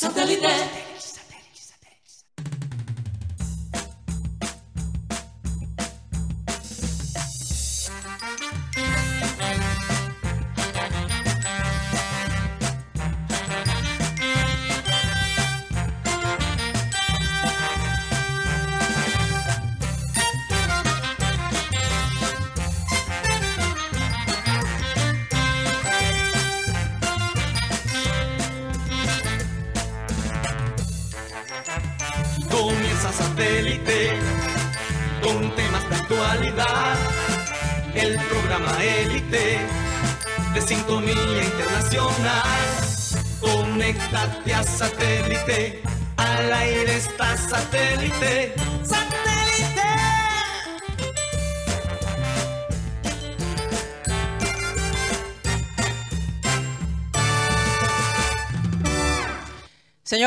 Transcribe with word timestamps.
Satellite. 0.00 0.89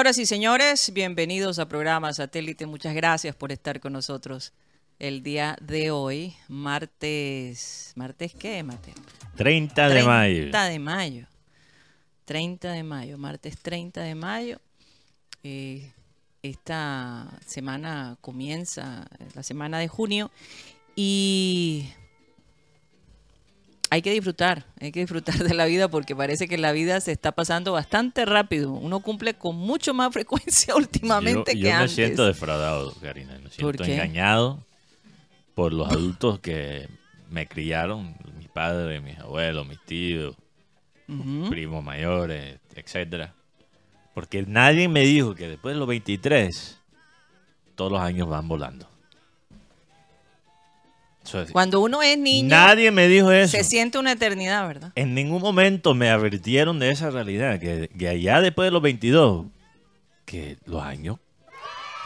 Señoras 0.04 0.18
y 0.18 0.26
señores, 0.26 0.92
bienvenidos 0.94 1.60
a 1.60 1.70
programa 1.70 2.12
Satélite. 2.12 2.66
Muchas 2.66 2.94
gracias 2.94 3.38
por 3.38 3.54
estar 3.54 3.80
con 3.80 3.94
nosotros 3.94 4.52
el 5.00 5.24
día 5.24 5.56
de 5.62 5.92
hoy, 5.92 6.36
martes. 6.50 7.94
¿Martes 7.96 8.34
qué, 8.34 8.64
Mateo? 8.64 8.96
30 9.38 9.88
de 9.88 10.04
mayo. 10.04 10.42
30 10.42 10.66
de 10.66 10.80
mayo. 10.80 11.28
30 12.26 12.72
de 12.74 12.84
mayo, 12.84 13.18
martes 13.18 13.58
30 13.60 14.02
de 14.02 14.16
mayo. 14.16 14.60
Eh, 15.42 15.90
esta 16.42 17.40
semana 17.46 18.18
comienza, 18.20 19.08
la 19.34 19.42
semana 19.42 19.80
de 19.80 19.88
junio, 19.88 20.32
y 20.98 21.88
hay 23.94 24.02
que 24.02 24.12
disfrutar, 24.12 24.66
hay 24.82 24.92
que 24.92 25.02
disfrutar 25.02 25.38
de 25.38 25.54
la 25.54 25.66
vida 25.66 25.88
porque 25.88 26.16
parece 26.16 26.48
que 26.48 26.58
la 26.58 26.72
vida 26.72 27.00
se 27.00 27.12
está 27.12 27.32
pasando 27.32 27.74
bastante 27.74 28.26
rápido. 28.26 28.72
Uno 28.72 29.02
cumple 29.02 29.36
con 29.36 29.56
mucho 29.56 29.94
más 29.94 30.12
frecuencia 30.14 30.76
últimamente 30.76 31.52
yo, 31.52 31.58
que 31.58 31.60
yo 31.60 31.70
me 31.70 31.74
antes. 31.74 31.92
siento 31.92 32.26
defraudado, 32.26 32.92
Karina. 32.96 33.34
Me 33.34 33.42
¿Por 33.42 33.52
siento 33.52 33.84
qué? 33.84 33.94
engañado 33.94 34.66
por 35.54 35.74
los 35.74 35.92
adultos 35.92 36.40
que 36.40 36.90
me 37.30 37.46
criaron, 37.46 38.16
mis 38.40 38.48
padres, 38.48 39.00
mis 39.04 39.20
abuelos, 39.20 39.68
mis 39.68 39.80
tíos, 39.86 40.36
primos 41.52 41.84
mayores, 41.84 42.60
etcétera. 42.74 43.36
Porque 44.16 44.42
nadie 44.42 44.88
me 44.88 45.02
dijo 45.02 45.36
que 45.36 45.48
después 45.50 45.76
de 45.76 45.80
los 45.80 45.88
23 45.88 46.80
todos 47.76 47.92
los 47.92 48.02
años 48.02 48.28
van 48.28 48.48
volando. 48.48 48.90
Es- 51.24 51.52
Cuando 51.52 51.80
uno 51.82 52.02
es 52.02 52.18
niño, 52.18 52.50
nadie 52.50 52.92
me 52.92 53.08
dijo 53.08 53.32
eso. 53.32 53.56
se 53.58 53.64
siente 53.64 53.98
una 53.98 54.12
eternidad, 54.12 54.68
¿verdad? 54.68 54.92
En 54.96 55.14
ningún 55.16 55.42
momento 55.42 55.94
me 55.96 56.10
advirtieron 56.10 56.80
de 56.80 56.90
esa 56.92 57.10
realidad, 57.10 57.60
que, 57.60 57.90
que 57.98 58.08
allá 58.08 58.42
después 58.42 58.68
de 58.68 58.72
los 58.72 58.82
22, 58.82 59.46
que 60.26 60.58
los 60.66 60.84
años 60.84 61.18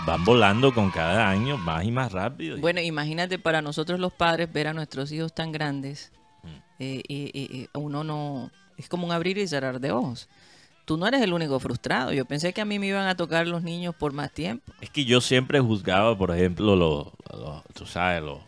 van 0.06 0.24
volando 0.24 0.74
con 0.74 0.92
cada 0.92 1.28
año 1.30 1.58
más 1.58 1.84
y 1.84 1.92
más 1.92 2.12
rápido. 2.12 2.58
Bueno, 2.60 2.80
imagínate 2.82 3.40
para 3.40 3.62
nosotros 3.62 4.00
los 4.00 4.14
padres 4.14 4.52
ver 4.54 4.68
a 4.68 4.74
nuestros 4.74 5.12
hijos 5.12 5.34
tan 5.34 5.52
grandes, 5.52 6.12
Mm. 6.44 6.48
eh, 6.80 7.04
eh, 7.10 7.32
eh, 7.34 7.48
eh, 7.52 7.68
uno 7.74 8.04
no, 8.04 8.52
es 8.78 8.88
como 8.88 9.06
un 9.08 9.12
abrir 9.12 9.38
y 9.40 9.48
cerrar 9.48 9.80
de 9.80 9.92
ojos. 9.92 10.30
Tú 10.86 10.96
no 10.96 11.06
eres 11.08 11.22
el 11.22 11.34
único 11.34 11.60
frustrado. 11.60 12.14
Yo 12.14 12.24
pensé 12.26 12.54
que 12.54 12.62
a 12.62 12.66
mí 12.66 12.80
me 12.80 12.88
iban 12.88 13.08
a 13.08 13.16
tocar 13.18 13.46
los 13.48 13.62
niños 13.64 13.94
por 13.96 14.14
más 14.14 14.32
tiempo. 14.32 14.72
Es 14.80 14.90
que 14.90 15.04
yo 15.04 15.20
siempre 15.20 15.60
juzgaba, 15.60 16.18
por 16.18 16.34
ejemplo, 16.34 16.76
los, 16.78 17.08
los- 17.38 17.64
tú 17.74 17.86
sabes, 17.86 18.22
los, 18.24 18.40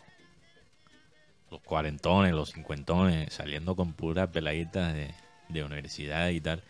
los 1.50 1.60
cuarentones, 1.62 2.32
los 2.32 2.52
cincuentones, 2.52 3.32
saliendo 3.32 3.74
con 3.74 3.92
puras 3.92 4.28
peladitas 4.28 4.94
de, 4.94 5.10
de 5.48 5.64
universidad 5.64 6.28
y 6.28 6.40
tal. 6.40 6.62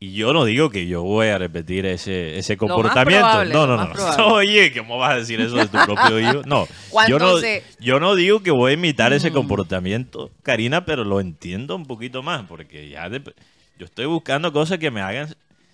Y 0.00 0.14
yo 0.14 0.32
no 0.32 0.44
digo 0.44 0.68
que 0.68 0.88
yo 0.88 1.04
voy 1.04 1.28
a 1.28 1.38
repetir 1.38 1.86
ese, 1.86 2.36
ese 2.36 2.56
comportamiento. 2.56 3.20
probable, 3.24 3.52
no, 3.54 3.66
no, 3.68 3.76
no. 3.76 4.26
Oye, 4.34 4.72
¿cómo 4.76 4.98
vas 4.98 5.12
a 5.12 5.16
decir 5.18 5.40
eso 5.40 5.54
de 5.56 5.68
tu 5.68 5.78
propio 5.84 6.18
hijo? 6.18 6.42
No, 6.44 6.66
yo 7.06 7.20
no, 7.20 7.36
se- 7.38 7.62
yo 7.78 8.00
no 8.00 8.16
digo 8.16 8.40
que 8.42 8.50
voy 8.50 8.72
a 8.72 8.74
imitar 8.74 9.12
ese 9.12 9.30
Mm. 9.30 9.34
comportamiento, 9.34 10.30
Karina, 10.42 10.84
pero 10.84 11.04
lo 11.04 11.20
entiendo 11.20 11.76
un 11.76 11.86
poquito 11.86 12.20
más, 12.20 12.42
porque 12.48 12.88
ya 12.88 13.08
de- 13.08 13.22
yo 13.78 13.86
estoy 13.86 14.06
buscando 14.06 14.52
cosas 14.52 14.78
que 14.78 14.90
me 14.90 15.00
hagan 15.00 15.32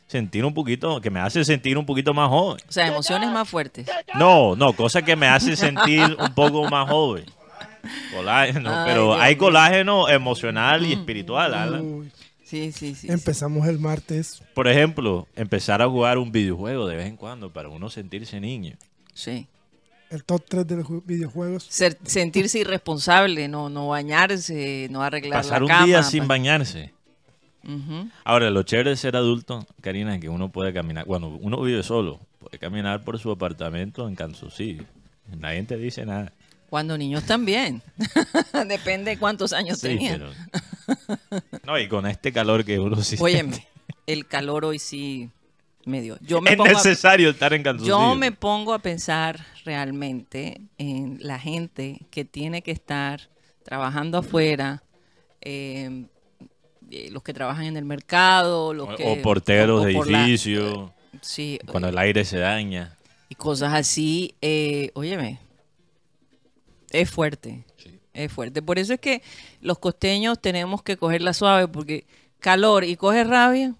sentir 0.09 0.45
un 0.45 0.53
poquito, 0.53 1.01
que 1.01 1.09
me 1.11 1.21
hacen 1.21 1.47
sentir 1.47 1.79
un 1.79 1.87
poquito 1.87 2.13
más 2.13 2.29
joven. 2.29 2.61
O 2.69 2.73
sea, 2.73 2.87
emociones 2.87 3.31
más 3.31 3.49
fuertes. 3.49 3.87
No, 4.15 4.55
no, 4.57 4.75
cosas 4.75 5.05
que 5.05 5.17
me 5.17 5.27
hacen 5.27 5.57
sentir 5.57 6.17
un 6.21 6.35
poco 6.35 6.69
más 6.69 6.87
joven. 6.87 7.25
Colágeno, 8.15 8.71
Ay, 8.71 8.85
pero 8.87 9.05
Dios 9.07 9.19
hay 9.21 9.37
colágeno 9.37 10.09
emocional 10.09 10.85
y 10.87 10.93
espiritual, 10.93 11.55
Alan. 11.55 11.81
Uy, 11.81 12.11
Sí, 12.45 12.73
sí, 12.73 12.95
sí. 12.95 13.07
sí. 13.07 13.13
empezamos 13.13 13.67
el 13.69 13.79
martes. 13.79 14.43
Por 14.55 14.69
ejemplo, 14.69 15.27
empezar 15.37 15.83
a 15.83 15.89
jugar 15.89 16.17
un 16.17 16.33
videojuego 16.33 16.87
de 16.87 16.97
vez 16.97 17.07
en 17.07 17.17
cuando 17.17 17.53
para 17.53 17.69
uno 17.69 17.91
sentirse 17.91 18.41
niño. 18.41 18.75
Sí. 19.13 19.47
El 20.09 20.25
top 20.25 20.43
3 20.49 20.67
de 20.67 20.77
los 20.77 20.87
ju- 20.87 21.03
videojuegos. 21.05 21.65
Ser- 21.69 21.99
sentirse 22.05 22.59
irresponsable, 22.61 23.47
no, 23.49 23.69
no 23.69 23.89
bañarse, 23.89 24.89
no 24.91 25.03
arreglar 25.03 25.41
Pasar 25.43 25.61
la 25.61 25.81
un 25.81 25.87
día 25.87 26.03
sin 26.03 26.27
bañarse. 26.27 26.95
Ahora, 28.25 28.49
lo 28.49 28.63
chévere 28.63 28.91
de 28.91 28.97
ser 28.97 29.15
adulto, 29.17 29.67
Karina, 29.83 30.15
es 30.15 30.21
que 30.23 30.31
uno 30.31 30.49
puede 30.51 30.73
caminar. 30.73 31.05
Bueno, 31.05 31.29
uno 31.41 31.61
vive 31.61 31.83
solo. 31.83 32.19
Puede 32.39 32.59
caminar 32.59 33.05
por 33.05 33.19
su 33.19 33.31
apartamento 33.31 34.09
en 34.09 34.15
calzoncillo. 34.15 34.85
Nadie 35.37 35.63
te 35.65 35.77
dice 35.77 36.07
nada. 36.07 36.33
Cuando 36.69 36.99
niños 36.99 37.25
también. 37.25 37.83
Depende 38.69 39.13
de 39.13 39.19
cuántos 39.19 39.53
años 39.53 39.79
Sí, 39.79 39.89
tenían. 39.89 40.21
pero... 40.21 41.39
No, 41.65 41.79
y 41.79 41.89
con 41.89 42.07
este 42.07 42.33
calor 42.33 42.65
que 42.65 42.79
uno 42.79 43.03
sí 43.03 43.17
Óyeme, 43.19 43.67
el 44.07 44.27
calor 44.27 44.65
hoy 44.65 44.79
sí 44.79 45.31
me 45.87 46.01
dio. 46.03 46.19
Yo 46.21 46.41
me, 46.43 46.51
es 46.51 46.57
pongo 46.57 46.71
a, 46.71 46.73
necesario 46.75 47.31
estar 47.31 47.53
en 47.55 47.63
calzoncillo. 47.63 47.99
yo 47.99 48.15
me 48.15 48.33
pongo 48.33 48.75
a 48.75 48.79
pensar 48.81 49.45
realmente 49.65 50.61
en 50.77 51.19
la 51.21 51.39
gente 51.39 52.01
que 52.11 52.25
tiene 52.27 52.61
que 52.63 52.71
estar 52.73 53.29
trabajando 53.63 54.19
afuera, 54.19 54.83
eh, 55.41 56.05
eh, 56.91 57.09
los 57.11 57.23
que 57.23 57.33
trabajan 57.35 57.65
en 57.65 57.77
el 57.79 57.85
mercado, 57.85 58.73
los 58.75 58.89
O- 58.91 58.97
que... 58.97 59.05
o 59.07 59.23
porteros 59.23 59.81
o- 59.81 59.83
o 59.85 59.87
de 59.87 59.93
por 59.95 60.11
la- 60.11 60.25
edificio, 60.25 60.93
sí, 61.23 61.59
cuando 61.67 61.89
eh, 61.89 61.93
el 61.93 61.99
aire 61.99 62.25
se 62.27 62.39
daña. 62.39 62.97
y 63.31 63.35
cosas 63.35 63.73
así. 63.75 64.35
Eh, 64.43 64.91
óyeme, 64.95 65.39
es 66.91 67.11
fuerte, 67.11 67.65
es 68.13 68.33
fuerte. 68.33 68.63
Por 68.63 68.79
eso 68.79 68.95
es 68.95 69.01
que 69.01 69.23
los 69.61 69.79
costeños 69.79 70.41
tenemos 70.41 70.83
que 70.83 70.97
cogerla 70.97 71.33
suave 71.35 71.69
porque 71.69 72.07
calor 72.41 72.85
y 72.85 72.97
coge 72.97 73.25
rabia, 73.25 73.75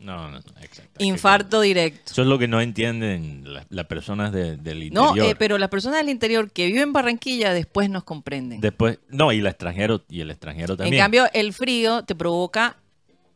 No, 0.00 0.16
no, 0.28 0.30
no, 0.32 0.38
exacto. 0.60 1.04
Infarto 1.04 1.60
directo. 1.60 2.10
Eso 2.10 2.22
es 2.22 2.26
lo 2.28 2.36
que 2.36 2.48
no 2.48 2.60
entienden 2.60 3.42
la- 3.54 3.64
las 3.70 3.86
personas 3.86 4.32
de- 4.32 4.56
del 4.56 4.90
No, 4.92 5.10
interior. 5.10 5.26
eh, 5.28 5.36
pero 5.38 5.58
las 5.58 5.68
personas 5.68 5.98
del 5.98 6.08
interior 6.08 6.50
que 6.50 6.66
viven 6.66 6.82
en 6.82 6.92
Barranquilla 6.92 7.52
después 7.54 7.88
nos 7.88 8.02
comprenden. 8.02 8.60
Después, 8.60 8.98
no, 9.10 9.30
y 9.30 9.38
el 9.38 9.46
extranjero, 9.46 10.02
y 10.08 10.20
el 10.20 10.32
extranjero 10.32 10.72
en 10.72 10.78
también. 10.78 11.00
cambio, 11.00 11.26
el 11.32 11.52
frío 11.52 12.02
te 12.02 12.16
provoca 12.16 12.78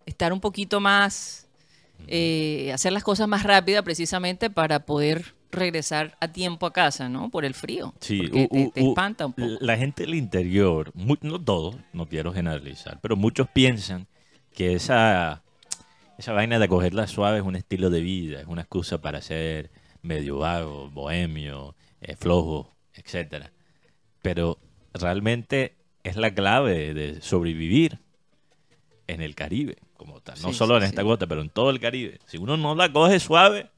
estar 0.06 0.32
un 0.32 0.40
poquito 0.40 0.80
más, 0.80 1.46
eh, 2.08 2.72
hacer 2.74 2.92
las 2.92 3.04
cosas 3.04 3.28
más 3.28 3.44
rápidas 3.44 3.84
precisamente 3.84 4.50
para 4.50 4.80
poder 4.80 5.35
regresar 5.56 6.16
a 6.20 6.28
tiempo 6.28 6.66
a 6.66 6.72
casa, 6.72 7.08
¿no? 7.08 7.30
Por 7.30 7.44
el 7.44 7.54
frío. 7.54 7.94
Sí, 8.00 8.18
porque 8.22 8.70
te, 8.74 8.88
espanta 8.88 9.26
un 9.26 9.32
poco. 9.32 9.48
La 9.60 9.76
gente 9.76 10.04
del 10.04 10.14
interior, 10.14 10.92
no 10.94 11.42
todos, 11.42 11.76
no 11.92 12.06
quiero 12.06 12.32
generalizar, 12.32 13.00
pero 13.00 13.16
muchos 13.16 13.48
piensan 13.48 14.06
que 14.52 14.74
esa, 14.74 15.42
esa 16.18 16.32
vaina 16.32 16.58
de 16.58 16.68
cogerla 16.68 17.06
suave 17.06 17.38
es 17.38 17.44
un 17.44 17.56
estilo 17.56 17.90
de 17.90 18.00
vida, 18.00 18.40
es 18.40 18.46
una 18.46 18.62
excusa 18.62 19.00
para 19.00 19.20
ser 19.20 19.70
medio 20.02 20.38
vago, 20.38 20.88
bohemio, 20.90 21.74
eh, 22.00 22.16
flojo, 22.16 22.74
etcétera. 22.94 23.52
Pero 24.22 24.58
realmente 24.94 25.76
es 26.04 26.16
la 26.16 26.32
clave 26.32 26.94
de 26.94 27.20
sobrevivir 27.20 27.98
en 29.08 29.20
el 29.20 29.34
Caribe, 29.34 29.76
como 29.96 30.20
tal. 30.20 30.40
No 30.42 30.48
Sí, 30.48 30.54
solo 30.54 30.74
sí, 30.74 30.84
en 30.84 30.88
esta 30.88 31.02
sí. 31.02 31.06
costa, 31.06 31.26
pero 31.26 31.40
en 31.40 31.50
todo 31.50 31.70
el 31.70 31.80
Caribe. 31.80 32.18
Si 32.26 32.38
uno 32.38 32.56
no 32.56 32.74
la 32.74 32.92
coge 32.92 33.20
suave, 33.20 33.70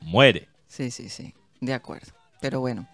muere. 0.00 0.48
Sí, 0.76 0.90
sí, 0.90 1.08
sí, 1.08 1.32
de 1.62 1.72
acuerdo. 1.72 2.12
Pero 2.42 2.60
bueno, 2.60 2.86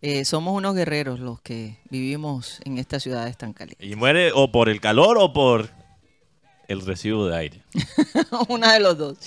eh, 0.00 0.24
somos 0.24 0.56
unos 0.56 0.74
guerreros 0.74 1.20
los 1.20 1.38
que 1.42 1.76
vivimos 1.90 2.60
en 2.64 2.78
estas 2.78 3.02
ciudades 3.02 3.36
tan 3.36 3.52
calientes. 3.52 3.86
Y 3.86 3.94
muere 3.94 4.32
o 4.34 4.50
por 4.50 4.70
el 4.70 4.80
calor 4.80 5.18
o 5.20 5.34
por 5.34 5.68
el 6.66 6.80
recibo 6.80 7.26
de 7.26 7.36
aire. 7.36 7.62
Una 8.48 8.72
de 8.72 8.80
los 8.80 8.96
dos. 8.96 9.18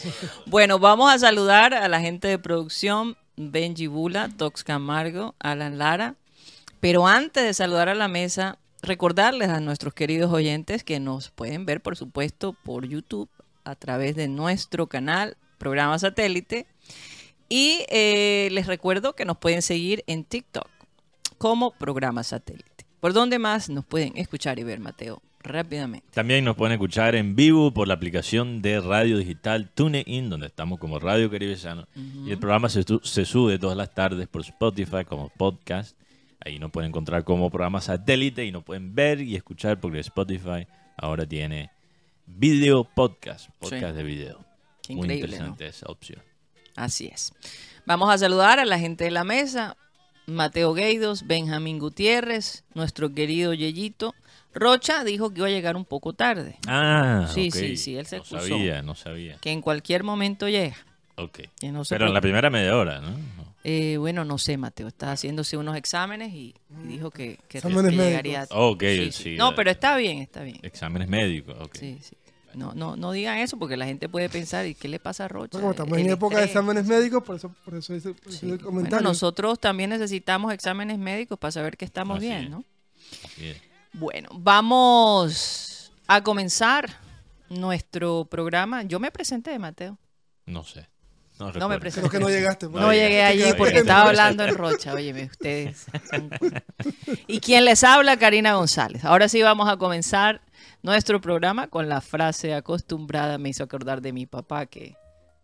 Bueno, 0.47 0.79
vamos 0.79 1.13
a 1.13 1.19
saludar 1.19 1.75
a 1.75 1.87
la 1.87 1.99
gente 1.99 2.27
de 2.27 2.39
producción, 2.39 3.15
Benji 3.37 3.85
Bula, 3.85 4.29
Tox 4.35 4.63
Camargo, 4.63 5.35
Alan 5.37 5.77
Lara. 5.77 6.15
Pero 6.79 7.05
antes 7.05 7.43
de 7.43 7.53
saludar 7.53 7.89
a 7.89 7.95
la 7.95 8.07
mesa, 8.07 8.57
recordarles 8.81 9.49
a 9.49 9.59
nuestros 9.59 9.93
queridos 9.93 10.33
oyentes 10.33 10.83
que 10.83 10.99
nos 10.99 11.29
pueden 11.29 11.67
ver, 11.67 11.79
por 11.79 11.95
supuesto, 11.95 12.53
por 12.53 12.87
YouTube 12.87 13.29
a 13.65 13.75
través 13.75 14.15
de 14.15 14.27
nuestro 14.27 14.87
canal, 14.87 15.37
programa 15.59 15.99
satélite. 15.99 16.65
Y 17.49 17.85
eh, 17.89 18.49
les 18.51 18.67
recuerdo 18.67 19.15
que 19.15 19.25
nos 19.25 19.37
pueden 19.37 19.61
seguir 19.61 20.03
en 20.07 20.23
TikTok 20.23 20.67
como 21.37 21.71
programa 21.71 22.23
satélite. 22.23 22.85
¿Por 22.99 23.13
dónde 23.13 23.39
más 23.39 23.69
nos 23.69 23.85
pueden 23.85 24.15
escuchar 24.17 24.59
y 24.59 24.63
ver, 24.63 24.79
Mateo? 24.79 25.21
Rápidamente. 25.41 26.05
También 26.13 26.43
nos 26.43 26.57
pueden 26.57 26.73
escuchar 26.73 27.15
en 27.15 27.33
vivo 27.35 27.73
por 27.73 27.87
la 27.87 27.93
aplicación 27.93 28.61
de 28.61 28.81
radio 28.81 29.17
digital 29.17 29.69
TuneIn, 29.73 30.29
donde 30.29 30.47
estamos 30.47 30.79
como 30.79 30.99
Radio 30.99 31.31
Caribesano. 31.31 31.87
Y 31.95 32.31
el 32.31 32.37
programa 32.37 32.67
se, 32.67 32.83
se 33.03 33.25
sube 33.25 33.57
todas 33.57 33.77
las 33.77 33.93
tardes 33.93 34.27
por 34.27 34.41
Spotify 34.41 35.05
como 35.07 35.29
podcast. 35.29 35.97
Ahí 36.43 36.59
nos 36.59 36.71
pueden 36.71 36.89
encontrar 36.89 37.23
como 37.23 37.49
programa 37.49 37.79
satélite 37.81 38.45
y 38.45 38.51
nos 38.51 38.63
pueden 38.63 38.93
ver 38.93 39.21
y 39.21 39.35
escuchar 39.37 39.79
porque 39.79 39.99
Spotify 39.99 40.67
ahora 40.97 41.25
tiene 41.25 41.71
video 42.25 42.83
podcast, 42.83 43.49
podcast 43.59 43.91
Sí. 43.91 43.97
de 43.97 44.03
video. 44.03 44.45
Qué 44.83 44.93
Muy 44.93 45.09
interesante 45.11 45.67
esa 45.67 45.85
opción. 45.87 46.21
Así 46.79 47.07
es. 47.13 47.33
Vamos 47.85 48.09
a 48.13 48.17
saludar 48.17 48.59
a 48.59 48.65
la 48.65 48.79
gente 48.79 49.03
de 49.03 49.11
la 49.11 49.23
mesa. 49.23 49.75
Mateo 50.27 50.73
Gueidos, 50.73 51.25
Benjamín 51.25 51.79
Gutiérrez, 51.79 52.63
nuestro 52.73 53.13
querido 53.13 53.53
Yeyito. 53.53 54.13
Rocha 54.53 55.03
dijo 55.03 55.31
que 55.31 55.39
iba 55.39 55.47
a 55.47 55.51
llegar 55.51 55.75
un 55.75 55.85
poco 55.85 56.13
tarde, 56.13 56.57
Ah, 56.67 57.27
Sí, 57.33 57.49
ok. 57.49 57.55
sí, 57.55 57.77
sí, 57.77 57.95
él 57.97 58.05
se 58.05 58.17
No 58.17 58.21
excusó. 58.23 58.47
sabía, 58.47 58.81
no 58.81 58.95
sabía. 58.95 59.37
que 59.41 59.51
en 59.51 59.61
cualquier 59.61 60.03
momento 60.03 60.47
llega. 60.47 60.75
Ok. 61.17 61.39
que 61.59 61.71
no 61.71 61.83
se 61.83 61.95
Pero 61.95 62.07
en 62.07 62.13
la 62.13 62.21
primera 62.21 62.49
media 62.49 62.75
hora, 62.77 63.01
¿no? 63.01 63.09
Eh, 63.65 63.97
bueno, 63.97 64.23
no 64.23 64.37
sé, 64.37 64.55
Mateo, 64.57 64.87
está 64.87 65.11
haciéndose 65.11 65.57
unos 65.57 65.75
exámenes 65.75 66.33
y, 66.33 66.55
y 66.83 66.87
dijo 66.87 67.11
que, 67.11 67.37
que, 67.49 67.57
Exámenes 67.57 67.91
que 67.91 67.97
médicos. 67.97 68.05
llegaría. 68.07 68.47
Ok, 68.51 68.81
Sí, 68.83 69.11
sí. 69.11 69.23
sí, 69.23 69.35
No, 69.35 69.49
eh. 69.49 69.53
pero 69.55 69.69
está 69.71 69.97
bien, 69.97 70.19
está 70.19 70.43
bien. 70.43 70.59
Exámenes 70.61 71.09
médicos, 71.09 71.57
ok. 71.59 71.75
Sí, 71.77 71.97
sí. 72.01 72.15
No, 72.55 72.73
no, 72.73 72.95
no 72.95 73.11
digan 73.11 73.37
eso 73.37 73.57
porque 73.57 73.77
la 73.77 73.85
gente 73.85 74.09
puede 74.09 74.27
pensar, 74.29 74.65
¿y 74.65 74.73
qué 74.75 74.87
le 74.87 74.99
pasa 74.99 75.25
a 75.25 75.27
Rocha? 75.27 75.57
No, 75.57 75.61
como 75.61 75.71
estamos 75.71 75.97
en 75.99 76.05
El 76.07 76.11
época 76.13 76.37
de 76.39 76.45
exámenes 76.45 76.85
médicos, 76.85 77.23
por 77.23 77.35
eso, 77.35 77.53
por 77.63 77.75
eso 77.75 77.93
hice, 77.95 78.13
Sí. 78.27 78.29
hice 78.29 78.45
el 78.45 78.51
Bueno, 78.53 78.63
comentario. 78.65 79.07
nosotros 79.07 79.59
también 79.59 79.91
necesitamos 79.91 80.51
exámenes 80.53 80.97
médicos 80.97 81.37
para 81.37 81.51
saber 81.51 81.77
que 81.77 81.85
estamos 81.85 82.17
Así 82.17 82.25
bien, 82.27 82.43
es. 82.45 82.49
¿no? 82.49 82.63
Así 83.25 83.47
es. 83.49 83.61
Bueno, 83.93 84.29
vamos 84.33 85.91
a 86.07 86.21
comenzar 86.23 86.89
nuestro 87.49 88.25
programa. 88.25 88.83
Yo 88.83 88.99
me 88.99 89.11
presenté, 89.11 89.57
Mateo. 89.59 89.97
No 90.45 90.63
sé. 90.63 90.87
No, 91.39 91.51
No 91.53 91.69
me 91.69 91.79
presenté. 91.79 92.09
Creo 92.09 92.19
que 92.19 92.25
no 92.25 92.29
llegaste. 92.29 92.65
No, 92.65 92.71
bueno. 92.73 92.91
llegué 92.93 93.23
allí 93.23 93.53
porque 93.57 93.77
estaba 93.79 94.09
hablando 94.09 94.43
en 94.43 94.55
Rocha. 94.55 94.93
Óyeme, 94.93 95.23
ustedes. 95.31 95.85
son- 96.09 96.29
Y 97.27 97.39
quien 97.39 97.63
les 97.65 97.83
habla, 97.83 98.17
Karina 98.17 98.55
González. 98.55 99.05
Ahora 99.05 99.29
sí 99.29 99.41
vamos 99.41 99.69
a 99.69 99.77
comenzar 99.77 100.41
nuestro 100.81 101.19
programa 101.21 101.67
con 101.67 101.89
la 101.89 102.01
frase 102.01 102.53
acostumbrada. 102.53 103.37
Me 103.37 103.49
hizo 103.49 103.63
acordar 103.63 104.01
de 104.01 104.13
mi 104.13 104.25
papá 104.25 104.65
que, 104.65 104.95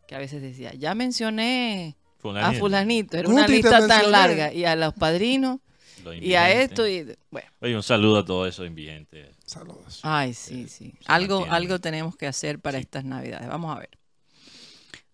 que 0.07 0.15
a 0.15 0.19
veces 0.19 0.41
decía, 0.41 0.73
ya 0.73 0.95
mencioné 0.95 1.95
a 2.41 2.53
Fulanito. 2.53 3.17
Era 3.17 3.29
una 3.29 3.47
lista 3.47 3.87
tan 3.87 4.11
larga. 4.11 4.51
Y 4.53 4.65
a 4.65 4.75
los 4.75 4.93
padrinos, 4.99 5.59
y 6.21 6.33
a 6.33 6.51
esto. 6.51 6.87
y 6.87 7.15
Bueno. 7.31 7.47
Oye, 7.61 7.75
un 7.75 7.83
saludo 7.83 8.19
a 8.19 8.25
todos 8.25 8.47
esos 8.49 8.65
invidentes. 8.67 9.35
Saludos. 9.45 9.99
Ay, 10.03 10.33
sí, 10.33 10.67
sí. 10.67 10.91
se 10.91 10.97
Algo, 11.05 11.41
mantiene. 11.41 11.55
algo 11.57 11.79
tenemos 11.79 12.15
que 12.15 12.27
hacer 12.27 12.59
para 12.59 12.77
Sí. 12.77 12.83
estas 12.83 13.03
navidades. 13.05 13.47
Vamos 13.47 13.75
a 13.75 13.79
ver. 13.79 13.89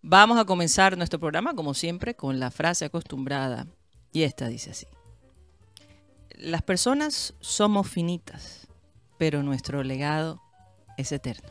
Vamos 0.04 0.40
a 0.40 0.46
comenzar 0.46 0.98
nuestro 0.98 1.20
programa, 1.20 1.54
como 1.54 1.74
siempre, 1.74 2.16
con 2.16 2.40
la 2.40 2.50
frase 2.50 2.86
acostumbrada. 2.86 3.68
Y 4.12 4.24
esta 4.24 4.48
dice 4.48 4.72
así. 4.72 4.88
Las 6.38 6.64
personas 6.64 7.36
somos 7.40 7.88
finitas, 7.88 8.68
pero 9.22 9.44
nuestro 9.44 9.84
legado 9.84 10.42
es 10.98 11.12
eterno. 11.12 11.48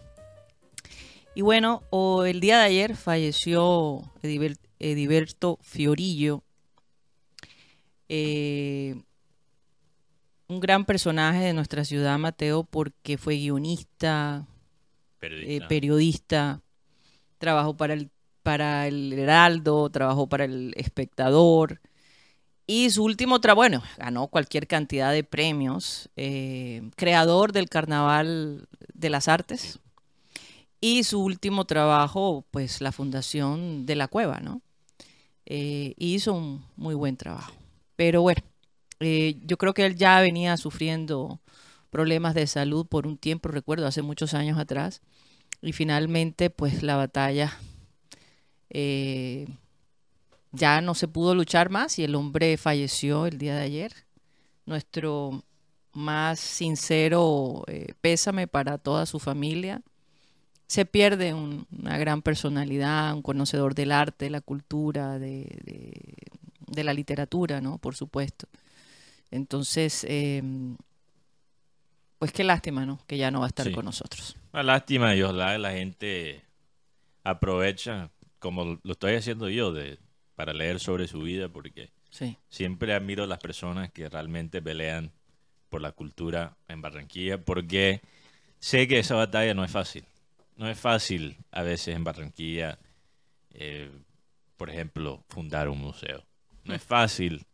Y 1.37 1.43
bueno, 1.43 1.84
o 1.90 2.25
el 2.25 2.40
día 2.40 2.58
de 2.58 2.64
ayer 2.64 2.96
falleció 2.96 4.11
Ediber- 4.25 4.58
Ediberto 4.81 5.56
Fiorillo, 5.62 6.43
eh, 8.08 9.00
un 10.49 10.58
gran 10.58 10.84
personaje 10.84 11.38
de 11.44 11.52
nuestra 11.52 11.84
ciudad, 11.84 12.19
Mateo, 12.19 12.64
porque 12.64 13.17
fue 13.17 13.37
guionista, 13.37 14.49
eh, 14.49 15.20
Periodista. 15.20 15.69
periodista, 15.69 16.62
trabajó 17.38 17.76
para 17.76 17.94
el, 17.94 18.11
para 18.43 18.88
el 18.88 19.12
Heraldo, 19.12 19.88
trabajó 19.90 20.28
para 20.28 20.44
el 20.44 20.72
Espectador. 20.76 21.81
Y 22.70 22.88
su 22.90 23.02
último 23.02 23.40
trabajo, 23.40 23.62
bueno, 23.62 23.82
ganó 23.99 24.28
cualquier 24.28 24.69
cantidad 24.69 25.12
de 25.12 25.25
premios, 25.25 26.08
eh, 26.14 26.88
creador 26.94 27.50
del 27.50 27.69
Carnaval 27.69 28.69
de 28.94 29.11
las 29.11 29.26
Artes. 29.26 29.81
Y 30.81 31.02
su 31.02 31.20
último 31.20 31.64
trabajo, 31.64 32.44
pues 32.52 32.81
la 32.81 32.93
fundación 32.93 33.87
de 33.87 33.96
la 33.96 34.06
cueva, 34.06 34.38
¿no? 34.38 34.62
Eh, 35.46 35.94
hizo 35.96 36.32
un 36.32 36.64
muy 36.76 36.94
buen 36.94 37.17
trabajo. 37.17 37.52
Pero 37.96 38.22
bueno, 38.22 38.40
eh, 39.00 39.40
yo 39.44 39.58
creo 39.58 39.75
que 39.75 39.84
él 39.84 39.96
ya 39.96 40.20
venía 40.20 40.56
sufriendo 40.56 41.40
problemas 41.90 42.34
de 42.34 42.46
salud 42.46 42.87
por 42.87 43.05
un 43.05 43.19
tiempo, 43.19 43.49
recuerdo, 43.49 43.88
hace 43.88 44.02
muchos 44.02 44.32
años 44.32 44.61
atrás. 44.61 45.02
Y 45.61 45.72
finalmente, 45.72 46.50
pues 46.50 46.84
la 46.84 46.94
batalla 46.94 47.52
eh, 48.70 49.49
ya 50.52 50.81
no 50.81 50.94
se 50.94 51.08
pudo 51.08 51.35
luchar 51.35 51.70
más 51.70 51.99
y 51.99 52.05
el 52.05 52.14
hombre 52.14 52.56
falleció 52.56 53.26
el 53.26 53.38
día 53.38 53.55
de 53.56 53.62
ayer. 53.62 53.93
Nuestro 54.67 55.43
más 55.93 56.38
sincero 56.41 57.64
eh, 57.67 57.94
pésame 58.00 58.47
para 58.47 58.79
toda 58.79 59.06
su 59.06 59.19
familia. 59.19 59.82
Se 60.67 60.85
pierde 60.85 61.35
un- 61.35 61.67
una 61.76 61.99
gran 61.99 62.23
personalidad, 62.23 63.12
un 63.14 63.23
conocedor 63.23 63.75
del 63.75 63.91
arte, 63.93 64.26
de 64.26 64.31
la 64.31 64.41
cultura, 64.41 65.19
de, 65.19 65.58
de- 65.64 66.14
de 66.67 66.85
la 66.85 66.94
literatura, 66.94 67.61
¿no? 67.61 67.79
Por 67.79 67.96
supuesto. 67.96 68.46
Entonces, 69.32 70.05
eh, 70.08 70.43
pues 72.19 72.32
qué 72.32 72.44
lástima, 72.44 72.85
¿no? 72.87 73.00
Que 73.06 73.17
ya 73.17 73.31
no 73.31 73.41
va 73.41 73.46
a 73.46 73.49
estar 73.49 73.67
Sí. 73.67 73.73
con 73.73 73.85
nosotros. 73.85 74.37
Una 74.53 74.62
lástima 74.62 75.14
y 75.17 75.23
ojalá 75.23 75.56
la 75.58 75.73
gente 75.73 76.44
aprovecha, 77.25 78.11
como 78.38 78.79
lo 78.82 78.93
estoy 78.93 79.14
haciendo 79.14 79.49
yo, 79.49 79.73
de, 79.73 79.99
para 80.41 80.55
leer 80.55 80.81
sobre 80.81 81.06
su 81.06 81.20
vida, 81.20 81.51
porque 81.51 81.91
Sí. 82.09 82.35
siempre 82.49 82.94
admiro 82.94 83.25
a 83.25 83.27
las 83.27 83.41
personas 83.41 83.93
que 83.93 84.09
realmente 84.09 84.63
pelean 84.63 85.13
por 85.69 85.82
la 85.82 85.93
cultura 85.93 86.56
en 86.67 86.81
Barranquilla, 86.81 87.37
porque 87.44 88.01
sé 88.59 88.89
que 88.89 89.01
esa 89.01 89.17
batalla 89.17 89.53
no 89.53 89.65
es 89.65 89.70
fácil. 89.70 90.06
No 90.56 90.67
es 90.70 90.79
fácil 90.81 91.37
a 91.51 91.63
veces 91.63 91.94
en 91.94 92.05
Barranquilla, 92.05 92.79
eh, 93.53 93.91
por 94.56 94.70
ejemplo, 94.70 95.23
fundar 95.29 95.69
un 95.69 95.79
museo. 95.79 96.25
No 96.65 96.73
es 96.75 96.82
fácil 96.82 97.44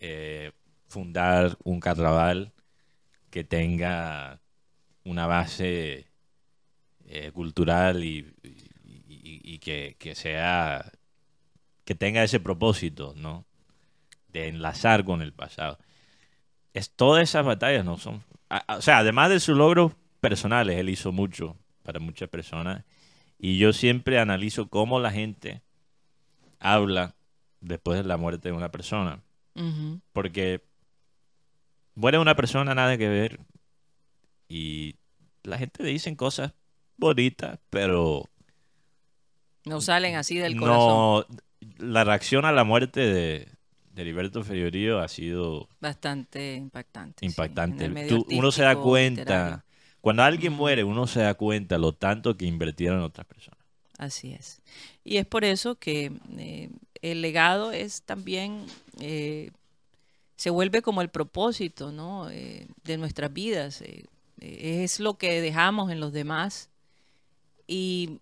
eh, 0.00 0.52
fundar 0.88 1.58
un 1.64 1.80
carnaval 1.80 2.54
que 3.30 3.44
tenga 3.44 4.40
una 5.04 5.26
base 5.26 6.06
eh, 7.08 7.30
cultural 7.32 8.02
y, 8.02 8.26
y- 8.42 9.04
y- 9.06 9.40
y 9.54 9.58
que, 9.58 9.96
que 9.98 10.14
sea 10.14 10.90
que 11.86 11.94
tenga 11.94 12.22
ese 12.22 12.38
propósito, 12.40 13.14
¿no? 13.16 13.46
De 14.28 14.48
enlazar 14.48 15.04
con 15.04 15.22
el 15.22 15.32
pasado. 15.32 15.78
Es, 16.74 16.90
todas 16.90 17.22
esas 17.22 17.46
batallas 17.46 17.84
no 17.86 17.96
son... 17.96 18.22
a- 18.50 18.62
a- 18.74 18.76
o 18.76 18.82
sea, 18.82 18.98
además 18.98 19.30
de 19.30 19.40
sus 19.40 19.56
logros 19.56 19.92
personales, 20.20 20.76
él 20.76 20.90
hizo 20.90 21.12
mucho 21.12 21.56
para 21.82 21.98
muchas 22.00 22.28
personas. 22.28 22.84
Y 23.38 23.56
yo 23.56 23.72
siempre 23.72 24.18
analizo 24.18 24.68
cómo 24.68 25.00
la 25.00 25.10
gente 25.12 25.62
habla 26.58 27.14
después 27.60 27.98
de 28.02 28.04
la 28.08 28.16
muerte 28.18 28.48
de 28.50 28.54
una 28.54 28.70
persona. 28.70 29.22
Porque 30.12 30.62
muere 31.94 32.18
una 32.18 32.34
persona, 32.36 32.74
nada 32.74 32.98
que 32.98 33.08
ver. 33.08 33.40
Y 34.48 34.96
la 35.44 35.56
gente 35.58 35.82
dicen 35.84 36.16
cosas 36.16 36.52
bonitas, 36.96 37.58
pero 37.70 38.28
No 39.64 39.80
salen 39.80 40.16
así 40.16 40.36
del 40.38 40.56
corazón. 40.56 40.88
no. 40.88 41.26
La 41.78 42.04
reacción 42.04 42.44
a 42.44 42.52
la 42.52 42.64
muerte 42.64 43.00
de, 43.00 43.48
de 43.92 44.02
Heriberto 44.02 44.42
Fiorillo 44.44 45.00
ha 45.00 45.08
sido 45.08 45.68
Bastante 45.80 46.54
impactante. 46.54 47.24
impactante. 47.26 47.88
Tú- 48.08 48.26
uno 48.30 48.52
se 48.52 48.62
da 48.62 48.76
cuenta, 48.76 49.20
literario. 49.22 49.64
cuando 50.00 50.22
alguien 50.22 50.52
muere, 50.52 50.84
uno 50.84 51.06
se 51.06 51.20
da 51.20 51.34
cuenta 51.34 51.78
lo 51.78 51.92
tanto 51.92 52.36
que 52.36 52.44
invirtieron 52.46 53.00
otras 53.00 53.26
personas. 53.26 53.58
Así 53.98 54.32
es. 54.32 54.60
Y 55.04 55.16
es 55.16 55.26
por 55.26 55.44
eso 55.44 55.76
que 55.76 56.12
eh, 56.36 56.70
el 57.00 57.22
legado 57.22 57.72
es 57.72 58.02
también, 58.02 58.66
eh, 59.00 59.50
se 60.36 60.50
vuelve 60.50 60.82
como 60.82 61.00
el 61.00 61.08
propósito, 61.08 61.92
¿no? 61.92 62.28
Eh, 62.30 62.68
de 62.84 62.98
nuestras 62.98 63.32
vidas. 63.32 63.82
es 64.38 65.00
lo 65.00 65.14
que 65.16 65.40
dejamos 65.40 65.90
en 65.90 65.98
los 66.00 66.12
demás 66.12 66.68
y, 67.66 68.18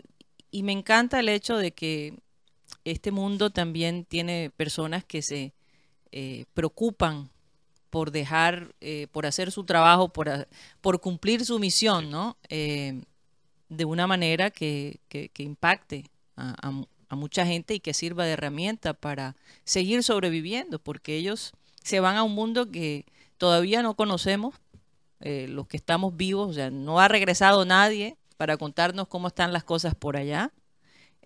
y 0.53 0.63
me 0.63 0.71
encanta 0.73 1.19
el 1.19 1.29
hecho 1.29 1.57
de 1.57 1.73
que 1.73 2.15
este 2.85 3.11
mundo 3.11 3.51
también 3.51 4.05
tiene 4.05 4.51
personas 4.57 5.05
que 5.05 5.23
se 5.23 5.53
eh, 6.13 6.45
preocupan 6.55 7.31
por 7.91 8.11
dejar, 8.11 8.75
eh, 8.81 9.07
por 9.13 9.27
hacer 9.27 9.53
su 9.53 9.65
trabajo, 9.65 10.09
por, 10.13 10.49
cumplir 11.01 11.45
su 11.45 11.59
misión, 11.59 12.11
¿no? 12.11 12.37
Eh, 12.49 13.03
de 13.69 13.85
una 13.85 14.07
manera 14.07 14.51
que, 14.51 15.01
que- 15.09 15.29
que 15.31 15.43
impacte 15.43 16.07
a, 16.37 16.73
a 17.09 17.17
mucha 17.17 17.47
gente 17.47 17.75
y 17.75 17.81
que 17.81 17.95
sirva 17.95 18.25
de 18.25 18.33
herramienta 18.33 18.95
para 18.95 19.37
seguir 19.65 20.03
sobreviviendo, 20.03 20.79
porque 20.79 21.17
ellos 21.17 21.53
se 21.83 22.01
van 22.01 22.17
a 22.17 22.23
un 22.25 22.35
mundo 22.35 22.71
que 22.71 23.07
todavía 23.39 23.83
no 23.83 23.95
conocemos, 23.95 24.55
eh, 25.21 25.47
los 25.49 25.67
que 25.69 25.77
estamos 25.77 26.17
vivos, 26.17 26.51
o 26.51 26.53
sea, 26.55 26.71
no 26.71 27.01
ha 27.01 27.09
regresado 27.09 27.65
nadie 27.65 28.17
para 28.37 28.57
contarnos 28.57 29.09
cómo 29.09 29.29
están 29.29 29.53
las 29.53 29.65
cosas 29.65 29.95
por 29.95 30.17
allá, 30.17 30.53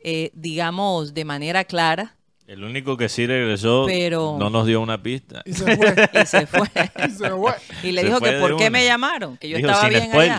eh, 0.03 0.31
digamos 0.35 1.15
de 1.15 1.25
manera 1.25 1.65
clara, 1.65 2.15
El 2.47 2.65
único 2.65 2.97
que 2.97 3.09
sí 3.11 3.27
regresó 3.27 3.85
Pero- 3.87 4.37
no 4.39 4.49
nos 4.51 4.67
dio 4.67 4.81
una 4.81 5.03
pista. 5.03 5.43
Y 5.45 5.53
se 5.53 5.77
fue. 5.77 5.95
y 6.23 6.27
se 6.27 6.47
fue. 6.47 6.69
y 7.07 7.11
se 7.11 7.31
fue. 7.31 7.53
Y 7.83 7.93
le 7.93 8.01
Se 8.03 8.07
dijo 8.07 8.21
que 8.21 8.33
por 8.41 8.57
qué 8.57 8.65
una. 8.65 8.71
me 8.71 8.85
llamaron, 8.85 9.37
que 9.37 9.49
yo 9.49 9.57
Dijo, 9.59 9.69
estaba 9.69 9.83
sin 9.89 9.99
bien 9.99 10.11
spoiler. 10.11 10.33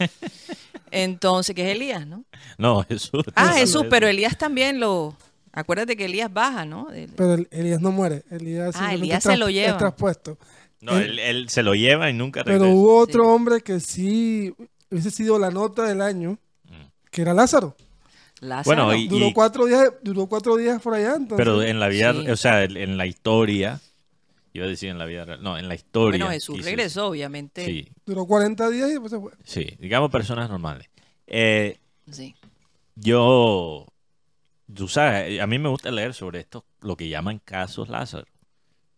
allá. 0.00 0.10
Entonces, 0.90 1.54
que 1.54 1.68
es 1.70 1.76
Elías, 1.76 2.06
¿no? 2.06 2.24
No, 2.58 2.84
Jesús. 2.84 3.24
Ah, 3.34 3.54
Jesús, 3.54 3.84
pero 3.90 4.06
Elías 4.06 4.36
también 4.38 4.78
lo... 4.80 5.16
Acuérdate 5.52 5.96
que 5.96 6.04
Elías 6.06 6.32
baja, 6.32 6.64
¿no? 6.64 6.90
El- 6.90 7.10
Pero 7.10 7.34
el- 7.34 7.48
Elías 7.50 7.80
no 7.80 7.92
muere. 7.92 8.22
Elías, 8.30 8.74
Ah, 8.78 8.94
Elías 8.94 9.22
se 9.22 9.36
lo 9.36 9.48
lleva. 9.50 9.72
Es 9.72 9.78
traspuesto. 9.78 10.38
No, 10.80 10.98
él, 10.98 11.18
él 11.18 11.48
se 11.48 11.62
lo 11.62 11.74
lleva 11.74 12.10
y 12.10 12.12
nunca 12.12 12.42
Pero 12.44 12.58
regresa. 12.58 12.74
hubo 12.76 12.98
otro 12.98 13.24
Sí. 13.24 13.30
hombre 13.30 13.60
que 13.62 13.80
sí 13.80 14.52
hubiese 14.90 15.10
sido 15.10 15.38
la 15.38 15.50
nota 15.50 15.84
del 15.84 16.00
año, 16.00 16.38
Mm. 16.64 16.86
que 17.10 17.22
era 17.22 17.32
Lázaro. 17.34 17.76
Lázaro. 18.40 18.84
Bueno, 18.84 18.94
y- 18.94 19.08
Duró 19.08 19.30
cuatro 19.34 19.66
días, 19.66 19.92
duró 20.02 20.26
cuatro 20.26 20.56
días 20.56 20.80
por 20.82 20.94
allá. 20.94 21.14
Entonces, 21.16 21.36
Pero 21.36 21.62
en 21.62 21.80
la 21.80 21.88
vida, 21.88 22.12
Sí. 22.12 22.28
o 22.30 22.36
sea, 22.36 22.64
en 22.64 22.96
la 22.98 23.06
historia, 23.06 23.80
iba 24.52 24.66
a 24.66 24.68
decir 24.68 24.90
en 24.90 24.98
la 24.98 25.06
vida 25.06 25.24
real, 25.24 25.42
no, 25.42 25.56
en 25.58 25.68
la 25.68 25.74
historia. 25.74 26.18
Bueno, 26.18 26.30
Jesús 26.32 26.56
quise- 26.56 26.68
regresó, 26.70 27.08
obviamente. 27.08 27.64
Sí, 27.64 27.88
duró 28.04 28.26
40 28.26 28.68
días 28.70 28.88
y 28.88 28.92
después 28.92 29.10
se 29.12 29.18
fue. 29.20 29.32
sí, 29.44 29.76
digamos 29.80 30.10
personas 30.10 30.48
normales. 30.50 30.88
Eh, 31.26 31.78
Sí. 32.10 32.34
yo, 32.96 33.86
tú 34.74 34.88
sabes, 34.88 35.40
a 35.40 35.46
mí 35.46 35.58
me 35.58 35.68
gusta 35.68 35.90
leer 35.90 36.12
sobre 36.14 36.40
esto, 36.40 36.64
lo 36.80 36.96
que 36.96 37.08
llaman 37.08 37.40
casos 37.44 37.88
Lázaro. 37.88 38.26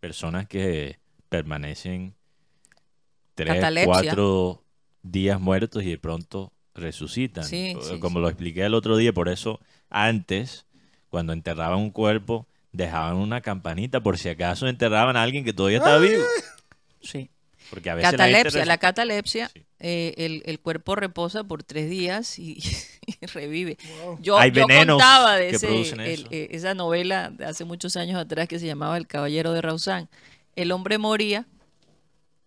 Personas 0.00 0.46
que 0.48 0.98
permanecen 1.28 2.14
tres, 3.34 3.54
Catalepsia. 3.54 3.86
cuatro 3.92 4.62
días 5.02 5.40
muertos 5.40 5.82
y 5.82 5.90
de 5.90 5.98
pronto 5.98 6.52
resucitan. 6.76 7.44
Sí, 7.44 7.72
Co- 7.74 7.82
sí, 7.82 7.98
Como 7.98 8.18
sí. 8.18 8.22
lo 8.22 8.28
expliqué 8.28 8.64
el 8.64 8.74
otro 8.74 8.96
día, 8.96 9.12
por 9.12 9.28
eso 9.28 9.60
antes, 9.90 10.66
cuando 11.08 11.32
enterraban 11.32 11.78
un 11.78 11.90
cuerpo, 11.90 12.46
dejaban 12.72 13.16
una 13.16 13.40
campanita 13.40 14.00
por 14.02 14.18
si 14.18 14.28
acaso 14.28 14.68
enterraban 14.68 15.16
a 15.16 15.22
alguien 15.22 15.44
que 15.44 15.52
todavía 15.52 15.78
estaba 15.78 15.98
vivo. 15.98 16.22
Sí. 17.00 17.30
Porque 17.70 17.90
a 17.90 17.94
veces 17.96 18.12
la 18.12 18.16
Catalepsia, 18.18 18.62
resu- 18.62 18.66
la 18.66 18.78
catalepsia, 18.78 19.48
Sí. 19.52 19.64
eh, 19.80 20.14
el, 20.18 20.42
el 20.46 20.60
cuerpo 20.60 20.94
reposa 20.94 21.42
por 21.44 21.64
tres 21.64 21.90
días 21.90 22.38
y, 22.38 22.58
y 23.06 23.26
revive. 23.26 23.76
Wow. 24.04 24.18
Yo, 24.20 24.38
Hay 24.38 24.52
yo 24.52 24.66
contaba 24.66 25.36
de 25.36 25.50
que 25.50 25.56
ese, 25.56 26.12
el- 26.14 26.28
eh, 26.30 26.48
esa 26.52 26.74
novela 26.74 27.30
de 27.30 27.44
hace 27.44 27.64
muchos 27.64 27.96
años 27.96 28.20
atrás 28.20 28.46
que 28.46 28.58
se 28.60 28.66
llamaba 28.66 28.96
El 28.96 29.06
Caballero 29.08 29.52
de 29.52 29.62
Rausán. 29.62 30.08
El 30.54 30.70
hombre 30.72 30.98
moría 30.98 31.46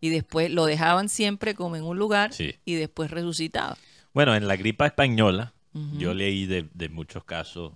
y 0.01 0.09
después 0.09 0.49
lo 0.51 0.65
dejaban 0.65 1.09
siempre 1.09 1.53
como 1.53 1.75
en 1.75 1.83
un 1.83 1.97
lugar 1.97 2.31
Sí. 2.33 2.55
y 2.63 2.75
después 2.75 3.11
resucitaba. 3.11 3.77
Bueno, 4.13 4.35
en 4.35 4.47
la 4.47 4.55
gripa 4.55 4.85
española, 4.85 5.53
yo 5.97 6.13
leí 6.13 6.45
de, 6.45 6.67
de 6.73 6.89
muchos 6.89 7.23
casos, 7.23 7.73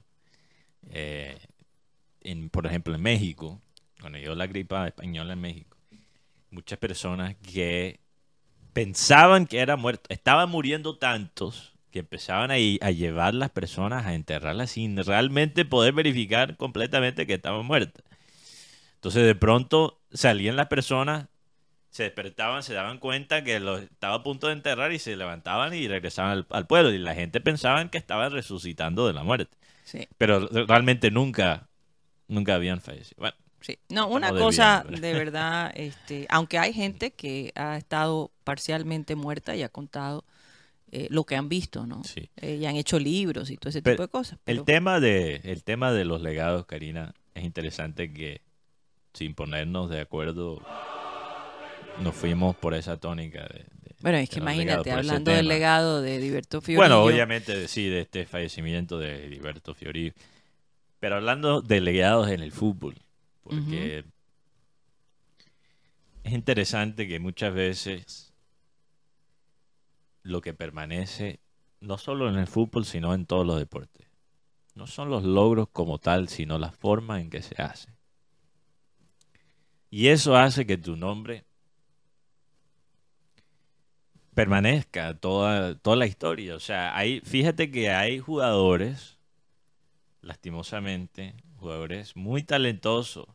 eh, 0.90 1.40
en, 2.22 2.50
por 2.50 2.66
ejemplo, 2.66 2.96
en 2.96 3.02
México, 3.02 3.62
cuando 4.02 4.18
yo 4.18 4.36
la 4.36 4.48
gripa 4.48 4.88
española 4.88 5.34
en 5.34 5.42
México, 5.42 5.78
muchas 6.50 6.80
personas 6.80 7.36
que 7.36 8.00
pensaban 8.74 9.46
que 9.46 9.60
era 9.60 9.78
muerto, 9.78 10.04
estaban 10.10 10.50
muriendo 10.50 10.98
tantos 10.98 11.74
que 11.92 12.00
empezaban 12.00 12.50
a, 12.50 12.56
a 12.56 12.92
llevar 12.92 13.36
las 13.36 13.52
personas 13.52 14.06
a 14.08 14.16
enterrarlas 14.16 14.72
sin 14.72 14.98
realmente 14.98 15.64
poder 15.64 15.94
verificar 15.94 16.58
completamente 16.58 17.28
que 17.28 17.36
estaban 17.36 17.66
muertas. 17.66 18.04
Entonces 18.96 19.26
de 19.26 19.36
pronto 19.36 20.02
salían 20.12 20.56
las 20.56 20.68
personas, 20.68 21.28
se 21.94 22.02
despertaban, 22.02 22.64
se 22.64 22.74
daban 22.74 22.98
cuenta 22.98 23.44
que 23.44 23.60
los 23.60 23.84
estaba 23.84 24.16
a 24.16 24.24
punto 24.24 24.48
de 24.48 24.54
enterrar 24.54 24.92
y 24.94 24.98
se 24.98 25.16
levantaban 25.16 25.76
y 25.76 25.88
regresaban 25.88 26.32
al, 26.32 26.48
al 26.50 26.66
pueblo. 26.66 26.92
Y 26.92 26.98
la 26.98 27.14
gente 27.14 27.40
pensaba 27.40 27.88
que 27.92 28.00
estaban 28.00 28.32
resucitando 28.32 29.06
de 29.06 29.14
la 29.14 29.22
muerte. 29.22 29.56
Sí. 29.84 30.08
Pero 30.18 30.48
realmente 30.48 31.12
nunca, 31.12 31.70
nunca 32.28 32.56
habían 32.56 32.82
fallecido. 32.82 33.18
Bueno, 33.20 33.36
Sí. 33.62 33.78
No, 33.88 34.10
una 34.10 34.32
cosa 34.32 34.84
de 34.90 35.14
verdad, 35.14 35.72
este, 35.76 36.26
aunque 36.30 36.58
hay 36.58 36.74
gente 36.74 37.12
que 37.12 37.54
ha 37.56 37.78
estado 37.78 38.30
parcialmente 38.44 39.16
muerta 39.16 39.56
y 39.56 39.64
ha 39.64 39.70
contado 39.70 40.26
eh, 40.92 41.08
lo 41.10 41.24
que 41.24 41.38
han 41.38 41.48
visto, 41.48 41.86
¿no? 41.88 42.04
sí. 42.04 42.30
Eh, 42.36 42.58
y 42.60 42.66
han 42.66 42.76
hecho 42.76 43.00
libros 43.00 43.50
y 43.52 43.56
todo 43.56 43.70
ese 43.70 43.82
Pero 43.82 43.96
tipo 43.96 44.04
de 44.04 44.10
cosas. 44.10 44.40
El 44.48 44.66
tema 44.66 45.00
de, 45.00 45.36
el 45.46 45.64
tema 45.64 45.94
de 45.94 46.04
los 46.04 46.22
legados, 46.22 46.66
Karina, 46.66 47.14
es 47.36 47.46
interesante 47.46 48.12
que 48.12 48.42
sin 49.14 49.34
ponernos 49.34 49.90
de 49.90 50.02
acuerdo 50.02 50.62
nos 52.00 52.16
fuimos 52.16 52.56
por 52.56 52.74
esa 52.74 52.98
tónica 52.98 53.42
de, 53.44 53.60
de- 53.60 53.96
bueno, 54.02 54.18
es 54.18 54.30
que 54.30 54.40
imagínate, 54.40 54.92
hablando 54.92 55.32
del 55.32 55.48
legado 55.48 56.02
de 56.02 56.20
Diverto 56.20 56.60
Fiorillo. 56.62 56.80
Bueno, 56.82 57.04
obviamente 57.04 57.68
sí, 57.68 57.88
de 57.88 58.02
este 58.02 58.26
fallecimiento 58.26 58.98
de 59.00 59.26
Heriberto 59.26 59.74
Fiorillo. 59.74 60.14
Pero 61.00 61.16
hablando 61.16 61.62
de 61.62 61.80
legados 61.82 62.30
en 62.30 62.42
el 62.42 62.52
fútbol, 62.52 62.96
porque 63.44 64.06
es 66.24 66.34
interesante 66.34 67.08
que 67.08 67.20
muchas 67.20 67.54
veces 67.54 68.34
lo 70.22 70.42
que 70.42 70.54
permanece, 70.54 71.40
no 71.82 71.98
solo 71.98 72.30
en 72.30 72.36
el 72.38 72.48
fútbol, 72.48 72.86
sino 72.86 73.14
en 73.14 73.26
todos 73.26 73.46
los 73.46 73.58
deportes, 73.60 74.08
no 74.76 74.88
son 74.88 75.10
los 75.10 75.24
logros 75.24 75.68
como 75.72 76.00
tal, 76.00 76.30
sino 76.30 76.58
la 76.58 76.72
forma 76.72 77.20
en 77.22 77.30
que 77.30 77.42
se 77.42 77.62
hace. 77.62 77.90
Y 79.90 80.08
eso 80.08 80.36
hace 80.38 80.66
que 80.66 80.78
tu 80.78 80.96
nombre 80.96 81.46
permanezca 84.34 85.16
toda, 85.16 85.76
toda 85.76 85.96
la 85.96 86.06
historia. 86.06 86.56
O 86.56 86.60
sea, 86.60 86.96
hay, 86.98 87.22
fíjate 87.22 87.72
que 87.72 87.90
hay 87.92 88.20
jugadores, 88.20 89.18
lastimosamente, 90.22 91.36
jugadores 91.58 92.16
muy 92.16 92.44
talentosos 92.44 93.28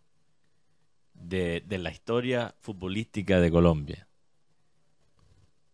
de, 1.14 1.62
de 1.66 1.78
la 1.78 1.90
historia 1.90 2.54
futbolística 2.60 3.40
de 3.40 3.50
Colombia, 3.50 4.08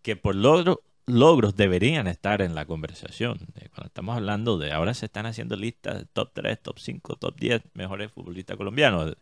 que 0.02 0.16
por 0.16 0.34
logro- 0.36 0.80
logros 1.06 1.56
deberían 1.56 2.06
estar 2.06 2.42
en 2.42 2.54
la 2.54 2.66
conversación. 2.66 3.38
Eh, 3.56 3.68
Cuando 3.70 3.86
estamos 3.88 4.16
hablando 4.16 4.58
de, 4.58 4.72
ahora 4.72 4.94
se 4.94 5.06
están 5.06 5.26
haciendo 5.26 5.56
listas 5.56 5.98
de 5.98 6.04
top 6.06 6.30
3, 6.34 6.60
top 6.62 6.78
5, 6.78 7.16
top 7.16 7.36
10 7.38 7.62
mejores 7.74 8.10
futbolistas 8.12 8.56
colombianos, 8.56 9.16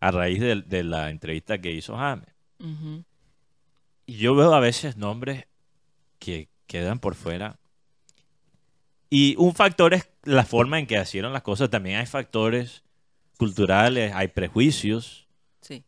a 0.00 0.10
raíz 0.10 0.40
de, 0.40 0.84
la 0.84 1.10
entrevista 1.10 1.58
que 1.60 1.70
hizo 1.72 1.96
James. 1.96 2.28
Yo 4.06 4.34
veo 4.34 4.54
a 4.54 4.60
veces 4.60 4.96
nombres 4.96 5.46
que 6.18 6.48
quedan 6.66 6.98
por 6.98 7.14
fuera. 7.14 7.58
Y 9.10 9.36
un 9.38 9.54
factor 9.54 9.94
es 9.94 10.08
la 10.24 10.44
forma 10.44 10.78
en 10.78 10.86
que 10.86 11.00
hicieron 11.00 11.32
las 11.32 11.42
cosas. 11.42 11.70
También 11.70 11.98
hay 11.98 12.06
factores 12.06 12.82
culturales, 13.38 14.12
hay 14.14 14.28
prejuicios. 14.28 15.26
Sí, 15.60 15.84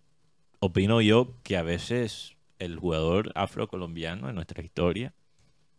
Opino 0.61 1.01
yo 1.01 1.35
que 1.43 1.57
a 1.57 1.63
veces 1.63 2.37
el 2.59 2.79
jugador 2.79 3.33
afrocolombiano 3.35 4.29
en 4.29 4.35
nuestra 4.35 4.63
historia 4.63 5.15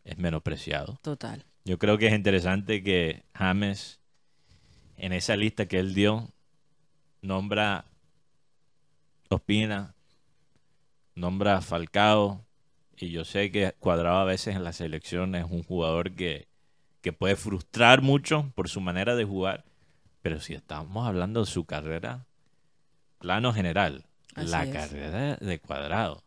es 0.03 0.17
menospreciado. 0.17 0.99
total. 1.01 1.45
Yo 1.65 1.77
creo 1.77 1.97
que 1.97 2.07
es 2.07 2.13
interesante 2.13 2.81
que 2.81 3.23
James, 3.33 3.99
en 4.97 5.13
esa 5.13 5.35
lista 5.35 5.67
que 5.67 5.79
él 5.79 5.93
dio, 5.93 6.29
nombra 7.21 7.85
Ospina, 9.29 9.93
nombra 11.19 11.57
a 11.57 11.61
Falcao, 11.61 12.45
y 12.97 13.09
yo 13.11 13.23
sé 13.25 13.51
que 13.51 13.73
Cuadrado 13.79 14.17
a 14.19 14.23
veces 14.25 14.55
en 14.55 14.63
la 14.63 14.73
selección 14.73 15.35
es 15.35 15.45
un 15.49 15.63
jugador 15.63 16.11
que, 16.15 16.47
que 17.01 17.13
puede 17.13 17.35
frustrar 17.35 18.01
mucho 18.01 18.51
por 18.55 18.67
su 18.69 18.81
manera 18.81 19.15
de 19.15 19.23
jugar, 19.25 19.65
pero 20.21 20.39
si 20.41 20.53
estamos 20.53 21.07
hablando 21.07 21.41
de 21.41 21.45
su 21.45 21.65
carrera, 21.65 22.25
plano 23.19 23.53
general, 23.53 24.05
Así 24.35 24.49
la 24.51 24.63
es. 24.63 24.69
carrera 24.73 25.35
de 25.37 25.59
Cuadrado. 25.59 26.23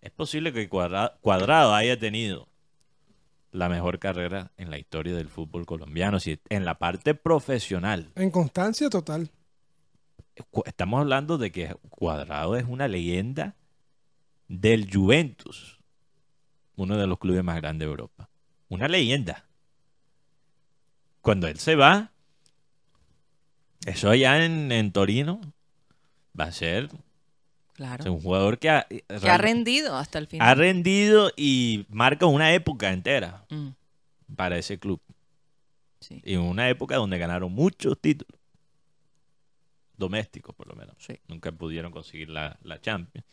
Es 0.00 0.10
posible 0.10 0.52
que 0.52 0.68
Cuadra- 0.68 1.18
Cuadrado 1.20 1.74
haya 1.74 1.98
tenido 1.98 2.48
la 3.52 3.68
mejor 3.68 3.98
carrera 3.98 4.52
en 4.56 4.70
la 4.70 4.78
historia 4.78 5.14
del 5.14 5.28
fútbol 5.28 5.66
colombiano, 5.66 6.20
si 6.20 6.40
en 6.48 6.64
la 6.64 6.78
parte 6.78 7.14
profesional. 7.14 8.10
En 8.14 8.30
constancia 8.30 8.88
total. 8.88 9.30
Estamos 10.64 11.00
hablando 11.00 11.36
de 11.36 11.52
que 11.52 11.74
Cuadrado 11.90 12.56
es 12.56 12.64
una 12.66 12.88
leyenda 12.88 13.56
del 14.52 14.92
Juventus, 14.92 15.78
uno 16.74 16.96
de 16.96 17.06
los 17.06 17.18
clubes 17.20 17.44
más 17.44 17.56
grandes 17.56 17.86
de 17.86 17.90
Europa. 17.90 18.28
Una 18.68 18.88
leyenda. 18.88 19.46
cuando 21.20 21.46
él 21.46 21.58
se 21.58 21.76
va, 21.76 22.10
eso 23.86 24.10
allá 24.10 24.44
en, 24.44 24.72
en 24.72 24.90
Torino 24.92 25.40
va 26.38 26.44
a 26.44 26.52
ser 26.52 26.88
Claro. 27.74 28.12
un 28.12 28.20
jugador 28.20 28.58
que 28.58 28.70
ha, 28.70 28.86
Que 28.88 29.30
ha 29.30 29.38
rendido 29.38 29.96
hasta 29.96 30.18
el 30.18 30.26
final. 30.26 30.48
ha 30.48 30.54
rendido 30.54 31.30
y 31.36 31.86
marca 31.88 32.26
una 32.26 32.52
época 32.52 32.92
entera 32.92 33.44
Mm, 33.50 33.68
para 34.36 34.58
ese 34.58 34.78
club. 34.78 35.00
sí, 36.00 36.20
Y 36.24 36.36
una 36.36 36.68
época 36.68 36.96
donde 36.96 37.18
ganaron 37.18 37.52
muchos 37.52 37.98
títulos. 38.00 38.38
Domésticos, 39.96 40.54
por 40.54 40.66
lo 40.66 40.74
menos. 40.74 40.96
sí. 40.98 41.18
Nunca 41.28 41.52
pudieron 41.52 41.92
conseguir 41.92 42.30
la, 42.30 42.58
la 42.62 42.80
Champions. 42.80 43.26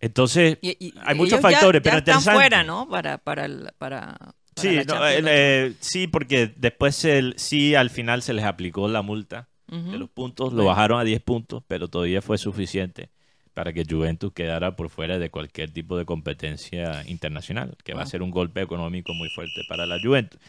Entonces, 0.00 0.58
Y- 0.62 0.76
y- 0.80 0.94
Hay 1.04 1.14
muchos 1.14 1.40
ya- 1.40 1.50
factores, 1.50 1.80
ya 1.80 1.82
pero 1.82 1.98
están 1.98 2.14
interesante. 2.16 2.38
fuera, 2.40 2.64
¿no? 2.64 2.88
Para, 2.88 3.18
para, 3.18 3.44
el- 3.44 3.70
para, 3.78 4.16
para 4.16 4.34
sí, 4.56 4.74
la 4.76 4.84
no, 4.84 4.92
Champions 4.94 5.16
el, 5.18 5.24
League. 5.26 5.66
eh, 5.66 5.74
sí, 5.80 6.06
porque 6.06 6.52
después 6.56 7.04
el, 7.04 7.34
sí 7.36 7.74
al 7.74 7.90
final 7.90 8.22
se 8.22 8.32
les 8.32 8.44
aplicó 8.44 8.88
la 8.88 9.02
multa 9.02 9.48
de 9.68 9.98
los 9.98 10.10
puntos, 10.10 10.52
lo 10.52 10.64
bajaron 10.64 10.98
a 10.98 11.04
10 11.04 11.20
puntos, 11.22 11.62
pero 11.68 11.86
todavía 11.86 12.20
fue 12.22 12.38
suficiente 12.38 13.10
para 13.54 13.72
que 13.72 13.84
Juventus 13.88 14.32
quedara 14.32 14.74
por 14.74 14.88
fuera 14.90 15.18
de 15.20 15.30
cualquier 15.30 15.70
tipo 15.70 15.96
de 15.96 16.04
competencia 16.04 17.04
internacional, 17.06 17.76
que 17.84 17.94
va 17.94 18.02
a 18.02 18.06
ser 18.06 18.22
un 18.22 18.32
golpe 18.32 18.62
económico 18.62 19.14
muy 19.14 19.28
fuerte 19.28 19.60
para 19.68 19.86
la 19.86 20.00
Juventus. 20.02 20.40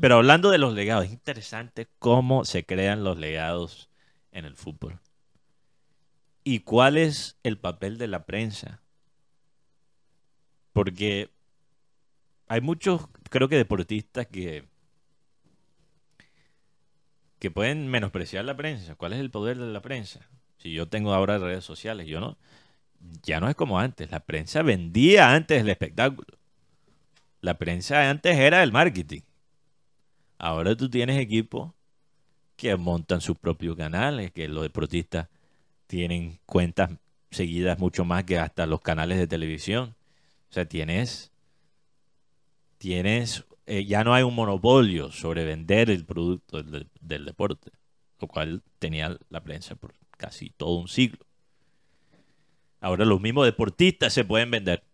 Pero 0.00 0.16
hablando 0.16 0.50
de 0.50 0.58
los 0.58 0.74
legados, 0.74 1.04
es 1.04 1.12
interesante 1.12 1.86
cómo 2.00 2.44
se 2.44 2.64
crean 2.66 3.04
los 3.04 3.16
legados 3.16 3.90
en 4.32 4.44
el 4.44 4.56
fútbol. 4.56 4.98
¿Y 6.42 6.60
cuál 6.60 6.96
es 6.96 7.38
el 7.44 7.58
papel 7.58 7.96
de 7.96 8.08
la 8.08 8.24
prensa? 8.26 8.80
Porque 10.74 11.30
hay 12.46 12.60
muchos, 12.60 13.08
creo 13.30 13.48
que 13.48 13.56
deportistas 13.56 14.26
que 14.26 14.64
que 17.44 17.50
pueden 17.50 17.88
menospreciar 17.88 18.42
la 18.46 18.56
prensa. 18.56 18.94
¿Cuál 18.94 19.12
es 19.12 19.20
el 19.20 19.30
poder 19.30 19.58
de 19.58 19.66
la 19.66 19.82
prensa? 19.82 20.20
Si 20.56 20.72
yo 20.72 20.88
tengo 20.88 21.12
ahora 21.12 21.36
redes 21.36 21.62
sociales, 21.62 22.06
yo 22.06 22.18
no, 22.18 22.38
ya 23.22 23.38
no 23.38 23.50
es 23.50 23.54
como 23.54 23.78
antes. 23.78 24.10
La 24.10 24.20
prensa 24.20 24.62
vendía 24.62 25.34
antes 25.34 25.60
el 25.60 25.68
espectáculo. 25.68 26.38
La 27.42 27.58
prensa 27.58 28.08
antes 28.08 28.38
era 28.38 28.62
el 28.62 28.72
marketing. 28.72 29.20
Ahora 30.38 30.74
tú 30.74 30.88
tienes 30.88 31.18
equipos 31.18 31.72
que 32.56 32.74
montan 32.76 33.20
sus 33.20 33.36
propios 33.38 33.76
canales, 33.76 34.30
que 34.32 34.48
los 34.48 34.62
deportistas 34.62 35.28
tienen 35.86 36.38
cuentas 36.46 36.92
seguidas 37.30 37.78
mucho 37.78 38.06
más 38.06 38.24
que 38.24 38.38
hasta 38.38 38.64
los 38.64 38.80
canales 38.80 39.18
de 39.18 39.26
televisión. 39.26 39.94
O 40.54 40.56
sea, 40.56 40.66
tienes, 40.66 41.32
tienes, 42.78 43.44
eh, 43.66 43.84
ya 43.86 44.04
no 44.04 44.14
hay 44.14 44.22
un 44.22 44.36
monopolio 44.36 45.10
sobre 45.10 45.44
vender 45.44 45.90
el 45.90 46.04
producto 46.06 46.62
del, 46.62 47.24
deporte, 47.24 47.72
lo 48.20 48.28
cual 48.28 48.62
tenía 48.78 49.18
la 49.30 49.42
prensa 49.42 49.74
por 49.74 49.94
casi 50.12 50.50
todo 50.50 50.76
un 50.76 50.86
siglo. 50.86 51.26
Ahora 52.80 53.04
los 53.04 53.20
mismos 53.20 53.46
deportistas 53.46 54.12
se 54.12 54.24
pueden 54.24 54.52
vender. 54.52 54.84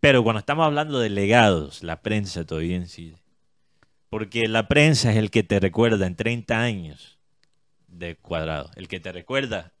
Pero 0.00 0.22
cuando 0.22 0.40
estamos 0.40 0.66
hablando 0.66 0.98
de 0.98 1.08
legados, 1.08 1.82
la 1.82 2.02
prensa 2.02 2.44
todavía 2.44 2.76
incide. 2.76 3.16
Porque 4.10 4.46
la 4.46 4.68
prensa 4.68 5.10
es 5.10 5.16
el 5.16 5.30
que 5.30 5.42
te 5.42 5.58
recuerda 5.58 6.06
en 6.06 6.16
30 6.16 6.60
años 6.60 7.18
de 7.86 8.14
cuadrado. 8.14 8.70
El 8.76 8.88
que 8.88 9.00
te 9.00 9.10
recuerda 9.10 9.72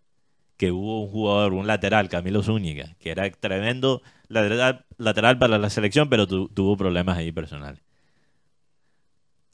que 0.58 0.70
hubo 0.72 1.02
un 1.04 1.10
jugador, 1.10 1.54
un 1.54 1.66
lateral, 1.66 2.08
Camilo 2.10 2.42
Zúñiga, 2.42 2.94
que 2.98 3.10
era 3.10 3.30
tremendo 3.30 4.02
lateral, 4.28 4.84
lateral 4.98 5.38
para 5.38 5.56
la 5.56 5.70
selección, 5.70 6.10
pero 6.10 6.26
tu- 6.26 6.48
tuvo 6.48 6.76
problemas 6.76 7.16
ahí 7.16 7.32
personales. 7.32 7.80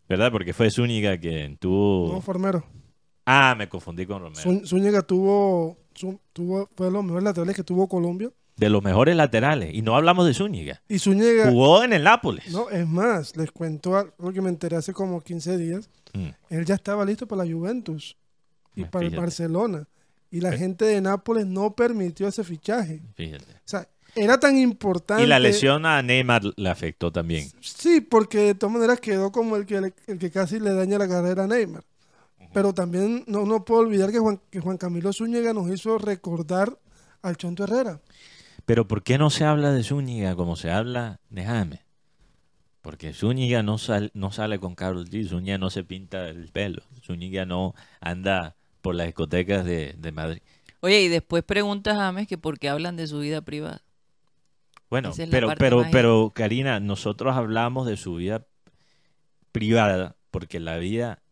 ¿Verdad? 0.08 0.30
Porque 0.32 0.52
fue 0.52 0.70
Zúñiga 0.70 1.16
quien 1.18 1.56
tuvo... 1.56 2.12
No, 2.12 2.20
Formero. 2.20 2.64
Ah, 3.24 3.54
me 3.56 3.68
confundí 3.68 4.04
con 4.04 4.20
Romero. 4.20 4.42
Zú- 4.42 4.66
Zúñiga 4.66 5.02
tuvo, 5.02 5.78
tuvo, 6.32 6.68
fue 6.76 6.86
de 6.86 6.92
los 6.92 7.02
mejores 7.04 7.24
laterales 7.24 7.56
que 7.56 7.64
tuvo 7.64 7.88
Colombia. 7.88 8.30
De 8.56 8.68
los 8.68 8.82
mejores 8.82 9.16
laterales. 9.16 9.74
Y 9.74 9.82
no 9.82 9.96
hablamos 9.96 10.26
de 10.26 10.34
Zúñiga. 10.34 10.82
Y 10.88 10.98
Zúñiga, 10.98 11.50
Jugó 11.50 11.82
en 11.84 11.92
el 11.94 12.04
Nápoles. 12.04 12.50
no, 12.52 12.68
es 12.70 12.86
más, 12.86 13.36
les 13.36 13.50
cuento 13.50 13.96
algo 13.96 14.32
que 14.32 14.40
me 14.42 14.50
enteré 14.50 14.76
hace 14.76 14.92
como 14.92 15.20
15 15.22 15.56
días. 15.56 15.88
Mm. 16.12 16.28
Él 16.50 16.64
ya 16.64 16.74
estaba 16.74 17.04
listo 17.04 17.26
para 17.26 17.44
la 17.44 17.52
Juventus 17.52 18.16
y 18.76 18.84
para 18.84 19.06
el. 19.06 19.16
Barcelona. 19.16 19.86
Y 20.34 20.40
la 20.40 20.50
Eh. 20.52 20.58
gente 20.58 20.84
de 20.84 21.00
Nápoles 21.00 21.46
no 21.46 21.76
permitió 21.76 22.26
ese 22.26 22.42
fichaje. 22.42 23.00
Fíjate. 23.14 23.44
O 23.52 23.56
sea, 23.66 23.88
era 24.16 24.40
tan 24.40 24.56
importante. 24.58 25.22
Y 25.22 25.26
la 25.26 25.38
lesión 25.38 25.86
a 25.86 26.02
Neymar 26.02 26.42
le 26.56 26.68
afectó 26.68 27.12
también. 27.12 27.48
Sí, 27.60 28.00
porque 28.00 28.38
de 28.38 28.54
todas 28.56 28.72
maneras 28.74 28.98
quedó 28.98 29.30
como 29.30 29.54
el 29.54 29.64
que, 29.64 29.80
le- 29.80 29.94
el 30.08 30.18
que 30.18 30.32
casi 30.32 30.58
le 30.58 30.74
daña 30.74 30.98
la 30.98 31.06
carrera 31.08 31.44
a 31.44 31.46
Neymar. 31.46 31.84
Pero 32.52 32.72
también 32.74 33.22
no, 33.28 33.44
no 33.46 33.64
puedo 33.64 33.82
olvidar 33.82 34.10
que 34.10 34.18
Juan, 34.18 34.40
que 34.50 34.58
Juan 34.60 34.76
Camilo 34.76 35.12
Zúñiga 35.12 35.52
nos 35.52 35.68
hizo 35.70 35.98
recordar 35.98 36.76
al 37.22 37.36
Chonto 37.36 37.62
Herrera. 37.64 38.00
Pero 38.66 38.88
¿por 38.88 39.04
qué 39.04 39.18
no 39.18 39.30
se 39.30 39.44
habla 39.44 39.72
de 39.72 39.84
Zúñiga 39.84 40.34
como 40.34 40.56
se 40.56 40.70
habla 40.72 41.20
de 41.30 41.44
James? 41.44 41.80
Porque 42.80 43.12
Zúñiga 43.12 43.62
no, 43.62 43.78
sal- 43.78 44.10
no 44.14 44.30
sale 44.32 44.58
con 44.58 44.74
Carlos 44.74 45.10
G. 45.10 45.28
Zúñiga 45.28 45.58
no 45.58 45.70
se 45.70 45.84
pinta 45.84 46.28
el 46.28 46.48
pelo. 46.48 46.82
Zúñiga 47.04 47.46
no 47.46 47.74
anda 48.00 48.56
por 48.84 48.94
las 48.94 49.06
discotecas 49.06 49.64
de, 49.64 49.94
de 49.96 50.12
Madrid. 50.12 50.42
Oye, 50.80 51.00
y 51.00 51.08
después 51.08 51.42
preguntas 51.42 51.94
a 51.94 52.00
James 52.00 52.28
que 52.28 52.36
por 52.36 52.58
qué 52.58 52.68
hablan 52.68 52.96
de 52.96 53.06
su 53.06 53.18
vida 53.18 53.40
privada. 53.40 53.80
Bueno, 54.90 55.08
es 55.08 55.26
pero, 55.30 55.48
pero, 55.58 55.86
pero, 55.90 56.32
Karina, 56.34 56.80
nosotros 56.80 57.34
hablamos 57.34 57.86
de 57.86 57.96
su 57.96 58.16
vida 58.16 58.46
privada 59.52 60.16
porque 60.30 60.60
la 60.60 60.76
vida 60.76 61.22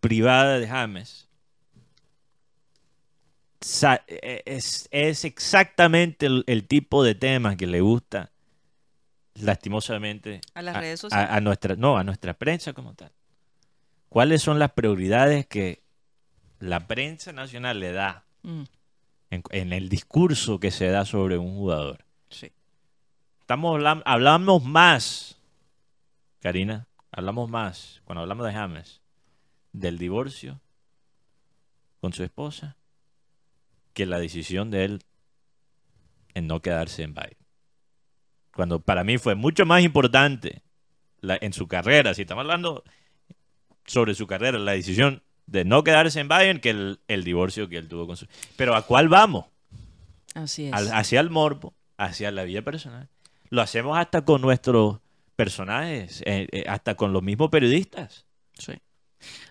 privada 0.00 0.58
de 0.58 0.66
James 0.66 1.28
e- 4.08 4.42
es, 4.44 4.88
es 4.90 5.24
exactamente 5.24 6.26
el, 6.26 6.42
el 6.48 6.66
tipo 6.66 7.04
de 7.04 7.14
temas 7.14 7.54
que 7.54 7.68
le 7.68 7.80
gusta 7.80 8.32
lastimosamente 9.34 10.40
A 10.54 10.62
las 10.62 10.74
a- 10.74 10.80
redes 10.80 10.98
a, 10.98 11.02
sociales. 11.02 11.28
a 11.30 11.40
nuestra 11.40 11.76
no 11.76 11.96
a 11.96 12.02
nuestra 12.02 12.34
prensa 12.34 12.72
como 12.72 12.94
tal 12.94 13.12
cuáles 14.08 14.42
son 14.42 14.58
las 14.58 14.72
prioridades 14.72 15.46
que 15.46 15.86
la 16.60 16.86
prensa 16.86 17.32
nacional 17.32 17.80
le 17.80 17.92
da 17.92 18.24
Mm, 18.42 18.62
en, 19.30 19.42
en 19.50 19.72
el 19.72 19.88
discurso 19.88 20.60
que 20.60 20.70
se 20.70 20.86
da 20.88 21.04
sobre 21.04 21.36
un 21.38 21.54
jugador. 21.56 22.04
Sí. 22.30 22.52
estamos 23.40 23.78
hablam- 23.80 24.02
hablamos 24.06 24.62
más 24.64 25.38
Karina 26.40 26.86
hablamos 27.10 27.50
más 27.50 28.00
cuando 28.04 28.22
hablamos 28.22 28.46
de 28.46 28.52
James 28.52 29.00
del 29.72 29.98
divorcio 29.98 30.60
con 32.00 32.12
su 32.12 32.22
esposa 32.22 32.76
que 33.92 34.06
la 34.06 34.18
decisión 34.20 34.70
de 34.70 34.84
él 34.84 35.02
en 36.34 36.46
no 36.46 36.60
quedarse 36.62 37.02
en 37.02 37.14
Bayern. 37.14 37.36
Cuando 38.54 38.80
para 38.80 39.02
mí 39.04 39.18
fue 39.18 39.34
mucho 39.34 39.66
más 39.66 39.82
importante 39.82 40.62
la- 41.20 41.38
en 41.40 41.52
su 41.52 41.66
carrera, 41.66 42.14
si 42.14 42.22
estamos 42.22 42.42
hablando 42.42 42.84
sobre 43.84 44.14
su 44.14 44.26
carrera, 44.28 44.58
la 44.58 44.72
decisión 44.72 45.22
de 45.48 45.64
no 45.64 45.82
quedarse 45.82 46.20
en 46.20 46.28
Bayern 46.28 46.60
que 46.60 46.70
el, 46.70 47.00
el 47.08 47.24
divorcio 47.24 47.68
que 47.68 47.78
él 47.78 47.88
tuvo 47.88 48.06
con 48.06 48.16
su... 48.16 48.26
Pero 48.56 48.74
¿a 48.76 48.82
cuál 48.82 49.08
vamos? 49.08 49.46
Así 50.34 50.66
es. 50.66 50.72
Al- 50.72 50.92
hacia 50.92 51.20
el 51.20 51.30
morbo, 51.30 51.74
hacia 51.96 52.30
la 52.30 52.44
vida 52.44 52.62
personal. 52.62 53.08
Lo 53.50 53.62
hacemos 53.62 53.96
hasta 53.98 54.24
con 54.24 54.40
nuestros 54.42 54.98
personajes, 55.36 56.22
eh, 56.26 56.46
eh, 56.52 56.64
hasta 56.68 56.94
con 56.96 57.12
los 57.12 57.22
mismos 57.22 57.48
periodistas. 57.50 58.26
Sí. 58.58 58.72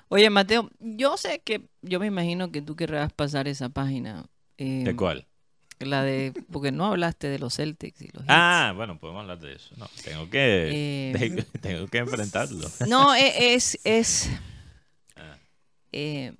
Oye, 0.09 0.29
Mateo, 0.29 0.69
yo 0.79 1.17
sé 1.17 1.39
que, 1.43 1.67
yo 1.81 1.99
me 1.99 2.05
imagino 2.07 2.51
que 2.51 2.61
tú 2.61 2.75
querrás 2.75 3.11
pasar 3.11 3.47
esa 3.47 3.69
página. 3.69 4.25
eh, 4.57 4.83
¿De 4.85 4.95
cuál? 4.95 5.25
La 5.79 6.03
de, 6.03 6.33
porque 6.51 6.71
no 6.71 6.85
hablaste 6.85 7.27
de 7.27 7.37
los 7.39 7.55
Celtics 7.55 8.01
y 8.01 8.07
los. 8.13 8.23
Ah, 8.27 8.73
bueno, 8.75 8.97
podemos 8.99 9.21
hablar 9.21 9.39
de 9.39 9.53
eso. 9.53 9.75
No, 9.77 9.87
tengo 10.03 10.29
que, 10.29 10.69
Eh, 10.71 11.13
tengo, 11.19 11.43
tengo 11.61 11.87
que 11.87 11.97
enfrentarlo. 11.99 12.67
No, 12.87 13.13
e- 13.15 13.53
es, 13.53 13.79
es. 13.83 14.29
Eh, 15.91 16.33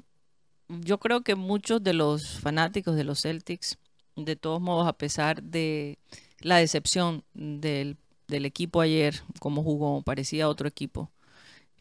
yo 0.67 0.99
creo 0.99 1.21
que 1.21 1.35
muchos 1.35 1.83
de 1.83 1.93
los 1.93 2.39
fanáticos 2.39 2.95
de 2.95 3.03
los 3.03 3.21
Celtics, 3.21 3.77
de 4.15 4.35
todos 4.35 4.61
modos, 4.61 4.87
a 4.87 4.93
pesar 4.93 5.43
de 5.43 5.97
la 6.39 6.57
decepción 6.57 7.23
del, 7.33 7.97
equipo 8.27 8.81
ayer, 8.81 9.21
como 9.39 9.63
jugó, 9.63 10.01
parecía 10.01 10.49
otro 10.49 10.67
equipo, 10.67 11.11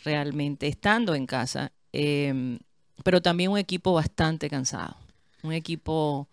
realmente 0.05 0.69
estando 0.69 1.15
en 1.15 1.27
casa, 1.27 1.73
eh, 1.93 2.59
pero 3.03 3.21
también 3.21 3.51
un 3.51 3.59
equipo 3.59 3.93
bastante 3.93 4.49
cansado, 4.49 4.97
un 5.43 5.53
equipo 5.53 6.29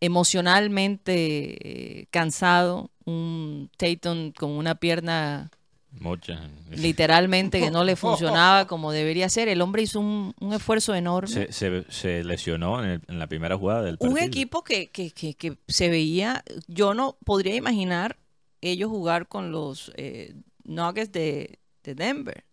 emocionalmente 0.00 2.00
eh, 2.00 2.06
cansado, 2.10 2.90
un 3.04 3.70
Tatum 3.76 4.32
con 4.32 4.50
una 4.50 4.76
pierna 4.76 5.50
Muchas. 5.92 6.38
literalmente 6.70 7.58
que 7.60 7.70
no 7.70 7.82
le 7.82 7.96
funcionaba 7.96 8.66
como 8.66 8.92
debería 8.92 9.28
ser. 9.28 9.48
El 9.48 9.60
hombre 9.62 9.82
hizo 9.82 10.00
un, 10.00 10.34
un 10.40 10.52
esfuerzo 10.52 10.94
enorme. 10.94 11.28
Se, 11.28 11.52
se- 11.52 11.84
se 11.90 12.22
lesionó 12.24 12.82
en, 12.84 12.90
el- 12.90 13.02
en 13.08 13.18
la 13.18 13.26
primera 13.26 13.56
jugada 13.56 13.82
del 13.82 13.98
partido. 13.98 14.12
un 14.12 14.22
equipo 14.22 14.62
que, 14.62 14.90
que, 14.90 15.10
que, 15.10 15.34
que 15.34 15.56
se 15.66 15.88
veía, 15.88 16.44
yo 16.66 16.94
no 16.94 17.16
podría 17.24 17.54
imaginar 17.56 18.18
ellos 18.60 18.90
jugar 18.90 19.28
con 19.28 19.50
los 19.50 19.92
eh, 19.96 20.34
Nuggets 20.64 21.12
de, 21.12 21.58
de 21.84 21.94
Denver. 21.94 22.44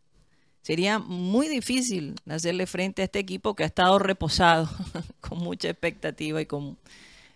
Sería 0.61 0.97
muy 0.97 1.47
difícil 1.47 2.15
hacerle 2.27 2.65
frente 2.65 3.03
a 3.03 3.05
este 3.05 3.19
equipo 3.19 3.55
que 3.55 3.63
ha 3.63 3.67
estado 3.67 3.99
reposado 3.99 4.67
con 5.19 5.37
mucha 5.39 5.69
expectativa 5.69 6.41
y 6.41 6.45
con 6.47 6.77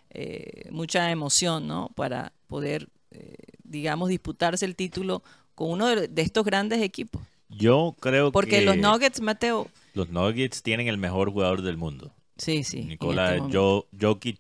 eh, 0.09 0.67
mucha 0.71 1.12
emoción, 1.12 1.67
¿no? 1.67 1.89
Para 1.95 2.33
poder, 2.47 2.89
eh, 3.12 3.35
digamos, 3.63 4.09
disputarse 4.09 4.65
el 4.65 4.75
título 4.75 5.21
con 5.60 5.72
uno 5.72 5.88
de, 5.88 6.08
de 6.08 6.22
estos 6.22 6.45
grandes 6.45 6.82
equipos. 6.82 7.22
Yo 7.50 7.95
creo 8.00 8.32
Porque 8.32 8.60
que 8.60 8.65
los 8.65 8.78
Nuggets, 8.78 9.19
Mateo, 9.22 9.67
los 9.93 10.10
Nuggets 10.10 10.63
tienen 10.63 10.88
el 10.88 10.98
mejor 10.98 11.32
jugador 11.32 11.62
del 11.62 11.76
mundo. 11.76 12.13
sí, 12.38 12.63
sí. 12.63 12.84
Nikola 12.86 13.36
este. 13.36 13.58
Jo- 13.58 13.86
Jokic. 14.00 14.39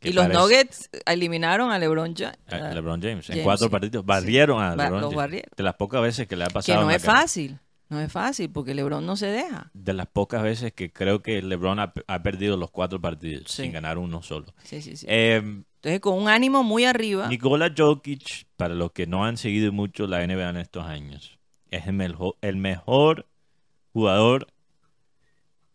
que 0.00 0.08
y 0.08 0.12
los 0.14 0.24
parece- 0.24 0.40
Nuggets 0.40 0.90
eliminaron 1.04 1.70
a 1.70 1.78
LeBron 1.78 2.14
Ja- 2.16 2.32
a 2.48 2.72
LeBron 2.72 3.02
James. 3.02 3.28
En 3.28 3.42
cuatro 3.42 3.66
sí. 3.66 3.70
partidos 3.70 4.06
barrieron 4.06 4.62
a 4.62 4.74
LeBron 4.74 5.00
James. 5.02 5.16
barrieron. 5.16 5.50
De 5.56 5.62
las 5.62 5.74
pocas 5.74 6.00
veces 6.00 6.26
que 6.26 6.34
le 6.36 6.44
ha 6.44 6.46
que 6.46 6.54
pasado. 6.54 6.78
no 6.80 6.82
en 6.86 6.88
la 6.88 6.96
es 6.96 7.04
fácil, 7.04 7.58
no 7.92 8.00
es 8.00 8.10
fácil 8.10 8.50
porque 8.50 8.74
LeBron 8.74 9.06
no 9.06 9.14
se 9.16 9.26
deja. 9.26 9.70
De 9.74 9.92
las 9.92 10.06
pocas 10.08 10.42
veces 10.42 10.72
que 10.72 10.90
creo 10.92 11.22
que 11.22 11.40
LeBron 11.42 11.78
ha, 11.78 11.92
ha 12.06 12.22
perdido 12.22 12.56
los 12.56 12.70
cuatro 12.70 13.00
partidos 13.00 13.44
Sí. 13.52 13.62
sin 13.62 13.72
ganar 13.72 13.98
uno 13.98 14.22
solo. 14.22 14.46
Sí, 14.64 14.82
sí, 14.82 14.96
sí. 14.96 15.06
Eh, 15.08 15.36
Entonces 15.36 16.00
con 16.00 16.14
un 16.18 16.28
ánimo 16.28 16.62
muy 16.64 16.84
arriba, 16.84 17.28
Nikola 17.28 17.72
Jokic, 17.76 18.46
para 18.56 18.74
los 18.74 18.92
que 18.92 19.06
no 19.06 19.24
han 19.24 19.36
seguido 19.36 19.70
mucho 19.72 20.06
la 20.06 20.22
NBA 20.26 20.50
en 20.50 20.56
estos 20.56 20.84
años, 20.86 21.38
es 21.70 21.86
el 21.86 21.92
mejor, 21.94 22.36
el 22.40 22.56
mejor 22.56 23.26
jugador 23.92 24.46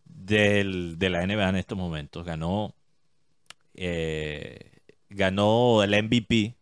del- 0.05 0.97
de 0.97 1.09
la 1.09 1.23
NBA 1.23 1.49
en 1.49 1.55
estos 1.57 1.77
momentos. 1.77 2.25
Ganó, 2.25 2.73
eh, 3.75 4.71
ganó 5.09 5.83
el 5.83 5.93
MVP, 5.93 6.55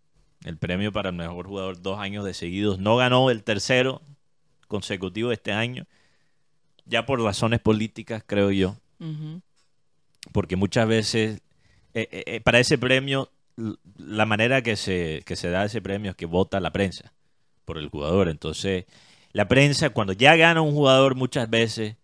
el 0.43 0.57
premio 0.57 0.91
para 0.91 1.09
el 1.09 1.15
mejor 1.15 1.47
jugador 1.47 1.81
dos 1.81 1.99
años 1.99 2.25
de 2.25 2.33
seguidos. 2.33 2.79
No 2.79 2.97
ganó 2.97 3.29
el 3.29 3.43
tercero 3.43 4.01
consecutivo 4.67 5.31
este 5.31 5.51
año, 5.51 5.85
ya 6.85 7.05
por 7.05 7.21
razones 7.21 7.59
políticas, 7.59 8.23
creo 8.25 8.51
yo 8.51 8.77
porque 10.31 10.55
muchas 10.55 10.87
veces 10.87 11.41
eh, 11.93 12.07
eh, 12.11 12.23
eh, 12.25 12.41
para 12.41 12.59
ese 12.59 12.77
premio 12.77 13.31
la 13.97 14.25
manera 14.25 14.61
que 14.61 14.75
se, 14.75 15.23
que 15.25 15.35
se 15.35 15.49
da 15.49 15.65
ese 15.65 15.81
premio 15.81 16.11
es 16.11 16.17
que 16.17 16.25
vota 16.25 16.59
la 16.59 16.71
prensa 16.71 17.13
por 17.63 17.77
el 17.77 17.87
jugador. 17.87 18.27
Entonces, 18.27 18.85
la 19.31 19.47
prensa 19.47 19.91
cuando 19.91 20.11
ya 20.11 20.35
gana 20.35 20.61
un 20.61 20.73
jugador 20.73 21.15
muchas 21.15 21.49
veces 21.49 21.95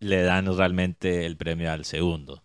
le 0.00 0.22
dan 0.22 0.54
realmente 0.56 1.26
el 1.26 1.36
premio 1.36 1.70
al 1.70 1.84
segundo. 1.84 2.42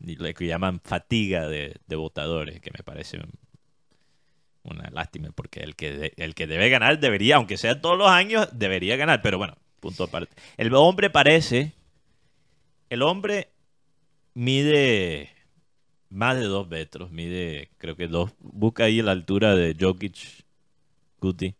Lo 0.00 0.34
que 0.34 0.46
llaman 0.46 0.80
fatiga 0.80 1.46
de, 1.46 1.76
de 1.86 1.96
votadores, 1.96 2.60
que 2.60 2.72
me 2.76 2.82
parece 2.82 3.20
una 4.64 4.88
lástima, 4.90 5.30
porque 5.34 5.60
el 5.60 5.76
que, 5.76 5.92
de- 5.92 6.14
el 6.16 6.34
que 6.34 6.46
debe 6.46 6.68
ganar 6.70 7.00
debería, 7.00 7.36
aunque 7.36 7.56
sea 7.56 7.80
todos 7.80 7.98
los 7.98 8.08
años, 8.08 8.48
debería 8.52 8.96
ganar. 8.96 9.22
Pero 9.22 9.38
bueno, 9.38 9.56
punto 9.80 10.04
aparte. 10.04 10.34
El 10.56 10.74
hombre 10.74 11.10
parece 11.10 11.72
el 12.90 13.02
hombre 13.02 13.50
mide 14.34 15.30
más 16.10 16.36
de 16.38 16.44
dos 16.44 16.68
metros, 16.68 17.10
mide 17.12 17.70
creo 17.78 17.96
que 17.96 18.08
dos, 18.08 18.32
busca 18.40 18.84
ahí 18.84 19.02
la 19.02 19.12
altura 19.12 19.54
de 19.56 19.76
Jokic, 19.78 20.44
Guti, 21.20 21.54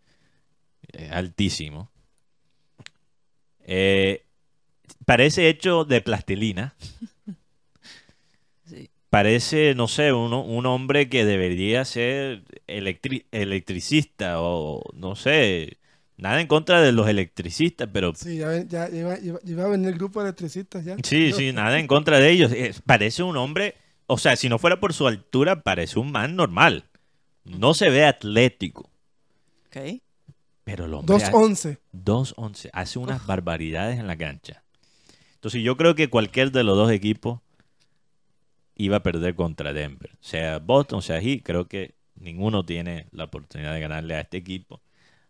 es 0.93 1.11
altísimo. 1.13 1.91
Eh, 3.65 4.25
parece 5.07 5.49
hecho 5.49 5.85
de 5.85 6.01
plastilina, 6.01 6.75
sí. 8.65 8.91
parece, 9.11 9.75
no 9.75 9.89
sé, 9.89 10.13
uno, 10.13 10.43
un 10.43 10.67
hombre 10.67 11.09
que 11.09 11.25
debería 11.25 11.85
ser 11.85 12.43
electri- 12.79 13.25
electricista 13.33 14.41
o 14.41 14.83
no 14.95 15.15
sé, 15.17 15.79
nada 16.17 16.41
en 16.41 16.47
contra 16.47 16.81
de 16.81 16.93
los 16.93 17.09
electricistas, 17.09 17.89
pero 17.93 18.15
Sí, 18.15 18.39
ya, 18.39 18.63
ya, 18.65 18.89
iba, 18.91 19.19
iba- 19.19 19.41
iba 19.45 19.65
a 19.65 19.69
venir 19.69 19.89
el 19.89 19.95
grupo 19.95 20.21
de 20.21 20.29
electricistas 20.29 20.85
ya. 20.85 20.97
Sí, 21.03 21.33
sí, 21.33 21.53
nada 21.53 21.79
en 21.79 21.87
contra 21.87 22.19
de 22.19 22.31
ellos. 22.31 22.53
Eh, 22.53 22.75
parece 22.87 23.23
un 23.23 23.37
hombre, 23.37 23.75
o 24.07 24.19
sea, 24.19 24.37
si 24.37 24.49
no 24.49 24.59
fuera 24.59 24.79
por 24.81 24.93
su 24.93 25.07
altura, 25.07 25.63
parece 25.63 25.99
un 25.99 26.13
man 26.13 26.37
normal. 26.37 26.85
No 27.45 27.75
se 27.75 27.91
ve 27.91 28.05
atlético, 28.05 28.89
Ok. 29.67 30.01
pero 30.65 30.85
el 30.85 30.95
hombre 30.95 31.17
ha- 31.17 31.31
2-11. 31.31 31.79
2-11, 31.93 32.71
hace 32.73 32.99
unas 32.99 33.27
barbaridades 33.27 33.99
en 33.99 34.07
la 34.07 34.17
cancha. 34.17 34.63
Entonces 35.35 35.63
yo 35.65 35.77
creo 35.77 35.97
que 35.97 36.09
cualquier 36.09 36.53
de 36.53 36.63
los 36.63 36.77
dos 36.77 36.93
equipos 36.93 37.41
iba 38.77 38.99
a 38.99 39.03
perder 39.03 39.35
contra 39.35 39.73
Denver. 39.73 40.11
Sea 40.21 40.59
Boston, 40.61 41.03
sea 41.03 41.21
Heat, 41.21 41.41
creo 41.43 41.67
que 41.67 41.95
ninguno 42.23 42.65
tiene 42.65 43.07
la 43.13 43.25
oportunidad 43.25 43.75
de 43.75 43.81
ganarle 43.81 44.15
a 44.15 44.21
este 44.21 44.37
equipo. 44.39 44.81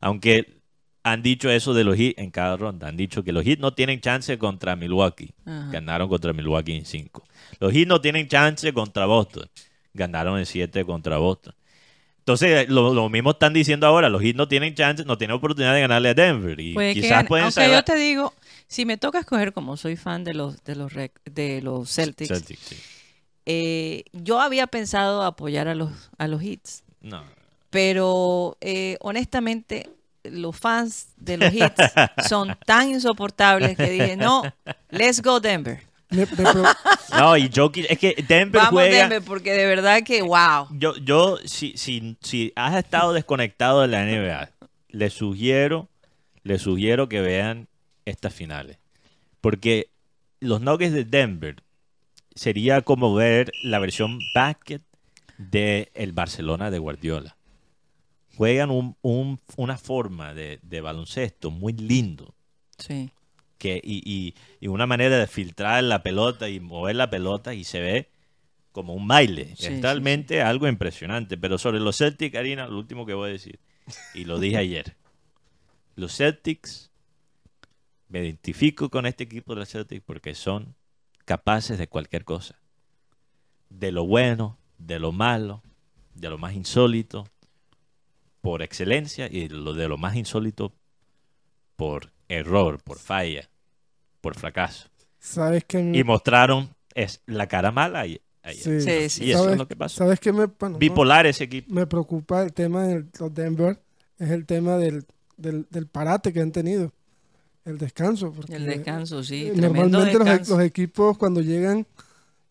Aunque 0.01 0.61
han 1.05 1.23
dicho 1.23 1.51
eso 1.51 1.75
de 1.75 1.83
los 1.85 1.97
Heat 1.97 2.15
en 2.19 2.31
cada 2.31 2.57
ronda. 2.57 2.87
Han 2.89 2.97
dicho 2.97 3.25
que 3.25 3.33
los 3.33 3.45
Heat 3.45 3.59
no 3.59 3.75
tienen 3.75 4.01
chance 4.01 4.39
contra 4.39 4.77
Milwaukee. 4.77 5.35
Ajá. 5.45 5.71
Ganaron 5.73 6.09
contra 6.09 6.33
Milwaukee 6.33 6.77
en 6.77 6.85
5. 6.85 7.25
Los 7.59 7.73
Heat 7.73 7.89
no 7.89 8.01
tienen 8.01 8.29
chance 8.29 8.73
contra 8.73 9.07
Boston. 9.07 9.49
Ganaron 9.95 10.39
en 10.39 10.47
7 10.47 10.85
contra 10.85 11.19
Boston. 11.19 11.55
Entonces, 12.19 12.69
lo, 12.69 12.95
lo 12.95 13.09
mismo 13.09 13.33
están 13.33 13.53
diciendo 13.53 13.85
ahora. 13.89 14.09
Los 14.09 14.23
Heat 14.23 14.37
no 14.37 14.47
tienen 14.47 14.77
chance, 14.77 15.05
no 15.05 15.19
tienen 15.19 15.37
oportunidad 15.37 15.75
de 15.75 15.81
ganarle 15.81 16.11
a 16.11 16.15
Denver. 16.15 16.59
Y 16.61 16.73
Puede 16.75 16.95
quizás 16.95 17.27
pueden 17.27 17.45
Aunque 17.47 17.61
salvar- 17.63 17.79
yo 17.79 17.83
te 17.83 17.97
digo, 17.97 18.33
si 18.69 18.87
me 18.87 18.97
toca 18.97 19.19
escoger 19.19 19.53
como 19.53 19.77
soy 19.77 19.97
fan 19.97 20.23
de 20.23 20.35
los 20.35 20.63
de 20.63 20.77
los 20.77 20.93
rec- 20.93 21.21
de 21.25 21.63
los 21.63 21.91
Celtics, 21.93 22.29
Celtics, 22.29 22.61
sí. 22.61 22.77
eh, 23.47 24.05
yo 24.13 24.41
había 24.41 24.69
pensado 24.69 25.23
apoyar 25.23 25.67
a 25.67 25.75
los 25.75 25.91
a 26.17 26.29
los 26.29 26.43
Hits, 26.43 26.82
No. 27.03 27.25
pero 27.71 28.57
eh, 28.61 28.97
honestamente 29.01 29.89
los 30.25 30.57
fans 30.57 31.09
de 31.17 31.37
los 31.37 31.53
Hits 31.53 31.75
son 32.29 32.57
tan 32.65 32.89
insoportables 32.91 33.77
que 33.77 33.91
dije 33.91 34.17
no, 34.17 34.43
let's 34.91 35.21
go 35.21 35.41
Denver, 35.41 35.83
No, 37.19 37.37
y 37.37 37.51
Jokic, 37.55 37.87
es 37.89 37.99
que 37.99 38.25
Denver 38.29 38.61
vamos 38.61 38.83
juega. 38.83 38.97
Denver 38.99 39.23
porque 39.23 39.53
de 39.53 39.67
verdad 39.67 40.03
que 40.03 40.23
wow, 40.23 40.69
Yo, 40.73 40.97
yo 40.97 41.39
si, 41.45 41.77
si, 41.77 42.17
si 42.21 42.53
has 42.55 42.77
estado 42.77 43.13
desconectado 43.13 43.81
de 43.81 43.89
la 43.89 44.05
NBA, 44.05 44.51
le 44.89 45.11
sugiero, 45.11 45.89
le 46.43 46.59
sugiero 46.59 47.09
que 47.09 47.21
vean 47.21 47.69
estas 48.05 48.35
finales. 48.35 48.79
Porque 49.41 49.91
los 50.41 50.61
Nuggets 50.61 50.93
de 50.93 51.05
Denver 51.05 51.57
sería 52.35 52.83
como 52.83 53.15
ver 53.15 53.51
la 53.63 53.79
versión 53.79 54.19
basket 54.35 54.81
de 55.51 55.91
el 55.95 56.13
Barcelona 56.13 56.71
de 56.71 56.79
Guardiola. 56.79 57.37
Juegan 58.37 58.71
un- 58.71 58.97
un- 59.03 59.41
una 59.57 59.77
forma 59.77 60.35
de, 60.35 60.59
de 60.63 60.81
baloncesto 60.81 61.51
muy 61.51 61.75
lindo 61.75 62.35
sí, 62.79 63.11
que, 63.59 63.81
y, 63.85 64.03
y- 64.11 64.35
y 64.61 64.69
una 64.69 64.87
manera 64.87 65.19
de 65.19 65.27
filtrar 65.27 65.85
la 65.85 66.03
pelota 66.03 66.49
y 66.49 66.59
mover 66.61 66.97
la 66.97 67.11
pelota 67.11 67.53
y 67.55 67.65
se 67.65 67.81
ve 67.81 68.09
como 68.73 68.95
un 68.95 69.07
baile. 69.07 69.49
Sí, 69.49 69.53
es 69.53 69.59
sí, 69.75 69.81
realmente 69.83 70.41
algo 70.43 70.67
impresionante. 70.67 71.37
Pero 71.37 71.59
sobre 71.59 71.79
los 71.79 71.99
Celtics, 71.99 72.33
Karina, 72.33 72.67
lo 72.67 72.79
último 72.79 73.05
que 73.05 73.13
voy 73.15 73.29
a 73.29 73.33
decir, 73.33 73.61
y 74.15 74.25
lo 74.25 74.39
dije 74.39 74.57
ayer, 74.57 74.97
los 75.95 76.17
Celtics, 76.17 76.91
me 78.09 78.21
identifico 78.21 78.89
con 78.91 79.05
este 79.07 79.25
equipo 79.25 79.55
de 79.55 79.61
los 79.61 79.69
Celtics 79.71 80.03
porque 80.05 80.35
son 80.35 80.75
capaces 81.27 81.79
de 81.79 81.87
cualquier 81.89 82.25
cosa. 82.25 82.59
De 83.69 83.93
lo 83.93 84.05
bueno, 84.07 84.59
de 84.87 84.99
lo 84.99 85.13
malo, 85.13 85.63
de 86.15 86.29
lo 86.31 86.39
más 86.39 86.55
insólito, 86.55 87.27
por 88.41 88.63
excelencia, 88.63 89.29
y 89.31 89.49
lo 89.49 89.73
de 89.75 89.89
lo 89.89 89.97
más 89.99 90.17
insólito 90.17 90.73
por 91.77 92.13
error, 92.29 92.83
por 92.83 92.99
falla, 92.99 93.49
por 94.21 94.35
fracaso. 94.37 94.89
¿Sabes 95.19 95.65
qué? 95.65 95.83
me- 95.83 95.97
Y 95.99 96.05
mostraron 96.05 96.71
es 96.95 97.21
la 97.27 97.47
cara 97.47 97.71
mala 97.71 98.01
ayer. 98.01 98.21
ayer. 98.43 98.63
Sí. 98.63 98.81
Sí, 98.81 99.09
sí. 99.11 99.25
Y 99.27 99.31
eso 99.31 99.39
¿Sabes- 99.41 99.53
es 99.53 99.59
lo 99.59 99.69
que 99.69 99.77
pasó. 99.77 99.97
¿Sabes 99.99 100.19
qué 100.21 100.33
me, 100.33 100.47
bueno, 100.47 100.71
no, 100.75 100.79
Bipolar 100.79 101.27
ese 101.27 101.45
equipo. 101.45 101.73
me 101.73 101.87
preocupa 101.87 102.43
el 102.43 102.53
tema 102.53 102.83
de 102.85 103.05
los 103.19 103.33
Denver? 103.35 103.81
Es 104.19 104.31
el 104.31 104.45
tema 104.47 104.77
del, 104.77 105.05
del, 105.37 105.67
del 105.71 105.87
parate 105.87 106.33
que 106.33 106.41
han 106.41 106.53
tenido. 106.53 106.93
El 107.65 107.79
descanso. 107.79 108.33
Porque 108.33 108.57
el 108.57 108.67
descanso, 108.67 109.23
sí, 109.23 109.47
eh, 109.47 109.53
Normalmente 109.55 110.19
los 110.49 110.61
equipos 110.61 111.17
cuando 111.17 111.41
llegan 111.41 111.87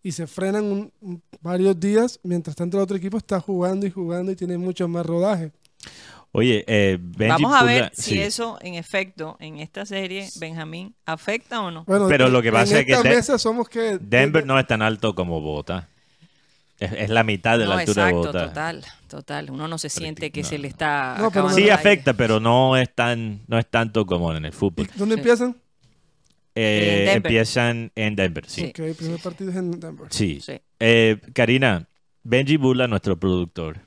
y 0.03 0.11
se 0.11 0.27
frenan 0.27 0.63
un- 0.65 0.91
un- 1.01 1.21
varios 1.41 1.79
días, 1.79 2.19
mientras 2.23 2.55
tanto 2.55 2.77
el 2.77 2.83
otro 2.83 2.97
equipo 2.97 3.17
está 3.17 3.39
jugando 3.39 3.85
y 3.85 3.91
jugando 3.91 4.31
y 4.31 4.35
tiene 4.35 4.57
mucho 4.57 4.87
más 4.87 5.05
rodaje. 5.05 5.51
Oye, 6.33 6.63
eh, 6.65 6.97
Benji 7.01 7.43
Vamos 7.43 7.59
a 7.61 7.65
ver 7.65 7.83
Pula- 7.83 7.91
si 7.93 8.11
sí. 8.11 8.21
eso, 8.21 8.57
en 8.61 8.75
efecto, 8.75 9.35
en 9.41 9.59
esta 9.59 9.85
serie, 9.85 10.29
Benjamín, 10.39 10.95
afecta 11.05 11.59
o 11.61 11.71
no. 11.71 11.83
Bueno, 11.85 12.07
Pero 12.07 12.29
lo 12.29 12.41
que 12.41 12.51
pasa 12.51 12.79
es 12.79 12.85
que 12.85 13.37
somos 13.37 13.67
que 13.67 13.97
Denver 13.99 14.45
no 14.45 14.57
es 14.57 14.65
tan 14.65 14.81
alto 14.81 15.13
como 15.13 15.41
Bogotá. 15.41 15.89
Es, 16.79 16.93
es 16.93 17.09
la 17.09 17.23
mitad 17.23 17.59
de 17.59 17.65
la 17.67 17.79
altura 17.79 18.09
exacto, 18.09 18.21
de 18.21 18.27
Bogotá. 18.27 18.47
total, 18.47 18.85
total. 19.09 19.51
Uno 19.51 19.67
no 19.67 19.77
se 19.77 19.89
siente 19.89 20.31
que 20.31 20.41
no, 20.41 20.47
se 20.47 20.57
le 20.57 20.67
está. 20.69 21.09
No, 21.11 21.15
pero 21.15 21.27
acabando 21.27 21.57
Sí 21.57 21.69
afecta, 21.69 22.13
pero 22.13 22.39
no 22.39 22.75
es 22.77 22.89
tan, 22.95 23.41
no 23.47 23.59
es 23.59 23.69
tanto 23.69 24.05
como 24.05 24.33
en 24.33 24.45
el 24.45 24.53
fútbol. 24.53 24.87
¿Y 24.95 24.97
¿Dónde 24.97 25.15
Sí. 25.15 25.19
empiezan? 25.19 25.55
Eh, 26.55 27.05
En 27.09 27.17
empiezan 27.17 27.91
en 27.95 28.15
Denver, 28.15 28.45
sí. 28.47 28.61
Sí. 28.61 28.67
Ok, 28.69 28.79
el 28.79 28.95
primer 28.95 29.19
partido 29.21 29.51
es 29.51 29.55
en 29.57 29.71
Denver. 29.79 30.07
Sí. 30.11 30.39
Sí, 30.41 30.59
Eh, 30.79 31.19
Karina, 31.33 31.87
Benji 32.23 32.57
Bula, 32.57 32.87
nuestro 32.87 33.17
productor, 33.17 33.79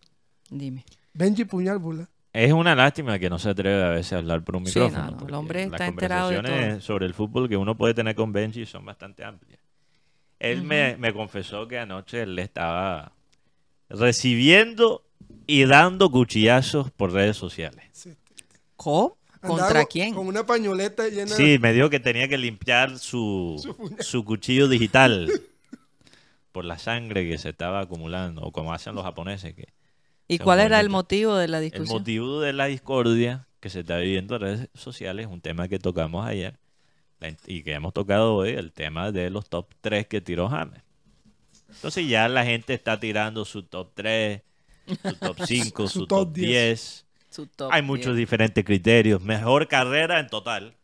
dime. 0.50 0.84
Benji 1.12 1.44
Puñal 1.44 1.78
Bula. 1.78 2.08
es 2.32 2.52
una 2.52 2.74
lástima 2.74 3.18
que 3.18 3.28
no 3.30 3.38
se 3.38 3.50
atreve 3.50 3.82
a 3.84 3.90
veces 3.90 4.14
a 4.14 4.18
hablar 4.18 4.42
por 4.42 4.56
un 4.56 4.66
Sí, 4.66 4.78
micrófono. 4.80 5.10
no, 5.12 5.16
no, 5.20 5.28
el 5.28 5.34
hombre 5.34 5.62
las 5.66 5.72
está 5.72 5.86
enterado 5.86 6.30
de 6.30 6.36
conversaciones 6.36 6.84
sobre 6.84 7.06
el 7.06 7.14
fútbol 7.14 7.48
que 7.48 7.56
uno 7.56 7.76
puede 7.76 7.94
tener 7.94 8.14
con 8.14 8.32
Benji 8.32 8.64
son 8.66 8.84
bastante 8.84 9.22
amplias. 9.24 9.60
Él 10.40 10.62
me, 10.62 10.96
me 10.96 11.12
confesó 11.12 11.68
que 11.68 11.78
anoche 11.78 12.22
él 12.22 12.38
estaba 12.38 13.12
recibiendo 13.88 15.04
y 15.46 15.64
dando 15.64 16.10
cuchillazos 16.10 16.90
por 16.90 17.12
redes 17.12 17.36
sociales. 17.36 17.84
¿Cómo? 18.76 19.16
¿Contra 19.48 19.80
con- 19.82 19.88
quién? 19.90 20.14
Con 20.14 20.26
una 20.26 20.44
pañoleta 20.46 21.08
llena 21.08 21.34
Sí, 21.34 21.58
me 21.60 21.72
dijo 21.72 21.90
que 21.90 22.00
tenía 22.00 22.28
que 22.28 22.38
limpiar 22.38 22.98
su, 22.98 23.56
su 24.00 24.24
cuchillo 24.24 24.68
digital 24.68 25.30
por 26.52 26.64
la 26.64 26.78
sangre 26.78 27.28
que 27.28 27.38
se 27.38 27.48
estaba 27.50 27.80
acumulando, 27.80 28.42
o 28.42 28.52
como 28.52 28.72
hacen 28.72 28.94
los 28.94 29.04
japoneses. 29.04 29.54
Que 29.54 29.68
¿Y 30.28 30.38
cuál 30.38 30.60
era 30.60 30.80
el 30.80 30.88
motivo 30.88 31.36
de 31.36 31.48
la 31.48 31.58
el 31.58 31.64
discusión? 31.64 31.98
motivo 31.98 32.40
de 32.40 32.52
la 32.52 32.66
discordia 32.66 33.46
que 33.60 33.70
se 33.70 33.80
está 33.80 33.98
viviendo 33.98 34.36
en 34.36 34.40
redes 34.42 34.68
sociales 34.74 35.26
es 35.26 35.32
un 35.32 35.40
tema 35.40 35.68
que 35.68 35.78
tocamos 35.78 36.26
ayer 36.26 36.58
y 37.46 37.62
que 37.62 37.72
hemos 37.72 37.94
tocado 37.94 38.34
hoy, 38.36 38.50
el 38.50 38.70
tema 38.72 39.10
de 39.10 39.30
los 39.30 39.48
top 39.48 39.68
3 39.80 40.06
que 40.06 40.20
tiró 40.20 40.48
James. 40.48 40.82
Entonces 41.70 42.06
ya 42.06 42.28
la 42.28 42.44
gente 42.44 42.74
está 42.74 43.00
tirando 43.00 43.44
su 43.46 43.62
top 43.62 43.90
3, 43.94 44.42
su 45.02 45.14
top 45.16 45.36
5, 45.46 45.88
su, 45.88 46.00
Su 46.00 46.06
top, 46.06 46.18
top 46.26 46.32
10. 46.34 46.46
10. 46.50 47.03
Su 47.34 47.46
top 47.48 47.70
Hay 47.72 47.82
muchos 47.82 48.14
10. 48.14 48.16
diferentes 48.16 48.64
criterios. 48.64 49.20
Mejor 49.20 49.66
carrera 49.68 50.20
en 50.20 50.28
total. 50.28 50.74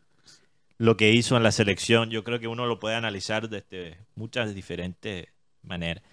Lo 0.77 0.97
que 0.97 1.11
hizo 1.11 1.37
en 1.37 1.43
la 1.43 1.51
selección, 1.51 2.09
yo 2.09 2.23
creo 2.23 2.39
que 2.39 2.47
uno 2.47 2.65
lo 2.65 2.79
puede 2.79 2.95
analizar 2.95 3.47
desde 3.49 3.97
muchas 4.15 4.53
diferentes 4.55 5.27
maneras. 5.63 6.03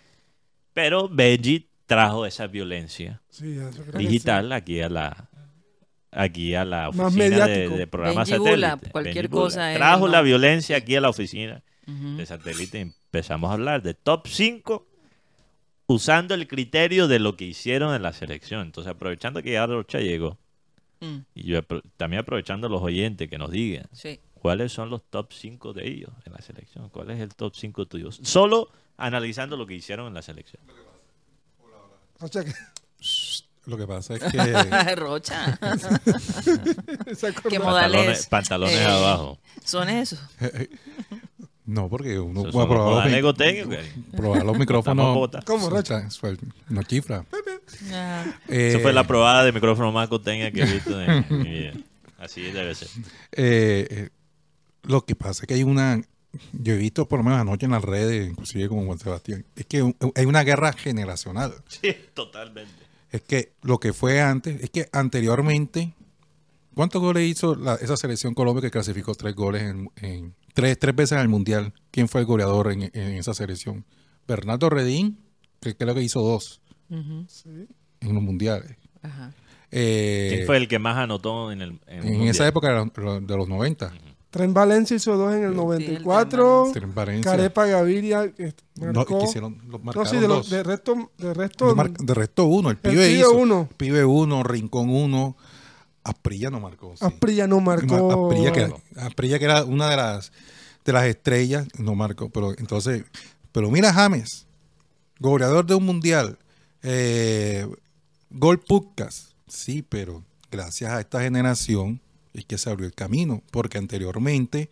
Pero 0.74 1.08
Benji 1.08 1.68
trajo 1.86 2.26
esa 2.26 2.46
violencia 2.46 3.22
Sí, 3.30 3.56
eso 3.58 3.80
creo 3.82 3.92
que 3.92 3.98
digital 3.98 4.52
aquí 4.52 4.80
a 4.82 4.88
la 4.90 5.28
aquí 6.10 6.54
a 6.54 6.64
la 6.66 6.90
oficina 6.90 7.46
de, 7.46 7.68
de 7.70 7.86
programa 7.86 8.24
Benji 8.24 8.38
Bula, 8.38 8.68
satélite. 8.70 8.90
cualquier 8.90 9.28
Bula. 9.28 9.42
cosa 9.42 9.70
es 9.70 9.76
el 9.76 9.80
Trajo 9.80 10.08
la 10.08 10.20
violencia 10.22 10.76
aquí 10.76 10.96
a 10.96 11.00
la 11.00 11.08
oficina 11.08 11.62
de 11.86 12.26
satélite 12.26 12.78
y 12.78 12.82
empezamos 12.82 13.50
a 13.50 13.54
hablar 13.54 13.80
de 13.82 13.94
top 13.94 14.26
5 14.28 14.86
usando 15.88 16.34
el 16.34 16.46
criterio 16.46 17.08
de 17.08 17.18
lo 17.18 17.36
que 17.36 17.44
hicieron 17.46 17.92
en 17.94 18.02
la 18.02 18.12
selección. 18.12 18.60
Entonces, 18.62 18.92
aprovechando 18.92 19.42
que 19.42 19.52
ya 19.52 19.66
Rocha 19.66 19.98
llegó 19.98 20.38
Mm, 21.00 21.18
y 21.34 21.42
yo 21.44 21.60
apro- 21.62 21.80
también 21.96 22.20
aprovechando 22.22 22.68
los 22.68 22.82
oyentes 22.82 23.28
que 23.30 23.38
nos 23.38 23.52
digan 23.52 23.86
sí. 23.92 24.18
cuáles 24.34 24.72
son 24.72 24.90
los 24.90 25.04
top 25.04 25.32
5 25.32 25.72
de 25.72 25.86
ellos 25.86 26.10
en 26.24 26.32
la 26.32 26.40
selección, 26.42 26.88
cuál 26.88 27.10
es 27.10 27.20
el 27.20 27.34
top 27.36 27.54
5 27.54 27.86
tuyos. 27.86 28.18
Solo 28.24 28.68
analizando 28.96 29.56
lo 29.56 29.64
que 29.64 29.74
hicieron 29.74 30.08
en 30.08 30.14
la 30.14 30.22
selección. 30.22 30.60
Lo 33.66 33.76
que 33.76 33.86
pasa 33.86 34.14
es 34.14 34.24
que 34.24 34.94
Rocha. 34.96 35.56
¿Qué 37.48 37.58
modales 37.60 38.26
Pantalones, 38.26 38.26
pantalones 38.26 38.74
eh, 38.76 38.84
abajo. 38.84 39.38
son 39.64 39.88
esos? 39.88 40.18
no, 41.68 41.88
porque 41.88 42.18
uno 42.18 42.42
puede 42.42 42.52
los 42.54 42.66
probar, 42.66 43.10
los, 43.10 43.34
probar 44.16 44.58
micrófonos. 44.58 45.14
botas. 45.14 45.44
¿Cómo, 45.44 45.68
No 46.68 46.82
chifra. 46.82 47.24
Eh, 48.48 48.68
Esa 48.70 48.78
fue 48.80 48.92
la 48.94 49.04
probada 49.06 49.44
de 49.44 49.52
micrófono 49.52 49.92
más 49.92 50.08
costeña 50.08 50.50
que 50.50 50.62
he 50.62 50.66
visto 50.72 51.00
en 51.00 51.26
mi 51.28 51.50
vida. 51.50 51.72
Así 52.18 52.40
debe 52.40 52.74
ser. 52.74 52.88
eh, 53.32 53.86
eh, 53.90 54.08
lo 54.84 55.04
que 55.04 55.14
pasa 55.14 55.42
es 55.42 55.46
que 55.46 55.54
hay 55.54 55.62
una. 55.62 56.00
Yo 56.52 56.72
he 56.74 56.78
visto 56.78 57.06
por 57.06 57.18
lo 57.18 57.24
menos 57.24 57.40
anoche 57.40 57.66
en 57.66 57.72
las 57.72 57.84
redes, 57.84 58.28
inclusive 58.30 58.68
con 58.68 58.86
Juan 58.86 58.98
Sebastián, 58.98 59.44
es 59.54 59.66
que 59.66 59.94
hay 60.14 60.24
una 60.26 60.42
guerra 60.44 60.72
generacional. 60.72 61.54
Sí, 61.68 61.94
totalmente. 62.14 62.72
Es 63.10 63.22
que 63.22 63.52
lo 63.62 63.78
que 63.78 63.92
fue 63.92 64.20
antes, 64.20 64.62
es 64.62 64.70
que 64.70 64.88
anteriormente, 64.92 65.94
¿cuántos 66.78 67.02
goles 67.02 67.28
hizo 67.28 67.56
la- 67.56 67.74
esa 67.74 67.96
selección 67.96 68.34
Colombia 68.34 68.62
que 68.62 68.70
clasificó 68.70 69.12
tres 69.16 69.34
goles 69.34 69.62
en, 69.64 69.90
en- 69.96 70.34
tres, 70.54 70.78
tres 70.78 70.94
veces 70.94 71.12
en 71.16 71.18
el 71.22 71.28
Mundial? 71.28 71.72
¿Quién 71.90 72.08
fue 72.08 72.20
el 72.20 72.26
goleador 72.28 72.70
en, 72.70 72.82
en 72.84 73.12
esa 73.14 73.34
selección? 73.34 73.84
Bernardo 74.28 74.70
Redín, 74.70 75.18
que 75.60 75.76
creo 75.76 75.94
que 75.94 76.02
hizo 76.02 76.20
dos 76.22 76.60
Sí. 77.26 77.66
en 78.00 78.14
los 78.14 78.22
mundiales. 78.22 78.76
ajá. 79.02 79.32
Eh, 79.70 80.30
¿Quién 80.34 80.46
fue 80.46 80.56
el 80.56 80.68
que 80.68 80.78
más 80.78 80.96
anotó 80.96 81.52
en 81.52 81.60
el 81.60 81.78
en 81.88 82.06
en 82.08 82.22
esa 82.22 82.46
época 82.48 82.68
de 82.68 82.74
los, 83.02 83.26
de 83.26 83.36
los 83.36 83.48
90. 83.48 83.92
Tren 84.30 84.54
Valencia 84.54 84.96
hizo 84.96 85.16
dos 85.16 85.34
en 85.34 85.42
el 85.44 85.50
el 85.50 85.56
94. 85.56 86.70
Tren 86.72 86.94
Valencia. 86.94 87.30
Carepa 87.32 87.66
Gaviria 87.66 88.32
No, 88.76 89.04
hicieron- 89.24 89.58
los 89.68 89.82
No, 89.84 90.04
sí, 90.06 90.16
de, 90.16 90.26
dos. 90.26 90.38
los, 90.38 90.50
de 90.50 90.62
resto, 90.62 91.10
de 91.18 91.34
resto 91.34 91.68
De 91.68 91.74
mar- 91.74 91.90
de 91.92 92.14
resto 92.14 92.44
uno. 92.44 92.70
El 92.70 92.76
El 92.76 92.80
pibe 92.80 93.08
pibe 93.08 93.18
hizo. 93.20 93.32
uno. 93.32 93.68
Pibe 93.76 94.04
uno, 94.04 94.42
Rincón 94.42 94.88
uno. 94.90 95.36
Asprilla 96.08 96.50
no 96.50 96.60
marcó. 96.60 96.96
sí. 96.96 97.04
Asprilla 97.04 97.46
no 97.46 97.60
marcó. 97.60 98.28
Asprilla 98.28 98.52
que, 98.52 98.74
Asprilla 98.96 99.38
que 99.38 99.44
era 99.44 99.64
una 99.64 99.90
de 99.90 99.96
las 99.96 100.32
de 100.84 100.92
las 100.92 101.04
estrellas, 101.04 101.68
no 101.78 101.94
marcó. 101.94 102.30
Pero 102.30 102.58
entonces, 102.58 103.04
pero 103.52 103.70
mira 103.70 103.92
James, 103.92 104.46
goleador 105.20 105.66
de 105.66 105.74
un 105.74 105.84
mundial, 105.84 106.38
eh, 106.82 107.66
gol 108.30 108.58
Pucas, 108.60 109.34
sí, 109.46 109.82
pero 109.82 110.24
gracias 110.50 110.90
a 110.92 111.00
esta 111.00 111.20
generación 111.20 112.00
es 112.32 112.46
que 112.46 112.56
se 112.56 112.70
abrió 112.70 112.86
el 112.86 112.94
camino, 112.94 113.42
porque 113.50 113.76
anteriormente 113.76 114.70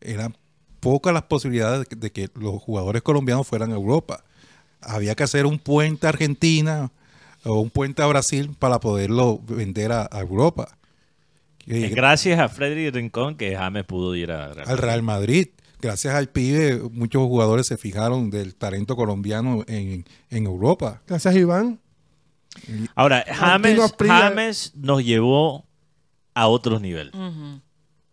eran 0.00 0.36
pocas 0.80 1.12
las 1.12 1.24
posibilidades 1.24 1.80
de 1.80 1.86
que, 1.86 1.96
de 1.96 2.10
que 2.10 2.30
los 2.34 2.62
jugadores 2.62 3.02
colombianos 3.02 3.46
fueran 3.46 3.72
a 3.72 3.74
Europa. 3.74 4.24
Había 4.80 5.14
que 5.14 5.24
hacer 5.24 5.44
un 5.44 5.58
puente 5.58 6.06
a 6.06 6.10
Argentina 6.10 6.90
o 7.44 7.60
un 7.60 7.70
puente 7.70 8.02
a 8.02 8.06
Brasil 8.06 8.50
para 8.58 8.80
poderlo 8.80 9.40
vender 9.42 9.92
a, 9.92 10.08
a 10.10 10.20
Europa. 10.20 10.76
Es 11.66 11.84
Eh, 11.84 11.88
gracias 11.90 12.38
a 12.40 12.48
Freddy 12.48 12.90
Rincón 12.90 13.36
que 13.36 13.56
James 13.56 13.84
pudo 13.84 14.14
ir 14.14 14.32
a 14.32 14.46
al 14.46 14.78
Real 14.78 15.02
Madrid. 15.02 15.48
Gracias 15.80 16.14
al 16.14 16.28
pibe, 16.28 16.78
muchos 16.92 17.22
jugadores 17.22 17.66
se 17.66 17.78
fijaron 17.78 18.28
del 18.28 18.54
talento 18.54 18.96
colombiano 18.96 19.64
en, 19.66 20.04
en 20.28 20.46
Europa. 20.46 21.00
Gracias, 21.06 21.34
Iván. 21.36 21.80
Ahora, 22.94 23.24
James, 23.26 24.74
nos 24.76 25.02
llevó 25.02 25.64
a 26.34 26.48
otros 26.48 26.82
niveles. 26.82 27.14
Ujú. 27.14 27.62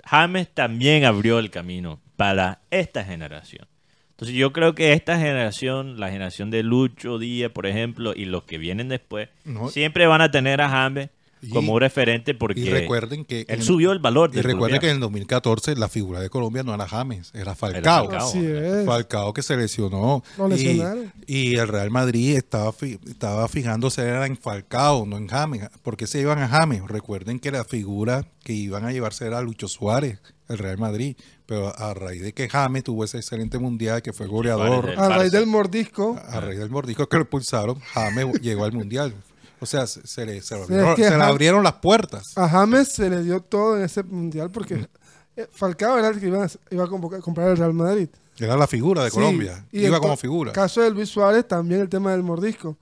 James 0.06 0.48
también 0.54 1.04
abrió 1.04 1.40
el 1.40 1.52
camino 1.52 2.00
para 2.16 2.62
esta 2.72 3.04
generación. 3.04 3.68
Entonces 4.18 4.36
yo 4.36 4.52
creo 4.52 4.74
que 4.74 4.94
esta 4.94 5.18
generación, 5.20 6.00
la 6.00 6.10
generación 6.10 6.50
de 6.50 6.64
Lucho 6.64 7.20
Díaz, 7.20 7.52
por 7.52 7.68
ejemplo, 7.68 8.14
y 8.16 8.26
los 8.26 8.44
que 8.46 8.58
vienen 8.58 8.90
después, 8.90 9.30
No. 9.46 9.70
siempre 9.70 10.08
van 10.08 10.22
a 10.22 10.32
tener 10.32 10.60
a 10.60 10.70
James 10.70 11.10
Y- 11.40 11.50
como 11.50 11.74
un 11.74 11.80
referente 11.82 12.34
porque 12.34 12.62
Y 12.62 12.70
recuerden 12.72 13.24
que 13.26 13.42
él 13.42 13.46
en- 13.60 13.62
subió 13.62 13.92
el 13.92 14.00
valor 14.00 14.32
y 14.34 14.42
recuerden 14.42 14.80
que 14.80 14.88
en 14.90 14.96
el 14.96 15.00
2014 15.02 15.76
la 15.76 15.88
figura 15.88 16.20
de 16.20 16.32
Colombia 16.32 16.64
no 16.64 16.74
era 16.74 16.88
James, 16.88 17.30
era 17.36 17.54
Falcao. 17.54 18.06
Falcao. 18.10 18.28
Así 18.28 18.44
es. 18.44 18.86
Falcao 18.88 19.34
que 19.34 19.44
se 19.44 19.56
lesionó. 19.56 20.24
Lo 20.36 20.48
Y- 20.48 20.50
lesionaron. 20.50 21.14
Y, 21.28 21.56
el 21.58 21.68
Real 21.68 21.92
Madrid 21.92 22.38
estaba, 22.38 22.74
fi- 22.74 22.98
estaba 23.08 23.48
fijándose 23.48 24.02
era 24.02 24.26
en 24.26 24.36
Falcao, 24.36 25.06
no 25.06 25.16
en 25.18 25.28
James. 25.28 25.70
¿Por 25.84 25.96
qué 25.96 26.08
se 26.08 26.20
iban 26.22 26.40
a 26.40 26.48
James? 26.48 26.82
Recuerden 26.88 27.38
que 27.40 27.52
la 27.52 27.64
figura 27.64 28.26
que 28.44 28.54
iban 28.54 28.84
a 28.84 28.92
llevarse 28.92 29.28
era 29.28 29.40
Lucho 29.44 29.68
Suárez, 29.68 30.18
el 30.50 30.58
Real 30.58 30.78
Madrid. 30.78 31.16
Pero 31.46 31.74
a 31.78 31.94
raíz 31.94 32.22
de 32.22 32.34
que 32.34 32.50
James 32.50 32.84
tuvo 32.84 33.04
ese 33.04 33.18
excelente 33.18 33.58
mundial, 33.60 34.02
que 34.02 34.14
fue 34.14 34.28
goleador, 34.28 34.90
A 34.98 35.10
raíz 35.10 35.32
del 35.32 35.48
mordisco. 35.48 36.20
a 36.28 36.40
raíz 36.42 36.60
del 36.60 36.70
mordisco 36.70 37.08
que 37.08 37.18
lo 37.18 37.24
expulsaron, 37.24 37.80
James 37.94 38.26
llegó 38.42 38.66
al 38.66 38.74
mundial. 38.74 39.14
O 39.60 39.66
sea, 39.66 39.88
se, 39.88 40.06
se 40.06 40.26
le, 40.26 40.42
se 40.42 40.56
le 40.56 40.62
abrieron, 40.64 40.90
es 40.90 40.96
que 40.96 41.04
se 41.06 41.18
le 41.18 41.24
abrieron 41.24 41.64
las 41.64 41.74
puertas. 41.74 42.24
A 42.36 42.48
James 42.48 42.90
se 42.90 43.10
le 43.10 43.24
dio 43.24 43.40
todo 43.42 43.78
en 43.78 43.84
ese 43.86 44.04
mundial 44.04 44.52
porque 44.52 44.88
eh, 45.36 45.48
Falcao 45.52 45.98
era 45.98 46.10
el 46.10 46.20
que 46.20 46.28
iba 46.28 46.44
a, 46.46 46.50
iba 46.70 46.84
a 46.84 46.88
convocar- 46.88 47.22
comprar 47.22 47.50
el 47.50 47.58
Real 47.58 47.74
Madrid. 47.74 48.10
Era 48.38 48.56
la 48.56 48.68
figura 48.68 49.04
de 49.04 49.10
Sí, 49.10 49.16
Colombia. 49.16 49.66
y 49.72 49.86
Iba 49.86 49.96
el 49.96 50.02
como 50.02 50.16
figura. 50.16 50.52
caso 50.52 50.82
de 50.82 50.92
Luis 50.92 51.10
Suárez, 51.10 51.48
también 51.48 51.82
el 51.82 51.90
tema 51.90 52.12
del 52.12 52.22
mordisco. 52.22 52.78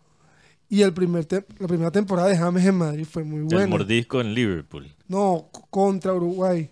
Y 0.67 0.81
el 0.81 0.93
primer 0.93 1.25
la 1.59 1.67
primera 1.67 1.91
temporada 1.91 2.27
de 2.27 2.37
James 2.37 2.65
en 2.65 2.75
Madrid 2.75 3.05
fue 3.09 3.23
muy 3.23 3.39
El 3.41 3.45
buena. 3.45 3.67
mordisco 3.67 4.19
en 4.19 4.33
Liverpool. 4.33 4.93
No, 5.07 5.47
contra 5.69 6.11
Uruguay. 6.13 6.69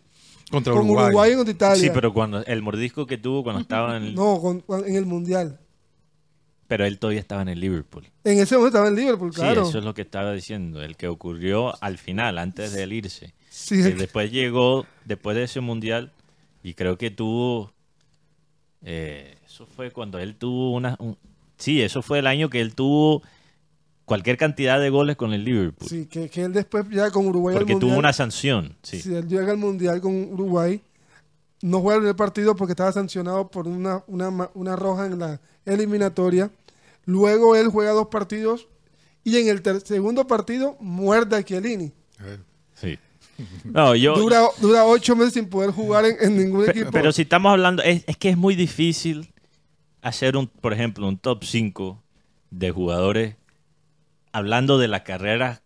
Contra 0.54 0.72
Con 0.74 0.84
Uruguay. 0.84 1.06
Uruguay 1.08 1.32
y 1.32 1.36
contra 1.36 1.52
Italia. 1.54 1.84
Sí, 1.84 1.90
pero 1.94 2.14
cuando 2.14 2.46
el 2.46 2.62
mordisco 2.62 3.08
que 3.08 3.18
tuvo 3.18 3.44
cuando 3.44 3.62
estaba 3.62 3.98
en 3.98 4.04
el, 4.04 4.14
No, 4.16 4.40
con- 4.40 4.60
con- 4.62 4.86
en 4.88 4.96
el 4.96 5.06
mundial. 5.08 5.60
pero 6.68 6.86
él 6.86 7.00
todavía 7.00 7.20
estaba 7.20 7.42
en 7.42 7.50
el 7.50 7.60
Liverpool. 7.60 8.08
En 8.24 8.40
ese 8.40 8.56
momento 8.56 8.78
estaba 8.78 8.88
en 8.90 8.96
Liverpool, 8.96 9.34
claro. 9.34 9.64
Sí, 9.64 9.70
eso 9.70 9.80
es 9.80 9.84
lo 9.84 9.94
que 9.96 10.04
estaba 10.04 10.32
diciendo, 10.32 10.82
el 10.84 10.96
que 10.96 11.08
ocurrió 11.08 11.74
al 11.84 11.98
final, 11.98 12.38
antes 12.38 12.72
de 12.74 12.84
él 12.84 12.94
irse. 12.94 13.34
Sí, 13.50 13.82
Que 13.82 13.90
el- 13.90 13.98
después 13.98 14.32
llegó, 14.32 14.86
después 15.06 15.36
de 15.36 15.44
ese 15.44 15.60
mundial, 15.60 16.12
y 16.64 16.76
creo 16.76 16.98
que 17.00 17.10
tuvo. 17.12 17.74
eh, 18.84 19.38
eso 19.46 19.66
fue 19.66 19.92
cuando 19.92 20.20
él 20.20 20.36
tuvo 20.36 20.72
una. 20.74 20.96
un- 21.00 21.18
sí, 21.58 21.82
eso 21.82 22.02
fue 22.02 22.20
el 22.20 22.28
año 22.28 22.50
que 22.50 22.62
él 22.62 22.76
tuvo 22.76 23.24
cualquier 24.06 24.38
cantidad 24.38 24.80
de 24.80 24.90
goles 24.90 25.16
con 25.16 25.34
el 25.34 25.44
Liverpool. 25.46 25.88
sí, 25.88 26.06
que, 26.08 26.30
que 26.30 26.44
él 26.44 26.54
después 26.54 26.88
llega 26.90 27.10
con 27.12 27.26
Uruguay 27.28 27.56
porque 27.56 27.74
al 27.74 27.80
tuvo 27.80 27.98
una 27.98 28.14
sanción. 28.14 28.76
Sí. 28.84 29.00
Si 29.02 29.14
él 29.14 29.28
llega 29.28 29.52
al 29.52 29.58
mundial 29.58 30.02
con 30.02 30.14
Uruguay, 30.34 30.82
no 31.62 31.80
juega 31.80 32.08
el 32.10 32.16
partido 32.16 32.56
porque 32.56 32.74
estaba 32.74 32.92
sancionado 32.92 33.50
por 33.50 33.68
una, 33.68 34.04
una, 34.08 34.30
ma- 34.32 34.52
una 34.54 34.76
roja 34.76 35.06
en 35.06 35.20
la 35.20 35.40
eliminatoria. 35.66 36.50
Luego 37.06 37.56
él 37.56 37.68
juega 37.70 37.92
dos 37.92 38.08
partidos 38.08 38.68
y 39.24 39.38
en 39.38 39.48
el 39.48 39.62
ter- 39.62 39.82
segundo 39.82 40.28
partido 40.28 40.76
muerde 40.82 41.38
a 41.38 41.44
Chiellini. 41.44 41.92
Sí. 42.76 42.98
No, 43.64 43.96
yo. 43.96 44.16
Dura, 44.18 44.42
dura 44.60 44.86
ocho 44.86 45.16
meses 45.16 45.34
sin 45.34 45.48
poder 45.50 45.72
jugar 45.72 46.06
en, 46.06 46.18
en 46.20 46.38
ningún 46.38 46.70
equipo. 46.70 46.92
Pero 46.92 47.12
si 47.14 47.22
estamos 47.24 47.52
hablando, 47.52 47.82
es, 47.84 48.04
es 48.08 48.18
que 48.18 48.30
es 48.30 48.38
muy 48.38 48.56
difícil 48.56 49.34
hacer 50.02 50.36
un, 50.36 50.48
por 50.48 50.74
ejemplo, 50.74 51.08
un 51.08 51.18
top 51.18 51.44
5 51.46 52.04
de 52.52 52.72
jugadores 52.72 53.36
hablando 54.34 54.78
de 54.78 54.88
la 54.90 55.04
carrera 55.04 55.62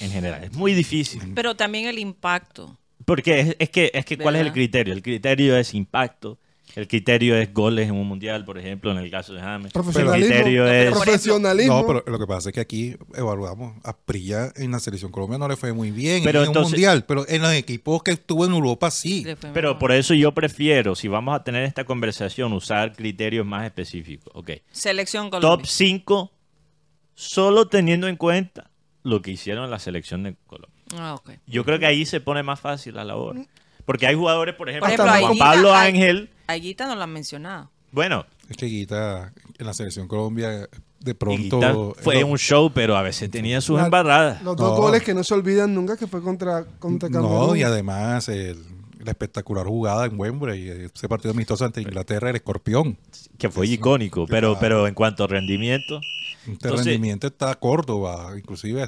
en 0.00 0.10
general. 0.10 0.44
Es 0.44 0.52
muy 0.52 0.74
difícil. 0.74 1.20
Pero 1.34 1.56
también 1.56 1.86
el 1.88 1.98
impacto. 1.98 2.78
Porque 3.04 3.40
es, 3.40 3.56
es 3.58 3.70
que, 3.70 3.90
es 3.94 4.04
que 4.04 4.18
¿cuál 4.18 4.36
es 4.36 4.42
el 4.42 4.52
criterio? 4.52 4.92
El 4.94 5.02
criterio 5.02 5.56
es 5.56 5.74
impacto. 5.74 6.38
El 6.74 6.88
criterio 6.88 7.36
es 7.38 7.54
goles 7.54 7.88
en 7.88 7.94
un 7.94 8.06
mundial, 8.06 8.44
por 8.44 8.58
ejemplo, 8.58 8.90
en 8.90 8.98
el 8.98 9.10
caso 9.10 9.32
de 9.32 9.40
James. 9.40 9.66
El 9.66 9.72
Profesionalismo. 9.72 10.34
criterio 10.34 10.62
No, 10.64 10.68
pero 10.68 10.82
es... 10.90 10.90
Profesionalismo. 10.94 11.74
No, 11.80 11.86
pero 11.86 12.04
lo 12.06 12.18
que 12.18 12.26
pasa 12.26 12.50
es 12.50 12.54
que 12.54 12.60
aquí 12.60 12.96
evaluamos 13.14 13.76
a 13.82 13.96
Prilla 13.96 14.52
en 14.56 14.72
la 14.72 14.78
selección 14.78 15.10
Colombia 15.10 15.38
no 15.38 15.48
le 15.48 15.56
fue 15.56 15.72
muy 15.72 15.90
bien 15.90 16.22
Pero 16.22 16.40
en 16.42 16.48
entonces- 16.48 16.66
un 16.66 16.72
mundial, 16.72 17.04
pero 17.06 17.26
en 17.28 17.40
los 17.40 17.52
equipos 17.54 18.02
que 18.02 18.10
estuvo 18.10 18.44
en 18.44 18.52
Europa 18.52 18.90
sí. 18.90 19.24
Pero 19.54 19.78
por 19.78 19.92
eso 19.92 20.12
yo 20.12 20.32
prefiero, 20.34 20.94
si 20.96 21.08
vamos 21.08 21.34
a 21.34 21.44
tener 21.44 21.62
esta 21.64 21.84
conversación, 21.84 22.52
usar 22.52 22.92
criterios 22.94 23.46
más 23.46 23.64
específicos. 23.64 24.30
Ok. 24.34 24.50
Selección 24.70 25.30
Colombia. 25.30 25.56
Top 25.56 25.66
5, 25.66 26.32
solo 27.16 27.66
teniendo 27.66 28.06
en 28.06 28.14
cuenta 28.16 28.70
lo 29.02 29.22
que 29.22 29.32
hicieron 29.32 29.64
en 29.64 29.70
la 29.72 29.80
selección 29.80 30.22
de 30.22 30.36
Colombia. 30.46 30.70
Ah. 30.96 31.20
Yo 31.48 31.64
creo 31.64 31.80
que 31.80 31.86
ahí 31.86 32.06
se 32.06 32.20
pone 32.20 32.44
más 32.44 32.60
fácil 32.60 32.94
la 32.94 33.04
labor. 33.04 33.36
Porque 33.84 34.06
hay 34.06 34.14
jugadores, 34.14 34.54
por 34.54 34.68
ejemplo, 34.68 34.86
Por 34.86 34.94
ejemplo, 34.94 35.12
Hasta 35.12 35.20
Juan 35.26 35.32
Aguita- 35.32 35.44
Pablo 35.44 35.74
Ángel. 35.74 36.30
Aguita 36.46 36.86
no 36.86 36.94
lo 36.94 37.02
han 37.02 37.12
mencionado. 37.12 37.70
Bueno, 37.90 38.26
Es 38.48 38.56
que 38.56 38.66
Guita 38.66 39.32
en 39.58 39.66
la 39.66 39.74
selección 39.74 40.06
Colombia 40.06 40.68
de 41.00 41.14
pronto 41.16 41.94
fue 42.00 42.20
lo- 42.20 42.26
un 42.28 42.38
show, 42.38 42.70
pero 42.72 42.96
a 42.96 43.02
veces 43.02 43.28
tenía 43.30 43.60
sus 43.60 43.78
La- 43.78 43.86
embarradas. 43.86 44.42
Los 44.42 44.56
dos 44.56 44.72
No. 44.76 44.76
goles 44.82 45.02
que 45.02 45.14
no 45.14 45.24
se 45.24 45.34
olvidan 45.34 45.74
nunca 45.74 45.96
que 45.96 46.06
fue 46.06 46.22
contra, 46.22 46.64
contra 46.78 47.08
Camerún. 47.08 47.30
No, 47.48 47.56
y 47.56 47.62
además 47.64 48.28
el- 48.28 48.62
la 49.04 49.10
espectacular 49.12 49.66
jugada 49.66 50.06
en 50.06 50.18
Wembley, 50.18 50.68
ese 50.94 51.08
partido 51.08 51.30
amistoso 51.32 51.64
ante 51.64 51.80
Inglaterra, 51.80 52.30
el 52.30 52.36
escorpión. 52.36 52.98
Que 53.38 53.50
fue 53.50 53.66
icónico, 53.68 54.26
pero, 54.26 54.48
Claro. 54.54 54.60
pero 54.60 54.86
en 54.88 54.94
cuanto 54.94 55.24
a 55.24 55.26
rendimiento, 55.28 56.00
Este 56.52 56.68
Entonces- 56.68 56.86
rendimiento 56.86 57.26
está 57.26 57.54
Córdoba, 57.56 58.34
inclusive. 58.38 58.86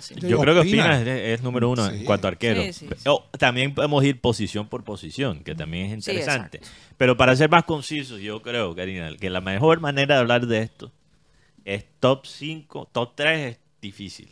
Sí. 0.00 0.14
yo 0.22 0.38
creo 0.40 0.54
que 0.54 0.60
Ospina. 0.60 1.00
Es, 1.00 1.38
es 1.38 1.42
número 1.42 1.70
uno 1.70 1.86
en 1.86 1.98
Sí. 2.00 2.04
cuanto 2.04 2.26
a 2.26 2.30
arquero. 2.30 2.62
Sí, 2.62 2.72
sí, 2.72 2.88
sí. 2.96 3.04
Oh, 3.08 3.24
también 3.38 3.74
podemos 3.74 4.02
ir 4.04 4.20
posición 4.20 4.68
por 4.68 4.82
posición, 4.84 5.42
que 5.44 5.54
también 5.54 5.86
es 5.86 5.92
interesante. 5.94 6.60
pero 6.96 7.16
para 7.16 7.34
ser 7.36 7.48
más 7.50 7.64
concisos, 7.64 8.20
yo 8.20 8.42
creo, 8.42 8.74
Karina, 8.74 9.16
que 9.16 9.30
la 9.30 9.40
mejor 9.40 9.80
manera 9.80 10.16
de 10.16 10.20
hablar 10.20 10.46
de 10.46 10.62
esto 10.62 10.92
es 11.64 11.84
top 12.00 12.26
5, 12.26 12.88
top 12.92 13.12
3 13.14 13.52
es 13.52 13.60
difícil, 13.80 14.28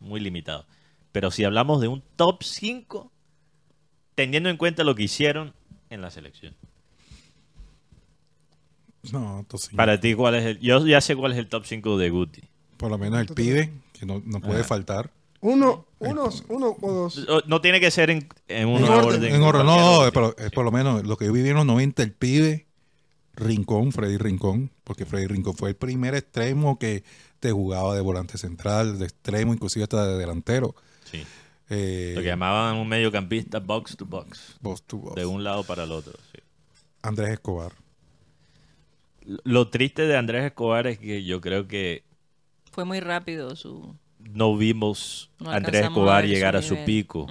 muy 0.00 0.20
limitado. 0.20 0.66
Pero 1.12 1.30
si 1.30 1.44
hablamos 1.44 1.80
de 1.80 1.88
un 1.88 2.02
top 2.16 2.42
5, 2.42 3.10
teniendo 4.14 4.48
en 4.50 4.56
cuenta 4.56 4.84
lo 4.84 4.94
que 4.94 5.04
hicieron 5.04 5.54
en 5.90 6.00
la 6.02 6.10
selección. 6.10 6.54
No, 9.12 9.40
entonces, 9.40 9.70
Para 9.74 10.00
ti, 10.00 10.14
¿cuál 10.14 10.34
es 10.36 10.44
el...? 10.44 10.60
Yo 10.60 10.84
ya 10.86 11.00
sé 11.00 11.14
cuál 11.16 11.32
es 11.32 11.38
el 11.38 11.48
top 11.48 11.64
5 11.66 11.98
de 11.98 12.10
Guti. 12.10 12.42
por 12.76 12.90
lo 12.90 12.98
menos 12.98 13.20
el 13.20 13.28
pibe, 13.28 13.72
que 13.92 14.06
no, 14.06 14.22
no 14.24 14.40
puede 14.40 14.60
Ajá. 14.60 14.68
faltar. 14.68 15.10
Uno, 15.40 15.84
unos, 15.98 16.42
uno 16.48 16.74
o 16.80 16.92
dos. 16.92 17.26
No 17.46 17.60
tiene 17.60 17.78
que 17.78 17.90
ser 17.90 18.08
en, 18.10 18.26
en 18.48 18.66
un 18.68 18.78
En 18.78 18.84
orden. 18.84 19.06
orden. 19.16 19.34
En 19.34 19.42
orden, 19.42 19.66
no, 19.66 20.04
no, 20.04 20.10
pero 20.12 20.34
es 20.38 20.50
por 20.52 20.64
lo 20.64 20.72
menos 20.72 21.04
lo 21.06 21.16
que 21.18 21.26
yo 21.26 21.32
viví 21.32 21.50
en 21.50 21.56
los 21.56 21.66
90, 21.66 22.02
el 22.02 22.12
pibe, 22.12 22.66
Rincón, 23.34 23.92
Freddy 23.92 24.16
Rincón, 24.16 24.70
porque 24.84 25.04
Freddy 25.04 25.26
Rincón 25.26 25.54
fue 25.54 25.70
el 25.70 25.76
primer 25.76 26.14
extremo 26.14 26.78
que 26.78 27.04
te 27.40 27.52
jugaba 27.52 27.94
de 27.94 28.00
volante 28.00 28.38
central, 28.38 28.98
de 28.98 29.04
extremo, 29.04 29.52
inclusive 29.52 29.82
hasta 29.82 30.06
de 30.06 30.16
delantero. 30.16 30.74
Sí. 31.10 31.22
Eh, 31.68 32.12
Lo 32.16 32.22
que 32.22 32.28
llamaban 32.28 32.76
un 32.76 32.88
mediocampista 32.88 33.58
box 33.58 33.96
to 33.98 34.06
box. 34.06 34.56
box 34.60 34.82
to 34.82 34.96
box. 34.98 35.14
De 35.16 35.26
un 35.26 35.44
lado 35.44 35.62
para 35.64 35.84
el 35.84 35.92
otro. 35.92 36.12
sí. 36.32 36.40
Andrés 37.02 37.30
Escobar. 37.32 37.72
Lo 39.24 39.68
triste 39.68 40.06
de 40.06 40.16
Andrés 40.16 40.44
Escobar 40.44 40.86
es 40.86 40.98
que 40.98 41.24
yo 41.24 41.40
creo 41.40 41.66
que 41.66 42.04
Fue 42.70 42.84
muy 42.84 43.00
rápido 43.00 43.56
su. 43.56 43.94
no 44.18 44.56
vimos 44.56 45.30
no 45.38 45.50
a 45.50 45.56
Andrés 45.56 45.84
Escobar 45.84 46.24
su 46.24 46.30
llegar 46.30 46.56
a 46.56 46.62
su 46.62 46.76
pico. 46.84 47.26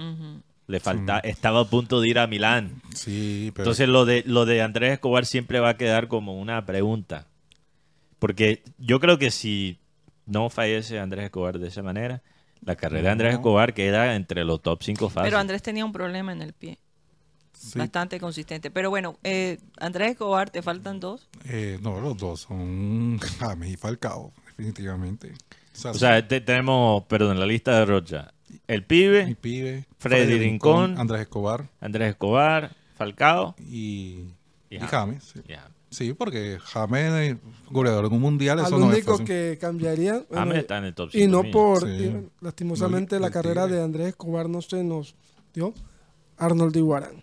Le 0.66 0.80
falta, 0.80 1.18
estaba 1.18 1.60
a 1.60 1.64
punto 1.66 2.00
de 2.00 2.08
ir 2.08 2.18
a 2.18 2.26
Milán. 2.26 2.80
Sí, 2.94 3.50
pero 3.52 3.64
Entonces 3.64 3.88
lo 3.88 4.06
de 4.06 4.22
lo 4.26 4.46
de 4.46 4.62
Andrés 4.62 4.94
Escobar 4.94 5.26
siempre 5.26 5.60
va 5.60 5.70
a 5.70 5.76
quedar 5.76 6.08
como 6.08 6.40
una 6.40 6.64
pregunta. 6.64 7.26
Porque 8.18 8.62
yo 8.78 9.00
creo 9.00 9.18
que 9.18 9.30
si 9.30 9.78
no 10.26 10.48
fallece 10.48 10.98
Andrés 10.98 11.26
Escobar 11.26 11.58
de 11.58 11.68
esa 11.68 11.82
manera, 11.82 12.22
la 12.64 12.76
carrera 12.76 13.02
de 13.04 13.10
Andrés. 13.10 13.34
Escobar 13.34 13.74
queda 13.74 14.16
entre 14.16 14.44
los 14.44 14.62
top 14.62 14.82
5 14.82 15.10
fácil. 15.10 15.28
Pero 15.28 15.38
Andrés 15.38 15.62
tenía 15.62 15.84
un 15.84 15.92
problema 15.92 16.32
en 16.32 16.42
el 16.42 16.54
pie. 16.54 16.78
Sí, 17.72 17.78
Bastante 17.78 18.18
consistente. 18.20 18.70
Pero 18.70 18.90
bueno, 18.90 19.18
eh, 19.24 19.58
Andrés 19.78 20.12
Escobar, 20.12 20.50
te 20.50 20.62
faltan 20.62 21.00
dos. 21.00 21.28
eh, 21.44 21.78
no, 21.82 22.00
los 22.00 22.16
dos 22.16 22.40
son 22.42 23.18
James 23.38 23.70
y 23.72 23.76
Falcao, 23.76 24.32
definitivamente. 24.46 25.32
O 25.84 25.94
sea, 25.94 26.26
te- 26.26 26.40
tenemos, 26.40 27.02
perdón, 27.04 27.40
la 27.40 27.46
lista 27.46 27.78
de 27.78 27.84
Rocha, 27.86 28.32
el 28.68 28.84
pibe, 28.84 29.26
mi 29.26 29.34
pibe, 29.34 29.86
Freddy 29.98 30.38
Rincón, 30.38 30.96
Andrés 30.98 31.22
Escobar 31.22 31.68
Andrés 31.80 32.10
Escobar, 32.10 32.70
Falcao 32.96 33.56
y, 33.58 34.26
y 34.70 34.76
y 34.76 34.78
James. 34.78 35.34
Sí. 35.90 36.12
Porque 36.12 36.58
James, 36.62 37.36
goleador 37.70 38.06
en 38.06 38.12
un 38.14 38.20
mundial, 38.20 38.58
Al 38.58 38.66
eso 38.66 38.78
no 38.78 38.90
es 38.92 38.94
único 39.06 39.24
que 39.24 39.58
cambiaría. 39.60 40.14
bueno, 40.14 40.26
James 40.34 40.58
está 40.58 40.78
en 40.78 40.84
el 40.86 40.94
top 40.94 41.10
5. 41.12 41.24
y 41.24 41.28
no 41.28 41.42
por. 41.52 41.80
Sí. 41.82 41.86
y, 42.04 42.28
lastimosamente, 42.40 43.14
No, 43.16 43.20
la 43.22 43.26
el 43.28 43.32
carrera 43.32 43.62
Tigre. 43.64 43.78
de 43.78 43.84
Andrés 43.84 44.06
Escobar 44.08 44.48
no 44.48 44.60
se 44.62 44.82
nos 44.82 45.14
dio. 45.54 45.72
Arnold 46.36 46.76
Iguarán. 46.76 47.22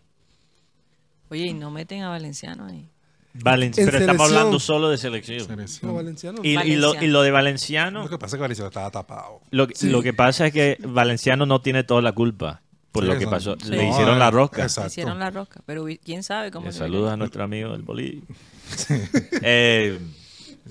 Oye, 1.32 1.48
y 1.48 1.54
no 1.54 1.72
meten 1.72 2.04
a 2.04 2.10
Valenciano 2.10 2.65
ahí. 2.67 2.88
Valencia, 3.34 3.82
En 3.84 3.88
pero 3.89 4.00
estamos 4.00 4.28
hablando 4.28 4.60
solo 4.60 4.89
de 4.89 4.98
selección. 4.98 5.39
Selección. 5.48 5.89
No, 5.91 5.96
Valenciano. 5.96 6.39
Y, 6.44 6.50
y 6.60 6.76
lo, 6.76 6.94
y 7.02 7.08
lo 7.08 7.22
de 7.22 7.30
Lo 7.30 7.34
Valenciano, 7.36 8.10
que 8.10 8.17
pasa 8.17 8.36
es 8.36 8.38
que 8.38 8.41
Valenciano 8.41 8.67
estaba 8.67 8.91
tapado. 8.91 9.39
lo, 9.52 9.67
que- 9.67 9.76
Sí. 9.76 9.89
lo 9.89 10.02
que 10.02 10.13
pasa 10.13 10.48
es 10.48 10.54
que 10.54 10.78
Valenciano 10.86 11.46
no 11.46 11.62
tiene 11.62 11.84
toda 11.86 12.02
la 12.02 12.12
culpa 12.12 12.62
por 12.91 13.06
Sí, 13.06 13.10
lo 13.10 13.17
que 13.17 13.28
pasó. 13.28 13.56
Sí. 13.63 13.70
Le 13.70 13.78
No, 13.86 13.89
hicieron 13.89 14.20
la 14.20 14.30
rosca. 14.32 14.63
exacto. 14.63 14.89
Hicieron 14.89 15.17
la 15.17 15.30
rosca. 15.32 15.62
Pero 15.65 15.86
quién 16.04 16.24
sabe 16.24 16.52
cómo 16.52 16.67
Le 16.70 16.74
le 16.78 16.89
viene. 16.89 17.10
a 17.10 17.15
nuestro 17.15 17.44
amigo 17.46 17.72
del 17.72 17.84
Bolívar. 17.84 18.24
Eh, 19.41 20.00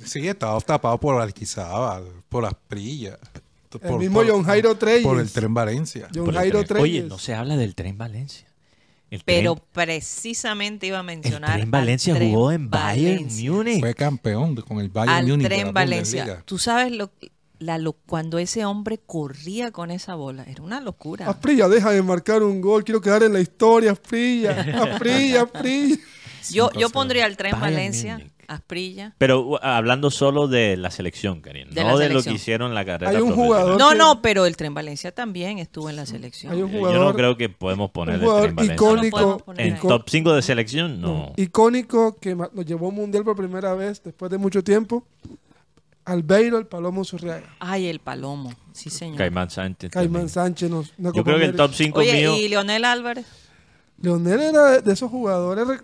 Sí, 0.04 0.26
estaba 0.28 0.58
tapado 0.60 0.98
por 0.98 1.20
Alquizábal, 1.20 2.04
por 2.28 2.42
las 2.44 2.54
prillas. 2.68 3.18
El 3.82 3.96
mismo 3.98 4.22
John 4.26 4.44
Jairo 4.44 4.74
Treyes. 4.76 5.02
Por 5.02 5.18
el 5.20 5.30
tren 5.30 5.52
Valencia. 5.52 6.08
John 6.14 6.26
por 6.26 6.34
Jairo 6.34 6.60
tren- 6.62 6.80
Oye, 6.80 6.92
Treyes. 6.92 7.04
no 7.08 7.18
se 7.18 7.34
habla 7.34 7.56
del 7.56 7.74
tren 7.74 7.98
Valencia. 7.98 8.46
El 9.10 9.22
Pero 9.24 9.54
tren, 9.56 9.66
precisamente 9.72 10.86
iba 10.86 10.98
a 10.98 11.00
el 11.00 11.06
mencionar. 11.06 11.50
tren 11.52 11.62
al 11.64 11.70
Valencia 11.70 12.14
Tren 12.14 12.30
jugó 12.32 12.52
en 12.52 12.70
Bayern 12.70 13.16
Valencia. 13.16 13.50
Múnich. 13.50 13.80
Fue 13.80 13.94
campeón 13.94 14.54
con 14.56 14.78
el 14.80 14.88
Bayern 14.88 15.16
Al 15.16 15.26
Múnich. 15.26 15.46
Tren 15.48 15.66
la 15.66 15.72
Valencia. 15.72 16.42
Tú 16.44 16.58
sabes 16.58 16.92
lo, 16.92 17.10
la, 17.58 17.78
lo- 17.78 17.92
cuando 17.94 18.38
ese 18.38 18.64
hombre 18.64 18.98
corría 19.04 19.72
con 19.72 19.90
esa 19.90 20.14
bola. 20.14 20.44
Era 20.44 20.62
una 20.62 20.80
locura. 20.80 21.28
Asprilla, 21.28 21.68
deja 21.68 21.90
de 21.90 22.02
marcar 22.02 22.42
un 22.42 22.60
gol. 22.60 22.84
Quiero 22.84 23.00
quedar 23.00 23.22
en 23.24 23.32
la 23.32 23.40
historia, 23.40 23.92
Asprilla. 23.92 24.52
Asprilla, 24.92 25.42
Asprilla. 25.42 25.96
Yo, 26.50 26.70
yo 26.72 26.88
5-0. 26.88 26.92
pondría 26.92 27.24
al 27.26 27.36
Tren 27.36 27.52
Bayern 27.52 27.74
Valencia, 27.74 28.18
Múnich. 28.18 28.32
Asprilla. 28.50 29.14
Pero 29.16 29.40
uh, 29.42 29.58
hablando 29.62 30.10
solo 30.10 30.48
de 30.48 30.76
la 30.76 30.90
selección, 30.90 31.40
Karina. 31.40 31.70
De 31.70 31.82
no 31.84 31.92
la 31.92 31.98
de 31.98 32.08
lo 32.10 32.20
que 32.22 32.32
hicieron 32.32 32.68
en 32.70 32.74
la 32.74 32.84
carrera 32.84 33.10
Hay 33.12 33.18
un 33.18 33.32
jugador- 33.32 33.78
No, 33.78 33.90
que- 33.90 33.94
no, 33.96 34.20
pero 34.22 34.44
el 34.44 34.56
Tren 34.56 34.74
Valencia 34.74 35.12
también 35.12 35.58
estuvo 35.58 35.88
en 35.88 35.94
la 35.96 36.04
selección. 36.04 36.52
Hay 36.52 36.60
un 36.62 36.68
Eh, 36.70 36.72
Yo 36.72 36.78
jugador 36.80 37.04
no 37.06 37.14
creo 37.14 37.36
que 37.36 37.48
podemos 37.48 37.90
poner 37.92 38.16
un 38.16 38.20
el 38.22 38.26
jugador 38.26 38.42
tren 38.46 38.56
Valencia. 38.56 38.74
icónico. 38.74 39.44
No 39.46 39.54
En 39.56 39.78
top 39.78 40.02
5 40.08 40.32
de 40.34 40.42
selección, 40.42 41.00
no. 41.00 41.08
No, 41.08 41.32
icónico 41.36 42.16
que 42.18 42.34
nos 42.34 42.66
llevó 42.66 42.86
a 42.86 42.88
un 42.88 42.94
mundial 42.96 43.22
por 43.24 43.36
primera 43.36 43.72
vez 43.74 44.02
después 44.02 44.30
de 44.30 44.38
mucho 44.38 44.64
tiempo. 44.64 45.04
Albeiro, 46.04 46.58
el 46.58 46.66
Palomo 46.66 47.04
Zurriaga. 47.04 47.54
Ay, 47.60 47.86
el 47.86 48.00
Palomo. 48.00 48.52
Sí, 48.72 48.90
señor. 48.90 49.16
Caimán 49.18 49.48
Sánchez. 49.50 49.90
Caimán 49.92 50.12
también. 50.12 50.28
Sánchez. 50.28 50.70
Nos, 50.70 50.92
una 50.98 51.12
Yo 51.12 51.22
creo 51.22 51.38
que 51.38 51.44
el 51.44 51.54
top 51.56 51.72
5 51.72 52.00
Oye, 52.00 52.14
mío. 52.14 52.36
¿y 52.36 52.48
Leonel 52.48 52.84
Álvarez? 52.84 53.26
Leonel 54.00 54.40
era 54.40 54.80
de, 54.80 54.92
esos 54.92 55.10
jugadores. 55.10 55.66
re- 55.68 55.80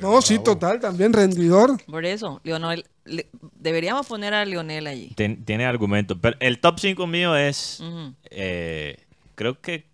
No, 0.00 0.22
sí, 0.22 0.34
bravo. 0.34 0.44
total, 0.44 0.80
también 0.80 1.12
rendidor. 1.12 1.76
Por 1.84 2.04
eso, 2.04 2.40
Leonel, 2.42 2.86
le- 3.04 3.28
deberíamos 3.56 4.06
poner 4.06 4.32
a 4.34 4.44
Leonel 4.44 4.86
allí. 4.86 5.12
ten- 5.14 5.44
tiene 5.44 5.66
argumentos. 5.66 6.18
Pero 6.20 6.36
el 6.40 6.58
top 6.58 6.78
5 6.80 7.06
mío 7.06 7.36
es. 7.36 7.82
Eh, 8.30 8.96
creo 9.34 9.60
que 9.60 9.84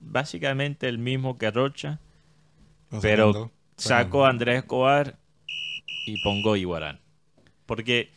básicamente 0.00 0.88
el 0.88 0.98
mismo 0.98 1.38
que 1.38 1.50
Rocha. 1.50 2.00
Lo 2.90 3.00
Pero 3.00 3.32
segundo. 3.32 3.52
saco 3.76 4.24
a 4.24 4.30
Andrés 4.30 4.58
Escobar 4.58 5.16
y 6.06 6.20
pongo 6.22 6.56
Iguarán. 6.56 7.00
Porque 7.66 8.10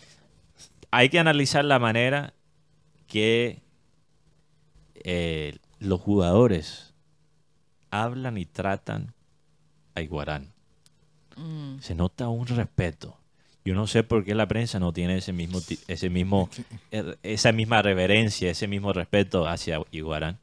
hay 0.92 1.10
que 1.10 1.20
analizar 1.20 1.64
la 1.66 1.78
manera 1.78 2.34
que 3.08 3.62
eh, 5.04 5.58
los 5.80 6.00
jugadores 6.00 6.91
hablan 7.92 8.38
y 8.38 8.46
tratan 8.46 9.14
a 9.96 10.02
Iguarán. 10.02 10.48
Mm. 11.38 11.80
Se 11.80 11.96
nota 11.96 12.28
un 12.30 12.48
respeto. 12.48 13.18
Yo 13.64 13.76
no 13.76 13.86
sé 13.86 14.04
por 14.04 14.24
qué 14.26 14.34
la 14.34 14.48
prensa 14.48 14.80
no 14.80 14.92
tiene 14.92 15.18
ese 15.18 15.34
mismo, 15.34 15.62
ti- 15.62 15.80
ese 15.88 16.10
mismo, 16.10 16.50
eh, 16.92 17.16
esa 17.24 17.52
misma 17.52 17.82
reverencia, 17.82 18.50
ese 18.50 18.68
mismo 18.68 18.92
respeto 18.94 19.48
hacia 19.48 19.80
Iguarán. 19.92 20.40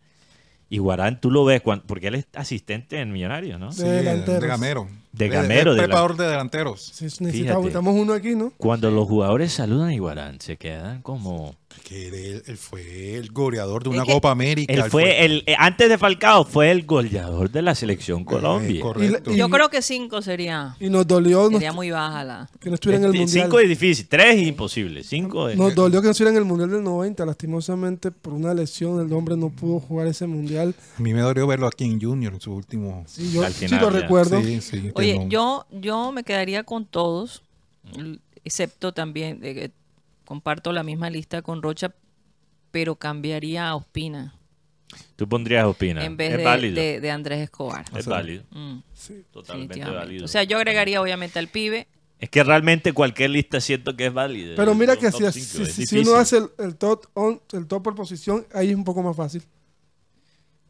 Iguarán, 0.71 1.21
tú 1.21 1.31
lo 1.31 1.45
ves 1.45 1.63
cuan- 1.63 1.83
porque 1.87 2.09
él 2.09 2.15
es 2.17 2.27
asistente 2.35 3.01
en 3.01 3.11
Millonarios, 3.13 3.59
¿no? 3.59 3.73
Sí, 3.73 3.83
de, 3.83 4.03
de 4.41 4.47
gamero. 4.47 4.89
De 5.13 5.29
gamero, 5.29 5.73
De, 5.75 5.81
de 5.81 5.87
preparador 5.87 6.17
de 6.17 6.27
delanteros. 6.27 6.91
Sí, 6.95 7.05
necesitamos, 7.21 7.95
uno 7.95 8.13
aquí, 8.13 8.35
¿no? 8.35 8.53
Cuando 8.57 8.91
los 8.91 9.09
jugadores 9.09 9.53
saludan 9.53 9.89
a 9.89 9.95
Iguarán, 9.95 10.41
se 10.41 10.57
quedan 10.57 11.03
como... 11.03 11.55
Que 11.85 12.09
él, 12.09 12.43
él 12.47 12.57
fue 12.57 13.15
el 13.15 13.31
goleador 13.31 13.83
de 13.85 13.91
una 13.91 13.99
Es 14.03 14.05
que 14.09 14.13
Copa 14.13 14.31
América. 14.31 14.73
Él 14.73 14.83
fue 14.91 15.25
el, 15.25 15.45
eh, 15.47 15.55
antes 15.59 15.89
de 15.89 15.97
Falcao, 15.97 16.45
fue 16.45 16.71
el 16.71 16.85
goleador 16.85 17.51
de 17.51 17.63
la 17.63 17.75
selección 17.75 18.25
Colombia. 18.25 18.79
Eh, 18.79 18.81
correcto. 18.81 19.33
Y- 19.33 19.37
Yo 19.37 19.49
creo 19.49 19.69
que 19.71 19.81
cinco 19.81 20.21
sería, 20.21 20.77
Y 20.81 20.91
nos 20.91 21.07
dolió 21.07 21.45
no- 21.45 21.53
sería 21.53 21.73
muy 21.73 21.91
baja 21.91 22.25
la... 22.25 22.51
que 22.61 22.69
no 22.69 22.75
estuviera 22.75 22.99
en 22.99 23.05
el 23.13 23.19
mundial. 23.19 23.45
Cinco 23.47 23.59
es 23.61 23.69
difícil, 23.69 24.07
tres 24.09 24.37
es 24.37 24.49
imposible. 24.49 25.05
Cinco 25.05 25.49
es... 25.49 25.57
Nos 25.57 25.75
dolió 25.75 26.01
que 26.01 26.07
no 26.07 26.11
estuviera 26.11 26.33
en 26.37 26.39
el 26.43 26.45
mundial 26.47 26.71
del 26.71 26.83
90. 26.83 27.25
Lastimosamente, 27.25 28.11
por 28.11 28.33
una 28.35 28.53
lesión, 28.55 29.01
el 29.07 29.13
hombre 29.13 29.37
no 29.37 29.49
pudo 29.51 29.79
jugar 29.81 30.09
ese 30.09 30.27
mundial. 30.27 30.75
A 30.99 31.01
mí 31.01 31.15
me 31.15 31.21
dolió 31.21 31.47
verlo 31.47 31.69
aquí 31.69 31.85
en 31.85 32.01
Junior 32.01 32.35
en 32.35 32.41
su 32.41 32.53
último. 32.53 33.05
Sí, 33.07 33.31
yo 33.33 33.45
Al 33.45 33.53
sí 33.53 33.69
lo 33.69 33.91
ya. 33.93 34.01
recuerdo. 34.01 34.43
Sí, 34.43 34.61
sí, 34.61 34.91
que 34.95 35.08
Oye, 35.17 35.25
no- 35.25 35.29
yo, 35.31 35.67
yo 35.71 36.13
me 36.13 36.25
quedaría 36.25 36.63
con 36.65 36.87
todos, 36.87 37.43
excepto 38.45 38.93
también, 38.93 39.41
eh, 39.45 39.55
que 39.55 39.71
comparto 40.25 40.73
la 40.73 40.83
misma 40.83 41.11
lista 41.11 41.43
con 41.43 41.63
Rocha, 41.63 41.95
pero 42.71 42.97
cambiaría 42.97 43.69
a 43.69 43.75
Ospina 43.77 44.35
Tú 45.17 45.29
pondrías 45.29 45.67
Opina. 45.67 46.03
en 46.05 46.17
vez 46.17 46.31
es 46.33 46.37
de, 46.39 46.45
válido. 46.45 46.75
de- 46.75 47.01
de 47.01 47.11
Andrés 47.11 47.41
Escobar. 47.41 47.85
es 47.95 48.07
válido. 48.07 48.45
Mm, 48.51 48.79
Sí. 48.95 49.23
Totalmente 49.31 49.81
válido. 49.85 50.25
O 50.25 50.29
sea, 50.29 50.45
yo 50.45 50.57
agregaría 50.57 51.01
obviamente 51.03 51.39
al 51.39 51.49
pibe. 51.49 51.87
es 52.21 52.31
que 52.31 52.43
realmente 52.43 52.93
cualquier 52.95 53.31
lista 53.31 53.61
siento 53.61 53.95
que 53.97 54.07
es 54.07 54.13
válida. 54.15 54.55
Pero 54.57 54.75
mira 54.75 54.97
que 54.97 55.11
top 55.11 55.31
si, 55.31 55.41
cinco, 55.43 55.65
si- 55.67 55.87
si 55.87 55.99
uno 55.99 56.15
hace 56.17 56.39
el, 56.39 56.49
el 56.59 56.77
top 56.77 57.05
on, 57.15 57.41
el 57.53 57.67
top 57.67 57.83
por 57.85 57.95
posición, 57.95 58.47
ahí 58.55 58.71
es 58.71 58.75
un 58.77 58.83
poco 58.85 59.03
más 59.03 59.15
fácil. 59.15 59.43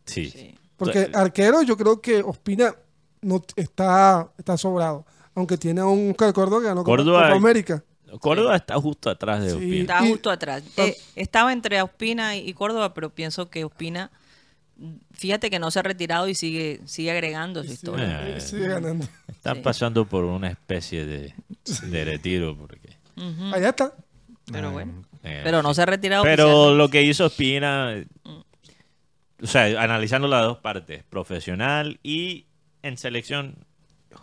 Sí. 0.05 0.31
Sí. 0.31 0.55
Porque 0.77 0.99
O 1.05 1.11
sea, 1.11 1.21
arquero, 1.21 1.63
yo 1.63 1.77
creo 1.77 2.01
que 2.01 2.21
Ospina 2.23 2.75
no 3.23 3.43
está, 3.57 4.29
está 4.39 4.57
sobrado. 4.57 5.05
Aunque 5.35 5.57
tiene 5.57 5.81
a 5.81 5.87
un 5.87 6.11
Oscar 6.11 6.33
Córdoba 6.33 6.61
que 6.63 6.67
ganó 6.69 6.85
Córdoba- 6.85 7.23
Copa 7.29 7.37
América. 7.37 7.85
Córdoba 8.21 8.57
está 8.57 8.75
justo 8.81 9.11
atrás 9.11 9.43
de 9.45 9.51
Sí. 9.51 9.57
Opina. 9.57 9.81
Estaba 9.83 10.07
Y- 10.07 10.11
justo 10.11 10.31
atrás. 10.31 10.63
Eh, 10.79 10.97
estaba 11.15 11.53
entre 11.53 11.81
Ospina 11.83 12.37
y, 12.37 12.53
Córdoba, 12.55 12.95
pero 12.95 13.11
pienso 13.15 13.51
que 13.51 13.65
Ospina, 13.65 14.11
fíjate 15.13 15.51
que 15.51 15.59
no 15.59 15.71
se 15.71 15.79
ha 15.81 15.83
retirado 15.83 16.27
y 16.29 16.35
sigue, 16.35 16.81
sigue 16.87 17.11
agregando 17.11 17.61
su 17.63 17.69
Sí, 17.69 17.75
historia. 17.75 18.29
Eh. 18.37 18.41
sigue 18.41 18.69
ganando. 18.69 19.07
Están 19.29 19.57
Sí. 19.57 19.63
pasando 19.63 20.07
por 20.07 20.25
una 20.25 20.49
especie 20.49 21.05
de, 21.05 21.35
de 21.83 22.05
retiro. 22.05 22.57
Porque, 22.57 22.97
Ujú. 23.17 23.55
Allá 23.55 23.69
está. 23.71 23.93
Pero 24.51 24.73
bueno. 24.73 25.05
eh, 25.23 25.43
Pero 25.45 25.63
no 25.63 25.75
se 25.75 25.83
ha 25.83 25.87
retirado. 25.87 26.23
Pero 26.25 26.75
lo 26.75 26.89
que 26.89 27.03
hizo 27.03 27.27
Espina, 27.27 27.93
eh, 27.95 28.07
o 29.43 29.47
sea, 29.47 29.65
analizando 29.83 30.27
las 30.29 30.43
dos 30.43 30.59
partes, 30.59 31.05
profesional 31.05 32.01
y 32.03 32.47
en 32.83 32.97
selección, 32.97 33.57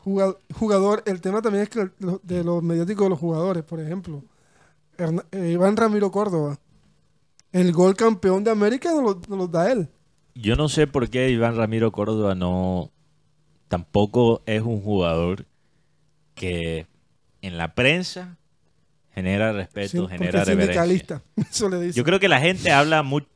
Jugad- 0.03 0.37
Jugador, 0.53 1.03
el 1.05 1.21
tema 1.21 1.41
también 1.41 1.63
es 1.63 1.69
que 1.69 1.89
de 2.23 2.43
los 2.43 2.63
mediáticos 2.63 3.05
de 3.05 3.09
los 3.09 3.19
jugadores, 3.19 3.63
por 3.63 3.79
ejemplo. 3.79 4.23
Eh, 5.31 5.51
Iván 5.51 5.75
Ramiro 5.77 6.11
Córdoba. 6.11 6.57
El 7.51 7.71
gol 7.71 7.95
campeón 7.95 8.43
de 8.43 8.51
América 8.51 8.91
nos 8.93 9.03
lo, 9.03 9.13
nos 9.27 9.37
lo 9.37 9.47
da 9.47 9.71
él. 9.71 9.89
yo 10.33 10.55
no 10.55 10.67
sé 10.69 10.87
por 10.87 11.09
qué 11.09 11.29
Iván 11.29 11.55
Ramiro 11.55 11.91
Córdoba 11.91 12.35
no, 12.35 12.91
tampoco 13.67 14.41
es 14.45 14.61
un 14.61 14.81
jugador 14.81 15.45
que 16.33 16.87
en 17.41 17.57
la 17.57 17.73
prensa 17.75 18.37
genera 19.15 19.51
respeto, 19.53 19.89
Sí, 19.89 20.07
genera 20.11 20.41
es 20.41 20.47
reverencia. 20.47 20.83
sindicalista. 20.83 21.21
Eso 21.51 21.69
le 21.69 21.79
dice. 21.81 21.97
Yo 21.97 22.03
creo 22.03 22.19
que 22.19 22.27
la 22.27 22.39
gente 22.39 22.71
habla 22.71 23.01
mucho. 23.01 23.27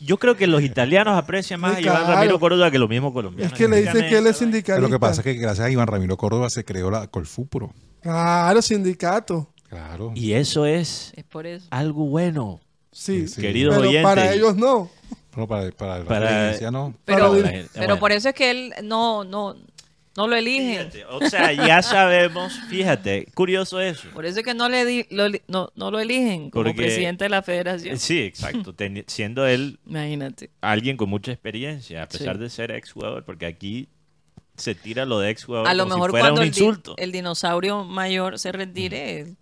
Yo 0.00 0.16
creo 0.18 0.36
que 0.36 0.46
los 0.46 0.62
italianos 0.62 1.18
aprecian 1.18 1.60
más 1.60 1.72
Sí, 1.76 1.88
a 1.88 1.92
Iván. 1.92 2.06
Ramiro 2.06 2.38
Córdoba 2.40 2.70
que 2.70 2.78
los 2.78 2.88
mismos 2.88 3.12
colombianos. 3.12 3.52
es 3.52 3.58
que 3.58 3.68
le 3.68 3.78
dicen 3.82 4.08
que 4.08 4.16
él 4.18 4.26
es 4.26 4.34
Pero 4.38 4.50
sindicalista. 4.50 4.80
lo 4.80 4.88
que 4.90 4.98
pasa 5.00 5.20
es 5.20 5.24
que 5.24 5.34
gracias 5.34 5.66
a 5.66 5.70
Iván 5.70 5.86
Ramiro 5.88 6.16
Córdoba 6.16 6.48
se 6.50 6.64
creó 6.64 6.90
la 6.90 7.06
Colfupro. 7.08 7.72
Claro, 8.00 8.62
sindicato. 8.62 9.48
Claro. 9.68 10.12
Y 10.14 10.32
eso 10.34 10.64
es 10.66 11.12
Es 11.16 11.24
por 11.24 11.46
eso. 11.46 11.66
algo 11.70 12.06
bueno. 12.06 12.60
Sí. 12.92 13.26
Sí. 13.26 13.40
Queridos 13.40 13.74
Pero 13.76 13.88
oyentes. 13.88 14.04
para 14.04 14.32
ellos 14.32 14.56
no. 14.56 14.88
Pero 15.34 15.48
para, 15.48 15.70
para, 15.72 15.98
la 15.98 16.04
Para- 16.06 16.30
dirigencia 16.38 16.70
no. 16.70 16.94
Pero, 17.04 17.34
la 17.34 17.42
pero 17.50 17.68
bueno. 17.74 17.98
por 17.98 18.12
eso 18.12 18.28
es 18.30 18.34
que 18.36 18.50
él 18.50 18.72
no, 18.84 19.24
no, 19.24 19.56
no 20.16 20.26
lo 20.28 20.36
elige. 20.36 20.78
Fíjate, 20.90 21.04
o 21.06 21.20
sea, 21.28 21.52
ya 21.52 21.82
sabemos, 21.82 22.58
fíjate, 22.68 23.26
curioso 23.34 23.80
eso. 23.80 24.08
Por 24.14 24.24
eso 24.26 24.38
es 24.40 24.44
que 24.44 24.54
no, 24.54 24.68
le 24.68 24.84
di- 24.84 25.06
lo, 25.10 25.28
no, 25.48 25.70
no 25.74 25.90
lo 25.90 26.00
eligen 26.00 26.50
como 26.50 26.64
Porque- 26.64 26.76
presidente 26.82 27.24
de 27.24 27.28
la 27.30 27.42
federación. 27.42 27.98
Sí, 27.98 28.20
exacto, 28.20 28.74
teni- 28.74 29.04
siendo 29.06 29.46
él 29.46 29.78
Imagínate. 29.86 30.50
alguien 30.60 30.96
con 30.96 31.08
mucha 31.10 31.32
experiencia, 31.32 32.02
a 32.02 32.08
pesar 32.08 32.36
Sí. 32.36 32.42
de 32.42 32.50
ser 32.50 32.70
exjugador, 32.72 33.24
porque 33.24 33.46
aquí 33.46 33.88
se 34.56 34.74
tira 34.74 35.04
lo 35.04 35.18
de 35.20 35.30
exjugador 35.30 35.68
A 35.68 35.74
lo 35.74 35.84
como 35.84 35.94
mejor 35.96 36.08
si 36.08 36.12
fuera 36.12 36.24
cuando 36.24 36.40
un 36.40 36.46
el, 36.46 36.52
di- 36.52 36.60
insulto. 36.60 36.94
el 36.96 37.12
dinosaurio 37.12 37.84
mayor 37.84 38.38
se 38.38 38.52
retire, 38.52 39.34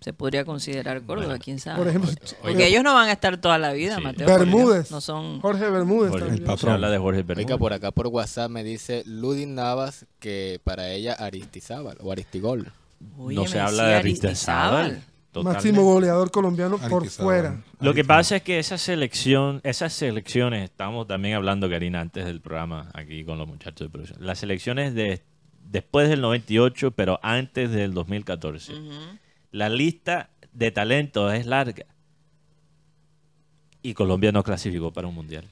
se 0.00 0.12
podría 0.12 0.44
considerar 0.44 1.02
Córdoba, 1.02 1.28
Bueno. 1.28 1.42
quién 1.44 1.58
sabe. 1.58 1.78
Por 1.78 1.88
ejemplo, 1.88 2.10
Porque 2.42 2.66
ellos 2.66 2.82
no 2.82 2.94
van 2.94 3.08
a 3.08 3.12
estar 3.12 3.36
toda 3.40 3.58
la 3.58 3.72
vida, 3.72 3.96
Sí. 3.96 4.02
Mateo. 4.02 4.26
Bermúdez. 4.26 4.90
No 4.90 5.00
son... 5.00 5.40
Jorge 5.40 5.70
Bermúdez 5.70 6.10
Jorge, 6.10 6.28
el 6.34 6.42
patrón. 6.42 6.74
habla 6.74 6.90
de 6.90 6.98
Jorge 6.98 7.22
Bermúdez. 7.22 7.46
Oiga, 7.46 7.58
por 7.58 7.72
acá 7.72 7.90
por 7.90 8.06
WhatsApp 8.08 8.50
me 8.50 8.62
dice 8.64 9.02
Ludin 9.06 9.54
Navas 9.54 10.06
que 10.18 10.60
para 10.64 10.90
ella 10.90 11.14
Aristizábal 11.14 11.96
o 12.02 12.12
Aristigol. 12.12 12.72
Oye, 13.18 13.36
no 13.36 13.46
se 13.46 13.60
habla 13.60 13.86
de 13.88 13.94
Aristizábal. 13.94 15.02
Totalmente. 15.36 15.68
Máximo 15.68 15.92
goleador 15.92 16.30
colombiano 16.30 16.78
por 16.78 17.06
fuera. 17.08 17.62
Lo 17.78 17.92
que 17.92 18.04
pasa 18.04 18.36
es 18.36 18.42
que 18.42 18.58
esa 18.58 18.78
selección, 18.78 19.60
esas 19.64 19.92
selecciones, 19.92 20.64
estamos 20.64 21.06
también 21.06 21.34
hablando, 21.34 21.68
Karina, 21.68 22.00
antes 22.00 22.24
del 22.24 22.40
programa, 22.40 22.90
aquí 22.94 23.22
con 23.22 23.36
los 23.36 23.46
muchachos 23.46 23.86
de 23.86 23.92
producción. 23.92 24.24
Las 24.24 24.38
selecciones 24.38 24.94
de 24.94 25.22
después 25.70 26.08
del 26.08 26.22
98, 26.22 26.92
pero 26.92 27.20
antes 27.22 27.70
del 27.70 27.92
2014. 27.92 28.72
Ujú. 28.72 28.92
La 29.50 29.68
lista 29.68 30.30
de 30.54 30.70
talentos 30.70 31.34
es 31.34 31.44
larga. 31.44 31.84
Y 33.82 33.92
Colombia 33.92 34.32
no 34.32 34.42
clasificó 34.42 34.90
para 34.90 35.06
un 35.06 35.16
mundial. 35.16 35.44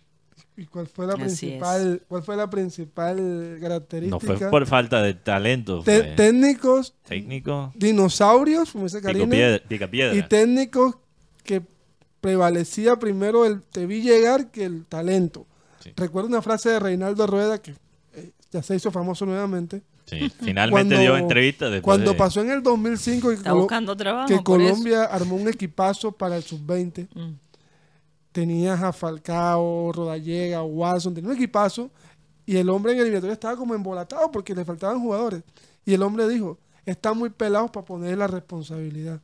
¿Y 0.57 0.67
cuál 0.67 0.87
fue 0.87 1.07
la 1.07 1.15
Así 1.15 1.23
principal, 1.23 2.03
cuál 2.07 2.23
fue 2.23 2.37
la 2.37 2.49
principal 2.49 3.55
No 3.55 3.61
característica? 3.61 4.21
fue 4.39 4.51
por 4.51 4.67
falta 4.67 5.03
de 5.03 5.15
talento, 5.15 5.83
Te- 5.83 6.01
fue 6.01 6.11
técnicos, 6.13 6.95
técnico, 7.09 7.73
dinosaurios, 7.75 8.71
como 8.71 8.85
dice 8.85 9.01
Karina, 9.03 9.29
piedra, 9.29 9.61
pica 9.67 9.89
piedra. 9.91 10.15
y 10.15 10.23
técnicos 10.29 10.95
que 11.43 11.61
prevalecía 12.21 12.97
primero 12.97 13.45
el 13.45 13.63
te 13.63 13.87
vi 13.87 14.01
llegar 14.03 14.51
que 14.51 14.65
el 14.65 14.85
talento. 14.87 15.47
Sí. 15.81 15.93
Recuerdo 15.97 16.29
una 16.29 16.41
frase 16.41 16.71
de 16.71 16.79
Reinaldo 16.81 17.27
Rueda 17.27 17.61
que 17.61 17.73
eh, 18.15 18.31
ya 18.53 18.63
se 18.63 18.77
hizo 18.77 18.91
famoso 18.91 19.27
nuevamente. 19.27 19.83
Sí, 20.07 20.31
finalmente 20.41 20.95
Cuando- 20.95 21.01
dio 21.01 21.17
entrevista 21.17 21.65
después 21.67 21.83
Cuando 21.83 22.13
de- 22.13 22.17
pasó 22.19 22.41
en 22.43 22.51
el 22.51 22.63
2005 22.63 23.29
que, 23.31 23.35
Está 23.35 23.53
buscando 23.55 23.97
trabajo. 23.97 24.29
que 24.29 24.35
eso. 24.35 24.45
Colombia 24.45 25.05
armó 25.05 25.35
un 25.37 25.49
equipazo 25.49 26.13
para 26.13 26.37
el 26.37 26.43
sub-20. 26.45 27.09
Mm. 27.15 27.33
Tenías 28.35 28.83
a 28.83 28.93
Falcao, 28.93 29.93
Rodallega, 29.93 30.61
Watson, 30.65 31.15
tenía 31.15 31.31
un 31.31 31.37
equipazo 31.37 31.89
y 32.45 32.57
el 32.57 32.69
hombre 32.69 32.91
en 32.91 32.99
el 32.99 33.03
eliminatorio 33.05 33.33
estaba 33.33 33.57
como 33.57 33.77
embolatado 33.77 34.29
porque 34.33 34.57
le 34.57 34.65
faltaban 34.65 34.99
jugadores. 34.99 35.45
Y 35.85 35.95
el 35.95 36.03
hombre 36.03 36.27
dijo, 36.27 36.59
están 36.85 37.17
muy 37.17 37.31
pelados 37.31 37.71
para 37.71 37.87
poner 37.87 38.19
la 38.19 38.27
responsabilidad. 38.27 39.21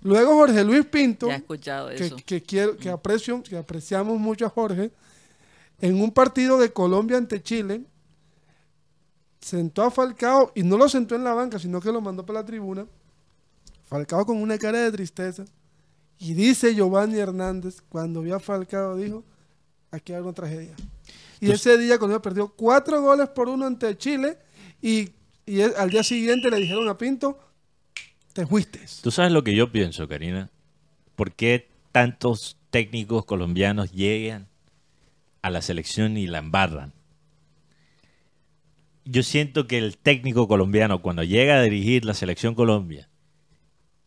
Luego 0.00 0.34
Jorge 0.34 0.62
Luis 0.62 0.86
Pinto, 0.86 1.28
escuchado 1.28 1.88
que, 1.88 2.06
eso. 2.06 2.16
que 2.24 2.40
quiero, 2.40 2.76
que 2.76 2.88
aprecio, 2.88 3.42
que 3.42 3.56
apreciamos 3.56 4.16
mucho 4.20 4.46
a 4.46 4.50
Jorge, 4.50 4.92
en 5.80 6.00
un 6.00 6.12
partido 6.12 6.56
de 6.56 6.72
Colombia 6.72 7.16
ante 7.16 7.42
Chile, 7.42 7.82
sentó 9.40 9.82
a 9.82 9.90
Falcao 9.90 10.52
y 10.54 10.62
no 10.62 10.76
lo 10.76 10.88
sentó 10.88 11.16
en 11.16 11.24
la 11.24 11.34
banca, 11.34 11.58
sino 11.58 11.80
que 11.80 11.90
lo 11.90 12.00
mandó 12.00 12.24
para 12.24 12.42
la 12.42 12.46
tribuna. 12.46 12.86
Falcao 13.82 14.24
con 14.24 14.36
una 14.36 14.56
cara 14.56 14.78
de 14.78 14.92
tristeza. 14.92 15.44
Y 16.18 16.34
dice 16.34 16.74
Giovanni 16.74 17.18
Hernández, 17.18 17.82
cuando 17.88 18.22
vio 18.22 18.36
a 18.36 18.40
Falcao, 18.40 18.96
dijo, 18.96 19.24
aquí 19.90 20.12
hay 20.12 20.20
una 20.22 20.32
tragedia. 20.32 20.74
Y 21.40 21.50
ese 21.50 21.76
día 21.76 21.98
Colombia 21.98 22.22
perdió 22.22 22.48
cuatro 22.48 23.02
goles 23.02 23.28
por 23.28 23.48
uno 23.48 23.66
ante 23.66 23.96
Chile 23.98 24.38
y, 24.80 25.10
y 25.44 25.60
el- 25.60 25.74
al 25.76 25.90
día 25.90 26.02
siguiente 26.02 26.50
le 26.50 26.56
dijeron 26.56 26.88
a 26.88 26.96
Pinto, 26.96 27.38
te 28.32 28.46
fuiste. 28.46 28.80
Tú 29.02 29.10
sabes 29.10 29.32
lo 29.32 29.44
que 29.44 29.54
yo 29.54 29.70
pienso, 29.70 30.08
Karina. 30.08 30.50
¿Por 31.14 31.32
qué 31.32 31.68
tantos 31.92 32.56
técnicos 32.70 33.24
colombianos 33.26 33.92
llegan 33.92 34.48
a 35.42 35.50
la 35.50 35.60
selección 35.62 36.16
y 36.16 36.26
la 36.26 36.38
embarran? 36.38 36.92
Yo 39.04 39.22
siento 39.22 39.66
que 39.66 39.78
el 39.78 39.96
técnico 39.98 40.48
colombiano, 40.48 41.00
cuando 41.00 41.22
llega 41.22 41.58
a 41.58 41.62
dirigir 41.62 42.04
la 42.04 42.14
selección 42.14 42.54
Colombia, 42.54 43.08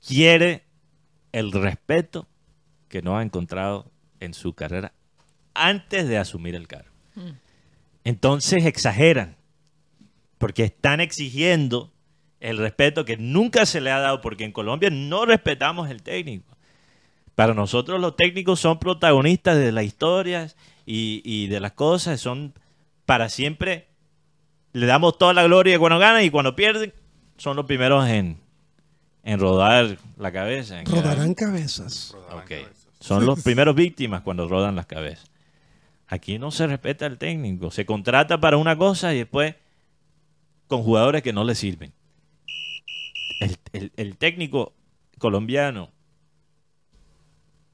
quiere 0.05 0.63
el 1.31 1.51
respeto 1.51 2.27
que 2.87 3.01
no 3.01 3.17
ha 3.17 3.23
encontrado 3.23 3.91
en 4.19 4.33
su 4.33 4.53
carrera 4.53 4.93
antes 5.53 6.07
de 6.07 6.17
asumir 6.17 6.55
el 6.55 6.67
cargo. 6.67 6.89
Entonces 8.03 8.65
exageran, 8.65 9.35
porque 10.37 10.63
están 10.63 11.01
exigiendo 11.01 11.91
el 12.39 12.57
respeto 12.57 13.03
que 13.03 13.17
nunca 13.17 13.65
se 13.65 13.81
le 13.81 13.91
ha 13.91 13.99
dado, 13.99 14.21
porque 14.21 14.45
en 14.45 14.51
Colombia 14.51 14.89
no 14.89 15.25
respetamos 15.25 15.89
el 15.89 16.01
técnico. 16.01 16.55
Para 17.35 17.53
nosotros 17.53 17.99
los 17.99 18.15
técnicos 18.15 18.59
son 18.59 18.79
protagonistas 18.79 19.57
de 19.57 19.71
las 19.71 19.83
historias 19.83 20.55
y, 20.85 21.21
y 21.25 21.47
de 21.47 21.59
las 21.59 21.73
cosas, 21.73 22.19
son 22.21 22.53
para 23.05 23.29
siempre, 23.29 23.87
le 24.71 24.85
damos 24.85 25.17
toda 25.17 25.33
la 25.33 25.43
gloria 25.43 25.79
cuando 25.79 25.99
ganan 25.99 26.23
y 26.23 26.29
cuando 26.29 26.55
pierden, 26.55 26.93
son 27.37 27.55
los 27.55 27.65
primeros 27.65 28.07
en, 28.07 28.39
en 29.31 29.39
rodar 29.39 29.97
la 30.17 30.31
cabeza. 30.31 30.79
en 30.79 30.85
Rodarán 30.85 31.33
cabezas. 31.33 32.15
Ok. 32.31 32.51
Son 32.99 33.25
los 33.25 33.41
primeros 33.43 33.75
víctimas 33.75 34.21
cuando 34.21 34.47
rodan 34.47 34.75
las 34.75 34.85
cabezas. 34.85 35.25
Aquí 36.07 36.39
no 36.39 36.51
se 36.51 36.65
respeta 36.67 37.05
el 37.05 37.17
técnico. 37.17 37.69
Se 37.71 37.85
contrata 37.85 38.39
para 38.39 38.57
una 38.57 38.75
cosa 38.77 39.13
y 39.13 39.19
después 39.19 39.55
con 40.67 40.83
jugadores 40.83 41.21
que 41.21 41.31
no 41.33 41.43
le 41.43 41.55
sirven. 41.55 41.93
El, 43.39 43.57
el- 43.73 43.91
el 43.95 44.17
técnico 44.17 44.73
colombiano 45.17 45.91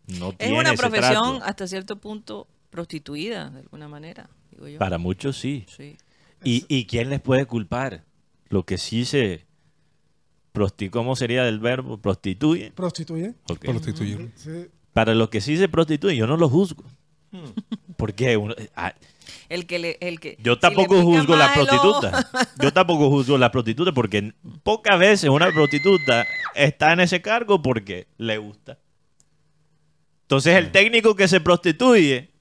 no 0.08 0.30
Es 0.32 0.38
tiene 0.38 0.60
una 0.60 0.70
ese 0.74 0.78
profesión 0.78 1.38
trato. 1.38 1.45
hasta 1.45 1.68
cierto 1.68 1.95
punto 1.95 2.47
prostituida, 2.70 3.49
de 3.49 3.62
alguna 3.62 3.88
manera, 3.88 4.30
digo 4.51 4.68
yo. 4.68 4.80
Para 4.80 4.97
muchos 4.97 5.38
sí. 5.38 5.66
Sí. 5.76 5.97
¿Y, 6.43 6.66
¿Y 6.68 6.86
quién 6.86 7.10
les 7.10 7.22
puede 7.22 7.45
culpar? 7.45 8.03
Lo 8.49 8.64
que 8.64 8.78
sí 8.78 9.06
se... 9.06 9.45
prosti- 10.56 10.89
¿Cómo 10.89 11.16
sería 11.16 11.43
del 11.43 11.60
verbo? 11.60 11.97
¿Prostituye? 11.99 12.72
Prostituye. 12.72 13.34
Sí. 14.36 14.68
Para 14.93 15.14
los 15.14 15.30
que 15.30 15.41
sí 15.41 15.58
se 15.58 15.68
prostituyen, 15.70 16.18
yo 16.20 16.26
no 16.28 16.38
los 16.38 16.49
juzgo. 16.49 16.84
Porque 17.97 18.38
uno- 18.38 18.56
ah, 18.76 18.93
El 19.49 19.68
que 19.68 19.78
le, 19.78 19.97
el 19.99 20.20
que, 20.22 20.38
yo 20.41 20.53
si 20.56 20.60
tampoco 20.62 21.01
juzgo 21.01 21.36
la 21.36 21.53
prostituta. 21.53 22.30
Yo 22.62 22.72
tampoco 22.74 23.10
juzgo 23.10 23.38
la 23.38 23.51
prostituta 23.51 23.91
porque 23.91 24.34
pocas 24.64 24.97
veces 24.97 25.30
una 25.30 25.51
prostituta 25.51 26.26
está 26.56 26.93
en 26.93 27.01
ese 27.01 27.22
cargo 27.22 27.62
porque 27.62 28.08
le 28.18 28.38
gusta. 28.38 28.78
Entonces 30.22 30.56
el 30.56 30.72
técnico 30.72 31.16
que 31.16 31.28
se 31.28 31.39
prostituye 31.41 32.32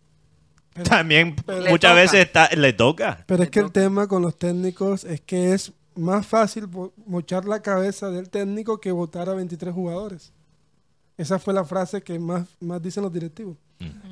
Pero- 0.73 0.89
también 0.89 1.35
pero- 1.45 1.61
muchas 1.71 1.91
toca. 1.91 1.95
veces 1.95 2.21
está, 2.27 2.49
le 2.57 2.73
toca. 2.73 3.25
Pero 3.27 3.43
es 3.43 3.51
que 3.51 3.61
el 3.61 3.73
tema 3.73 4.07
con 4.07 4.23
los 4.23 4.39
técnicos 4.39 5.05
es 5.05 5.21
que 5.21 5.53
es 5.55 5.73
más 5.97 6.27
fácil 6.27 6.69
mochar 7.07 7.45
la 7.45 7.61
cabeza 7.63 8.11
del 8.11 8.29
técnico 8.31 8.81
que 8.81 8.93
votar 8.93 9.29
a 9.29 9.35
23 9.35 9.73
jugadores. 9.75 10.33
Esa 11.17 11.39
fue 11.39 11.55
la 11.55 11.65
frase 11.65 12.03
que 12.03 12.19
más, 12.19 12.49
más 12.61 12.83
dicen 12.83 13.03
los 13.03 13.13
directivos. 13.13 13.57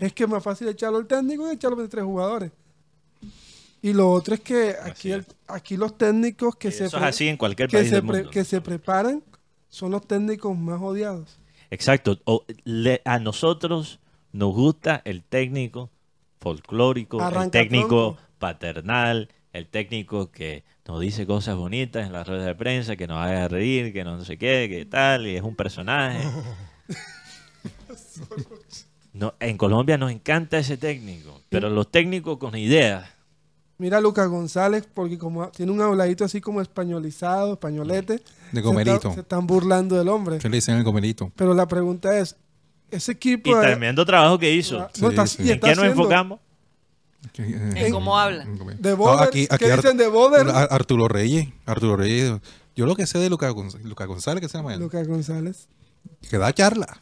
Es 0.01 0.13
que 0.13 0.25
es 0.25 0.29
más 0.31 0.43
fácil 0.43 0.69
echarlo 0.69 0.99
al 0.99 1.07
técnico 1.07 1.47
que 1.47 1.53
echarlo 1.55 1.77
a 1.77 1.79
23 1.79 2.05
jugadores. 2.05 2.53
Y 3.81 3.93
lo 3.93 4.11
otro 4.13 4.35
es 4.35 4.41
que 4.41 4.77
aquí, 4.81 5.11
el- 5.11 5.27
aquí 5.49 5.77
los 5.77 5.99
técnicos 5.99 6.55
que, 6.57 6.71
se, 6.71 6.85
Eso 6.85 6.97
es 6.97 7.01
pre- 7.01 7.09
así 7.09 7.29
en 7.29 7.37
cualquier 7.37 7.69
que, 7.69 7.79
país 7.79 7.89
se 7.89 7.97
del 7.97 8.07
pre- 8.07 8.17
mundo. 8.19 8.31
que 8.31 8.45
se 8.45 8.61
preparan 8.61 9.23
son 9.69 9.91
los 9.91 10.07
técnicos 10.07 10.57
más 10.57 10.81
odiados. 10.81 11.39
Exacto. 11.71 12.19
O 12.25 12.45
le- 12.65 13.03
a 13.05 13.19
nosotros 13.19 13.99
nos 14.33 14.55
gusta 14.55 15.03
el 15.05 15.25
técnico 15.25 15.91
folclórico, 16.41 17.19
el 17.27 17.51
técnico 17.51 17.89
tronco. 17.89 18.19
paternal, 18.39 19.29
el 19.53 19.67
técnico 19.69 20.31
que 20.31 20.65
nos 20.87 21.01
dice 21.01 21.27
cosas 21.27 21.57
bonitas 21.57 22.07
en 22.07 22.13
las 22.13 22.27
redes 22.27 22.45
de 22.47 22.55
prensa, 22.55 22.97
que 22.97 23.07
nos 23.07 23.19
haga 23.19 23.49
reír, 23.49 23.93
que 23.93 24.05
no 24.05 24.25
sé 24.25 24.37
qué, 24.39 24.67
que 24.71 24.85
tal, 24.85 25.27
y 25.27 25.37
es 25.37 25.43
un 25.43 25.55
personaje. 25.57 26.21
No, 29.13 29.35
en 29.41 29.59
Colombia 29.59 29.99
nos 29.99 30.11
encanta 30.11 30.57
ese 30.59 30.79
técnico, 30.79 31.43
pero 31.51 31.69
los 31.69 31.91
técnicos 31.91 32.39
con 32.39 32.57
ideas, 32.57 33.07
Mira 33.79 33.99
a 33.99 34.01
Lucas 34.01 34.29
González, 34.29 34.87
porque 34.95 35.19
como 35.19 35.49
tiene 35.49 35.73
un 35.73 35.81
habladito 35.81 36.25
así 36.25 36.41
como 36.41 36.61
españolizado, 36.61 37.55
españolete, 37.55 38.15
De 38.53 38.61
se, 38.61 38.63
comerito. 38.63 38.97
está- 38.97 39.15
se 39.15 39.21
están 39.21 39.47
burlando 39.47 39.99
del 39.99 40.09
hombre. 40.09 40.39
¿Qué 40.39 40.49
le 40.49 40.57
dicen 40.59 40.77
el 40.77 40.85
comerito? 40.85 41.33
Pero 41.35 41.53
la 41.53 41.67
pregunta 41.67 42.17
es, 42.17 42.37
ese 42.93 43.13
equipo... 43.13 43.51
y 43.51 43.55
de- 43.55 43.61
tremendo 43.61 44.05
trabajo 44.07 44.39
que 44.39 44.53
hizo. 44.55 44.79
no, 44.79 44.89
Sí, 44.95 45.05
está- 45.07 45.27
sí. 45.27 45.43
y 45.43 45.49
¿En 45.49 45.55
está 45.57 45.69
qué 45.71 45.75
nos 45.75 45.85
enfocamos? 45.87 46.39
En 47.37 47.93
cómo 47.93 48.19
habla. 48.19 48.45
De 48.79 48.95
Boder, 48.95 49.31
¿qué 49.31 49.75
dicen 49.77 49.97
de 49.97 50.09
Boder? 50.09 50.49
Ar- 50.49 50.69
Arturo 50.71 51.09
Reyes. 51.09 51.49
Arturo 51.67 51.97
Reyes. 51.97 52.33
Yo 52.75 52.87
lo 52.87 52.97
que 52.97 53.07
sé 53.07 53.19
de 53.19 53.29
Lucas 53.31 53.53
Gonz- 53.53 53.81
Lucas 53.83 54.07
González, 54.07 54.41
que 54.41 54.49
se 54.49 54.59
llama 54.59 54.75
él, 54.75 54.81
Lucas 54.81 55.07
González. 55.07 55.69
que 56.29 56.39
da 56.39 56.53
charla. 56.53 57.01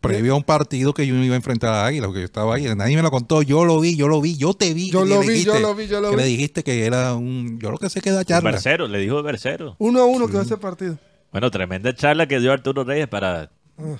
Previo 0.00 0.32
a 0.34 0.36
un 0.36 0.44
partido 0.44 0.94
que 0.94 1.06
yo 1.08 1.16
iba 1.16 1.34
a 1.34 1.36
enfrentar 1.36 1.74
a 1.74 1.84
Águila, 1.86 2.06
porque 2.06 2.20
yo 2.20 2.24
estaba 2.26 2.54
ahí. 2.54 2.72
Nadie 2.76 2.94
me 2.96 3.02
lo 3.02 3.10
contó. 3.10 3.42
Yo 3.42 3.64
lo 3.64 3.80
vi, 3.80 3.96
yo 3.96 4.06
lo 4.06 4.20
vi, 4.20 4.36
yo 4.36 4.54
te 4.54 4.72
vi. 4.72 4.90
Yo 4.90 5.02
que 5.02 5.08
lo 5.10 5.20
vi, 5.20 5.42
yo 5.42 5.58
lo 5.58 5.74
vi, 5.74 5.88
yo 5.88 6.00
lo 6.00 6.10
que 6.10 6.16
vi. 6.16 6.22
le 6.22 6.28
dijiste 6.28 6.62
que 6.62 6.86
era 6.86 7.14
un. 7.14 7.58
Yo 7.60 7.72
lo 7.72 7.78
que 7.78 7.90
sé 7.90 8.00
que 8.00 8.12
da 8.12 8.20
Un 8.20 8.24
charla. 8.24 8.52
Bercero, 8.52 8.86
le 8.86 9.00
dijo 9.00 9.20
Bercero. 9.24 9.74
Uno 9.78 10.00
a 10.02 10.04
uno 10.06 10.28
quedó 10.28 10.42
ese 10.42 10.56
partido. 10.56 10.98
Bueno, 11.32 11.50
tremenda 11.50 11.94
charla 11.94 12.28
que 12.28 12.38
dio 12.38 12.52
Arturo 12.52 12.84
Reyes 12.84 13.08
para 13.08 13.50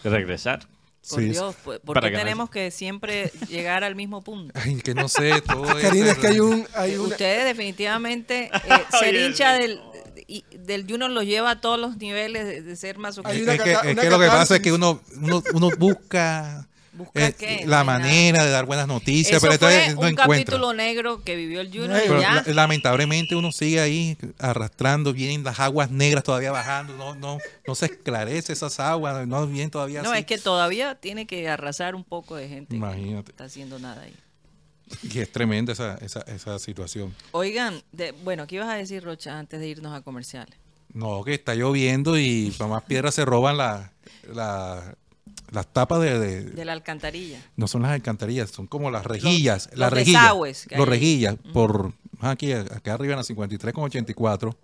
regresar. 0.05 0.61
Por 1.09 1.21
Sí, 1.21 1.29
Dios, 1.31 1.55
pues, 1.65 1.79
¿por 1.81 1.95
Para 1.95 2.11
qué 2.11 2.17
tenemos 2.17 2.51
que 2.51 2.71
siempre 2.71 3.33
llegar 3.49 3.83
al 3.85 3.95
mismo 3.97 4.23
punto? 4.23 4.53
Ay, 4.63 4.77
que 4.77 4.95
no 4.95 5.09
sé, 5.09 5.41
todo 5.47 5.63
Karina, 5.65 6.13
es 6.13 6.19
que 6.19 6.27
hay 6.29 6.41
un... 6.41 6.67
Hay 6.75 6.97
una, 6.97 7.09
Ustedes 7.09 7.45
definitivamente 7.45 8.51
eh, 8.53 8.71
ser 9.01 9.15
hincha 9.15 9.55
del, 9.55 9.81
y- 10.27 10.45
del 10.53 10.83
Junior 10.89 11.11
los 11.11 11.25
lleva 11.25 11.53
a 11.53 11.61
todos 11.61 11.79
los 11.81 11.97
niveles 11.97 12.45
de, 12.47 12.63
de 12.63 12.77
ser 12.77 12.99
más 12.99 13.17
Es 13.19 13.25
que, 13.25 13.73
es 13.73 13.97
que 13.97 14.11
lo 14.11 14.19
que 14.21 14.27
pasa 14.27 14.57
es 14.57 14.61
que 14.61 14.73
uno, 14.73 15.01
uno, 15.21 15.43
uno 15.55 15.71
¿Busca 15.79 16.68
eh, 17.15 17.35
qué? 17.39 17.65
la 17.67 17.85
manera 17.85 18.45
de 18.45 18.51
dar 18.51 18.67
buenas 18.67 18.87
noticias, 18.87 19.37
Eso 19.37 19.41
pero 19.43 19.55
entonces 19.55 19.95
no 19.95 20.01
un 20.01 20.07
encuentra. 20.09 20.27
capítulo 20.45 20.73
negro 20.73 21.23
que 21.23 21.37
vivió 21.37 21.61
el 21.61 21.69
Junior 21.69 22.01
Pero 22.07 22.21
ya. 22.21 22.43
lamentablemente 22.47 23.37
uno 23.37 23.53
sigue 23.53 23.81
ahí 23.81 24.17
arrastrando, 24.39 25.13
vienen 25.13 25.45
las 25.45 25.61
aguas 25.61 25.91
negras 25.91 26.25
todavía 26.25 26.51
bajando, 26.53 26.97
no, 26.97 27.15
no, 27.15 27.39
no 27.67 27.75
se 27.75 27.87
esclarece 27.87 28.53
esas 28.53 28.79
aguas, 28.81 29.27
no 29.27 29.47
vienen 29.47 29.71
todavía 29.71 30.03
no, 30.03 30.11
así. 30.11 30.21
es 30.21 30.27
que 30.27 30.39
todavía 30.39 30.95
tiene 30.95 31.27
que 31.27 31.49
arrasar 31.49 31.95
un 31.95 32.05
poco 32.05 32.37
de 32.37 32.49
gente 32.49 32.75
que 32.75 32.81
no 32.81 32.87
Imagínate. 32.87 33.31
está 33.33 33.45
haciendo 33.45 33.79
nada 33.79 34.03
ahí. 34.03 34.15
Y 35.03 35.19
es 35.19 35.31
tremenda 35.31 35.73
esa, 35.75 35.99
esa, 35.99 36.21
esa 36.23 36.59
situación. 36.59 37.15
Oigan, 37.33 37.83
de- 37.93 38.13
bueno, 38.13 38.47
¿qué 38.47 38.55
ibas 38.57 38.69
a 38.71 38.75
decir, 38.75 39.05
Rocha, 39.05 39.39
antes 39.39 39.61
de 39.61 39.69
irnos 39.69 39.95
a 39.95 40.01
comerciales? 40.01 40.57
No, 40.95 41.23
que 41.25 41.35
está 41.35 41.55
lloviendo 41.55 42.19
y 42.19 42.51
para 42.57 42.71
más 42.71 42.83
piedras 42.85 43.15
se 43.15 43.27
roban 43.27 43.59
la- 43.59 43.93
la- 44.33 44.95
las 45.51 45.73
tapas 45.73 46.01
de, 46.01 46.19
de- 46.19 46.45
De 46.45 46.65
la 46.65 46.73
alcantarilla. 46.73 47.43
no 47.57 47.67
son 47.69 47.83
las 47.83 47.93
alcantarillas, 47.93 48.51
son 48.51 48.67
como 48.67 48.91
las 48.91 49.05
rejillas, 49.07 49.69
los 49.73 49.79
las 49.79 49.93
rejillas, 49.93 50.23
desagües 50.23 50.67
que 50.67 50.75
hay 50.75 50.79
los 50.79 50.89
rejillas 50.89 51.37
por 51.53 51.93
aquí 52.21 52.53
acá 52.53 52.95
arriba 52.95 53.15
en 53.15 53.19
la 53.19 53.25
53 53.25 53.73
con 53.75 53.85
84. 53.85 54.57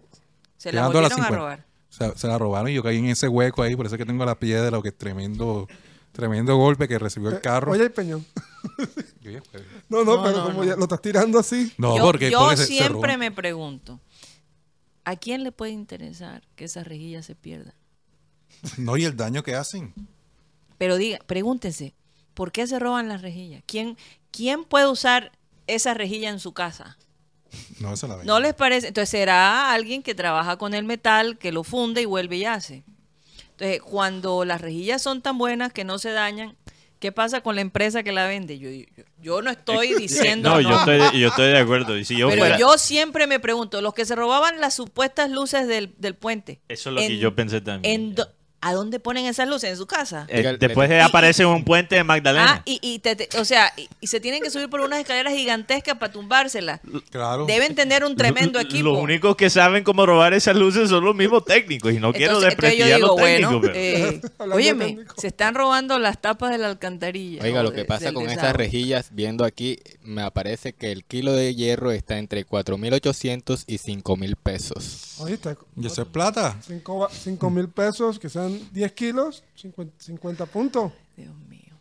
Se 0.57 0.73
la 0.73 0.81
Llegando 0.89 0.99
a 0.99 1.03
la 1.03 1.09
volvieron 1.09 1.13
a 1.25 1.29
50. 1.29 1.37
robar. 1.37 1.67
Se, 1.89 2.19
se 2.19 2.27
la 2.27 2.39
robaron 2.39 2.71
y 2.71 2.75
yo 2.75 2.83
caí 2.83 2.99
en 2.99 3.07
ese 3.07 3.29
hueco 3.29 3.63
ahí, 3.63 3.77
por 3.77 3.87
eso 3.87 3.95
es 3.95 3.99
que 3.99 4.07
tengo 4.07 4.25
la 4.25 4.39
piedra, 4.39 4.71
lo 4.71 4.83
que 4.83 4.89
es 4.89 4.99
tremendo, 4.99 5.69
tremendo 6.13 6.57
golpe 6.57 6.89
que 6.89 6.99
recibió 6.99 7.29
el 7.31 7.41
carro. 7.41 7.73
Oye, 7.73 7.83
el 7.85 7.93
peñón. 7.93 8.25
No, 9.89 10.05
no, 10.05 10.17
No, 10.17 10.23
pero 10.23 10.37
no, 10.39 10.45
como 10.45 10.59
no. 10.59 10.65
ya 10.65 10.77
lo 10.77 10.83
estás 10.83 11.01
tirando 11.01 11.39
así. 11.39 11.73
No, 11.79 11.97
yo 11.97 12.03
porque, 12.03 12.31
yo 12.31 12.41
porque 12.41 12.57
se- 12.59 12.67
se 12.67 12.73
siempre 12.79 13.17
me 13.17 13.31
pregunto, 13.31 14.01
¿a 15.05 15.17
quién 15.17 15.45
le 15.45 15.53
puede 15.53 15.73
interesar 15.73 16.43
que 16.57 16.65
esas 16.65 16.87
rejillas 16.87 17.25
se 17.27 17.35
pierdan? 17.35 17.75
No, 18.77 18.97
y 18.97 19.05
el 19.05 19.17
daño 19.17 19.43
que 19.43 19.55
hacen. 19.55 19.93
Pero 20.79 20.97
diga, 20.97 21.19
pregúntese, 21.27 21.95
¿por 22.35 22.53
qué 22.53 22.67
se 22.67 22.79
roban 22.79 23.09
las 23.09 23.23
rejillas? 23.23 23.63
¿Quién, 23.67 23.97
quién 24.31 24.65
puede 24.65 24.87
usar 24.89 25.33
esa 25.67 25.95
rejilla 25.95 26.31
en 26.31 26.41
su 26.41 26.53
casa? 26.53 26.97
No, 27.79 27.93
eso 27.95 28.09
la. 28.09 28.23
¿No 28.25 28.41
les 28.41 28.55
parece? 28.55 28.89
Entonces 28.89 29.11
será 29.11 29.73
alguien 29.73 30.03
que 30.03 30.15
trabaja 30.15 30.57
con 30.57 30.75
el 30.75 30.85
metal, 30.85 31.39
que 31.39 31.53
lo 31.53 31.63
funde 31.63 32.03
y 32.03 32.05
vuelve 32.05 32.37
y 32.37 32.45
hace. 32.45 32.83
Entonces, 33.53 33.81
cuando 33.81 34.45
las 34.45 34.61
rejillas 34.61 35.01
son 35.01 35.23
tan 35.23 35.39
buenas 35.39 35.73
que 35.73 35.85
no 35.85 35.99
se 36.01 36.11
dañan, 36.11 36.57
¿qué 36.99 37.13
pasa 37.13 37.41
con 37.43 37.55
la 37.55 37.61
empresa 37.61 38.03
que 38.03 38.11
la 38.11 38.27
vende? 38.27 38.59
Yo, 38.59 38.69
yo, 38.71 39.05
yo 39.23 39.43
no 39.43 39.51
estoy 39.53 39.95
diciendo 39.99 40.51
No, 40.51 40.61
no, 40.61 40.69
yo 40.69 40.77
estoy, 40.79 40.99
de- 40.99 41.21
yo 41.21 41.29
estoy 41.29 41.47
de 41.53 41.59
acuerdo. 41.59 41.97
Y 41.97 42.05
si 42.05 42.17
yo 42.17 42.29
pero 42.29 42.41
fuera- 42.41 42.59
yo 42.59 42.77
siempre 42.77 43.29
me 43.29 43.39
pregunto, 43.39 43.81
los 43.81 43.95
que 43.95 44.05
se 44.05 44.17
robaban 44.17 44.61
las 44.61 44.75
supuestas 44.75 45.31
luces 45.31 45.69
del, 45.69 45.95
del 45.99 46.17
puente. 46.17 46.61
Eso 46.67 46.89
es 46.91 46.95
lo 46.97 47.01
que 47.01 47.19
yo 47.19 47.37
pensé 47.37 47.61
también. 47.61 47.95
en 48.11 48.15
do- 48.17 48.29
¿A 48.67 48.73
dónde 48.73 48.99
ponen 48.99 49.27
esas 49.27 49.47
luces? 49.49 49.71
¿En 49.71 49.77
su 49.77 49.87
casa? 49.87 50.27
Eh, 50.29 50.57
después 50.59 50.89
le- 50.89 51.01
aparece 51.03 51.45
un 51.45 51.65
puente 51.65 51.97
de 51.97 52.05
Magdalena. 52.05 52.55
Ah, 52.59 52.63
y, 52.65 52.79
y 52.83 52.99
te- 53.01 53.15
te- 53.15 53.39
o 53.39 53.45
sea, 53.45 53.71
y, 53.77 53.89
y 54.01 54.07
se 54.07 54.21
tienen 54.21 54.43
que 54.43 54.49
subir 54.51 54.71
por 54.71 54.81
unas 54.81 55.01
escaleras 55.01 55.35
gigantescas 55.35 55.99
para 55.99 56.11
tumbárselas. 56.11 56.81
Claro. 57.11 57.45
Deben 57.45 57.75
tener 57.75 58.05
un 58.05 58.17
tremendo 58.17 58.59
equipo. 58.59 58.85
Los 58.91 58.99
únicos 58.99 59.37
que 59.37 59.51
saben 59.51 59.85
cómo 59.85 60.07
robar 60.07 60.33
esas 60.33 60.57
luces 60.57 60.89
son 60.89 61.05
los 61.05 61.15
mismos 61.15 61.45
técnicos. 61.45 61.93
Y 61.93 62.01
no 62.01 62.13
quiero 62.13 62.39
Entonces- 62.41 62.51
yo 62.57 62.63
desprestigiar 62.63 63.01
los 63.01 63.17
técnicos. 63.17 63.51
bueno, 63.53 63.61
pero- 63.61 63.75
eh, 63.75 64.21
óyeme, 64.53 64.99
se 65.19 65.27
están 65.27 65.55
robando 65.55 65.99
las 65.99 66.21
tapas 66.21 66.51
de 66.51 66.59
la 66.59 66.69
alcantarilla. 66.69 67.43
Oiga, 67.43 67.63
lo 67.63 67.71
que 67.73 67.79
de- 67.83 67.85
pasa 67.85 68.13
con 68.13 68.29
esas 68.31 68.57
rejillas, 68.57 69.09
viendo 69.13 69.45
aquí, 69.45 69.79
me 70.03 70.23
aparece 70.23 70.73
que 70.73 70.91
el 70.91 71.05
kilo 71.05 71.33
de 71.35 71.55
hierro 71.55 71.93
está 71.93 72.17
entre 72.19 72.47
4.800 72.47 73.65
y 73.67 73.79
5.000 73.79 74.37
pesos. 74.37 75.17
Oye, 75.19 75.35
está 75.35 75.57
Y 75.77 75.87
eso 75.87 76.03
es 76.03 76.09
plata. 76.09 76.57
5 76.67 77.51
mil 77.51 77.69
pesos, 77.69 78.19
que 78.19 78.29
sean 78.29 78.54
10 78.73 78.93
kilos, 78.93 79.45
50, 79.55 79.95
50 80.05 80.47
puntos. 80.47 80.93
Dios 81.17 81.35
mío. 81.49 81.77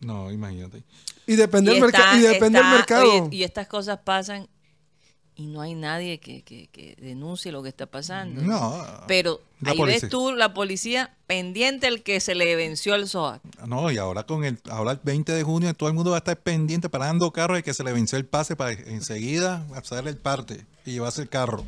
No, 0.00 0.30
imagínate. 0.30 0.82
Y 1.26 1.36
depende, 1.36 1.72
del, 1.72 1.82
Y 1.82 1.86
está- 1.86 2.16
y 2.16 2.20
depende 2.22 2.58
del 2.58 2.66
está- 2.66 2.76
mercado. 2.76 3.24
oye, 3.26 3.36
y 3.36 3.42
estas 3.42 3.66
cosas 3.66 3.98
pasan 4.04 4.48
y 5.34 5.46
no 5.46 5.60
hay 5.60 5.74
nadie 5.74 6.18
que, 6.18 6.42
que- 6.42 6.66
que 6.68 6.96
denuncie 7.00 7.52
lo 7.52 7.62
que 7.62 7.68
está 7.68 7.86
pasando. 7.86 8.40
No. 8.42 8.84
Pero 9.06 9.40
ahí 9.64 9.76
policía. 9.76 10.00
ves 10.02 10.10
tú 10.10 10.32
la 10.32 10.52
policía 10.54 11.14
pendiente 11.28 11.86
el 11.86 12.02
que 12.02 12.18
se 12.20 12.34
le 12.34 12.56
venció 12.56 12.94
el 12.96 13.06
SOAT. 13.08 13.40
No, 13.66 13.90
y 13.90 13.98
ahora 13.98 14.24
con 14.24 14.44
el, 14.44 14.58
ahora 14.70 14.92
el 14.92 15.00
20 15.02 15.32
de 15.32 15.42
junio 15.44 15.72
todo 15.74 15.88
el 15.88 15.94
mundo 15.94 16.10
va 16.10 16.16
a 16.16 16.18
estar 16.18 16.36
pendiente 16.40 16.88
parando 16.88 17.30
carros 17.32 17.58
y 17.58 17.62
que 17.62 17.72
se 17.74 17.84
le 17.84 17.92
venció 17.92 18.18
el 18.18 18.24
pase 18.26 18.56
para 18.56 18.72
enseguida 18.72 19.64
hacerle 19.74 20.10
el 20.10 20.16
parte 20.16 20.64
y 20.84 20.92
llevarse 20.92 21.22
el 21.22 21.28
carro 21.28 21.64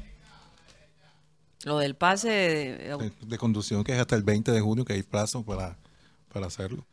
Lo 1.64 1.78
del 1.78 1.94
pase 1.94 2.28
de- 2.28 2.76
de, 2.96 3.12
de 3.20 3.38
conducción 3.38 3.84
que 3.84 3.92
es 3.92 3.98
hasta 3.98 4.16
el 4.16 4.22
20 4.22 4.50
de 4.52 4.60
junio 4.60 4.84
que 4.84 4.94
hay 4.94 5.02
plazo 5.02 5.44
para, 5.44 5.76
para 6.32 6.46
hacerlo. 6.46 6.86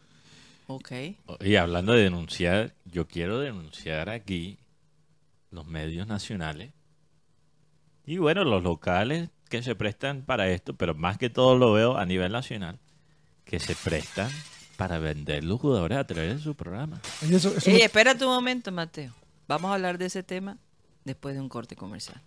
Ok. 0.68 0.92
Y 1.42 1.56
hablando 1.56 1.94
de 1.94 2.04
denunciar, 2.04 2.74
yo 2.86 3.08
quiero 3.08 3.40
denunciar 3.40 4.10
aquí 4.10 4.58
los 5.52 5.66
medios 5.66 6.08
nacionales 6.08 6.72
y 8.06 8.18
bueno, 8.18 8.44
los 8.44 8.64
locales 8.64 9.30
que 9.50 9.64
se 9.64 9.76
prestan 9.76 10.24
para 10.24 10.50
esto, 10.50 10.76
pero 10.76 10.94
más 10.94 11.18
que 11.18 11.30
todo 11.30 11.58
lo 11.58 11.72
veo 11.74 11.98
a 11.98 12.06
nivel 12.06 12.32
nacional, 12.34 12.80
que 13.46 13.60
se 13.62 13.76
prestan 13.76 14.30
para 14.76 15.00
vender 15.00 15.44
los 15.46 15.60
jugadores 15.62 15.98
a 15.98 16.06
través 16.06 16.36
de 16.36 16.42
su 16.42 16.54
programa. 16.56 17.00
Y 17.22 17.34
eso- 17.34 17.56
eso 17.56 17.70
Ey, 17.70 17.78
me- 17.78 17.84
espérate 17.86 18.26
un 18.26 18.32
momento, 18.34 18.72
Mateo. 18.74 19.14
Vamos 19.48 19.72
a 19.72 19.76
hablar 19.76 19.98
de 19.98 20.08
ese 20.08 20.24
tema 20.24 20.58
después 21.06 21.34
de 21.36 21.40
un 21.42 21.48
corte 21.48 21.78
comercial. 21.78 22.22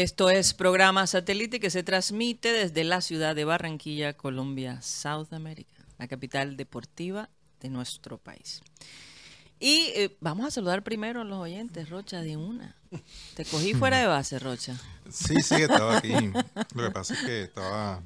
Esto 0.00 0.30
es 0.30 0.54
programa 0.54 1.06
satélite 1.06 1.60
que 1.60 1.68
se 1.68 1.82
transmite 1.82 2.52
desde 2.54 2.84
la 2.84 3.02
ciudad 3.02 3.36
de 3.36 3.44
Barranquilla, 3.44 4.14
Colombia, 4.14 4.80
South 4.80 5.30
America, 5.32 5.74
la 5.98 6.08
capital 6.08 6.56
deportiva 6.56 7.28
de 7.60 7.68
nuestro 7.68 8.16
país. 8.16 8.62
Y 9.58 9.92
eh, 9.94 10.16
vamos 10.22 10.46
a 10.46 10.50
saludar 10.50 10.82
primero 10.82 11.20
a 11.20 11.24
los 11.24 11.36
oyentes, 11.38 11.90
Rocha, 11.90 12.22
de 12.22 12.38
una. 12.38 12.74
Te 13.34 13.44
cogí 13.44 13.74
fuera 13.74 13.98
de 13.98 14.06
base, 14.06 14.38
Rocha. 14.38 14.74
Sí, 15.10 15.42
sí, 15.42 15.56
estaba 15.56 15.98
aquí. 15.98 16.14
Lo 16.74 16.82
que 16.84 16.90
pasa 16.92 17.12
es 17.12 17.20
que 17.20 17.42
estaba. 17.42 18.00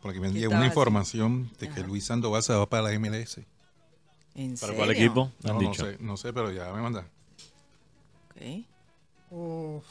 Porque 0.00 0.18
me 0.18 0.32
¿Qué 0.32 0.38
llegó 0.38 0.54
una 0.54 0.64
información 0.64 1.50
de 1.58 1.68
que 1.68 1.80
Ajá. 1.80 1.86
Luis 1.88 2.06
Sandoval 2.06 2.42
se 2.42 2.54
va 2.54 2.66
para 2.70 2.84
la 2.90 2.98
MLS. 2.98 3.40
¿En 4.34 4.54
¿Para 4.54 4.56
serio? 4.56 4.76
cuál 4.76 4.90
equipo? 4.92 5.30
No, 5.42 5.50
Han 5.50 5.56
no 5.56 5.60
dicho. 5.68 5.84
sé, 5.84 5.98
no 6.00 6.16
sé, 6.16 6.32
pero 6.32 6.50
ya 6.52 6.72
me 6.72 6.80
manda. 6.80 7.06
Ok. 8.30 8.64
Uf, 9.30 9.84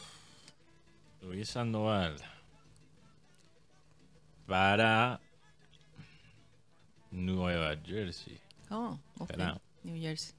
Luis 1.26 1.49
Sandoval. 1.49 2.15
Para 4.47 5.19
Nueva 7.11 7.76
Jersey. 7.84 8.38
Oh, 8.69 8.97
ok. 9.19 9.30
Espera. 9.32 9.59
New 9.84 9.99
Jersey. 9.99 10.36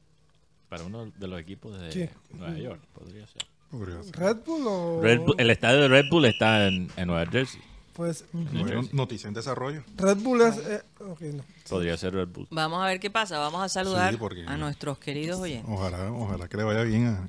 Para 0.69 0.85
uno 0.85 1.07
de 1.17 1.29
los 1.29 1.41
equipos 1.41 1.79
de 1.81 1.93
Sí. 1.93 2.09
Nueva 2.31 2.57
York, 2.59 2.81
podría 2.93 3.27
ser. 3.27 3.43
Podría 3.71 4.03
ser. 4.03 4.17
¿Red 4.17 4.37
Bull 4.45 4.67
o...? 4.67 5.01
Red 5.03 5.21
Bull- 5.21 5.35
el 5.39 5.51
estadio 5.51 5.81
de 5.83 5.89
Red 5.89 6.07
Bull 6.11 6.25
está 6.27 6.67
en, 6.69 6.89
en 6.97 7.07
Nueva 7.09 7.27
Jersey. 7.27 7.61
Pues 7.97 8.25
Bueno, 8.33 8.83
noticia 8.93 9.27
en 9.29 9.33
desarrollo. 9.35 9.83
Red 9.97 10.19
Bull 10.19 10.43
es... 10.43 10.57
eh, 10.59 10.83
no. 11.01 11.43
Podría 11.69 11.97
ser 11.97 12.13
Red 12.13 12.29
Bull. 12.29 12.47
Vamos 12.51 12.83
a 12.83 12.87
ver 12.87 13.01
qué 13.01 13.11
pasa. 13.11 13.39
Vamos 13.39 13.63
a 13.63 13.69
saludar 13.71 14.13
Sí, 14.13 14.19
porque- 14.19 14.45
a 14.47 14.57
nuestros 14.59 14.99
queridos 14.99 15.41
oyentes. 15.41 15.67
Ojalá, 15.73 16.13
ojalá 16.13 16.47
que 16.47 16.57
le 16.59 16.65
vaya 16.65 16.83
bien 16.83 17.07
a, 17.07 17.27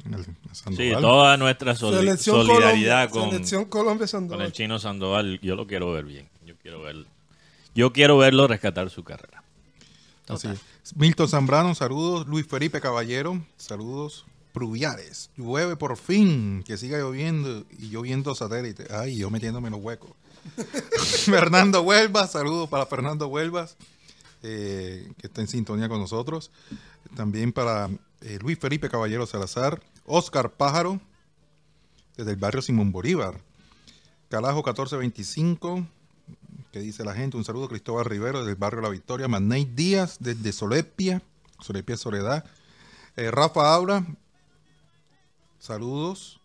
a 0.51 0.53
Sandoval. 0.55 0.77
Sí, 0.95 1.01
toda 1.01 1.37
nuestra 1.37 1.73
soli- 1.75 1.97
Selección 1.99 2.45
solidaridad 2.45 3.09
Colombia, 3.09 3.09
con, 3.09 3.31
Selección 3.31 3.65
Colombia 3.65 4.07
con 4.27 4.41
el 4.41 4.51
chino 4.51 4.77
Sandoval. 4.77 5.39
Yo 5.41 5.55
lo 5.55 5.67
quiero 5.67 5.91
ver 5.93 6.03
bien. 6.03 6.27
Yo 6.45 6.55
quiero 6.61 6.81
ver, 6.81 7.05
yo 7.73 7.93
quiero 7.93 8.17
verlo 8.17 8.45
rescatar 8.47 8.89
su 8.89 9.03
carrera. 9.05 9.43
Así 10.27 10.49
es. 10.49 10.59
Milton 10.97 11.29
Zambrano, 11.29 11.73
saludos. 11.75 12.27
Luis 12.27 12.45
Felipe 12.45 12.81
Caballero, 12.81 13.41
saludos. 13.55 14.25
Pluviales, 14.53 15.29
llueve 15.37 15.75
por 15.75 15.97
fin, 15.97 16.63
que 16.65 16.77
siga 16.77 16.97
lloviendo 16.97 17.63
y 17.77 17.89
yo 17.89 18.01
viendo 18.01 18.33
satélite. 18.33 18.87
Ay, 18.91 19.15
yo 19.17 19.29
metiéndome 19.29 19.67
en 19.67 19.73
los 19.73 19.81
huecos. 19.83 20.09
Fernando 21.25 21.81
Huelvas, 21.81 22.31
saludos 22.31 22.69
para 22.69 22.85
Fernando 22.85 23.27
Huelvas, 23.27 23.77
eh, 24.43 25.11
que 25.17 25.27
está 25.27 25.41
en 25.41 25.47
sintonía 25.47 25.89
con 25.89 25.99
nosotros. 25.99 26.51
También 27.15 27.51
para 27.51 27.89
eh, 28.21 28.39
Luis 28.41 28.57
Felipe 28.59 28.89
Caballero 28.89 29.25
Salazar, 29.25 29.81
Oscar 30.05 30.51
Pájaro, 30.51 30.99
desde 32.15 32.31
el 32.31 32.37
barrio 32.37 32.61
Simón 32.61 32.91
Bolívar. 32.91 33.39
Calajo 34.29 34.57
1425, 34.57 35.87
que 36.71 36.79
dice 36.79 37.03
la 37.03 37.13
gente, 37.13 37.37
un 37.37 37.45
saludo 37.45 37.69
Cristóbal 37.69 38.05
Rivero 38.05 38.39
desde 38.39 38.51
el 38.51 38.57
barrio 38.57 38.81
La 38.81 38.89
Victoria, 38.89 39.27
Maney 39.27 39.65
Díaz 39.65 40.17
desde 40.19 40.51
Solepia, 40.51 41.21
Solepia 41.59 41.97
Soledad, 41.97 42.45
Eh, 43.15 43.31
Rafa 43.31 43.73
Aura, 43.73 44.05
saludos, 45.57 46.36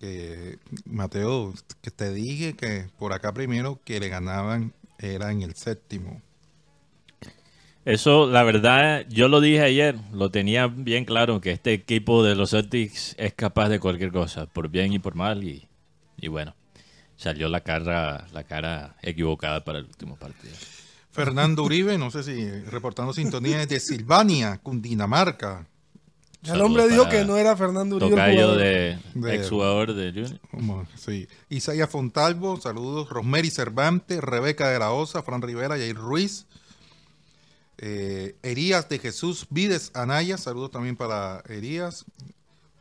que 0.00 0.58
Mateo, 0.86 1.54
que 1.82 1.90
te 1.90 2.12
dije 2.12 2.54
que 2.54 2.86
por 2.98 3.12
acá 3.12 3.32
primero 3.32 3.78
que 3.84 4.00
le 4.00 4.08
ganaban 4.08 4.72
era 4.98 5.30
en 5.30 5.42
el 5.42 5.54
séptimo. 5.54 6.22
Eso, 7.84 8.26
la 8.26 8.42
verdad, 8.42 9.06
yo 9.08 9.28
lo 9.28 9.40
dije 9.40 9.62
ayer, 9.62 9.96
lo 10.12 10.30
tenía 10.30 10.66
bien 10.66 11.04
claro 11.04 11.40
que 11.40 11.50
este 11.50 11.72
equipo 11.72 12.22
de 12.22 12.34
los 12.34 12.50
Celtics 12.50 13.14
es 13.18 13.32
capaz 13.34 13.68
de 13.68 13.80
cualquier 13.80 14.12
cosa, 14.12 14.46
por 14.46 14.68
bien 14.68 14.92
y 14.92 14.98
por 14.98 15.14
mal, 15.14 15.44
y, 15.44 15.66
y 16.18 16.28
bueno, 16.28 16.54
salió 17.16 17.48
la 17.48 17.62
cara, 17.62 18.26
la 18.32 18.44
cara 18.44 18.96
equivocada 19.02 19.64
para 19.64 19.78
el 19.78 19.86
último 19.86 20.16
partido. 20.16 20.54
Fernando 21.10 21.64
Uribe, 21.64 21.98
no 21.98 22.10
sé 22.10 22.22
si 22.22 22.48
reportando 22.70 23.12
sintonía 23.12 23.58
desde 23.58 23.80
Silvania, 23.80 24.58
Cundinamarca. 24.62 25.66
Ya 26.42 26.54
el 26.54 26.62
hombre 26.62 26.88
dijo 26.88 27.08
que 27.08 27.24
no 27.24 27.36
era 27.36 27.54
Fernando 27.56 27.96
Uribe. 27.96 28.10
Tocayo 28.12 28.34
jugador. 28.34 28.58
de, 28.58 28.98
De- 29.14 29.34
exjugador 29.34 29.94
de 29.94 30.10
Junior. 30.50 30.86
Sí. 30.96 31.28
Isaías 31.50 31.90
Fontalvo, 31.90 32.58
saludos. 32.60 33.10
Rosemary 33.10 33.50
Cervantes, 33.50 34.20
Rebeca 34.20 34.68
de 34.70 34.78
la 34.78 34.90
Osa, 34.92 35.22
Fran 35.22 35.42
Rivera, 35.42 35.76
Jair 35.76 35.96
Ruiz. 35.96 36.46
Eh, 37.76 38.36
Erías 38.42 38.88
de 38.88 38.98
Jesús 38.98 39.46
Vides 39.50 39.90
Anaya, 39.94 40.38
saludos 40.38 40.70
también 40.70 40.96
para 40.96 41.42
Erías. 41.48 42.04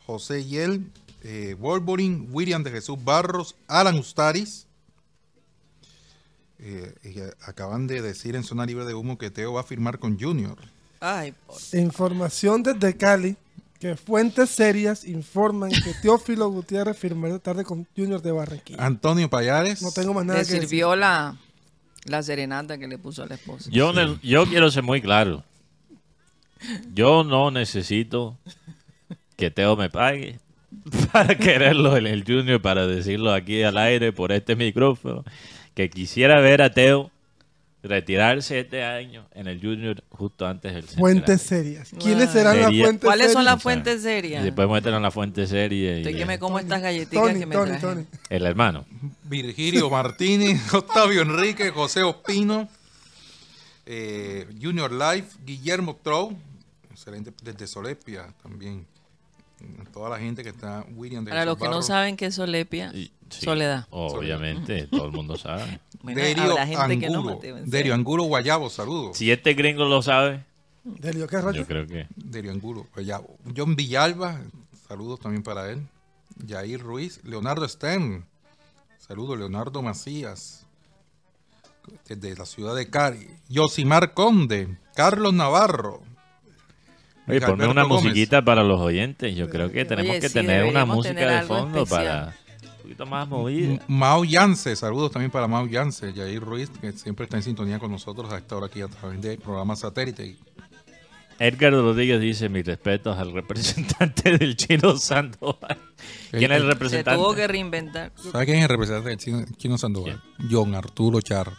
José 0.06 0.46
Yel, 0.46 0.90
eh, 1.24 1.56
Wolverine, 1.60 2.28
William 2.32 2.64
de 2.64 2.72
Jesús 2.72 2.98
Barros, 3.04 3.56
Alan 3.68 3.98
Ustaris. 3.98 4.68
Eh, 6.60 6.94
y 7.04 7.20
acaban 7.48 7.88
de 7.88 8.02
decir 8.02 8.36
en 8.36 8.44
Zona 8.44 8.66
Libre 8.66 8.84
de 8.86 8.94
Humo 8.94 9.18
que 9.18 9.32
Teo 9.32 9.54
va 9.54 9.62
a 9.62 9.64
firmar 9.64 10.00
con 10.00 10.20
Junior. 10.20 10.58
Ay, 11.00 11.34
por... 11.48 11.56
Información 11.74 12.64
desde 12.64 12.98
Cali, 12.98 13.38
que 13.80 13.96
fuentes 13.96 14.50
serias 14.50 15.06
informan 15.06 15.72
que 15.72 15.94
Teófilo 16.02 16.50
Gutiérrez 16.50 16.98
firmará 16.98 17.40
tarde 17.40 17.64
con 17.64 17.88
Junior 17.96 18.22
de 18.22 18.32
Barranquilla. 18.32 18.86
Antonio 18.86 19.30
Payares. 19.30 19.82
No 19.82 19.92
tengo 19.92 20.14
más 20.14 20.26
nada 20.26 20.40
Le 20.40 20.46
que 20.46 20.54
decir. 20.54 20.68
sirvió 20.68 20.96
la, 20.96 21.38
la 22.06 22.22
serenata 22.24 22.78
que 22.78 22.88
le 22.88 22.98
puso 22.98 23.24
a 23.24 23.28
la 23.28 23.36
esposa. 23.36 23.70
Yo, 23.72 23.94
ne- 23.94 24.20
yo 24.22 24.46
quiero 24.46 24.70
ser 24.70 24.84
muy 24.84 25.02
claro. 25.02 25.44
Yo 26.94 27.24
no 27.24 27.52
necesito 27.52 28.38
que 29.38 29.50
Teo 29.50 29.78
me 29.78 29.90
pague 29.90 30.40
para 31.14 31.36
quererlo 31.36 31.96
en 31.96 32.06
el 32.08 32.26
Junior, 32.26 32.62
para 32.62 32.86
decirlo 32.86 33.32
aquí 33.34 33.64
al 33.64 33.78
aire 33.78 34.12
por 34.12 34.34
este 34.34 34.58
micrófono, 34.58 35.24
que 35.74 35.90
quisiera 35.90 36.42
ver 36.42 36.62
a 36.62 36.72
Teo 36.74 37.12
retirarse 37.82 38.60
este 38.60 38.84
año 38.84 39.26
en 39.34 39.48
el 39.48 39.62
Junior 39.62 40.04
justo 40.10 40.46
antes 40.46 40.74
del 40.74 40.84
Fuentes 40.84 41.42
serias. 41.42 41.92
¿Quiénes 41.98 42.30
serán 42.32 42.58
las 42.58 42.66
Sería- 42.66 42.84
fuentes 42.86 43.06
¿Cuáles 43.08 43.32
son 43.34 43.46
las 43.46 43.62
fuentes 43.64 44.02
serias? 44.02 44.42
Y 44.42 44.46
después 44.46 44.68
meter 44.70 44.94
en 44.94 45.02
la 45.02 45.12
fuente 45.12 45.48
serie 45.48 45.96
y 45.96 45.98
Estoy 46.02 46.16
que 46.16 46.26
me 46.26 46.38
como 46.40 46.60
estas 46.60 46.82
galletitas 46.82 47.24
Tony, 47.24 47.40
que 47.40 47.46
me 47.46 47.56
Tony, 47.56 47.70
traje. 47.72 47.82
Tony. 47.86 48.06
el 48.30 48.46
hermano. 48.46 48.86
Virgilio 49.24 49.90
Martínez, 49.92 50.60
Octavio 50.74 51.22
Enrique, 51.22 51.70
José 51.72 52.04
Ospino, 52.04 52.68
eh, 53.86 54.46
Junior 54.62 54.92
Life, 54.92 55.38
Guillermo 55.46 55.98
Trou, 56.04 56.38
excelente, 56.92 57.32
desde 57.44 57.66
Solepia 57.66 58.34
también. 58.44 58.86
Toda 59.94 60.10
la 60.10 60.20
gente 60.20 60.44
que 60.44 60.50
está, 60.50 60.86
William 60.96 61.26
de 61.26 61.32
Para 61.32 61.46
los 61.46 61.58
que 61.58 61.68
no 61.68 61.82
saben 61.82 62.16
qué 62.16 62.28
es 62.28 62.36
Solepia, 62.36 62.92
Y- 62.94 63.12
sí, 63.30 63.46
Soledad. 63.46 63.88
Obviamente, 63.90 64.88
todo 64.88 65.06
el 65.06 65.12
mundo 65.12 65.38
sabe. 65.38 65.80
Bueno, 66.02 66.22
Derio 66.22 66.56
gente 66.56 66.98
que 66.98 67.10
no, 67.10 67.18
Angulo, 67.18 67.36
Mateo, 67.36 67.58
en 67.58 67.70
Derio. 67.70 67.94
Angulo 67.94 68.24
Guayabo, 68.24 68.70
saludos. 68.70 69.18
Si 69.18 69.30
este 69.32 69.54
gringo 69.54 69.84
lo 69.84 70.02
sabe, 70.02 70.46
Delio, 70.86 71.28
¿qué 71.28 71.38
yo 71.54 71.66
creo 71.66 71.86
que... 71.86 72.08
Derio 72.16 72.52
Angulo, 72.52 72.88
Guayabo. 72.94 73.38
John 73.56 73.76
Villalba, 73.76 74.40
saludos 74.88 75.20
también 75.20 75.44
para 75.44 75.70
él. 75.70 75.86
Jair 76.48 76.80
Ruiz, 76.82 77.20
Leonardo 77.26 77.68
Stern, 77.68 78.26
saludos, 78.98 79.38
Leonardo 79.38 79.82
Macías, 79.82 80.66
desde 82.08 82.36
la 82.36 82.46
ciudad 82.46 82.76
de 82.76 82.90
Cari. 82.90 83.28
Yosimar 83.50 84.14
Conde, 84.14 84.78
Carlos 84.96 85.34
Navarro, 85.34 86.02
Oye, 87.30 87.40
ponme 87.42 87.64
Alberto 87.64 87.72
una 87.72 87.84
Gómez. 87.84 88.04
musiquita 88.04 88.44
para 88.44 88.64
los 88.64 88.80
oyentes. 88.80 89.36
Yo 89.36 89.50
creo 89.50 89.72
que 89.72 89.86
tenemos 89.86 90.12
Oye, 90.12 90.20
que 90.22 90.28
sí, 90.28 90.34
tener 90.34 90.66
una 90.66 90.86
música 90.86 91.16
tener 91.16 91.42
de 91.42 91.48
fondo 91.48 91.84
especial. 91.84 92.06
para 92.08 92.36
un 92.76 92.82
poquito 92.82 93.06
más 93.06 93.28
movida. 93.28 93.80
Mao 93.88 94.26
Yance, 94.26 94.76
saludos 94.76 95.12
también 95.12 95.32
para 95.32 95.48
Mao 95.48 95.68
Yance, 95.68 96.12
Jair 96.14 96.42
Ruiz, 96.42 96.70
que 96.82 96.92
siempre 96.94 97.26
está 97.26 97.38
en 97.38 97.44
sintonía 97.44 97.78
con 97.80 97.92
nosotros 97.92 98.32
a 98.34 98.38
esta 98.38 98.56
hora 98.58 98.66
aquí 98.66 98.82
a 98.82 98.88
través 98.88 99.22
del 99.22 99.38
programa 99.38 99.76
satélite. 99.76 100.36
Edgar 101.42 101.72
Rodríguez 101.72 102.20
dice 102.20 102.50
mis 102.50 102.66
respetos 102.66 103.18
al 103.18 103.32
representante 103.32 104.38
del 104.38 104.58
chino 104.58 104.98
Sandoval. 104.98 105.78
¿Quién 106.32 106.52
es 106.52 106.58
el 106.58 106.64
Eh, 106.64 106.66
Se 106.66 106.68
representante? 106.74 107.18
tuvo 107.18 107.34
que 107.34 107.48
reinventar. 107.48 108.12
¿Sabe 108.32 108.46
quién 108.46 108.58
es 108.58 108.64
el 108.64 108.70
representante 108.70 109.10
del 109.10 109.18
chino, 109.20 109.46
chino 109.56 109.78
Sandoval? 109.78 110.22
John 110.52 110.76
Arturo 110.76 111.22
Char. 111.22 111.54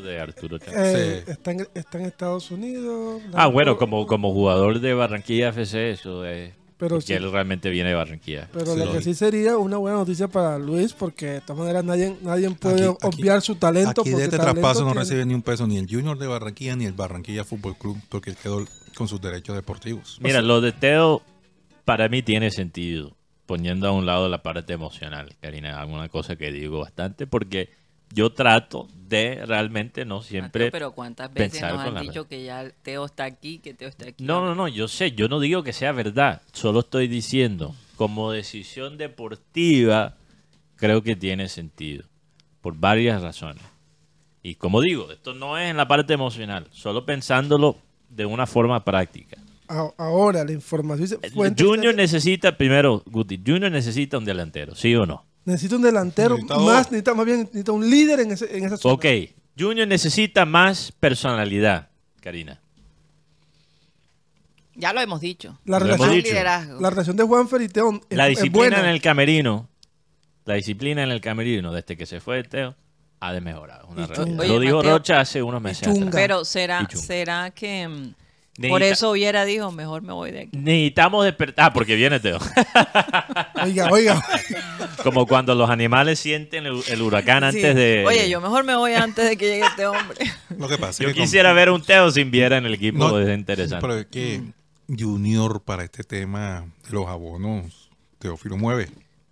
De 0.00 0.20
Arturo 0.20 0.58
Chávez. 0.58 0.76
Eh, 0.96 1.22
Sí. 1.26 1.32
está, 1.32 1.50
en, 1.52 1.68
está 1.74 1.98
en 1.98 2.04
Estados 2.06 2.50
Unidos. 2.50 3.22
Ah, 3.34 3.46
bueno, 3.46 3.76
como, 3.76 4.06
como 4.06 4.32
jugador 4.32 4.80
de 4.80 4.94
Barranquilla 4.94 5.48
FC, 5.50 5.90
eso 5.90 6.24
es. 6.24 6.52
Pero 6.78 7.00
sí. 7.00 7.12
él 7.12 7.32
realmente 7.32 7.70
viene 7.70 7.88
de 7.88 7.96
Barranquilla. 7.96 8.48
Pero 8.52 8.74
Sí. 8.74 8.78
lo 8.78 8.92
que 8.92 9.02
sí 9.02 9.12
sería 9.12 9.58
una 9.58 9.78
buena 9.78 9.96
noticia 9.96 10.28
para 10.28 10.58
Luis, 10.58 10.92
porque 10.92 11.26
de 11.26 11.40
todas 11.40 11.58
maneras 11.58 11.84
nadie, 11.84 12.16
nadie 12.22 12.48
puede 12.50 12.84
Aquí- 12.86 12.96
aquí- 13.02 13.20
obviar 13.20 13.42
su 13.42 13.56
talento. 13.56 14.02
Aquí 14.02 14.10
de 14.10 14.24
este 14.24 14.38
traspaso 14.38 14.80
no 14.82 14.92
tiene. 14.92 15.00
recibe 15.00 15.26
ni 15.26 15.34
un 15.34 15.42
peso 15.42 15.66
ni 15.66 15.76
el 15.76 15.88
Junior 15.90 16.16
de 16.16 16.28
Barranquilla 16.28 16.76
ni 16.76 16.84
el 16.84 16.92
Barranquilla 16.92 17.42
Fútbol 17.42 17.76
Club, 17.76 17.98
porque 18.08 18.30
él 18.30 18.36
quedó 18.40 18.64
con 18.94 19.08
sus 19.08 19.20
derechos 19.20 19.56
deportivos. 19.56 20.18
Mira, 20.20 20.40
lo 20.40 20.60
de 20.60 20.70
Teo 20.70 21.22
para 21.84 22.08
mí 22.08 22.22
tiene 22.22 22.52
sentido, 22.52 23.16
poniendo 23.46 23.88
a 23.88 23.90
un 23.90 24.06
lado 24.06 24.28
la 24.28 24.42
parte 24.44 24.72
emocional, 24.72 25.34
Karina, 25.40 25.80
alguna 25.80 26.08
cosa 26.08 26.36
que 26.36 26.52
digo 26.52 26.78
bastante, 26.78 27.26
porque 27.26 27.70
yo 28.12 28.32
trato 28.32 28.88
de 29.08 29.44
realmente 29.46 30.04
no 30.04 30.22
siempre... 30.22 30.66
Mateo, 30.66 30.72
pero 30.72 30.92
¿cuántas 30.92 31.32
veces 31.32 31.52
pensar 31.52 31.74
nos 31.74 31.86
han 31.86 32.06
dicho 32.06 32.26
que 32.26 32.44
ya 32.44 32.70
Teo 32.82 33.04
está 33.06 33.24
aquí, 33.24 33.58
que 33.58 33.74
Teo 33.74 33.88
está 33.88 34.08
aquí? 34.08 34.24
No, 34.24 34.44
no, 34.44 34.54
no, 34.54 34.68
yo 34.68 34.88
sé, 34.88 35.12
yo 35.12 35.28
no 35.28 35.40
digo 35.40 35.62
que 35.62 35.72
sea 35.72 35.92
verdad, 35.92 36.42
solo 36.52 36.80
estoy 36.80 37.08
diciendo, 37.08 37.74
como 37.96 38.32
decisión 38.32 38.98
deportiva, 38.98 40.16
creo 40.76 41.02
que 41.02 41.16
tiene 41.16 41.48
sentido, 41.48 42.04
por 42.60 42.76
varias 42.76 43.22
razones. 43.22 43.62
Y 44.42 44.54
como 44.54 44.80
digo, 44.80 45.10
esto 45.10 45.34
no 45.34 45.58
es 45.58 45.70
en 45.70 45.76
la 45.76 45.88
parte 45.88 46.14
emocional, 46.14 46.66
solo 46.70 47.04
pensándolo 47.04 47.76
de 48.08 48.24
una 48.24 48.46
forma 48.46 48.84
práctica. 48.84 49.36
Ahora, 49.68 50.44
la 50.44 50.52
información. 50.52 51.20
Eh, 51.22 51.54
Junior 51.56 51.94
necesita, 51.94 52.56
primero, 52.56 53.02
Guti, 53.04 53.38
Junior 53.44 53.70
necesita 53.70 54.16
un 54.16 54.24
delantero, 54.24 54.74
¿sí 54.74 54.94
o 54.94 55.04
no? 55.04 55.27
Necesita 55.48 55.76
un 55.76 55.82
delantero, 55.82 56.34
Necesita 56.36 56.58
más, 56.58 56.90
necesita, 56.90 57.14
más 57.14 57.26
bien 57.26 57.40
necesita 57.40 57.72
un 57.72 57.88
líder 57.88 58.20
en, 58.20 58.32
ese, 58.32 58.56
en 58.56 58.64
esa 58.64 58.76
zona. 58.76 58.94
Ok, 58.94 59.04
Junior 59.58 59.88
necesita 59.88 60.44
más 60.44 60.92
personalidad, 61.00 61.88
Karina. 62.20 62.60
Ya 64.74 64.92
lo 64.92 65.00
hemos 65.00 65.20
dicho. 65.20 65.58
La 65.64 65.78
Lo 65.80 65.86
hemos 65.86 65.98
relación, 65.98 66.16
dicho. 66.16 66.28
liderazgo. 66.30 66.80
la 66.80 66.90
relación 66.90 67.16
de 67.16 67.24
Juanfer 67.24 67.62
y 67.62 67.68
Teo 67.68 68.00
es, 68.08 68.16
La 68.16 68.28
es 68.28 68.36
disciplina 68.36 68.68
buena. 68.76 68.80
en 68.80 68.86
el 68.94 69.00
camerino, 69.02 69.68
la 70.44 70.54
disciplina 70.54 71.02
en 71.02 71.10
el 71.10 71.20
camerino 71.20 71.72
desde 71.72 71.96
que 71.96 72.06
se 72.06 72.20
fue 72.20 72.44
Teo 72.44 72.76
ha 73.20 73.32
Una 73.88 74.06
realidad. 74.06 74.14
chunga. 74.14 74.46
Lo 74.46 74.60
dijo 74.60 74.76
Mateo, 74.76 74.92
Rocha 74.92 75.20
hace 75.20 75.42
unos 75.42 75.60
meses 75.60 75.88
atrás. 75.88 76.08
Pero 76.12 76.44
será, 76.44 76.88
será 76.94 77.50
que 77.50 77.88
mm, 77.88 78.14
por 78.68 78.82
eso 78.82 79.12
Viera 79.12 79.44
dijo, 79.44 79.70
mejor 79.72 80.02
me 80.02 80.12
voy 80.12 80.30
de 80.32 80.40
aquí. 80.40 80.56
Necesitamos 80.56 81.24
despertar, 81.24 81.66
ah, 81.66 81.72
porque 81.72 81.94
viene 81.94 82.18
Teo. 82.20 82.38
Oiga, 83.62 83.88
oiga. 83.90 84.24
Como 85.02 85.26
cuando 85.26 85.54
los 85.54 85.70
animales 85.70 86.18
sienten 86.18 86.66
el, 86.66 86.82
el 86.88 87.02
huracán 87.02 87.40
Sí. 87.52 87.58
antes 87.58 87.74
de... 87.76 88.04
Oye, 88.06 88.28
yo 88.28 88.40
mejor 88.40 88.64
me 88.64 88.74
voy 88.76 88.94
antes 88.94 89.28
de 89.28 89.36
que 89.36 89.46
llegue 89.46 89.66
este 89.66 89.86
hombre. 89.86 90.16
Lo 90.56 90.68
que 90.68 90.78
pasa 90.78 91.02
Yo 91.02 91.08
es 91.08 91.14
que 91.14 91.20
con- 91.20 91.26
quisiera 91.26 91.52
ver 91.52 91.70
un 91.70 91.82
Teo 91.82 92.10
sin 92.10 92.30
Viera 92.30 92.56
en 92.56 92.66
el 92.66 92.74
equipo, 92.74 92.98
No, 92.98 93.18
es 93.20 93.28
interesante. 93.36 93.80
Pero 93.86 93.98
es 94.00 94.06
que 94.06 94.42
Junior 94.88 95.62
para 95.62 95.84
este 95.84 96.02
tema 96.04 96.64
de 96.86 96.90
los 96.92 97.06
abonos, 97.06 97.90
Teófilo 98.18 98.56
mueve. 98.56 98.88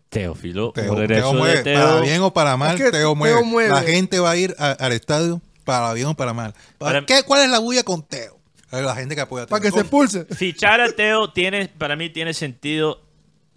Teófilo, 0.09 0.73
Teo, 0.73 0.95
regreso 0.95 1.23
Teo 1.23 1.33
de 1.33 1.39
mueve. 1.39 1.63
Teo. 1.63 1.81
Para 1.89 2.01
bien 2.01 2.23
o 2.23 2.33
para 2.33 2.57
mal, 2.57 2.71
Es 2.71 2.77
que 2.77 2.91
Teo, 2.91 3.01
Teo 3.01 3.15
mueve. 3.15 3.43
mueve. 3.43 3.71
La 3.71 3.83
gente 3.83 4.19
va 4.21 4.31
a 4.31 4.37
ir 4.37 4.55
a- 4.59 4.73
al 4.73 4.93
estadio 4.93 5.41
para 5.65 5.93
bien 5.95 6.07
o 6.09 6.15
para 6.15 6.33
mal. 6.33 6.53
¿Para 6.79 7.01
Para- 7.01 7.07
qué? 7.07 7.23
¿Cuál 7.25 7.43
es 7.43 7.51
la 7.51 7.59
bulla 7.59 7.83
con 7.83 8.03
Teo? 8.07 8.36
A 8.71 8.77
ver, 8.77 8.85
La 8.85 8.97
gente 8.97 9.15
que 9.15 9.21
apoya 9.21 9.45
a 9.45 9.47
Teo. 9.47 9.51
Para 9.57 9.63
que 9.63 9.71
se 9.71 9.81
expulse. 9.81 10.25
Fichar 10.35 10.81
a 10.81 10.91
Teo 10.93 11.31
tiene, 11.33 11.69
para 11.69 11.97
mí 11.97 12.11
tiene 12.11 12.35
sentido 12.35 13.03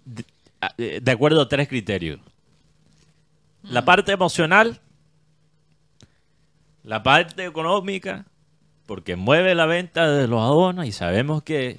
de, 0.04 1.00
de 1.00 1.10
acuerdo 1.10 1.42
a 1.42 1.48
tres 1.48 1.68
criterios. 1.68 2.20
La 3.62 3.84
parte 3.84 4.12
emocional, 4.12 4.80
la 6.82 7.02
parte 7.02 7.44
económica, 7.44 8.24
porque 8.86 9.16
mueve 9.16 9.54
la 9.54 9.66
venta 9.66 10.10
de 10.10 10.26
los 10.26 10.40
abonos 10.40 10.86
y 10.86 10.92
sabemos 10.92 11.42
que 11.42 11.78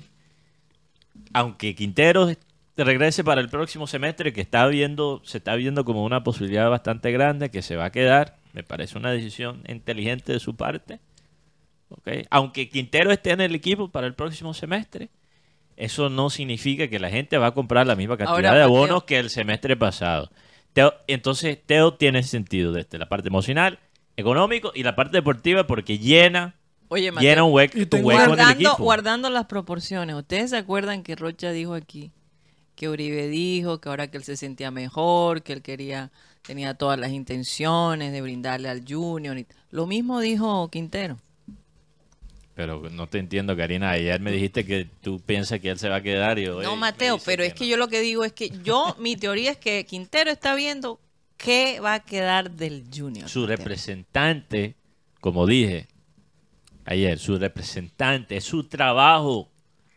aunque 1.34 1.75
Quintero 1.75 2.29
regrese 2.77 3.23
para 3.23 3.41
el 3.41 3.49
próximo 3.49 3.88
semestre, 3.88 4.34
que 4.34 4.41
está 4.41 4.65
viendo, 4.67 5.21
se 5.23 5.38
está 5.38 5.55
viendo 5.55 5.86
como 5.86 6.03
una 6.03 6.23
posibilidad 6.23 6.69
bastante 6.69 7.11
grande 7.11 7.51
que 7.51 7.61
se 7.61 7.75
va 7.75 7.86
a 7.86 7.91
quedar, 7.91 8.38
me 8.53 8.63
parece 8.63 8.97
una 8.97 9.11
decisión 9.11 9.63
inteligente 9.67 10.34
de 10.34 10.39
su 10.39 10.55
parte. 10.55 10.99
Aunque 12.29 12.69
Quintero 12.69 13.11
esté 13.11 13.31
en 13.31 13.41
el 13.41 13.55
equipo 13.55 13.89
para 13.89 14.07
el 14.07 14.13
próximo 14.15 14.53
semestre, 14.53 15.09
eso 15.77 16.09
no 16.09 16.29
significa 16.29 16.87
que 16.87 16.99
la 16.99 17.09
gente 17.09 17.37
va 17.37 17.47
a 17.47 17.53
comprar 17.53 17.87
la 17.87 17.95
misma 17.95 18.17
cantidad 18.17 18.35
Ahora, 18.35 18.53
de 18.53 18.59
Mateo. 18.59 18.75
abonos 18.77 19.03
que 19.03 19.19
el 19.19 19.29
semestre 19.29 19.75
pasado. 19.77 20.29
Teo- 20.73 20.93
entonces, 21.07 21.57
Teo 21.65 21.95
tiene 21.95 22.23
sentido 22.23 22.71
desde 22.71 22.97
la 22.97 23.09
parte 23.09 23.27
emocional, 23.29 23.79
económico 24.15 24.71
y 24.75 24.83
la 24.83 24.95
parte 24.95 25.17
deportiva 25.17 25.65
porque 25.67 25.97
llena, 25.97 26.55
Oye, 26.89 27.11
Mateo, 27.11 27.29
llena 27.29 27.43
un 27.43 27.53
hueco, 27.53 27.77
un 27.77 27.81
en 27.83 27.97
el 27.97 28.03
guardando, 28.03 28.51
equipo. 28.53 28.83
guardando 28.83 29.29
las 29.29 29.45
proporciones. 29.45 30.15
¿Ustedes 30.15 30.51
se 30.51 30.57
acuerdan 30.57 31.03
que 31.03 31.15
Rocha 31.15 31.51
dijo 31.51 31.73
aquí? 31.73 32.11
Que 32.75 32.87
Uribe 32.89 33.27
dijo 33.27 33.79
que 33.81 33.89
ahora 33.89 34.09
que 34.09 34.17
él 34.17 34.23
se 34.23 34.37
sentía 34.37 34.71
mejor, 34.71 35.41
que 35.43 35.53
él 35.53 35.61
quería, 35.61 36.11
tenía 36.41 36.73
todas 36.73 36.99
las 36.99 37.11
intenciones 37.11 38.11
de 38.11 38.21
brindarle 38.21 38.69
al 38.69 38.83
Junior. 38.87 39.37
Lo 39.71 39.87
mismo 39.87 40.19
dijo 40.19 40.69
Quintero. 40.69 41.17
Pero 42.56 42.89
no 42.91 43.08
te 43.08 43.18
entiendo, 43.20 43.56
Karina. 43.56 43.91
Ayer 43.91 44.20
me 44.20 44.32
dijiste 44.32 44.66
que 44.66 44.88
tú 45.02 45.22
piensas 45.22 45.60
que 45.60 45.70
él 45.70 45.80
se 45.80 45.89
va 45.89 45.97
a 45.97 46.02
quedar 46.02 46.38
y 46.38 46.47
hoy 46.47 46.66
No, 46.66 46.76
Mateo, 46.76 47.18
pero 47.24 47.43
es 47.43 47.54
que 47.54 47.68
yo 47.68 47.78
lo 47.78 47.88
que 47.88 48.02
digo 48.02 48.26
es 48.26 48.34
que 48.34 48.49
yo, 48.64 48.95
mi 48.99 49.16
teoría 49.16 49.52
es 49.52 49.58
que 49.58 49.86
Quintero 49.86 50.30
está 50.32 50.54
viendo 50.54 50.99
qué 51.38 51.80
va 51.80 51.95
a 51.95 51.99
quedar 52.02 52.52
del 52.52 52.86
Junior. 52.93 53.30
Su 53.30 53.41
Mateo. 53.41 53.58
representante, 53.58 54.76
como 55.22 55.47
dije 55.47 55.88
ayer, 56.86 57.20
su 57.20 57.38
representante, 57.38 58.38
es 58.38 58.43
su 58.43 58.66
trabajo 58.68 59.49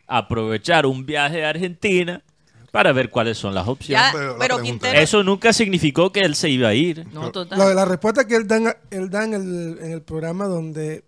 aprovechar 0.07 0.87
un 0.87 1.05
viaje 1.05 1.45
a 1.45 1.51
Argentina 1.51 2.23
para 2.71 2.93
ver 2.93 3.11
cuáles 3.11 3.39
son 3.39 3.55
las 3.55 3.67
opciones. 3.69 4.05
Ya, 4.05 4.13
Pero 4.13 4.33
la 4.33 4.39
pero 4.39 4.57
pregunta 4.57 4.87
Quintero... 4.87 5.01
Eso 5.01 5.23
nunca 5.23 5.53
significó 5.53 6.13
que 6.13 6.21
él 6.21 6.35
se 6.35 6.51
iba 6.51 6.69
a 6.69 6.75
ir. 6.75 7.07
No, 7.13 7.31
total. 7.31 7.59
La, 7.59 7.75
la 7.75 7.85
respuesta 7.85 8.27
que 8.27 8.37
él 8.37 8.47
da, 8.47 8.77
él 8.91 9.11
da 9.11 9.25
en, 9.25 9.35
el, 9.35 9.79
en 9.81 9.93
el 9.93 10.03
programa 10.03 10.47
donde 10.47 11.05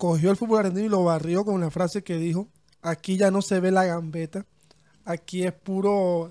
cogió 0.00 0.30
el 0.30 0.36
fútbol 0.38 0.60
argentino 0.60 0.86
y 0.86 0.88
lo 0.88 1.04
barrió 1.04 1.44
con 1.44 1.54
una 1.54 1.70
frase 1.70 2.02
que 2.02 2.16
dijo, 2.16 2.48
aquí 2.80 3.18
ya 3.18 3.30
no 3.30 3.42
se 3.42 3.60
ve 3.60 3.70
la 3.70 3.84
gambeta, 3.84 4.46
aquí 5.04 5.42
es 5.44 5.52
puro 5.52 6.30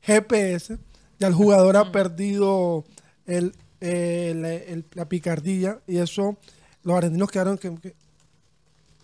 GPS, 0.00 0.78
ya 1.18 1.28
el 1.28 1.34
jugador 1.34 1.76
ha 1.76 1.92
perdido 1.92 2.84
el, 3.26 3.52
el- 3.80 4.44
el- 4.46 4.84
la 4.94 5.06
picardía 5.10 5.78
y 5.86 5.98
eso 5.98 6.38
los 6.84 6.96
argentinos 6.96 7.30
quedaron 7.30 7.58
que, 7.58 7.74
que- 7.74 7.94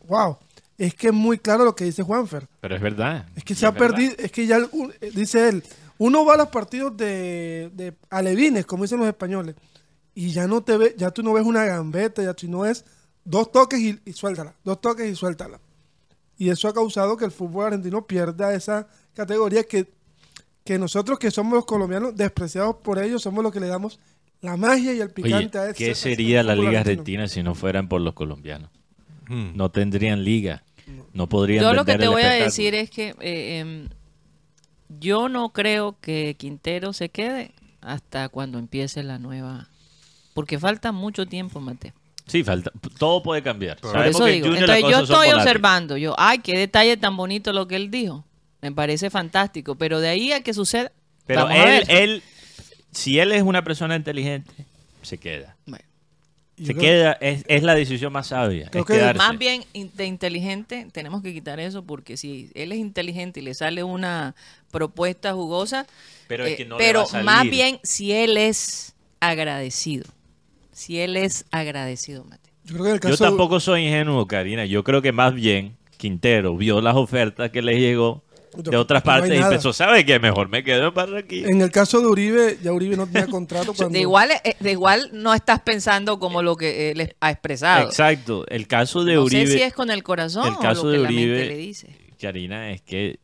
wow, 0.09 0.39
es 0.79 0.95
que 0.95 1.09
es 1.09 1.13
muy 1.13 1.37
claro 1.39 1.67
lo 1.67 1.77
que 1.77 1.85
dice 1.85 2.03
Juanfer. 2.03 2.49
Pero 2.63 2.75
es 2.75 2.81
verdad. 2.81 3.27
Es 3.37 3.45
que 3.45 3.55
se 3.55 3.67
ha 3.67 3.73
verdad. 3.73 3.89
perdido, 3.89 4.15
es 4.19 4.33
que 4.33 4.47
ya, 4.47 4.57
el- 4.57 4.69
un- 4.73 4.95
eh, 5.03 5.11
dice 5.15 5.51
él, 5.51 5.63
uno 5.99 6.25
va 6.25 6.33
a 6.35 6.39
los 6.39 6.49
partidos 6.49 6.97
de, 6.97 7.71
de 7.75 7.93
alevines, 8.09 8.65
como 8.65 8.85
dicen 8.85 9.01
los 9.01 9.07
españoles, 9.09 9.55
y 10.15 10.31
ya 10.31 10.47
no 10.47 10.63
te 10.63 10.79
ve, 10.79 10.95
ya 10.97 11.11
tú 11.11 11.23
no 11.23 11.35
ves 11.35 11.45
una 11.45 11.65
gambeta, 11.67 12.23
ya 12.23 12.33
tú 12.33 12.49
no 12.49 12.61
ves 12.61 12.87
dos 13.25 13.51
toques 13.53 13.81
y, 13.81 14.01
y 14.05 14.13
suéltala, 14.13 14.55
dos 14.65 14.81
toques 14.81 15.11
y 15.11 15.15
suéltala. 15.15 15.61
Y 16.39 16.51
eso 16.51 16.69
ha 16.69 16.75
causado 16.75 17.17
que 17.17 17.25
el 17.25 17.31
fútbol 17.31 17.67
argentino 17.67 18.07
pierda 18.07 18.55
esa 18.55 18.89
categoría 19.15 19.65
que, 19.65 19.93
que 20.65 20.79
nosotros 20.79 21.19
que 21.19 21.31
somos 21.31 21.55
los 21.55 21.65
colombianos, 21.65 22.17
despreciados 22.17 22.77
por 22.77 22.99
ellos, 22.99 23.23
somos 23.23 23.45
los 23.45 23.53
que 23.53 23.61
le 23.61 23.69
damos 23.69 24.01
la 24.41 24.57
magia 24.57 24.93
y 24.93 24.97
el 25.01 25.05
Oye, 25.05 25.15
picante 25.15 25.59
a 25.59 25.67
ese 25.67 25.75
¿qué 25.75 25.85
a 25.85 25.93
ese 25.93 26.03
sería 26.03 26.43
la 26.43 26.57
Liga. 26.57 26.81
Argentina 26.81 27.29
si 27.29 27.43
no 27.43 27.55
fueran 27.55 27.89
por 27.89 28.01
los 28.01 28.15
colombianos? 28.15 28.71
Hmm. 29.29 29.53
No 29.55 29.71
tendrían 29.71 30.25
liga. 30.25 30.65
No 31.13 31.29
podrían 31.29 31.63
Yo 31.63 31.75
lo 31.75 31.85
que 31.85 31.97
te 31.97 32.09
voy 32.09 32.23
a 32.23 32.31
decir 32.31 32.75
es 32.75 32.91
que 32.91 33.15
eh, 33.21 33.59
em, 33.61 33.89
yo 34.89 35.29
no 35.29 35.51
creo 35.51 35.97
que 36.01 36.35
Quintero 36.37 36.93
se 36.93 37.09
quede 37.09 37.53
hasta 37.81 38.29
cuando 38.29 38.59
empiece 38.59 39.03
la 39.03 39.19
nueva. 39.19 39.69
Porque 40.35 40.59
falta 40.59 40.93
mucho 40.93 41.27
tiempo, 41.27 41.61
Mateo. 41.61 41.93
Sí, 42.33 42.43
falta. 42.45 42.73
Todo 42.99 43.23
puede 43.23 43.43
cambiar. 43.43 43.79
Sabemos 43.81 44.17
eso 44.17 44.25
que 44.25 44.33
digo. 44.33 44.47
Entonces 44.49 44.81
yo 44.91 45.01
estoy 45.01 45.29
observando. 45.31 45.97
Yo, 45.97 46.15
ay, 46.19 46.39
qué 46.39 46.57
detalle 46.59 46.97
tan 46.97 47.17
bonito 47.17 47.53
lo 47.53 47.69
que 47.69 47.77
él 47.77 47.91
dijo. 47.91 48.25
Me 48.61 48.73
parece 48.73 49.11
fantástico. 49.11 49.75
Pero 49.77 50.01
de 50.01 50.09
ahí 50.09 50.33
a 50.33 50.43
que 50.43 50.55
suceda. 50.55 50.91
Pero 51.27 51.45
vamos 51.45 51.59
a 51.59 51.77
él, 51.77 51.85
ver. 51.87 51.97
él, 52.03 52.23
si 52.91 53.19
él 53.19 53.33
es 53.33 53.43
una 53.43 53.63
persona 53.63 53.95
inteligente, 53.97 54.51
se 55.03 55.19
queda. 55.19 55.57
Bueno, 55.67 55.85
Se 56.65 56.75
queda, 56.75 57.13
es, 57.21 57.45
es 57.49 57.63
la 57.63 57.75
decisión 57.75 58.13
más 58.13 58.29
sabia. 58.29 58.69
Creo 58.71 58.83
es 58.83 58.87
que- 58.89 58.95
quedarse. 58.95 59.19
Más 59.19 59.37
bien 59.39 59.65
de 59.75 60.07
inteligente, 60.07 60.89
tenemos 60.93 61.23
que 61.23 61.33
quitar 61.33 61.61
eso 61.61 61.85
porque 61.85 62.17
si 62.17 62.51
él 62.55 62.73
es 62.73 62.79
inteligente 62.79 63.41
y 63.41 63.43
le 63.43 63.55
sale 63.55 63.83
una 63.85 64.35
propuesta 64.71 65.33
jugosa, 65.35 65.87
Pero 66.29 66.45
es 66.47 66.53
eh, 66.53 66.57
que 66.57 66.65
no 66.65 66.79
le 66.79 66.85
pero 66.85 67.01
va 67.01 67.05
a 67.05 67.09
salir. 67.09 67.25
más 67.27 67.45
bien 67.45 67.79
si 67.83 68.13
él 68.13 68.37
es 68.37 68.95
agradecido, 69.21 70.05
si 70.73 71.01
él 71.01 71.17
es 71.17 71.45
agradecido, 71.51 72.25
Mate. 72.25 72.51
Yo 72.65 72.79
creo 72.79 73.01
que 73.01 73.17
tampoco 73.17 73.61
soy 73.61 73.87
ingenuo, 73.87 74.27
Karina. 74.27 74.65
Yo 74.67 74.85
creo 74.85 75.03
que 75.03 75.13
más 75.13 75.35
bien 75.35 75.77
Quintero 75.97 76.57
vio 76.57 76.81
las 76.81 76.97
ofertas 76.97 77.51
que 77.51 77.61
le 77.61 77.79
llegó 77.79 78.23
de 78.57 78.77
otras 78.77 79.03
No 79.03 79.07
partes 79.07 79.41
y 79.41 79.43
pensó, 79.43 79.73
¿sabe 79.73 80.05
qué? 80.05 80.19
Mejor 80.19 80.49
me 80.49 80.63
quedo 80.63 80.89
en 80.89 80.95
Barranquilla. 80.95 81.49
En 81.49 81.63
el 81.63 81.71
caso 81.71 82.01
de 82.01 82.07
Uribe, 82.07 82.59
ya 82.63 82.73
Uribe 82.73 82.97
no 82.97 83.07
tenía 83.07 83.27
contrato 83.31 83.73
cuando... 83.75 83.95
De 83.95 84.01
igual, 84.01 84.31
eh, 84.45 84.57
de 84.61 84.73
igual 84.73 85.11
no 85.13 85.33
estás 85.35 85.61
pensando 85.61 86.19
como 86.19 86.43
lo 86.43 86.57
que 86.57 86.91
él 86.91 87.15
ha 87.21 87.31
expresado. 87.31 87.89
Exacto. 87.89 88.47
El 88.49 88.67
caso 88.67 89.05
de 89.05 89.15
no 89.15 89.25
Uribe, 89.25 89.47
sé 89.47 89.53
si 89.55 89.63
es 89.63 89.73
con 89.73 89.91
el 89.91 90.03
corazón 90.03 90.49
el 90.49 90.59
caso 90.59 90.83
o 90.83 90.85
lo 90.85 90.91
que 90.93 90.97
de 90.99 91.03
la 91.03 91.09
mente 91.09 91.23
Uribe, 91.23 91.47
le 91.47 91.57
dice. 91.57 91.97
Karina, 92.21 92.71
es 92.73 92.83
que, 92.83 93.21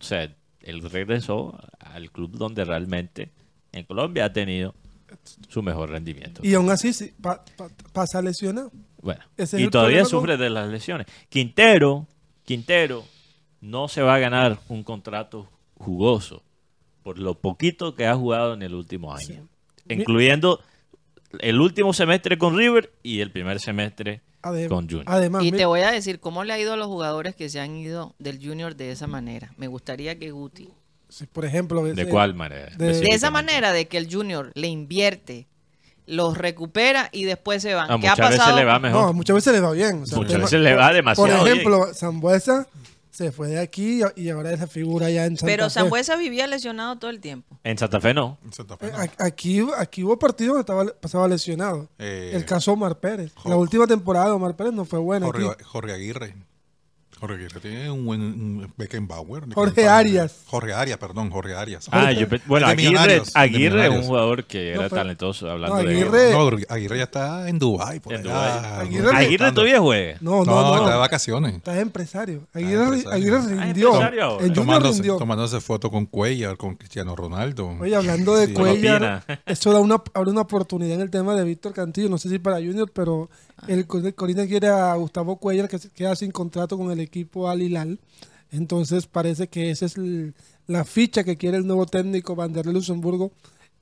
o 0.00 0.02
sea, 0.02 0.34
él 0.60 0.82
regresó 0.90 1.58
al 1.78 2.10
club 2.10 2.36
donde 2.36 2.64
realmente 2.64 3.30
en 3.72 3.84
Colombia 3.84 4.26
ha 4.26 4.32
tenido 4.32 4.74
su 5.48 5.62
mejor 5.62 5.90
rendimiento. 5.90 6.40
Y 6.44 6.54
aún 6.54 6.70
así 6.70 6.92
sí, 6.92 7.12
pa- 7.20 7.44
pa- 7.56 7.68
pasa 7.92 8.20
lesionado. 8.22 8.70
Bueno, 9.00 9.22
Ese 9.36 9.56
es 9.58 9.62
y 9.66 9.70
todavía 9.70 10.00
con- 10.02 10.10
sufre 10.10 10.36
de 10.36 10.50
las 10.50 10.68
lesiones. 10.68 11.06
Quintero, 11.28 12.06
Quintero 12.44 13.04
no 13.60 13.88
se 13.88 14.02
va 14.02 14.14
a 14.14 14.18
ganar 14.18 14.60
un 14.68 14.82
contrato 14.84 15.48
jugoso 15.76 16.42
por 17.02 17.18
lo 17.18 17.34
poquito 17.34 17.94
que 17.94 18.06
ha 18.06 18.14
jugado 18.14 18.54
en 18.54 18.62
el 18.62 18.74
último 18.74 19.14
año, 19.14 19.48
incluyendo 19.88 20.60
el 21.40 21.60
último 21.60 21.92
semestre 21.92 22.38
con 22.38 22.56
River 22.56 22.92
y 23.02 23.20
el 23.20 23.30
primer 23.32 23.58
semestre 23.58 24.20
Adem- 24.42 24.68
con 24.68 24.84
Junior. 24.88 25.04
Además, 25.08 25.44
Y 25.44 25.50
te 25.52 25.64
voy 25.64 25.80
a 25.80 25.90
decir 25.90 26.20
cómo 26.20 26.44
le 26.44 26.52
ha 26.52 26.58
ido 26.60 26.72
a 26.72 26.76
los 26.76 26.86
jugadores 26.86 27.34
que 27.34 27.48
se 27.48 27.58
han 27.60 27.74
ido 27.76 28.14
del 28.18 28.38
Junior 28.44 28.76
de 28.76 28.90
esa 28.92 29.06
manera. 29.06 29.52
Me 29.56 29.66
gustaría 29.66 30.18
que 30.18 30.30
Guti, 30.30 30.68
si, 31.12 31.26
por 31.26 31.44
ejemplo... 31.44 31.84
¿De 31.84 32.08
cuál 32.08 32.34
manera? 32.34 32.70
de- 32.76 33.00
de 33.00 33.08
esa 33.10 33.30
manera 33.30 33.72
de 33.72 33.86
que 33.88 33.98
el 33.98 34.12
Junior 34.12 34.50
le 34.54 34.68
invierte, 34.68 35.46
los 36.06 36.36
recupera 36.36 37.08
y 37.12 37.24
después 37.24 37.62
se 37.62 37.74
van. 37.74 37.90
Ah, 37.90 37.98
¿Qué 38.00 38.08
ha 38.08 38.10
muchas 38.12 38.28
veces 38.30 38.38
pasado? 38.40 38.56
le 38.58 38.64
va 38.64 38.78
mejor. 38.78 39.02
No, 39.02 39.12
muchas 39.12 39.34
veces 39.36 39.52
le 39.52 39.60
va 39.60 39.72
bien. 39.72 40.02
o 40.02 40.06
sea, 40.06 40.16
Muchas 40.18 40.32
tema- 40.32 40.44
veces 40.44 40.60
le 40.60 40.74
va 40.74 40.92
demasiado 40.92 41.28
Por 41.28 41.44
bien. 41.44 41.56
ejemplo, 41.58 41.94
Zambuesa 41.94 42.66
se 43.10 43.30
fue 43.30 43.48
de 43.48 43.60
aquí 43.60 44.00
y 44.16 44.28
ahora 44.30 44.52
es 44.52 44.58
la 44.60 44.66
figura 44.66 45.10
ya 45.10 45.26
en 45.26 45.36
Santa 45.36 45.46
Pero 45.52 45.64
Fe. 45.64 45.70
Sambuesa 45.70 46.16
vivía 46.16 46.46
lesionado 46.46 46.96
todo 46.98 47.10
el 47.10 47.20
tiempo. 47.20 47.58
En 47.62 47.76
Santa 47.78 48.00
Fe 48.00 48.14
no. 48.14 48.38
En 48.44 48.52
Santa 48.54 48.76
Fe, 48.78 48.86
Eh, 48.86 48.90
no. 48.92 48.98
Aquí, 49.24 49.64
aquí 49.78 50.02
hubo 50.02 50.18
partidos 50.18 50.54
donde 50.54 50.60
estaba, 50.62 51.00
pasaba 51.00 51.28
lesionado. 51.28 51.88
Eh, 51.98 52.30
el 52.34 52.44
caso 52.46 52.72
Omar 52.72 52.98
Pérez. 52.98 53.32
La 53.44 53.56
última 53.56 53.86
temporada 53.86 54.26
de 54.26 54.32
Omar 54.32 54.56
Pérez 54.56 54.72
no 54.72 54.84
fue 54.86 54.98
buena. 54.98 55.26
Jorge, 55.26 55.46
aquí. 55.50 55.62
Jorge 55.64 55.92
Aguirre. 55.92 56.34
Jorge 57.22 57.36
Aguirre 57.36 57.60
tiene 57.60 57.88
un 57.88 58.04
buen 58.04 58.20
un 58.20 58.72
Beckenbauer. 58.76 59.44
Jorge 59.54 59.86
Arias. 59.88 60.40
Jorge 60.46 60.72
Arias, 60.74 60.98
perdón, 60.98 61.30
Jorge 61.30 61.54
Arias. 61.54 61.86
Ah, 61.92 62.10
yo 62.10 62.26
bueno, 62.46 62.66
Aguirre, 62.66 63.22
Aguirre 63.34 63.86
es 63.86 63.92
un 63.92 64.02
jugador 64.02 64.44
que 64.44 64.70
era 64.70 64.82
No, 64.82 64.88
pero- 64.88 64.96
talentoso 65.02 65.48
hablando 65.48 65.76
no, 65.76 65.82
de 65.84 65.94
Aguirre- 65.94 66.32
No, 66.32 66.74
Aguirre 66.74 66.96
ya 66.98 67.04
está 67.04 67.48
en 67.48 67.60
Dubái. 67.60 68.00
Por 68.00 68.14
En 68.14 68.22
allá, 68.22 68.30
Dubái. 68.58 68.86
Aguirre- 68.88 69.16
Aguirre 69.16 69.52
todavía 69.52 69.78
juega. 69.80 70.18
No, 70.20 70.44
No, 70.44 70.44
no, 70.46 70.62
no. 70.62 70.76
está 70.78 70.90
de 70.90 70.98
vacaciones. 70.98 71.54
Está 71.54 71.72
de 71.74 71.80
empresario. 71.82 72.40
Aguirre, 72.52 72.82
empresario. 72.82 73.12
Aguirre 73.12 73.38
rindió. 73.64 73.88
empresario 73.92 74.24
ahora. 74.24 74.44
En 74.44 74.48
Junior 74.48 74.54
Tomándose, 74.66 74.94
rindió. 74.94 75.16
tomándose 75.18 75.60
foto 75.60 75.90
con 75.92 76.06
Cuellar, 76.06 76.56
con 76.56 76.74
Cristiano 76.74 77.14
Ronaldo. 77.14 77.68
Oye, 77.80 77.94
hablando 77.94 78.34
de 78.34 78.48
Sí. 78.48 78.52
Cuellar, 78.52 79.22
eso 79.46 79.72
da 79.72 79.78
una, 79.78 80.02
abre 80.12 80.30
una 80.32 80.40
oportunidad 80.40 80.96
en 80.96 81.02
el 81.02 81.10
tema 81.10 81.36
de 81.36 81.44
Víctor 81.44 81.72
Cantillo. 81.72 82.08
No 82.08 82.18
sé 82.18 82.28
si 82.28 82.40
para 82.40 82.56
Junior, 82.56 82.90
pero 82.92 83.30
el, 83.68 83.86
Cor- 83.86 84.04
el 84.06 84.14
Corinthians 84.14 84.48
quiere 84.50 84.68
a 84.68 84.94
Gustavo 84.94 85.36
Cuellar, 85.36 85.68
que 85.68 85.78
se 85.78 85.90
queda 85.90 86.14
sin 86.16 86.30
contrato 86.32 86.76
con 86.78 86.90
el 86.90 87.00
equipo 87.00 87.48
Al 87.48 87.62
Hilal. 87.62 87.98
Entonces 88.50 89.06
parece 89.06 89.48
que 89.48 89.70
esa 89.70 89.86
es 89.86 89.96
el- 89.96 90.34
la 90.66 90.84
ficha 90.84 91.24
que 91.24 91.36
quiere 91.36 91.56
el 91.56 91.66
nuevo 91.66 91.86
técnico 91.86 92.36
Vanderlei 92.36 92.74
Luxemburgo 92.74 93.32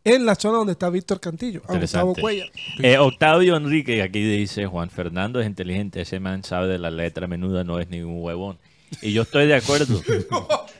en 0.04 0.24
la 0.24 0.34
zona 0.34 0.58
donde 0.58 0.72
está 0.72 0.88
Víctor 0.88 1.20
Cantillo, 1.20 1.60
a 1.68 1.76
Gustavo. 1.76 2.14
Cuellar. 2.14 2.48
Eh, 2.82 2.96
Octavio 2.96 3.56
Enrique, 3.56 4.02
aquí 4.02 4.22
dice, 4.22 4.66
Juan 4.66 4.88
Fernando 4.88 5.40
es 5.40 5.46
inteligente, 5.46 6.00
ese 6.00 6.20
man 6.20 6.42
sabe 6.42 6.68
de 6.68 6.78
la 6.78 6.90
letra 6.90 7.26
menuda, 7.26 7.64
no 7.64 7.78
es 7.78 7.90
ningún 7.90 8.22
huevón. 8.22 8.58
Y 9.02 9.12
yo 9.12 9.22
estoy 9.22 9.46
de 9.46 9.54
acuerdo. 9.56 10.00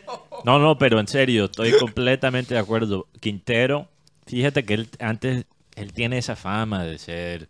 No, 0.42 0.58
no, 0.58 0.78
pero 0.78 0.98
en 1.00 1.06
serio, 1.06 1.44
estoy 1.44 1.72
completamente 1.78 2.54
de 2.54 2.60
acuerdo. 2.60 3.06
Quintero, 3.20 3.88
fíjate 4.26 4.64
que 4.64 4.72
él 4.72 4.88
antes, 4.98 5.44
él 5.76 5.92
tiene 5.92 6.16
esa 6.16 6.34
fama 6.34 6.82
de 6.82 6.96
ser 6.98 7.48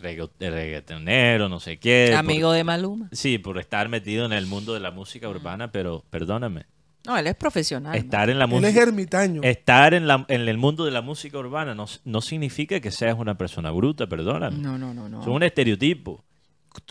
reggaetonero, 0.00 1.48
no 1.48 1.60
sé 1.60 1.78
qué. 1.78 2.14
Amigo 2.16 2.52
de 2.52 2.64
Maluma. 2.64 3.08
sí, 3.12 3.38
por 3.38 3.58
estar 3.58 3.88
metido 3.88 4.24
en 4.26 4.32
el 4.32 4.46
mundo 4.46 4.74
de 4.74 4.80
la 4.80 4.90
música 4.90 5.28
urbana, 5.28 5.70
pero 5.72 6.04
perdóname, 6.10 6.66
No, 7.06 7.16
él 7.16 7.26
es 7.26 7.34
profesional. 7.34 7.96
estar 7.96 8.28
en 8.30 8.38
la 8.38 8.44
Él 8.46 8.52
es 8.52 8.60
música... 8.60 8.82
ermitaño. 8.82 9.40
Estar 9.42 9.94
en, 9.94 10.06
la- 10.06 10.24
en 10.28 10.48
el 10.48 10.58
mundo 10.58 10.84
de 10.84 10.90
la 10.90 11.00
música 11.02 11.38
urbana 11.38 11.74
no, 11.74 11.86
no 12.04 12.20
significa 12.20 12.80
que 12.80 12.90
seas 12.90 13.16
una 13.18 13.36
persona 13.38 13.70
bruta, 13.70 14.06
perdóname. 14.06 14.58
No, 14.58 14.76
no, 14.78 14.92
no, 14.92 15.08
no. 15.08 15.20
Es 15.22 15.26
un 15.26 15.42
estereotipo. 15.42 16.22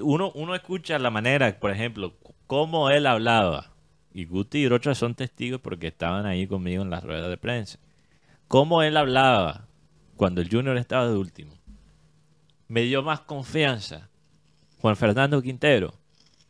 Uno, 0.02 0.32
uno 0.36 0.56
escucha 0.56 0.98
la 1.00 1.10
manera, 1.10 1.60
por 1.60 1.72
ejemplo, 1.72 2.14
cómo 2.48 2.90
él 2.90 3.06
hablaba. 3.08 3.72
Y 4.12 4.26
Guti 4.26 4.58
y 4.58 4.68
Rocha 4.68 4.96
son 4.96 5.14
testigos 5.16 5.62
porque 5.62 5.88
estaban 5.88 6.26
ahí 6.26 6.48
conmigo 6.48 6.82
en 6.84 6.90
las 6.90 7.04
ruedas 7.04 7.30
de 7.30 7.38
prensa. 7.38 7.78
Cómo 8.48 8.82
él 8.82 8.98
hablaba 8.98 9.68
cuando 10.18 10.42
el 10.42 10.50
Junior 10.50 10.76
estaba 10.78 11.08
de 11.08 11.16
último. 11.16 11.54
Me 12.70 12.82
dio 12.84 13.02
más 13.04 13.20
confianza 13.22 14.08
Juan 14.80 14.96
Fernando 14.96 15.42
Quintero 15.42 15.94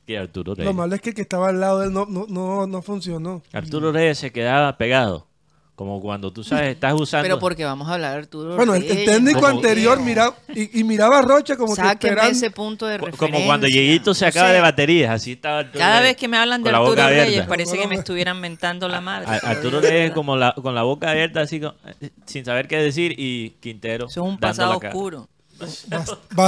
que 0.05 0.17
Arturo 0.17 0.53
Reyes. 0.53 0.65
Lo 0.65 0.73
malo 0.73 0.93
es 0.95 1.01
que 1.01 1.09
el 1.09 1.15
que 1.15 1.21
estaba 1.21 1.49
al 1.49 1.59
lado 1.59 1.79
de 1.79 1.87
él 1.87 1.93
no, 1.93 2.05
no, 2.07 2.25
no, 2.27 2.67
no 2.67 2.81
funcionó. 2.81 3.41
Arturo 3.53 3.91
Reyes 3.91 4.17
se 4.19 4.31
quedaba 4.31 4.77
pegado. 4.77 5.27
Como 5.75 6.01
cuando 6.01 6.33
tú 6.33 6.43
sabes, 6.43 6.73
estás 6.73 6.93
usando... 6.93 7.23
Pero 7.23 7.39
porque 7.39 7.63
vamos 7.63 7.87
a 7.87 7.93
hablar 7.93 8.11
de 8.11 8.17
Arturo 8.17 8.57
Bueno, 8.57 8.75
el, 8.75 8.85
técnico 8.85 9.47
anterior 9.47 9.97
miraba 10.01 10.35
y, 10.53 10.77
y 10.81 10.83
miraba 10.83 11.19
a 11.19 11.21
Rocha 11.21 11.55
como 11.55 11.73
que 11.73 11.81
esperando. 11.81 12.31
ese 12.31 12.51
punto 12.51 12.85
de 12.85 12.97
referencia. 12.97 13.27
Como 13.27 13.45
cuando 13.45 13.65
Lleguito 13.65 14.13
se 14.13 14.25
acaba 14.25 14.51
de 14.51 14.59
baterías, 14.59 15.09
así 15.11 15.31
estaba 15.33 15.59
Arturo 15.59 15.79
Cada 15.79 15.99
Reyes, 16.01 16.09
vez 16.15 16.17
que 16.19 16.27
me 16.27 16.35
hablan 16.35 16.63
de 16.63 16.69
Arturo 16.69 16.95
Reyes 17.07 17.27
abierta. 17.27 17.47
parece 17.47 17.77
que 17.77 17.87
me 17.87 17.95
estuvieran 17.95 18.41
mentando 18.41 18.89
la 18.89 18.99
madre. 18.99 19.27
A- 19.29 19.51
Arturo 19.51 19.79
Reyes 19.79 20.11
como 20.11 20.35
la, 20.35 20.53
con 20.53 20.75
la 20.75 20.83
boca 20.83 21.11
abierta, 21.11 21.39
así 21.41 21.61
eh, 22.01 22.09
sin 22.25 22.43
saber 22.43 22.67
qué 22.67 22.75
decir, 22.75 23.15
y 23.17 23.51
Quintero. 23.61 24.07
Eso 24.09 24.21
es 24.21 24.27
un 24.27 24.37
pasado 24.37 24.77
oscuro. 24.77 25.29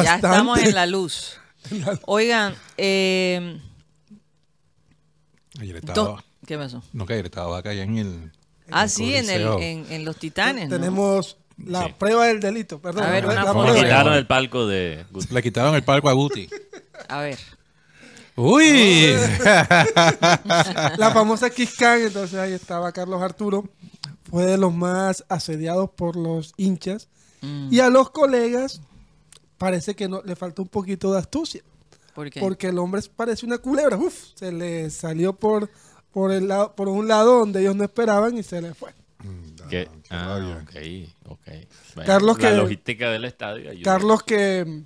Ya 0.04 0.16
estamos 0.16 0.60
en 0.64 0.74
la 0.76 0.86
luz. 0.86 1.38
Oigan, 2.06 2.56
eh, 2.78 3.60
Ayer 5.60 5.76
estaba, 5.78 6.24
¿qué 6.48 6.58
pasó? 6.58 6.82
no, 6.94 7.06
que 7.06 7.14
ayer 7.14 7.26
estaba 7.26 7.58
acá 7.58 7.70
allá 7.72 7.84
en 7.84 7.98
el. 7.98 8.32
Ah, 8.72 8.88
sí, 8.88 9.14
en, 9.16 9.30
el, 9.30 9.46
Coliseo. 9.46 9.60
en, 9.60 9.86
en 9.92 10.06
los 10.06 10.16
Titanes. 10.18 10.70
¿no? 10.70 10.76
Tenemos 10.78 11.38
la 11.58 11.86
Sí. 11.88 11.94
prueba 11.98 12.26
del 12.28 12.40
delito. 12.40 12.80
Perdón, 12.80 13.04
A 13.04 13.10
ver, 13.10 13.26
una 13.26 13.44
la. 13.44 13.74
Le 13.74 13.82
quitaron 13.82 14.14
el 14.14 14.26
palco 14.28 14.66
de 14.66 15.06
Guti. 15.12 15.34
Le 15.34 15.44
quitaron 15.44 15.76
el 15.76 15.84
palco 15.84 16.10
a 16.10 16.14
Guti. 16.14 16.50
A 17.10 17.20
ver. 17.22 17.38
¡Uy! 18.38 19.14
la 20.98 21.12
famosa 21.14 21.50
Kiss 21.50 21.76
Cam, 21.78 22.00
entonces 22.02 22.40
ahí 22.40 22.54
estaba 22.54 22.92
Carlos 22.94 23.22
Arturo, 23.22 23.66
fue 24.30 24.46
de 24.46 24.58
los 24.58 24.74
más 24.74 25.26
asediados 25.30 25.90
por 25.92 26.16
los 26.16 26.54
hinchas 26.58 27.08
Mm, 27.44 27.74
y 27.74 27.80
a 27.80 27.90
los 27.90 28.12
colegas 28.12 28.82
parece 29.62 29.96
que 29.96 30.10
no 30.10 30.24
le 30.24 30.36
faltó 30.36 30.64
un 30.64 30.70
poquito 30.70 31.14
de 31.14 31.20
astucia, 31.20 31.62
¿Por 32.16 32.32
qué? 32.32 32.40
porque 32.40 32.68
el 32.68 32.80
hombre 32.80 33.00
parece 33.16 33.46
una 33.46 33.60
culebra, 33.60 33.96
uf, 33.96 34.32
se 34.34 34.52
le 34.52 34.90
salió 34.90 35.34
por 35.34 35.70
por 36.12 36.32
el 36.32 36.48
lado 36.48 36.76
por 36.76 36.90
un 36.90 37.08
lado 37.08 37.40
donde 37.40 37.62
ellos 37.62 37.76
no 37.76 37.84
esperaban 37.84 38.36
y 38.38 38.42
se 38.44 38.60
le 38.60 38.74
fue. 38.74 38.92
Que- 39.70 39.88
qué 39.88 40.10
ah, 40.10 40.40
rabia. 40.40 40.64
ok, 40.64 41.32
ok. 41.34 41.48
Bueno, 41.96 42.08
Carlos 42.08 42.42
la 42.42 42.50
que- 42.50 42.58
logística 42.58 43.12
del 43.12 43.26
estadio. 43.26 43.70
ayuda. 43.70 43.84
Carlos 43.84 44.24
que 44.24 44.66
mm, 44.66 44.84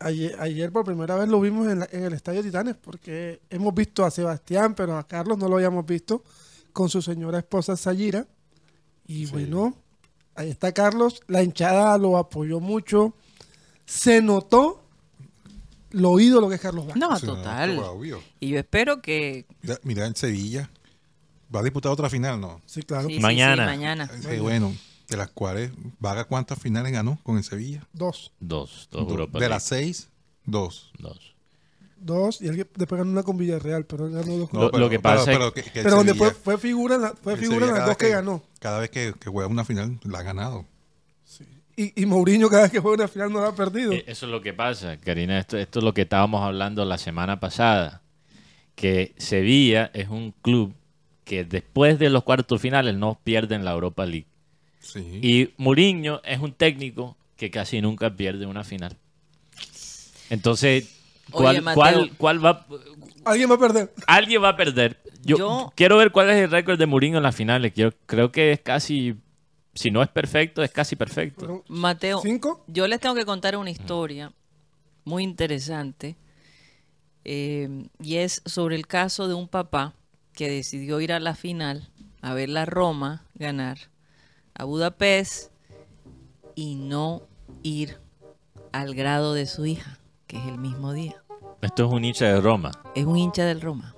ayer, 0.00 0.36
ayer 0.40 0.72
por 0.72 0.84
primera 0.86 1.14
vez 1.16 1.28
lo 1.28 1.40
vimos 1.42 1.68
en, 1.68 1.80
la- 1.80 1.88
en 1.92 2.04
el 2.04 2.14
Estadio 2.14 2.42
Titanes, 2.42 2.74
porque 2.76 3.40
hemos 3.50 3.74
visto 3.74 4.02
a 4.04 4.10
Sebastián, 4.10 4.74
pero 4.74 4.96
a 4.96 5.06
Carlos 5.06 5.36
no 5.38 5.46
lo 5.48 5.56
habíamos 5.56 5.84
visto 5.84 6.24
con 6.72 6.88
su 6.88 7.02
señora 7.02 7.38
esposa 7.38 7.76
Sayira. 7.76 8.26
Y 9.06 9.26
bueno, 9.26 9.76
ahí 10.34 10.48
está 10.50 10.72
Carlos, 10.72 11.20
la 11.28 11.42
hinchada 11.42 11.96
lo 11.98 12.16
apoyó 12.16 12.58
mucho, 12.60 13.14
se 13.86 14.22
notó 14.22 14.82
lo 15.90 16.18
ídolo 16.18 16.48
que 16.48 16.56
es 16.56 16.60
Carlos 16.60 16.86
Vázquez. 16.86 17.00
No, 17.00 17.16
Sí, 17.18 17.26
total. 17.26 17.78
obvio. 17.78 18.20
Y 18.40 18.48
yo 18.48 18.58
espero 18.58 19.00
que... 19.00 19.46
Mira, 19.62 19.78
mira 19.84 20.06
en 20.06 20.16
Sevilla. 20.16 20.68
Va 21.54 21.60
a 21.60 21.62
disputar 21.62 21.92
otra 21.92 22.10
final, 22.10 22.40
¿no? 22.40 22.60
Sí, 22.66 22.82
claro. 22.82 23.06
sí, 23.08 23.14
sí, 23.16 23.20
Mañana. 23.20 23.64
sí, 23.64 23.70
mañana. 23.70 24.10
Eh, 24.28 24.40
bueno, 24.40 24.74
de 25.08 25.16
las 25.16 25.30
cuales, 25.30 25.70
¿Vaga 26.00 26.24
cuántas 26.24 26.58
finales 26.58 26.90
ganó 26.92 27.18
con 27.22 27.36
el 27.36 27.44
Sevilla? 27.44 27.86
Dos. 27.92 28.32
Dos, 28.40 28.88
dos 28.90 29.04
Do- 29.06 29.10
Europa 29.10 29.38
de 29.38 29.48
las 29.48 29.62
seis, 29.62 30.08
dos. 30.46 30.90
Dos. 30.98 31.32
Dos, 31.96 32.42
y 32.42 32.48
él 32.48 32.66
después 32.74 32.98
ganó 32.98 33.12
una 33.12 33.22
con 33.22 33.36
Villarreal, 33.38 33.86
pero 33.86 34.06
él 34.06 34.12
ganó 34.14 34.36
dos. 34.36 34.52
Lo- 34.52 34.70
lo 34.70 34.90
que 34.90 34.98
pasa 35.00 35.32
es- 35.32 35.38
que, 35.52 35.62
que 35.62 35.78
el 35.78 35.84
pero 35.84 35.96
donde 35.96 36.12
Sevilla- 36.12 36.32
fue, 36.32 36.34
fue 36.54 36.58
figura 36.58 36.96
en, 36.96 37.02
la- 37.02 37.14
fue 37.14 37.36
figura 37.36 37.66
en 37.66 37.70
las 37.72 37.78
cada 37.78 37.86
dos 37.88 37.96
que 37.98 38.06
vez 38.06 38.14
ganó. 38.14 38.42
Cada 38.58 38.78
vez 38.80 38.90
que, 38.90 39.14
que 39.20 39.30
juega 39.30 39.48
una 39.48 39.64
final, 39.64 40.00
la 40.02 40.18
ha 40.18 40.22
ganado. 40.22 40.66
Y, 41.76 42.00
y 42.02 42.06
Mourinho 42.06 42.48
cada 42.48 42.62
vez 42.62 42.72
que 42.72 42.78
juega 42.78 43.02
una 43.04 43.08
final 43.08 43.32
no 43.32 43.40
la 43.40 43.48
ha 43.48 43.54
perdido. 43.54 43.92
Eh, 43.92 44.04
Eso 44.06 44.26
es 44.26 44.32
lo 44.32 44.40
que 44.40 44.52
pasa, 44.52 44.96
Karina. 45.00 45.38
Esto, 45.38 45.56
esto 45.58 45.80
es 45.80 45.84
lo 45.84 45.92
que 45.94 46.02
estábamos 46.02 46.42
hablando 46.42 46.84
la 46.84 46.98
semana 46.98 47.40
pasada. 47.40 48.00
Que 48.76 49.14
Sevilla 49.18 49.90
es 49.94 50.08
un 50.08 50.32
club 50.42 50.72
que 51.24 51.44
después 51.44 51.98
de 51.98 52.10
los 52.10 52.22
cuartos 52.22 52.60
finales 52.60 52.94
no 52.94 53.18
pierde 53.24 53.54
en 53.54 53.64
la 53.64 53.72
Europa 53.72 54.04
League. 54.06 54.26
Sí. 54.80 55.00
Y 55.22 55.50
Mourinho 55.56 56.20
es 56.24 56.38
un 56.40 56.52
técnico 56.52 57.16
que 57.36 57.50
casi 57.50 57.80
nunca 57.80 58.14
pierde 58.14 58.46
una 58.46 58.62
final. 58.64 58.96
Entonces, 60.30 60.88
¿cuál, 61.30 61.66
Oye, 61.66 62.12
cuál 62.16 62.44
va? 62.44 62.66
Alguien 63.24 63.50
va 63.50 63.54
a 63.54 63.58
perder. 63.58 63.92
Alguien 64.06 64.42
va 64.42 64.50
a 64.50 64.56
perder. 64.56 65.00
Yo, 65.22 65.38
Yo- 65.38 65.72
quiero 65.74 65.96
ver 65.96 66.10
cuál 66.12 66.30
es 66.30 66.36
el 66.36 66.50
récord 66.50 66.78
de 66.78 66.86
Mourinho 66.86 67.16
en 67.18 67.22
las 67.22 67.34
finales. 67.34 67.72
Yo 67.74 67.90
creo 68.06 68.30
que 68.30 68.52
es 68.52 68.60
casi, 68.60 69.16
si 69.74 69.90
no 69.90 70.02
es 70.02 70.08
perfecto, 70.08 70.62
es 70.62 70.70
casi 70.70 70.96
perfecto. 70.96 71.64
Mateo, 71.68 72.20
¿Cinco? 72.20 72.64
yo 72.66 72.86
les 72.86 73.00
tengo 73.00 73.14
que 73.14 73.24
contar 73.24 73.56
una 73.56 73.70
historia 73.70 74.32
muy 75.04 75.22
interesante 75.22 76.16
eh, 77.24 77.88
y 78.00 78.16
es 78.16 78.42
sobre 78.44 78.76
el 78.76 78.86
caso 78.86 79.28
de 79.28 79.34
un 79.34 79.48
papá 79.48 79.94
que 80.32 80.48
decidió 80.48 81.00
ir 81.00 81.12
a 81.12 81.20
la 81.20 81.34
final 81.34 81.88
a 82.22 82.34
ver 82.34 82.48
la 82.48 82.66
Roma 82.66 83.26
ganar 83.34 83.78
a 84.54 84.64
Budapest 84.64 85.52
y 86.54 86.76
no 86.76 87.22
ir 87.62 87.98
al 88.72 88.94
grado 88.94 89.34
de 89.34 89.46
su 89.46 89.66
hija, 89.66 89.98
que 90.26 90.38
es 90.38 90.46
el 90.46 90.58
mismo 90.58 90.92
día. 90.92 91.22
Esto 91.60 91.86
es 91.86 91.92
un 91.92 92.04
hincha 92.04 92.26
de 92.26 92.40
Roma. 92.40 92.72
Es 92.94 93.04
un 93.04 93.16
hincha 93.16 93.44
del 93.44 93.60
Roma. 93.60 93.94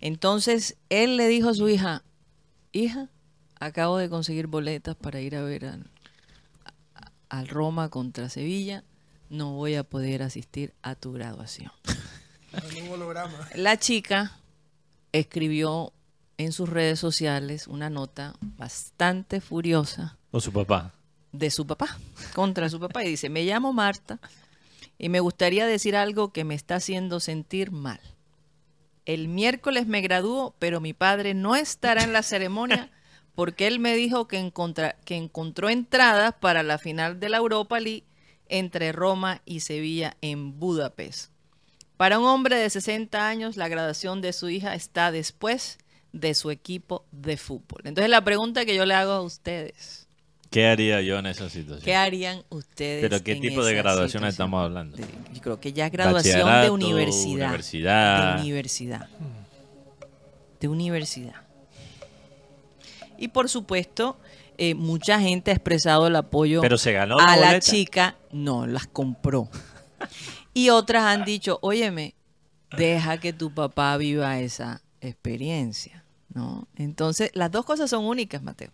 Entonces, 0.00 0.76
él 0.88 1.16
le 1.16 1.28
dijo 1.28 1.50
a 1.50 1.54
su 1.54 1.68
hija, 1.68 2.02
hija, 2.72 3.08
acabo 3.64 3.96
de 3.96 4.08
conseguir 4.08 4.46
boletas 4.46 4.96
para 4.96 5.20
ir 5.20 5.36
a 5.36 5.42
ver 5.42 5.66
al, 7.28 7.48
Roma 7.48 7.88
contra 7.88 8.28
Sevilla, 8.28 8.84
no 9.30 9.52
voy 9.52 9.76
a 9.76 9.84
poder 9.84 10.22
asistir 10.22 10.74
a 10.82 10.94
tu 10.94 11.12
graduación. 11.12 11.72
Un 12.82 12.88
holograma. 12.90 13.48
La 13.54 13.78
chica 13.78 14.32
escribió 15.12 15.92
en 16.36 16.52
sus 16.52 16.68
redes 16.68 16.98
sociales 16.98 17.66
una 17.68 17.88
nota 17.88 18.34
bastante 18.40 19.40
furiosa 19.40 20.18
O 20.30 20.40
su 20.40 20.52
papá. 20.52 20.92
de 21.32 21.50
su 21.50 21.66
papá, 21.66 21.98
contra 22.34 22.68
su 22.68 22.78
papá, 22.78 23.04
y 23.04 23.08
dice, 23.08 23.30
me 23.30 23.44
llamo 23.44 23.72
Marta 23.72 24.18
y 24.98 25.08
me 25.08 25.20
gustaría 25.20 25.66
decir 25.66 25.96
algo 25.96 26.32
que 26.32 26.44
me 26.44 26.54
está 26.54 26.74
haciendo 26.74 27.20
sentir 27.20 27.70
mal. 27.70 28.00
El 29.06 29.28
miércoles 29.28 29.86
me 29.86 30.02
gradúo, 30.02 30.54
pero 30.58 30.80
mi 30.80 30.92
padre 30.92 31.32
no 31.32 31.56
estará 31.56 32.04
en 32.04 32.12
la 32.12 32.22
ceremonia 32.22 32.90
porque 33.34 33.66
él 33.66 33.78
me 33.78 33.94
dijo 33.96 34.28
que, 34.28 34.38
encontra- 34.38 34.96
que 35.04 35.16
encontró 35.16 35.68
entradas 35.68 36.34
para 36.40 36.62
la 36.62 36.78
final 36.78 37.18
de 37.20 37.28
la 37.28 37.38
Europa 37.38 37.80
League 37.80 38.04
entre 38.48 38.92
Roma 38.92 39.40
y 39.46 39.60
Sevilla 39.60 40.16
en 40.20 40.58
Budapest. 40.58 41.30
Para 41.96 42.18
un 42.18 42.26
hombre 42.26 42.56
de 42.56 42.68
60 42.68 43.28
años, 43.28 43.56
la 43.56 43.68
graduación 43.68 44.20
de 44.20 44.32
su 44.32 44.48
hija 44.48 44.74
está 44.74 45.12
después 45.12 45.78
de 46.12 46.34
su 46.34 46.50
equipo 46.50 47.06
de 47.12 47.36
fútbol. 47.36 47.82
Entonces 47.84 48.10
la 48.10 48.22
pregunta 48.24 48.64
que 48.66 48.74
yo 48.76 48.84
le 48.84 48.94
hago 48.94 49.12
a 49.12 49.22
ustedes, 49.22 50.00
¿Qué 50.50 50.66
haría 50.66 51.00
yo 51.00 51.18
en 51.18 51.24
esa 51.24 51.48
situación? 51.48 51.82
¿Qué 51.82 51.94
harían 51.94 52.42
ustedes? 52.50 53.00
¿Pero 53.08 53.24
qué 53.24 53.32
en 53.32 53.40
tipo 53.40 53.64
de 53.64 53.72
graduación 53.72 54.08
situación? 54.08 54.28
estamos 54.28 54.62
hablando? 54.62 54.98
De- 54.98 55.04
yo 55.32 55.40
creo 55.40 55.58
que 55.58 55.72
ya 55.72 55.86
es 55.86 55.92
graduación 55.92 56.60
de 56.62 56.68
universidad. 56.68 57.46
universidad. 57.48 58.36
De 58.36 58.42
universidad. 58.42 59.08
De 60.60 60.68
universidad. 60.68 61.34
Y 63.22 63.28
por 63.28 63.48
supuesto, 63.48 64.18
eh, 64.58 64.74
mucha 64.74 65.20
gente 65.20 65.52
ha 65.52 65.54
expresado 65.54 66.08
el 66.08 66.16
apoyo 66.16 66.60
Pero 66.60 66.76
se 66.76 66.92
ganó 66.92 67.16
la 67.16 67.24
a 67.24 67.36
la 67.36 67.60
chica. 67.60 68.16
No, 68.32 68.66
las 68.66 68.88
compró. 68.88 69.48
y 70.54 70.70
otras 70.70 71.04
han 71.04 71.24
dicho, 71.24 71.60
óyeme, 71.62 72.16
deja 72.76 73.18
que 73.18 73.32
tu 73.32 73.54
papá 73.54 73.96
viva 73.96 74.40
esa 74.40 74.82
experiencia. 75.00 76.04
¿no? 76.34 76.66
Entonces, 76.74 77.30
las 77.34 77.52
dos 77.52 77.64
cosas 77.64 77.90
son 77.90 78.06
únicas, 78.06 78.42
Mateo. 78.42 78.70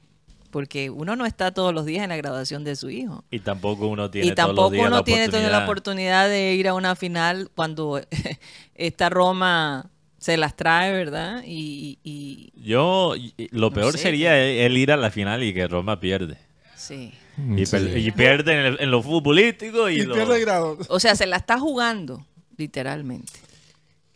Porque 0.51 0.89
uno 0.89 1.15
no 1.15 1.27
está 1.27 1.53
todos 1.53 1.75
los 1.75 1.85
días 1.85 2.05
en 2.05 2.09
la 2.09 2.17
graduación 2.17 2.65
de 2.65 2.75
su 2.75 2.89
hijo. 2.89 3.23
Y 3.31 3.41
tampoco 3.41 3.87
uno 3.87 4.11
tiene 4.11 4.29
Y 4.29 4.35
todos 4.35 4.49
los 4.49 4.57
tampoco 4.57 4.71
días 4.71 4.87
uno 4.87 4.97
la 4.97 5.05
tiene 5.05 5.29
toda 5.29 5.51
la 5.51 5.65
oportunidad. 5.65 6.27
de 6.27 6.55
ir 6.55 6.69
a 6.69 6.75
una 6.75 6.97
final 6.97 7.51
cuando 7.55 8.01
esta 8.75 9.11
Roma 9.11 9.91
se 10.19 10.37
las 10.37 10.55
trae, 10.57 10.93
¿verdad? 10.93 11.43
Y, 11.47 11.99
y- 12.05 12.53
Yo, 12.57 13.15
lo 13.51 13.69
No 13.71 13.73
peor 13.75 13.93
sé. 13.93 13.99
sería 13.99 14.39
él 14.39 14.77
ir 14.77 14.91
a 14.93 14.97
la 14.97 15.11
final 15.11 15.43
y 15.43 15.55
que 15.55 15.67
Roma 15.69 16.01
pierde. 16.01 16.37
sí. 16.77 17.13
Y, 17.57 17.67
per- 17.67 17.97
y 17.97 18.11
pierde 18.11 18.53
en, 18.53 18.59
el- 18.67 18.81
en 18.81 18.91
lo 18.91 19.01
futbolístico 19.01 19.89
y, 19.89 20.01
Y 20.01 20.03
lo- 20.03 20.15
pierde 20.17 20.41
grado. 20.41 20.77
O 20.89 20.99
sea, 20.99 21.15
se 21.15 21.25
la 21.25 21.37
está 21.37 21.57
jugando, 21.61 22.27
literalmente. 22.57 23.33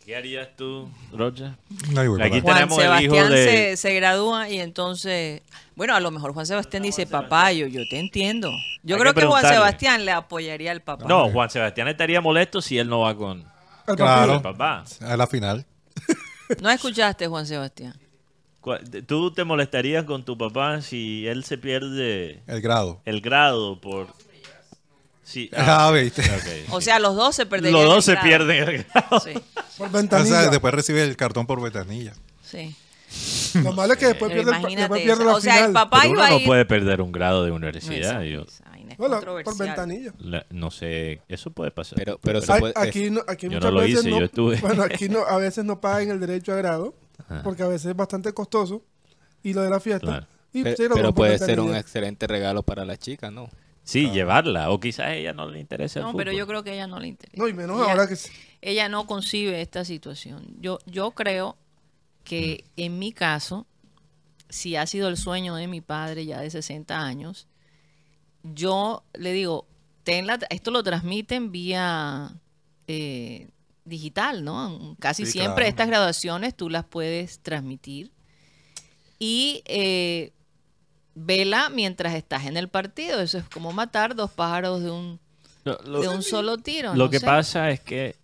¿Qué 0.05 0.17
harías 0.17 0.49
tú, 0.57 0.89
Roger? 1.13 1.51
Ahí 1.97 2.07
voy 2.09 2.21
Aquí 2.21 2.41
Juan 2.41 2.55
tenemos 2.55 2.77
el 2.79 3.01
hijo 3.01 3.15
Sebastián 3.15 3.29
de- 3.31 3.45
se, 3.45 3.77
se 3.77 3.93
gradúa 3.95 4.49
y 4.49 4.59
entonces, 4.59 5.41
bueno, 5.77 5.95
a 5.95 6.01
lo 6.01 6.11
mejor 6.11 6.33
Juan 6.33 6.45
Sebastián 6.45 6.83
dice, 6.83 7.07
papá, 7.07 7.53
yo, 7.53 7.67
yo 7.67 7.83
te 7.89 7.97
entiendo. 7.97 8.51
Yo 8.83 8.95
Hay 8.97 9.01
creo 9.01 9.13
que 9.13 9.21
que 9.21 9.27
Juan. 9.27 9.45
Sebastián 9.45 10.03
le 10.03 10.11
apoyaría 10.11 10.71
al 10.73 10.81
papá. 10.81 11.05
No, 11.07 11.29
Juan 11.29 11.49
Sebastián 11.49 11.87
estaría 11.87 12.19
molesto 12.19 12.61
si 12.61 12.77
él 12.77 12.89
no 12.89 12.99
va 12.99 13.15
con 13.15 13.45
Claro. 13.95 14.35
el 14.35 14.41
papá. 14.41 14.83
a 14.99 15.15
la 15.15 15.27
final. 15.27 15.65
¿No 16.61 16.69
escuchaste, 16.69 17.27
Juan 17.27 17.45
Sebastián? 17.45 17.93
¿Tú 19.07 19.31
te 19.31 19.43
molestarías 19.43 20.05
con 20.05 20.23
tu 20.23 20.37
papá 20.37 20.81
si 20.81 21.27
él 21.27 21.43
se 21.43 21.57
pierde 21.57 22.41
El 22.47 22.61
grado. 22.61 23.01
el 23.05 23.19
grado 23.21 23.79
por... 23.81 24.07
Sí, 25.23 25.49
Ah, 25.55 25.91
viste. 25.91 26.21
ok. 26.21 26.69
O 26.71 26.81
sea, 26.81 26.99
los 26.99 27.15
dos 27.15 27.35
se 27.35 27.45
perderían. 27.45 27.73
Los 27.73 27.85
dos 27.85 27.97
el 27.97 28.03
se 28.03 28.11
grado. 28.13 28.27
pierden 28.27 28.69
el 28.69 28.83
grado. 28.83 29.19
Sí, 29.19 29.33
Por 29.77 29.87
O 29.87 29.91
ventanilla. 29.91 30.41
sea, 30.41 30.49
después 30.49 30.73
recibe 30.73 31.03
el 31.03 31.15
cartón 31.17 31.45
por 31.45 31.61
ventanilla. 31.61 32.13
sí. 32.43 32.75
Lo 33.63 33.73
malo 33.73 33.93
es 33.93 33.99
que 33.99 34.07
después 34.07 34.31
Pero 34.31 34.41
pierde, 34.43 34.51
el, 34.57 34.59
imagínate 34.61 34.81
después 34.81 35.01
pierde 35.03 35.25
la 35.25 35.35
O 35.35 35.41
sea, 35.41 35.53
final. 35.53 35.67
el 35.69 35.73
papá 35.73 35.99
Pero 36.01 36.13
iba 36.13 36.17
uno 36.23 36.25
a 36.25 36.29
no 36.31 36.39
ir... 36.39 36.45
puede 36.47 36.65
perder 36.65 36.99
un 37.01 37.11
grado 37.11 37.43
de 37.43 37.49
No, 37.51 37.55
universidad. 37.57 38.21
yo- 38.23 38.45
por 39.09 39.57
ventanilla. 39.57 40.13
la- 40.19 40.45
no 40.49 40.71
sé, 40.71 41.21
eso 41.27 41.51
puede 41.51 41.71
pasar. 41.71 41.97
Pero- 41.97 42.17
pero 42.21 42.41
puede- 42.41 42.73
aquí 42.75 43.09
no, 43.09 43.21
aquí 43.27 43.47
Yo 43.47 43.53
muchas 43.53 43.63
no 43.65 43.71
lo 43.71 43.79
veces 43.81 43.99
hice, 43.99 44.09
no, 44.09 44.19
yo 44.19 44.25
estuve. 44.25 44.57
Bueno, 44.61 44.83
aquí 44.83 45.09
no, 45.09 45.19
a 45.25 45.37
veces 45.39 45.65
no 45.65 45.79
pagan 45.81 46.09
el 46.11 46.19
derecho 46.19 46.53
a 46.53 46.55
grado, 46.57 46.95
Ajá. 47.19 47.41
porque 47.43 47.63
a 47.63 47.67
veces 47.67 47.87
es 47.91 47.95
bastante 47.95 48.33
costoso, 48.33 48.83
y 49.43 49.53
lo 49.53 49.61
de 49.61 49.69
la 49.69 49.79
fiesta. 49.79 50.07
Claro. 50.07 50.27
Y 50.53 50.63
pero 50.63 51.13
puede 51.15 51.39
ser 51.39 51.59
un 51.59 51.75
excelente 51.75 52.27
regalo 52.27 52.61
para 52.63 52.85
la 52.85 52.95
chica, 52.97 53.31
¿no? 53.31 53.49
Sí, 53.83 54.11
llevarla. 54.11 54.69
O 54.69 54.79
quizás 54.79 55.07
a 55.07 55.13
ella 55.15 55.33
no 55.33 55.49
le 55.49 55.59
interesa 55.59 55.99
el 55.99 56.05
No, 56.05 56.13
pero 56.15 56.31
yo 56.31 56.45
creo 56.47 56.63
que 56.63 56.69
a 56.69 56.73
ella 56.73 56.87
no 56.87 56.99
le 56.99 57.07
interesa. 57.07 57.35
No, 57.41 57.47
y 57.49 57.53
menos 57.53 57.81
Ella- 57.81 57.91
ahora 57.91 58.07
que... 58.07 58.15
se- 58.15 58.31
ella 58.61 58.87
no 58.87 59.05
concibe 59.07 59.61
esta 59.61 59.83
situación. 59.83 60.45
Yo, 60.61 60.77
yo 60.85 61.11
creo 61.11 61.57
que 62.23 62.63
en 62.77 62.97
mi 62.99 63.11
caso, 63.11 63.65
si 64.47 64.75
ha 64.75 64.85
sido 64.85 65.09
el 65.09 65.17
sueño 65.17 65.55
de 65.55 65.67
mi 65.67 65.81
padre 65.81 66.25
ya 66.25 66.39
de 66.39 66.49
60 66.49 66.97
años, 67.03 67.47
yo 68.43 69.03
le 69.13 69.31
digo, 69.31 69.65
ten 70.03 70.27
la- 70.27 70.39
esto 70.49 70.71
lo 70.71 70.83
transmiten 70.83 71.51
vía 71.51 72.33
eh, 72.87 73.49
digital, 73.85 74.43
¿no? 74.43 74.95
Casi 74.99 75.25
Sí, 75.25 75.33
siempre 75.33 75.63
claro. 75.63 75.69
estas 75.69 75.87
graduaciones 75.87 76.55
tú 76.55 76.69
las 76.69 76.85
puedes 76.85 77.39
transmitir. 77.39 78.11
Y 79.19 79.61
eh, 79.65 80.33
vela 81.15 81.69
mientras 81.69 82.13
estás 82.15 82.45
en 82.45 82.57
el 82.57 82.67
partido. 82.67 83.21
Eso 83.21 83.37
es 83.37 83.45
como 83.47 83.71
matar 83.71 84.15
dos 84.15 84.31
pájaros 84.31 84.83
de 84.83 84.91
un, 84.91 85.19
lo- 85.63 86.01
de 86.01 86.07
un 86.09 86.23
solo 86.23 86.57
tiro. 86.57 86.89
Lo 86.95 87.05
no 87.05 87.09
que 87.09 87.19
sé. 87.19 87.25
pasa 87.25 87.69
es 87.69 87.79
que. 87.79 88.15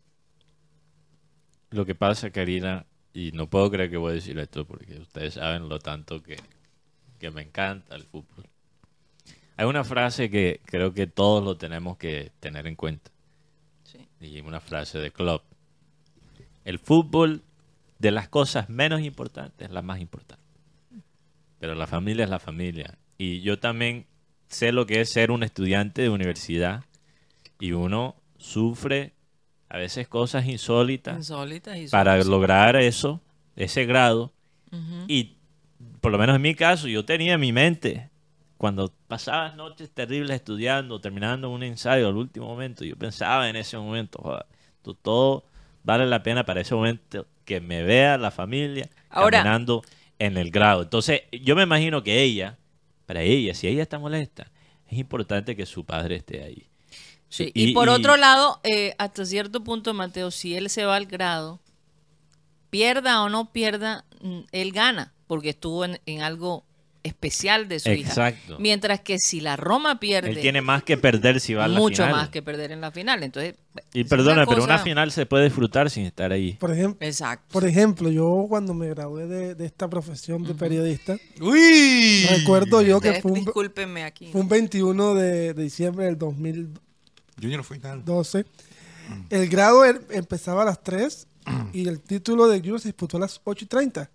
Lo 1.72 1.86
que 1.86 1.93
pasa, 1.95 2.32
Karina, 2.32 2.86
y 3.13 3.32
no 3.32 3.47
puedo 3.49 3.70
creer 3.70 3.89
que 3.91 3.97
voy 3.97 4.11
a 4.11 4.15
decir 4.15 4.38
esto 4.39 4.65
porque 4.65 4.97
ustedes 4.97 5.36
saben 5.36 5.70
lo 5.70 5.78
tanto 5.80 6.22
que, 6.24 6.38
que 7.20 7.30
me 7.32 7.43
encanta 7.43 7.95
el 7.95 8.03
fútbol. 8.03 8.49
Hay 9.60 9.66
una 9.66 9.84
frase 9.84 10.30
que 10.30 10.62
creo 10.64 10.93
que 10.93 11.05
todos 11.05 11.43
lo 11.43 11.57
tenemos 11.57 11.97
que 11.97 12.32
tener 12.39 12.66
en 12.66 12.78
cuenta. 12.78 13.12
Sí. 13.84 14.07
Y 14.22 14.39
una 14.39 14.62
frase 14.62 14.99
de 14.99 15.12
Klopp. 15.12 15.43
El 16.64 16.80
fútbol, 16.80 17.43
de 17.97 18.12
las 18.12 18.30
cosas 18.30 18.70
menos 18.70 19.01
importantes, 19.01 19.68
es 19.68 19.74
la 19.74 19.82
más 19.82 19.99
importante. 19.99 20.45
Pero 21.60 21.76
la 21.76 21.88
familia 21.88 22.24
es 22.24 22.30
la 22.30 22.39
familia. 22.39 22.97
Y 23.18 23.41
yo 23.41 23.60
también 23.60 24.05
sé 24.47 24.72
lo 24.72 24.86
que 24.86 25.01
es 25.01 25.12
ser 25.12 25.30
un 25.30 25.43
estudiante 25.43 26.03
de 26.03 26.10
universidad 26.10 26.86
y 27.60 27.74
uno 27.74 28.16
sufre 28.38 29.12
a 29.68 29.78
veces 29.78 30.07
cosas 30.07 30.45
insólitas 30.45 31.18
Insólitas 31.18 31.78
para 31.91 32.18
lograr 32.24 32.78
eso, 32.78 33.20
ese 33.57 33.86
grado. 33.86 34.32
Y 35.10 35.36
por 35.99 36.14
lo 36.14 36.18
menos 36.18 36.38
en 36.38 36.43
mi 36.43 36.55
caso, 36.55 36.88
yo 36.88 37.03
tenía 37.03 37.34
en 37.34 37.41
mi 37.41 37.51
mente, 37.51 38.09
cuando 38.60 38.91
pasaba 39.07 39.53
noches 39.55 39.89
terribles 39.89 40.36
estudiando, 40.36 40.99
terminando 40.99 41.49
un 41.49 41.64
ensayo 41.64 42.10
al 42.10 42.18
último 42.18 42.45
momento, 42.45 42.84
yo 42.84 42.97
pensaba 42.97 43.49
en 43.49 43.55
ese 43.55 43.78
momento, 43.78 44.20
"Joder, 44.22 44.45
todo 45.01 45.45
vale 45.86 46.05
la 46.05 46.22
pena 46.24 46.43
para 46.45 46.60
ese 46.60 46.76
momento 46.76 47.26
que 47.45 47.62
me 47.62 47.84
vea 47.84 48.18
la 48.18 48.32
familia 48.32 48.89
Ahora- 49.10 49.38
caminando 49.39 49.82
en 50.20 50.36
el 50.38 50.51
grado. 50.51 50.82
Entonces, 50.82 51.22
yo 51.32 51.55
me 51.55 51.64
imagino 51.64 52.03
que 52.03 52.22
ella, 52.22 52.57
para 53.05 53.22
ella, 53.22 53.53
si 53.53 53.68
ella 53.70 53.82
está 53.82 53.97
molesta, 53.97 54.51
es 54.88 54.97
importante 54.99 55.55
que 55.55 55.66
su 55.66 55.86
padre 55.86 56.18
esté 56.18 56.43
ahí. 56.43 56.68
Sí, 57.30 57.51
Y- 57.53 57.70
Y, 57.70 57.74
por 57.74 57.88
y- 57.88 57.91
otro 57.91 58.18
lado, 58.18 58.60
eh, 58.64 58.93
hasta 58.97 59.24
cierto 59.26 59.64
punto, 59.64 59.93
Mateo, 59.93 60.32
si 60.32 60.55
él 60.55 60.70
se 60.70 60.84
va 60.84 60.97
al 60.97 61.05
grado, 61.05 61.62
pierda 62.70 63.24
o 63.24 63.30
no 63.30 63.51
pierda, 63.53 64.03
mm, 64.22 64.39
él 64.51 64.72
gana, 64.74 65.14
porque 65.28 65.49
estuvo 65.49 65.86
en, 65.86 65.99
en 66.05 66.22
algo 66.22 66.66
especial 67.04 67.68
de 67.70 67.80
su 67.80 67.89
hija. 67.89 68.10
Exacto. 68.10 68.58
Mientras 68.60 69.00
que 69.02 69.18
si 69.20 69.39
la 69.39 69.56
Roma 69.56 70.00
pierde, 70.00 70.32
Él 70.32 70.39
tiene 70.41 70.62
más 70.62 70.84
que 70.84 70.97
perder 70.97 71.39
si 71.39 71.54
va 71.54 71.66
a 71.66 71.68
la 71.68 71.80
mucho 71.80 72.04
final. 72.04 72.12
más 72.12 72.30
que 72.30 72.41
perder 72.41 72.72
en 72.72 72.82
la 72.82 72.91
final. 72.91 73.24
Entonces, 73.24 73.56
Y 73.93 74.04
perdona, 74.04 74.45
pero 74.45 74.64
una 74.64 74.80
final 74.80 75.12
se 75.12 75.26
puede 75.26 75.45
disfrutar 75.45 75.89
sin 75.89 76.06
estar 76.06 76.32
ahí. 76.32 76.54
Por 76.54 76.72
ejemplo, 76.72 77.08
Exacto. 77.08 77.45
por 77.52 77.66
ejemplo, 77.66 78.10
yo 78.12 78.45
cuando 78.50 78.74
me 78.74 78.89
gradué 78.89 79.28
de, 79.28 79.56
de 79.56 79.66
esta 79.66 79.88
profesión 79.89 80.43
de 80.43 80.54
periodista, 80.56 81.18
¡Uy! 81.39 82.26
recuerdo 82.30 82.82
yo 82.82 83.00
que 83.00 83.22
fue 83.22 83.32
un, 83.32 83.45
Discúlpenme 83.45 84.04
aquí. 84.04 84.30
fue 84.32 84.41
un 84.41 84.50
21 84.50 85.14
de, 85.16 85.54
de 85.54 85.64
diciembre 85.64 86.06
del 86.06 86.18
2012. 86.18 86.80
Junior 87.41 87.64
fue 87.64 87.80
tal. 87.80 88.04
El 89.30 89.47
grado 89.50 89.86
er- 89.86 90.02
empezaba 90.12 90.64
a 90.64 90.66
las 90.66 90.84
3 90.84 91.28
y 91.74 91.88
el 91.88 92.02
título 92.02 92.47
de 92.47 92.60
Junior 92.60 92.80
se 92.82 92.89
disputó 92.89 93.18
a 93.18 93.22
las 93.22 93.39
8 93.45 93.66
y 93.66 93.68
30. 93.68 94.12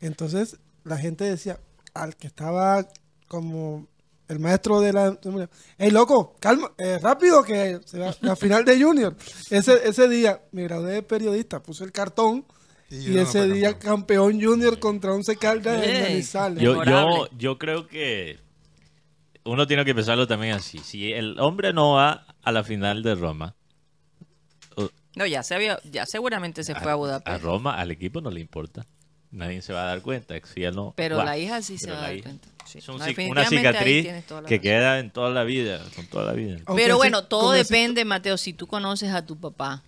Entonces 0.00 0.56
la 0.84 0.96
gente 0.98 1.24
decía, 1.24 1.58
al 1.94 2.16
que 2.16 2.26
estaba 2.26 2.86
como 3.28 3.86
el 4.28 4.38
maestro 4.40 4.80
de 4.80 4.92
la... 4.92 5.18
¡Ey, 5.78 5.90
loco! 5.90 6.36
¡Calma! 6.40 6.72
eh, 6.78 6.98
¡Rápido! 7.00 7.42
Que 7.42 7.80
se 7.84 7.98
va 7.98 8.14
la 8.20 8.36
final 8.36 8.64
de 8.64 8.82
Junior. 8.82 9.16
Ese, 9.50 9.86
ese 9.88 10.08
día 10.08 10.42
me 10.52 10.64
gradué 10.64 10.94
de 10.94 11.02
periodista, 11.02 11.62
puse 11.62 11.84
el 11.84 11.92
cartón 11.92 12.44
Y 12.90 12.96
y, 12.96 12.98
Junior 13.06 13.22
no 13.24 13.30
ese 13.30 13.48
día 13.48 13.78
campeón 13.78 14.40
Junior 14.40 14.78
contra 14.78 15.12
Once 15.12 15.36
Caldas 15.36 15.82
en 15.82 15.90
Ey. 15.90 16.02
Manizales. 16.02 16.62
Yo, 16.62 16.82
yo, 16.84 17.28
yo 17.36 17.58
creo 17.58 17.86
que 17.86 18.38
uno 19.44 19.66
tiene 19.66 19.84
que 19.84 19.94
pensarlo 19.94 20.26
también 20.26 20.54
así. 20.54 20.78
Si 20.78 21.12
el 21.12 21.38
hombre 21.38 21.72
no 21.72 21.92
va 21.94 22.26
a 22.42 22.52
la 22.52 22.64
final 22.64 23.02
de 23.02 23.14
Roma, 23.14 23.54
No, 25.16 25.26
ya 25.26 25.42
se 25.44 25.54
había, 25.54 25.78
ya 25.84 26.06
seguramente 26.06 26.64
se 26.64 26.74
fue 26.74 26.90
a 26.90 26.94
a 26.94 26.96
Budapest. 26.96 27.42
Roma, 27.44 27.74
al 27.78 27.90
equipo 27.90 28.20
no 28.20 28.30
le 28.30 28.40
importa. 28.40 28.86
Nadie 29.34 29.62
se 29.62 29.72
va 29.72 29.82
a 29.82 29.86
dar 29.86 30.00
cuenta. 30.00 30.34
Si 30.52 30.62
él 30.62 30.76
no 30.76 30.94
Pero 30.96 31.16
va. 31.18 31.24
la 31.24 31.36
hija 31.36 31.60
sí 31.60 31.76
se 31.76 31.90
va 31.90 31.98
a 31.98 32.02
dar 32.02 32.22
cuenta. 32.22 32.48
Sí. 32.66 32.78
Es 32.78 32.88
un 32.88 32.98
No, 32.98 33.04
cic- 33.04 33.28
una 33.30 33.44
cicatriz 33.46 34.06
que 34.46 34.60
queda 34.60 35.00
en 35.00 35.10
toda 35.10 35.30
la 35.30 35.42
vida, 35.44 35.82
con 35.96 36.06
toda 36.06 36.24
la 36.26 36.32
vida. 36.32 36.58
Pero 36.76 36.96
bueno, 36.96 37.24
todo 37.24 37.52
ese- 37.54 37.64
depende, 37.74 38.04
Mateo, 38.04 38.36
si 38.38 38.52
tú 38.52 38.66
conoces 38.68 39.10
a 39.12 39.26
tu 39.26 39.36
papá, 39.36 39.82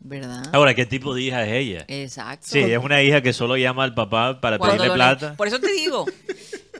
¿verdad? 0.00 0.44
Ahora, 0.52 0.74
¿qué 0.74 0.84
tipo 0.84 1.14
de 1.14 1.22
hija 1.22 1.44
es 1.46 1.52
ella? 1.52 1.84
Exacto. 1.88 2.46
Sí, 2.50 2.58
es 2.60 2.78
una 2.78 3.02
hija 3.02 3.22
que 3.22 3.32
solo 3.32 3.56
llama 3.56 3.84
al 3.84 3.94
papá 3.94 4.40
para 4.40 4.58
Cuando 4.58 4.76
pedirle 4.78 4.94
plata. 4.94 5.30
le- 5.30 5.36
Por 5.36 5.48
eso 5.48 5.58
te 5.60 5.72
digo. 5.72 6.04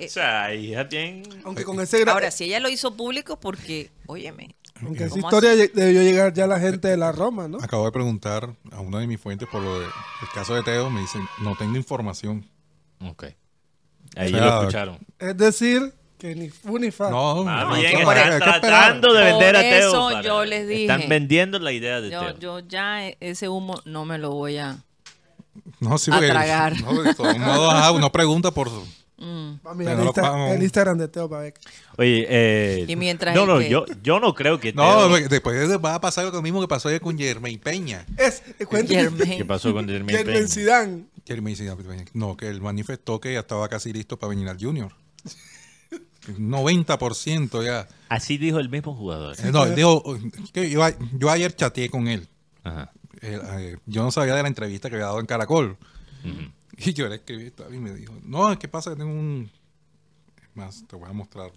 O 0.05 0.09
sea, 0.09 0.53
hija 0.53 0.83
bien... 0.85 1.23
Aunque 1.45 1.63
con 1.65 1.79
ese 1.81 2.03
Ahora, 2.09 2.33
si 2.33 2.45
ella 2.45 2.59
lo 2.59 2.69
hizo 2.69 2.97
público, 2.97 3.39
porque, 3.39 3.91
óyeme, 4.07 4.57
aunque 4.85 5.05
esa 5.05 5.11
¿cómo 5.15 5.27
historia 5.29 5.51
debió 5.55 6.03
llegar 6.03 6.33
ya 6.33 6.47
la 6.47 6.59
gente 6.61 6.89
de 6.89 6.97
la 6.97 7.13
Roma, 7.13 7.49
¿no? 7.49 7.59
Acabo 7.63 7.85
de 7.87 7.93
preguntar 7.93 8.55
a 8.71 8.81
una 8.81 8.99
de 8.99 9.07
mis 9.07 9.21
fuentes 9.21 9.49
por 9.49 9.63
lo 9.63 9.81
del 9.81 9.89
caso 10.35 10.55
de 10.55 10.63
Teo. 10.63 10.91
Me 10.91 11.01
dicen, 11.01 11.23
no 11.41 11.57
tengo 11.57 11.77
información. 11.77 12.49
Ok. 13.01 13.25
Ahí 14.17 14.33
O 14.33 14.37
sea, 14.37 14.47
lo 14.47 14.61
escucharon. 14.61 14.99
Es 15.19 15.37
decir, 15.37 15.95
que 16.19 16.35
ni 16.35 16.51
fu 16.51 16.79
ni 16.79 16.91
fa. 16.91 17.11
No, 17.11 17.37
no, 17.45 17.75
bien 17.75 18.03
no, 18.03 18.11
hay 18.11 18.19
están 18.33 18.61
tratando 18.61 19.13
de 19.13 19.21
Por 19.23 19.31
vender 19.41 19.57
a 19.57 19.61
Teo. 19.61 19.89
eso 19.89 20.09
para- 20.11 20.23
yo 20.23 20.45
les 20.45 20.69
dije. 20.69 20.83
Están 20.83 21.09
vendiendo 21.09 21.59
la 21.59 21.73
idea 21.73 22.01
de 22.01 22.11
yo, 22.11 22.21
Teo. 22.21 22.39
yo 22.39 22.59
ya 22.61 23.07
e- 23.09 23.17
ese 23.21 23.49
humo 23.49 23.81
no 23.85 24.05
me 24.05 24.19
lo 24.19 24.31
voy 24.31 24.59
a... 24.59 24.79
No, 25.81 25.99
sí, 25.99 26.11
a 26.13 26.19
tragar. 26.19 26.81
No, 26.81 27.03
de 27.03 27.15
todos 27.15 27.37
modos, 27.39 27.75
ajá, 27.75 27.91
uno 27.93 28.11
pregunta 28.13 28.51
por. 28.53 28.71
Mm. 29.25 29.67
Va 29.67 29.71
a 29.71 29.75
mirar 29.75 29.95
Pero 29.97 30.01
el, 30.01 30.05
no 30.07 30.13
Insta- 30.13 30.23
vamos. 30.23 30.51
el 30.57 30.63
Instagram 30.63 30.99
de 30.99 31.09
Teo 31.09 31.29
para 31.31 31.43
ver. 31.43 31.55
Oye, 31.97 32.27
eh, 32.29 32.85
Y 32.89 32.97
mientras 32.97 33.35
no, 33.37 33.47
no, 33.47 33.59
que- 33.61 33.69
yo, 33.69 33.85
yo 34.03 34.19
no 34.19 34.35
creo 34.35 34.59
que 34.59 34.73
No, 34.73 34.83
Teo- 35.09 35.29
después 35.29 35.85
va 35.85 35.95
a 35.95 36.01
pasar 36.01 36.25
lo 36.33 36.43
mismo 36.43 36.61
que 36.61 36.67
pasó 36.69 36.89
ayer 36.89 37.01
con 37.01 37.17
Jermaine 37.17 37.61
Peña. 37.61 38.05
Es, 38.19 38.43
eh, 38.59 38.67
cuéntame. 38.67 39.01
Germain. 39.01 39.39
¿Qué 39.39 39.45
pasó 39.45 39.73
con 39.73 39.89
Jermaine 39.89 40.25
Peña? 40.25 40.49
Zidane. 40.49 41.05
Jermaine 41.27 41.57
Peña. 41.77 42.05
No, 42.15 42.37
que 42.37 42.49
él 42.49 42.61
manifestó 42.61 43.21
que 43.21 43.33
ya 43.35 43.41
estaba 43.41 43.69
casi 43.69 43.93
listo 43.93 44.19
para 44.19 44.31
venir 44.31 44.49
al 44.49 44.59
Junior. 44.59 44.93
90% 46.39 47.63
ya. 47.65 47.89
Así 48.09 48.39
dijo 48.39 48.59
el 48.59 48.69
mismo 48.69 48.95
jugador. 48.95 49.37
Eh, 49.39 49.51
No, 49.53 49.67
dijo, 49.67 50.03
que 50.53 50.71
yo, 50.71 50.83
yo 51.19 51.31
ayer 51.31 51.55
chateé 51.55 51.89
con 51.89 52.09
él. 52.09 52.29
Ajá. 52.65 52.93
Eh, 53.21 53.41
eh, 53.59 53.77
yo 53.87 54.03
no 54.03 54.11
sabía 54.11 54.35
de 54.35 54.43
la 54.43 54.49
entrevista 54.49 54.89
que 54.89 54.97
había 54.97 55.07
dado 55.07 55.21
en 55.21 55.27
Caracol. 55.27 55.77
Ujú. 56.25 56.51
Y 56.87 56.93
yo 56.95 57.09
le 57.09 57.17
escribí 57.17 57.53
y 57.73 57.79
me 57.79 57.93
dijo, 57.95 58.13
no, 58.25 58.59
¿qué 58.59 58.69
pasa? 58.69 58.91
Que 58.91 58.97
tengo 58.97 59.13
un... 59.13 59.51
Es 60.37 60.57
más, 60.57 60.85
te 60.89 60.97
voy 60.97 61.09
a 61.09 61.13
mostrar. 61.13 61.51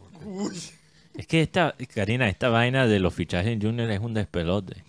Es 1.15 1.27
que 1.27 1.41
esta, 1.41 1.75
Karina, 1.93 2.27
esta 2.29 2.49
vaina 2.49 2.85
de 2.87 2.99
los 2.99 3.13
fichajes 3.13 3.51
en 3.51 3.61
Junior 3.61 3.89
es 3.89 3.99
un 3.99 4.13
despelote. 4.13 4.83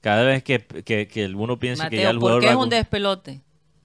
Cada 0.00 0.22
vez 0.24 0.42
que, 0.42 0.60
que, 0.60 1.08
que 1.08 1.26
uno 1.26 1.58
piensa 1.58 1.88
que 1.90 1.96
ya 1.96 2.02
Mateo, 2.04 2.10
el 2.10 2.16
¿por 2.16 2.20
jugador 2.20 2.40
qué 2.40 2.46
va 2.46 2.52
es 2.52 2.58
un 2.58 2.68
despelote? 2.70 3.40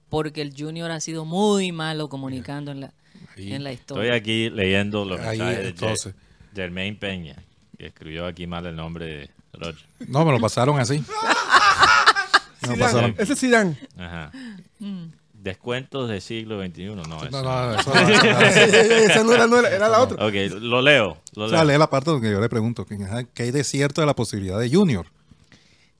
Porque 0.08 0.42
el 0.42 0.54
Junior 0.56 0.90
ha 0.90 1.00
sido 1.00 1.24
muy 1.24 1.72
malo 1.72 2.08
comunicando 2.08 2.70
en 2.70 2.80
la, 2.82 2.92
Ahí. 3.36 3.52
en 3.52 3.64
la 3.64 3.70
Estoy 3.72 3.96
historia. 4.06 4.14
aquí 4.14 4.48
leyendo 4.50 5.04
los 5.04 5.20
Ahí, 5.20 5.38
mensajes 5.38 5.62
de 5.62 5.68
entonces. 5.70 6.14
Jermaine 6.54 6.96
Peña, 6.96 7.36
que 7.76 7.86
escribió 7.88 8.26
aquí 8.26 8.46
mal 8.46 8.64
el 8.66 8.76
nombre 8.76 9.04
de 9.06 9.30
Roger. 9.52 9.84
No, 10.08 10.24
me 10.24 10.32
lo 10.32 10.40
pasaron 10.40 10.78
así. 10.78 11.02
Zidane. 12.60 12.78
pasaron. 12.78 13.14
Ese 13.18 13.32
es 13.34 13.40
Zidane. 13.40 13.76
Ajá. 13.98 14.32
Mm. 14.78 15.04
Descuentos 15.46 16.08
del 16.08 16.20
siglo 16.20 16.60
XXI, 16.60 16.86
no, 16.86 17.02
eso 17.02 17.30
No, 17.30 17.42
no. 17.42 17.66
no, 17.72 17.74
eso 17.78 17.94
no. 17.94 18.00
Esa 18.00 19.22
no 19.22 19.32
era, 19.32 19.46
no 19.46 19.60
era, 19.60 19.70
era 19.70 19.88
la 19.88 20.00
otra. 20.00 20.26
Ok, 20.26 20.34
lo 20.60 20.82
leo. 20.82 21.18
Lo 21.36 21.44
O 21.44 21.46
leo. 21.46 21.56
sea, 21.56 21.64
lee 21.64 21.78
la 21.78 21.88
parte 21.88 22.10
donde 22.10 22.32
yo 22.32 22.40
le 22.40 22.48
pregunto 22.48 22.84
que, 22.84 22.96
hay 23.38 23.50
de 23.52 23.62
cierto 23.62 24.00
de 24.00 24.08
la 24.08 24.16
posibilidad 24.16 24.58
de 24.58 24.68
Junior. 24.68 25.06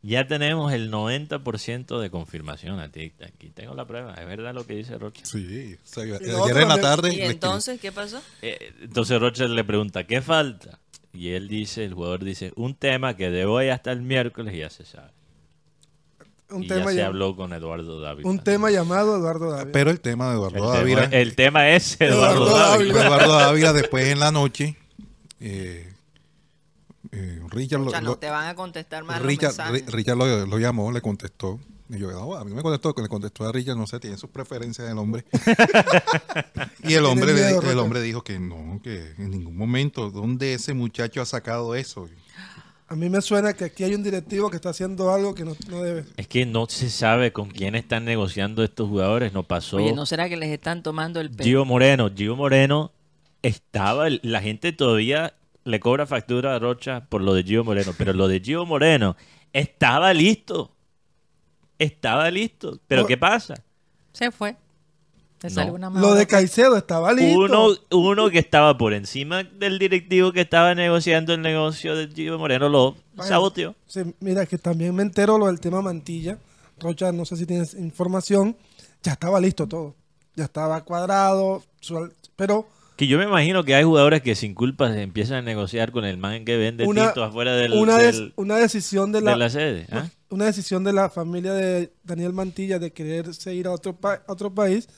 Ya 0.02 0.26
tenemos 0.26 0.72
el 0.72 0.90
90% 0.90 2.00
de 2.00 2.10
confirmación 2.10 2.80
a 2.80 2.90
ti. 2.90 3.12
Aquí 3.24 3.50
tengo 3.50 3.74
la 3.74 3.84
prueba. 3.86 4.14
Es 4.14 4.26
verdad 4.26 4.52
lo 4.52 4.66
que 4.66 4.74
dice 4.74 4.98
Roger. 4.98 5.24
Sí. 5.24 5.76
o 5.80 5.86
sea, 5.86 6.02
ayer 6.02 6.56
en 6.58 6.68
la 6.68 6.80
tarde. 6.80 7.14
¿Y 7.14 7.20
entonces 7.22 7.80
qué 7.80 7.92
pasó? 7.92 8.20
Eh, 8.42 8.72
entonces 8.82 9.20
Roger 9.20 9.48
le 9.48 9.62
pregunta, 9.62 10.04
¿qué 10.04 10.20
falta? 10.22 10.80
Y 11.12 11.30
él 11.30 11.46
dice, 11.46 11.84
el 11.84 11.94
jugador 11.94 12.24
dice, 12.24 12.52
un 12.56 12.74
tema 12.74 13.16
que 13.16 13.30
de 13.30 13.44
hoy 13.46 13.68
hasta 13.68 13.92
el 13.92 14.02
miércoles 14.02 14.56
ya 14.56 14.70
se 14.70 14.84
sabe. 14.84 15.12
Un 16.48 16.62
y 16.62 16.68
tema, 16.68 16.84
ya 16.84 16.90
se 16.90 16.96
llam- 17.02 17.06
habló 17.06 17.34
con 17.36 17.52
Eduardo 17.52 18.00
Dávila. 18.00 18.28
un 18.28 18.38
tema 18.38 18.70
llamado 18.70 19.16
Eduardo 19.16 19.50
David. 19.50 19.72
Pero 19.72 19.90
el 19.90 20.00
tema 20.00 20.28
de 20.30 20.34
Eduardo 20.36 20.56
el, 20.56 20.78
Dávila. 20.78 21.00
tema, 21.02 21.16
el 21.16 21.34
tema 21.34 21.68
es 21.70 22.00
Eduardo, 22.00 22.46
Eduardo 22.46 22.56
Dávila. 22.58 22.92
Fue 22.94 23.02
Eduardo 23.06 23.32
Dávila 23.32 23.72
después 23.72 24.06
en 24.06 24.20
la 24.20 24.30
noche. 24.30 24.76
Eh, 25.40 25.92
eh, 27.12 27.40
Richard, 27.50 27.80
lo, 27.80 28.00
no 28.00 28.16
te 28.16 28.30
van 28.30 28.48
a 28.48 28.54
contestar 28.54 29.04
más 29.04 29.22
Richard, 29.22 29.54
Richard 29.88 30.16
lo, 30.16 30.46
lo 30.46 30.58
llamó, 30.58 30.92
le 30.92 31.00
contestó. 31.00 31.58
Y 31.88 31.98
yo, 31.98 32.10
no, 32.10 32.34
a 32.34 32.44
mí 32.44 32.52
me 32.52 32.62
contestó, 32.62 32.94
le 33.00 33.08
contestó 33.08 33.44
a 33.46 33.52
Richard, 33.52 33.76
no 33.76 33.86
sé, 33.86 34.00
tiene 34.00 34.16
sus 34.16 34.28
preferencias 34.30 34.90
el 34.90 34.98
hombre. 34.98 35.24
y 36.82 36.94
el 36.94 37.04
hombre, 37.04 37.32
miedo, 37.32 37.62
el 37.62 37.78
hombre 37.78 38.00
dijo 38.00 38.22
que 38.24 38.38
no, 38.40 38.80
que 38.82 39.12
en 39.18 39.30
ningún 39.30 39.56
momento, 39.56 40.10
¿dónde 40.10 40.54
ese 40.54 40.74
muchacho 40.74 41.22
ha 41.22 41.26
sacado 41.26 41.74
eso? 41.76 42.08
A 42.88 42.94
mí 42.94 43.08
me 43.10 43.20
suena 43.20 43.52
que 43.52 43.64
aquí 43.64 43.82
hay 43.82 43.94
un 43.94 44.02
directivo 44.04 44.48
que 44.48 44.56
está 44.56 44.68
haciendo 44.70 45.12
algo 45.12 45.34
que 45.34 45.44
no, 45.44 45.56
no 45.68 45.82
debe. 45.82 46.04
Es 46.16 46.28
que 46.28 46.46
no 46.46 46.66
se 46.68 46.88
sabe 46.88 47.32
con 47.32 47.50
quién 47.50 47.74
están 47.74 48.04
negociando 48.04 48.62
estos 48.62 48.88
jugadores. 48.88 49.32
No 49.32 49.42
pasó. 49.42 49.78
Oye, 49.78 49.92
¿no 49.92 50.06
será 50.06 50.28
que 50.28 50.36
les 50.36 50.50
están 50.50 50.82
tomando 50.84 51.20
el 51.20 51.30
pelo? 51.30 51.42
Gio 51.44 51.64
Moreno. 51.64 52.10
Gio 52.14 52.36
Moreno 52.36 52.92
estaba, 53.42 54.06
la 54.22 54.40
gente 54.40 54.72
todavía 54.72 55.34
le 55.64 55.80
cobra 55.80 56.06
factura 56.06 56.54
a 56.54 56.58
Rocha 56.60 57.06
por 57.08 57.22
lo 57.22 57.34
de 57.34 57.42
Gio 57.42 57.64
Moreno, 57.64 57.92
pero 57.98 58.12
lo 58.12 58.28
de 58.28 58.38
Gio 58.40 58.64
Moreno 58.64 59.16
estaba 59.52 60.14
listo. 60.14 60.72
Estaba 61.80 62.30
listo. 62.30 62.78
Pero 62.86 63.02
No. 63.02 63.08
¿qué 63.08 63.16
pasa? 63.16 63.54
Se 64.12 64.30
fue. 64.30 64.56
No. 65.54 65.90
Lo 66.00 66.14
de 66.14 66.26
Caicedo 66.26 66.76
estaba 66.76 67.12
listo. 67.12 67.38
Uno, 67.38 67.68
uno 67.90 68.30
que 68.30 68.38
estaba 68.38 68.76
por 68.78 68.94
encima 68.94 69.44
del 69.44 69.78
directivo 69.78 70.32
que 70.32 70.40
estaba 70.40 70.74
negociando 70.74 71.34
el 71.34 71.42
negocio 71.42 71.94
de 71.94 72.08
Gio 72.08 72.38
Moreno 72.38 72.68
lo 72.68 72.96
Vaya. 73.14 73.28
saboteó. 73.28 73.74
Sí, 73.86 74.00
mira, 74.20 74.46
que 74.46 74.58
también 74.58 74.94
me 74.94 75.02
entero 75.02 75.38
lo 75.38 75.46
del 75.46 75.60
tema 75.60 75.82
Mantilla. 75.82 76.38
Rocha, 76.80 77.12
no 77.12 77.24
sé 77.24 77.36
si 77.36 77.46
tienes 77.46 77.74
información. 77.74 78.56
Ya 79.02 79.12
estaba 79.12 79.38
listo 79.40 79.66
todo. 79.66 79.94
Ya 80.34 80.44
estaba 80.44 80.82
cuadrado. 80.84 81.62
su- 81.80 82.10
Pero 82.34 82.66
Que 82.96 83.06
yo 83.06 83.18
me 83.18 83.24
imagino 83.24 83.62
que 83.62 83.74
hay 83.74 83.84
jugadores 83.84 84.22
que 84.22 84.34
sin 84.34 84.54
culpa 84.54 84.90
se 84.92 85.02
empiezan 85.02 85.36
a 85.36 85.42
negociar 85.42 85.92
con 85.92 86.04
el 86.06 86.16
man 86.16 86.44
que 86.46 86.56
vende 86.56 86.86
una, 86.86 87.04
tinto 87.06 87.22
afuera 87.24 87.54
del, 87.54 87.74
una, 87.74 87.98
des- 87.98 88.16
del- 88.16 88.32
una 88.36 88.56
decisión 88.56 89.12
de 89.12 89.20
de 89.20 89.24
la, 89.26 89.36
la 89.36 89.50
sede. 89.50 89.86
¿ah? 89.92 90.08
una 90.30 90.46
decisión 90.46 90.82
de 90.82 90.92
la 90.94 91.08
familia 91.10 91.52
de 91.52 91.92
Daniel 92.04 92.32
Mantilla 92.32 92.78
de 92.78 92.92
quererse 92.92 93.54
ir 93.54 93.66
a 93.66 93.72
otro, 93.72 93.94
pa- 93.94 94.22
a 94.26 94.32
otro 94.32 94.52
país, 94.54 94.88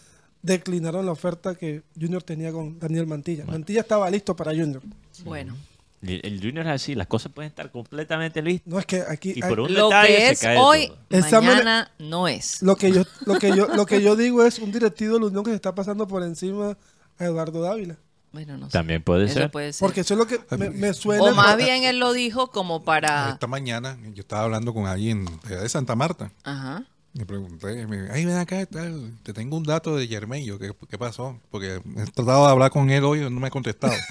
declinaron 0.42 1.04
la 1.06 1.12
oferta 1.12 1.54
que 1.54 1.82
Junior 2.00 2.22
tenía 2.22 2.52
con 2.52 2.78
Daniel 2.78 3.06
Mantilla. 3.06 3.44
Mantilla 3.44 3.80
estaba 3.80 4.08
listo 4.10 4.34
para 4.36 4.52
Junior. 4.52 4.82
Bueno, 5.24 5.56
El, 6.00 6.20
el 6.24 6.38
Junior 6.40 6.66
es 6.66 6.72
así, 6.74 6.94
las 6.94 7.08
cosas 7.08 7.32
pueden 7.32 7.48
estar 7.48 7.70
completamente 7.72 8.40
listas. 8.40 8.66
No 8.72 8.78
es 8.78 8.86
que 8.86 9.02
aquí 9.08 9.32
Y 9.34 9.42
hay- 9.42 9.48
por 9.48 9.60
un 9.60 9.74
lo 9.74 9.86
detalle 9.88 10.16
que 10.16 10.28
es 10.30 10.44
hoy, 10.56 10.92
mañana 11.10 11.90
no 11.98 12.28
es. 12.28 12.62
lo 12.62 12.76
que 12.76 12.92
yo 12.92 13.02
lo 13.26 13.38
que 13.38 13.48
yo 13.56 13.66
lo 13.66 13.84
que 13.84 14.00
yo 14.00 14.14
digo 14.14 14.44
es 14.44 14.58
un 14.60 14.70
directivo 14.70 15.14
de 15.14 15.20
la 15.20 15.26
Unión 15.26 15.42
que 15.44 15.50
se 15.50 15.56
está 15.56 15.74
pasando 15.74 16.06
por 16.06 16.22
encima 16.22 16.76
a 17.18 17.24
Eduardo 17.24 17.60
Dávila. 17.62 17.96
Bueno, 18.30 18.58
no 18.58 18.66
sé. 18.66 18.72
También 18.72 19.02
puede 19.02 19.24
Eso 19.24 19.34
ser. 19.34 19.50
puede 19.50 19.72
ser. 19.72 19.80
Porque 19.84 20.02
eso 20.02 20.12
es 20.14 20.18
lo 20.18 20.26
que 20.26 20.38
me, 20.56 20.68
me 20.70 20.92
suena. 20.94 21.24
o 21.24 21.34
más 21.34 21.56
bien 21.56 21.82
él 21.84 21.98
lo 21.98 22.12
dijo 22.12 22.50
como 22.50 22.84
para... 22.84 23.30
Esta 23.30 23.46
mañana 23.46 23.98
yo 24.12 24.20
estaba 24.20 24.42
hablando 24.42 24.74
con 24.74 24.86
alguien 24.86 25.24
de 25.48 25.66
Santa 25.70 25.96
Marta. 25.96 26.30
Ajá. 26.44 26.84
Le 27.14 27.24
pregunté, 27.26 27.86
me 27.86 28.02
dijo, 28.02 28.12
ay, 28.14 28.24
ven 28.26 28.36
acá, 28.36 28.64
tal, 28.66 29.12
te 29.22 29.32
tengo 29.32 29.56
un 29.56 29.64
dato 29.64 29.96
de 29.96 30.06
Germain. 30.06 30.44
Yo, 30.44 30.58
¿qué, 30.58 30.72
qué 30.88 30.98
pasó? 30.98 31.40
Porque 31.50 31.76
he 31.96 32.04
tratado 32.12 32.44
de 32.46 32.52
hablar 32.52 32.70
con 32.70 32.90
él 32.90 33.02
hoy 33.04 33.20
y 33.20 33.22
no 33.22 33.30
me 33.40 33.46
ha 33.48 33.50
contestado. 33.50 33.94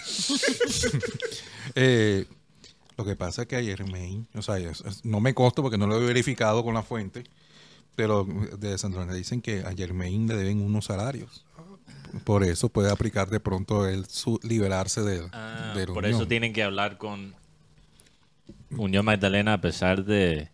Eh, 1.75 2.25
lo 2.97 3.05
que 3.05 3.15
pasa 3.15 3.41
es 3.43 3.47
que 3.47 3.55
a 3.57 3.61
Germain, 3.63 4.25
o 4.33 4.41
sea, 4.41 4.57
es- 4.57 4.81
es- 4.81 5.05
no 5.05 5.19
me 5.19 5.33
consta 5.33 5.61
porque 5.61 5.77
no 5.77 5.85
lo 5.85 6.01
he 6.01 6.05
verificado 6.05 6.63
con 6.63 6.73
la 6.73 6.81
fuente, 6.81 7.23
pero 7.95 8.25
de 8.57 8.77
Santa 8.77 8.99
Marta 8.99 9.13
dicen 9.13 9.41
que 9.41 9.59
a 9.61 9.73
Germain 9.75 10.27
le 10.27 10.35
deben 10.35 10.61
unos 10.61 10.85
salarios. 10.85 11.45
Por 12.23 12.43
eso 12.45 12.69
puede 12.69 12.89
aplicar 12.89 13.29
de 13.29 13.39
pronto 13.41 13.85
él 13.87 14.05
su, 14.07 14.39
liberarse 14.43 15.01
de, 15.01 15.27
Ah, 15.33 15.73
de 15.75 15.81
la 15.87 15.93
por 15.93 16.03
unión. 16.05 16.15
eso 16.15 16.27
tienen 16.27 16.53
que 16.53 16.63
hablar 16.63 16.97
con 16.97 17.35
Unión 18.71 19.05
Magdalena 19.05 19.53
a 19.53 19.61
pesar 19.61 20.05
de... 20.05 20.49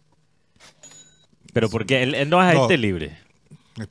Pero 1.54 1.70
porque 1.70 2.04
él, 2.04 2.16
él 2.16 2.30
no 2.30 2.42
es 2.42 2.54
No. 2.54 2.64
agente 2.66 2.78
libre. 2.78 3.18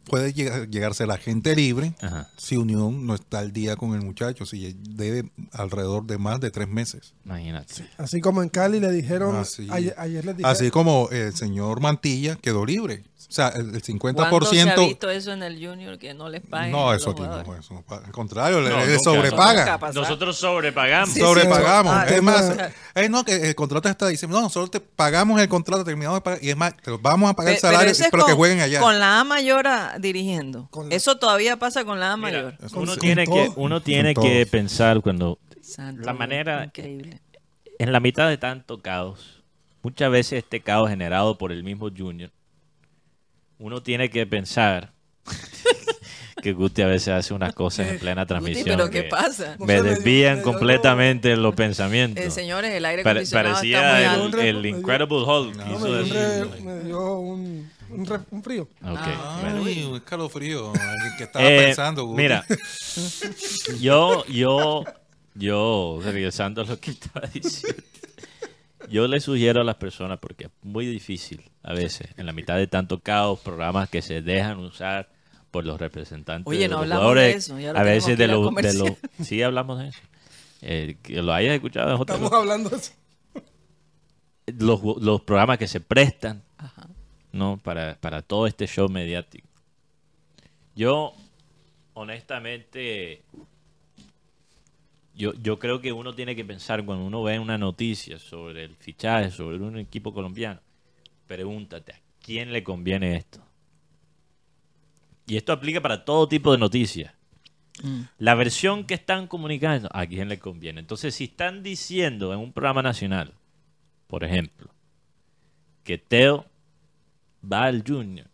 Puede 0.05 0.33
llegar, 0.33 0.69
llegarse 0.69 1.07
la 1.09 1.17
gente 1.19 1.57
libre 1.57 1.95
Ajá. 2.01 2.29
si 2.37 2.57
Unión 2.57 3.05
no 3.05 3.17
está 3.17 3.41
al 3.41 3.53
día 3.53 3.75
con 3.75 3.95
el 3.95 4.03
muchacho, 4.03 4.47
si 4.47 4.77
debe 4.79 5.29
alrededor 5.51 6.07
de 6.07 6.19
más 6.19 6.39
de 6.39 6.53
tres 6.53 6.69
meses. 6.69 7.15
Imagínate. 7.25 7.89
Así 7.99 8.21
como 8.21 8.45
en 8.45 8.49
Cali 8.49 8.79
le 8.79 8.93
dijeron. 8.93 9.35
Así, 9.35 9.67
ayer, 9.73 9.93
ayer 9.99 10.25
les 10.25 10.37
dijeron. 10.37 10.53
así 10.57 10.71
como 10.71 11.09
el 11.11 11.35
señor 11.35 11.81
Mantilla 11.81 12.37
quedó 12.37 12.65
libre. 12.65 13.03
O 13.33 13.35
sea, 13.35 13.49
el, 13.49 13.75
el 13.75 13.99
¿Cuándo 13.99 14.23
se 14.45 14.61
ha 14.61 14.77
50%... 14.77 14.89
visto 14.89 15.09
eso 15.09 15.33
en 15.33 15.43
el 15.43 15.55
Junior 15.55 15.99
que 15.99 16.13
no 16.13 16.29
les 16.29 16.43
paguen? 16.43 16.71
No, 16.71 16.91
a 16.91 16.97
eso 16.97 17.15
no, 17.15 17.55
eso. 17.55 17.83
Al 17.89 18.13
contrario, 18.13 18.61
No, 18.61 18.85
le 18.85 18.99
sobrepaga. 18.99 19.79
Nosotros 19.95 20.37
sobrepagamos. 20.37 21.15
Sí, 21.15 21.21
sobrepagamos. 21.21 21.95
Ah, 21.95 22.05
es 22.11 22.23
más, 22.23 22.55
es 22.95 23.09
no, 23.09 23.25
que 23.25 23.35
el 23.49 23.55
contrato 23.55 23.89
está 23.89 24.07
diciendo, 24.09 24.37
no, 24.37 24.43
nosotros 24.43 24.71
te 24.71 24.81
pagamos 24.81 25.41
el 25.41 25.49
contrato, 25.49 25.83
terminamos 25.83 26.19
de 26.19 26.21
pagar, 26.21 26.45
y 26.45 26.51
es 26.51 26.57
más, 26.59 26.77
te 26.77 26.91
vamos 27.01 27.31
a 27.31 27.33
pagar 27.33 27.53
Pe- 27.53 27.55
el 27.55 27.61
salario, 27.63 27.95
pero 28.11 28.27
que 28.27 28.35
jueguen 28.35 28.61
allá. 28.61 28.81
Con 28.81 28.99
la 28.99 29.21
A 29.21 29.25
mayor 29.25 29.67
dirigiendo. 29.99 30.69
Con 30.71 30.91
la- 30.91 30.95
Eso 30.95 31.17
todavía 31.17 31.57
pasa 31.57 31.87
con 31.87 32.01
la 32.01 32.13
A 32.13 32.17
mayor. 32.19 32.55
Uno 32.75 32.99
tiene 32.99 33.25
que, 33.27 33.47
todo. 33.47 33.55
uno 33.57 33.81
tiene 33.81 34.15
que 34.15 34.21
todos. 34.45 34.49
pensar 34.51 35.01
cuando 35.01 35.39
Santo 35.63 36.03
la 36.05 36.13
manera- 36.13 36.65
Increíble. 36.67 37.19
en 37.79 37.93
la 37.93 38.01
mitad 38.01 38.29
de 38.29 38.37
tanto 38.37 38.83
caos, 38.83 39.43
muchas 39.83 40.11
veces 40.11 40.41
este 40.45 40.61
caos 40.61 40.91
generado 40.91 41.39
por 41.39 41.51
el 41.51 41.65
mismo 41.65 41.89
Junior, 41.97 42.31
uno 43.63 43.83
tiene 43.83 44.11
que 44.11 44.27
pensar 44.27 44.93
que 46.43 46.53
Guti 46.53 46.83
a 46.83 46.87
veces 46.89 47.09
hace 47.09 47.33
unas 47.35 47.55
cosas 47.55 47.89
en 47.89 47.99
plena 48.01 48.23
Guti, 48.23 48.29
transmisión 48.29 48.65
pero 48.77 48.91
¿qué 48.91 49.05
pasa? 49.05 49.57
Me 49.61 49.81
desvían 49.81 50.39
me 50.39 50.43
completamente 50.43 51.37
los 51.37 51.55
pensamientos. 51.55 52.25
Eh, 52.25 52.31
señores, 52.33 52.73
el 52.73 52.85
aire 52.85 53.03
acondicionado 53.03 53.63
está 53.63 53.79
muy 53.79 54.03
parecía 54.03 54.13
alto. 54.13 54.41
el, 54.41 54.47
el 54.49 54.57
Me 54.57 54.63
dio- 54.69 54.79
Incredible 54.79 55.17
Hulk. 55.19 55.57
No, 55.57 55.65
que 55.65 55.71
No, 55.71 55.77
hizo 55.77 55.89
me, 55.89 56.03
dio 56.03 56.43
un 56.59 56.65
me 56.67 56.81
dio 56.85 57.19
un, 57.19 57.71
un, 57.91 58.07
re- 58.07 58.19
un 58.31 58.43
frío. 58.43 58.63
Ok, 58.63 58.71
Ah, 58.83 59.39
bueno. 59.43 59.65
Ay, 59.65 59.85
un 59.85 59.97
escalofrío. 59.97 60.69
alguien 60.73 61.17
que 61.17 61.25
estaba 61.25 61.45
Eh, 61.49 61.59
pensando, 61.67 62.05
Guti. 62.07 62.23
Mira, 62.23 62.45
yo, 63.81 64.25
yo, 64.27 64.85
yo, 65.35 66.01
regresando 66.03 66.63
a 66.63 66.65
lo 66.65 66.81
que 66.81 66.91
estaba 66.91 67.27
diciendo, 67.33 67.81
yo 68.91 69.07
le 69.09 69.21
sugiero 69.21 69.61
a 69.61 69.65
las 69.65 69.77
personas, 69.77 70.19
porque 70.19 70.45
es 70.45 70.51
muy 70.63 70.87
difícil 70.87 71.43
a 71.63 71.73
veces, 71.73 72.09
en 72.17 72.27
la 72.27 72.33
mitad 72.33 72.57
de 72.57 72.67
tanto 72.67 73.01
caos, 73.01 73.41
programas 73.41 73.89
que 73.89 74.03
se 74.03 74.23
dejan 74.23 74.59
usar 74.59 75.09
por 75.51 75.65
los 75.67 75.79
representantes 75.79 76.51
Oye, 76.51 76.61
de 76.61 76.69
no 76.69 76.75
los 76.77 76.83
hablamos 76.83 77.03
jugadores, 77.03 77.33
de 77.33 77.39
eso, 77.39 77.59
ya 77.59 77.73
lo 77.73 77.79
a 77.79 77.83
veces 77.83 78.19
de 78.19 78.27
los, 78.27 78.55
de 78.55 78.75
los, 78.75 78.91
sí 79.27 79.43
hablamos 79.43 79.79
de 79.79 79.89
eso, 79.89 80.01
Eh, 80.63 80.97
que 81.03 81.21
lo 81.23 81.33
hayas 81.33 81.55
escuchado 81.55 82.01
Estamos 82.01 82.33
hablando 82.33 82.71
de 82.71 82.77
eso. 82.77 82.93
los, 84.47 84.81
los 85.01 85.21
programas 85.23 85.59
que 85.59 85.69
se 85.69 85.81
prestan 85.81 86.43
Ajá. 86.57 86.89
¿no? 87.33 87.59
Para, 87.63 87.97
para 88.01 88.23
todo 88.23 88.47
este 88.47 88.67
show 88.67 88.89
mediático. 88.89 89.47
Yo, 90.75 91.13
honestamente, 91.95 93.23
yo, 95.15 95.35
yo 95.35 95.59
creo 95.59 95.81
que 95.81 95.93
uno 95.93 96.15
tiene 96.15 96.35
que 96.35 96.45
pensar 96.45 96.85
cuando 96.85 97.05
uno 97.05 97.23
ve 97.23 97.39
una 97.39 97.59
noticia 97.59 98.19
sobre 98.19 98.65
el 98.65 98.77
fichaje, 98.77 99.31
sobre 99.31 99.59
un 99.59 99.79
equipo 99.79 100.15
colombiano, 100.15 100.61
pregúntate, 101.27 101.93
¿a 101.93 102.01
quién 102.21 102.53
le 102.53 102.63
conviene 102.63 103.17
esto? 103.17 103.41
Y 105.27 105.37
esto 105.37 105.53
aplica 105.53 105.81
para 105.81 106.05
todo 106.05 106.29
tipo 106.29 106.53
de 106.53 106.59
noticias. 106.59 107.15
Mm. 107.83 108.03
La 108.19 108.35
versión 108.35 108.85
que 108.85 108.95
están 108.95 109.27
comunicando, 109.27 109.89
¿a 109.93 110.07
quién 110.07 110.29
le 110.29 110.39
conviene? 110.39 110.81
Entonces, 110.81 111.15
si 111.15 111.25
están 111.25 111.63
diciendo 111.63 112.33
en 112.33 112.41
un 112.41 112.53
programa 112.53 112.83
nacional, 112.83 113.35
por 114.09 114.25
ejemplo, 114.25 114.71
que 115.85 115.99
Teo 115.99 116.47
va 117.51 117.65
al 117.65 117.83
Junior 117.87 118.29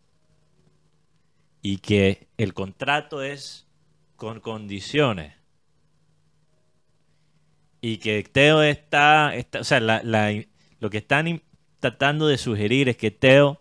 y 1.62 1.78
que 1.78 2.28
el 2.36 2.55
contrato 2.55 3.22
es 3.22 3.66
con 4.16 4.40
condiciones 4.40 5.38
y 7.80 7.98
que 7.98 8.22
Teo 8.24 8.62
está, 8.62 9.34
está- 9.34 9.60
o 9.60 9.64
sea, 9.64 9.80
la- 9.80 10.02
la- 10.02 10.32
lo 10.80 10.90
que 10.90 10.98
están 10.98 11.42
tratando 11.80 12.26
de 12.26 12.38
sugerir 12.38 12.88
es 12.88 12.96
que 12.96 13.10
Teo 13.10 13.60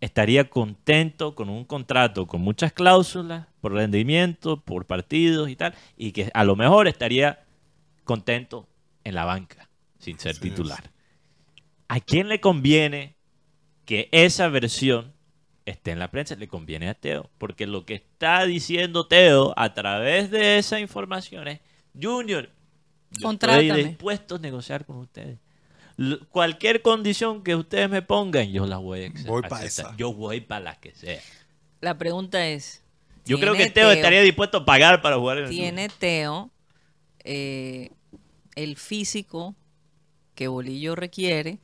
estaría 0.00 0.48
contento 0.48 1.34
con 1.34 1.48
un 1.50 1.64
contrato 1.64 2.26
con 2.26 2.40
muchas 2.40 2.72
cláusulas 2.72 3.46
por 3.60 3.72
rendimiento, 3.72 4.58
por 4.60 4.86
partidos 4.86 5.50
y 5.50 5.56
tal, 5.56 5.74
y 5.96 6.12
que 6.12 6.30
a 6.32 6.44
lo 6.44 6.56
mejor 6.56 6.88
estaría 6.88 7.40
contento 8.04 8.66
en 9.04 9.14
la 9.14 9.24
banca 9.24 9.68
sin 9.98 10.18
ser 10.18 10.34
Sí, 10.34 10.40
titular. 10.42 10.90
¿A 11.88 12.00
quién 12.00 12.28
le 12.28 12.40
conviene 12.40 13.14
que 13.84 14.08
esa 14.12 14.48
versión 14.48 15.12
esté 15.66 15.90
en 15.90 15.98
la 15.98 16.10
prensa? 16.10 16.34
Le 16.36 16.48
conviene 16.48 16.88
a 16.88 16.94
Teo, 16.94 17.28
porque 17.36 17.66
lo 17.66 17.84
que 17.84 17.94
está 17.94 18.44
diciendo 18.46 19.06
Teo 19.06 19.52
a 19.56 19.74
través 19.74 20.30
de 20.30 20.56
esa 20.58 20.80
información 20.80 21.48
es, 21.48 21.60
Junior, 22.00 22.48
Contrátame. 23.22 23.66
estoy 23.68 23.84
dispuesto 23.84 24.36
a 24.36 24.38
negociar 24.38 24.84
con 24.86 24.96
ustedes. 24.98 25.38
L- 25.98 26.18
cualquier 26.30 26.80
condición 26.82 27.42
que 27.42 27.54
ustedes 27.56 27.90
me 27.90 28.02
pongan, 28.02 28.50
yo 28.50 28.66
la 28.66 28.78
voy 28.78 29.04
a 29.04 29.08
ac- 29.08 29.24
Voy 29.26 29.42
pa' 29.42 29.56
aceptar. 29.58 29.86
esa. 29.92 29.96
Yo 29.96 30.12
voy 30.14 30.40
para 30.40 30.60
la 30.60 30.80
que 30.80 30.94
sea. 30.94 31.20
La 31.80 31.98
pregunta 31.98 32.46
es, 32.46 32.82
Yo 33.26 33.38
creo 33.38 33.52
¿tiene 33.54 33.68
que 33.68 33.74
Teo, 33.74 33.90
estaría 33.90 34.22
dispuesto 34.22 34.58
a 34.58 34.64
pagar 34.64 35.02
para 35.02 35.16
jugar 35.16 35.38
en 35.38 35.44
el 35.44 35.50
¿Tiene 35.50 35.88
Teo 35.88 36.50
eh, 37.24 37.90
el 38.54 38.76
físico 38.76 39.54
que 40.34 40.48
Bolillo 40.48 40.94
requiere? 40.94 41.58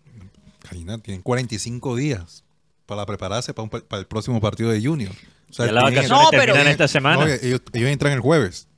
Karina, 0.60 0.98
tienen 0.98 1.23
45 1.23 1.97
días 1.97 2.44
para 2.86 3.06
prepararse 3.06 3.55
para, 3.55 3.64
un 3.64 3.70
pa- 3.70 3.81
para 3.81 4.01
el 4.01 4.06
próximo 4.06 4.40
partido 4.40 4.70
de 4.70 4.82
Junior. 4.85 5.12
O 5.48 5.52
sea, 5.52 5.66
tienen- 5.66 5.82
vacaciones 5.82 6.10
No, 6.10 6.28
pero- 6.31 6.52
terminan 6.52 6.68
esta 6.68 6.89
semana. 6.89 7.24
No, 7.24 7.27
ellos, 7.32 7.60
ellos 7.73 7.89
entran 7.90 8.12
el 8.12 8.20
jueves. 8.20 8.68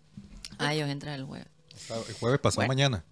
Ah, 0.59 0.75
ellos 0.75 0.89
entran 0.89 1.15
el 1.15 1.25
jueves. 1.25 1.49
El 1.91 2.15
jueves 2.15 2.41
pasado 2.41 2.61
Bueno. 2.61 2.69
mañana. 2.69 3.05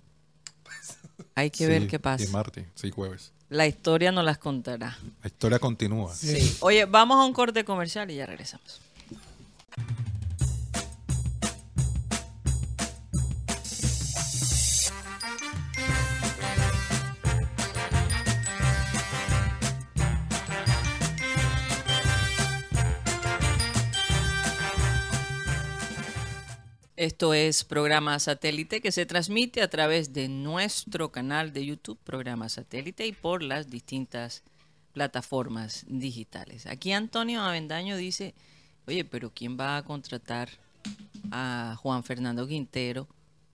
Hay 1.35 1.51
que 1.51 1.59
Sí, 1.59 1.67
ver 1.67 1.87
qué 1.89 1.97
Y 1.97 1.99
pasa. 1.99 2.29
martes, 2.31 2.67
sí, 2.75 2.91
jueves. 2.91 3.33
La 3.49 3.67
historia 3.67 4.11
nos 4.13 4.25
las 4.25 4.39
contará. 4.39 4.99
La 5.23 5.29
historia 5.29 5.59
continúa. 5.59 6.15
Sí. 6.15 6.57
Oye, 6.61 6.85
vamos 6.85 7.17
a 7.19 7.25
un 7.25 7.33
corte 7.33 7.65
comercial 7.65 8.11
y 8.11 8.17
ya 8.17 8.27
regresamos. 8.27 8.81
Esto 26.97 27.35
es 27.35 27.63
programa 27.63 28.19
satélite 28.19 28.81
que 28.81 28.91
se 28.91 29.05
transmite 29.05 29.61
a 29.61 29.69
través 29.69 30.15
de 30.15 30.29
nuestro 30.29 31.13
canal 31.13 31.53
de 31.53 31.67
YouTube, 31.67 31.99
programa 32.03 32.49
satélite, 32.49 33.07
y 33.07 33.13
por 33.13 33.43
las 33.43 33.69
distintas 33.69 34.43
plataformas 34.95 35.85
digitales. 35.89 36.65
Aquí 36.65 36.93
Antonio 36.93 37.43
Avendaño 37.43 37.99
dice, 37.99 38.35
oye, 38.87 39.05
pero 39.05 39.31
¿quién 39.31 39.59
va 39.61 39.77
a 39.77 39.83
contratar 39.83 40.49
a 41.31 41.77
Juan 41.79 42.03
Fernando 42.03 42.47
Quintero 42.47 43.07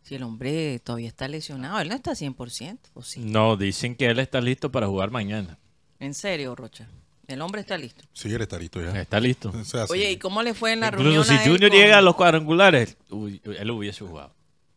si 0.02 0.14
el 0.14 0.22
hombre 0.22 0.78
todavía 0.78 1.08
está 1.08 1.26
lesionado? 1.26 1.80
Él 1.80 1.88
no 1.88 1.96
está 1.96 2.12
100%, 2.12 2.78
¿o 2.94 3.02
sí? 3.02 3.22
No, 3.24 3.56
dicen 3.56 3.96
que 3.96 4.06
él 4.06 4.20
está 4.20 4.40
listo 4.40 4.70
para 4.70 4.86
jugar 4.86 5.10
mañana. 5.10 5.58
En 5.98 6.14
serio, 6.14 6.54
Rocha. 6.54 6.88
El 7.32 7.40
hombre 7.42 7.60
está 7.62 7.76
listo. 7.78 8.04
Sí, 8.12 8.32
él 8.32 8.40
está 8.42 8.58
listo 8.58 8.80
ya. 8.80 9.00
Está 9.00 9.18
listo. 9.20 9.50
O 9.50 9.64
sea, 9.64 9.86
sí. 9.86 9.92
Oye, 9.92 10.12
¿y 10.12 10.16
cómo 10.18 10.42
le 10.42 10.54
fue 10.54 10.72
en 10.72 10.80
la 10.80 10.86
Incluso 10.88 11.04
reunión? 11.04 11.24
si 11.24 11.32
a 11.34 11.42
él 11.44 11.50
Junior 11.50 11.70
con- 11.70 11.80
llega 11.80 11.98
a 11.98 12.02
los 12.02 12.14
cuadrangulares, 12.16 12.96
uy, 13.10 13.40
él 13.44 13.70
hubiese 13.70 14.04
jugado. 14.04 14.32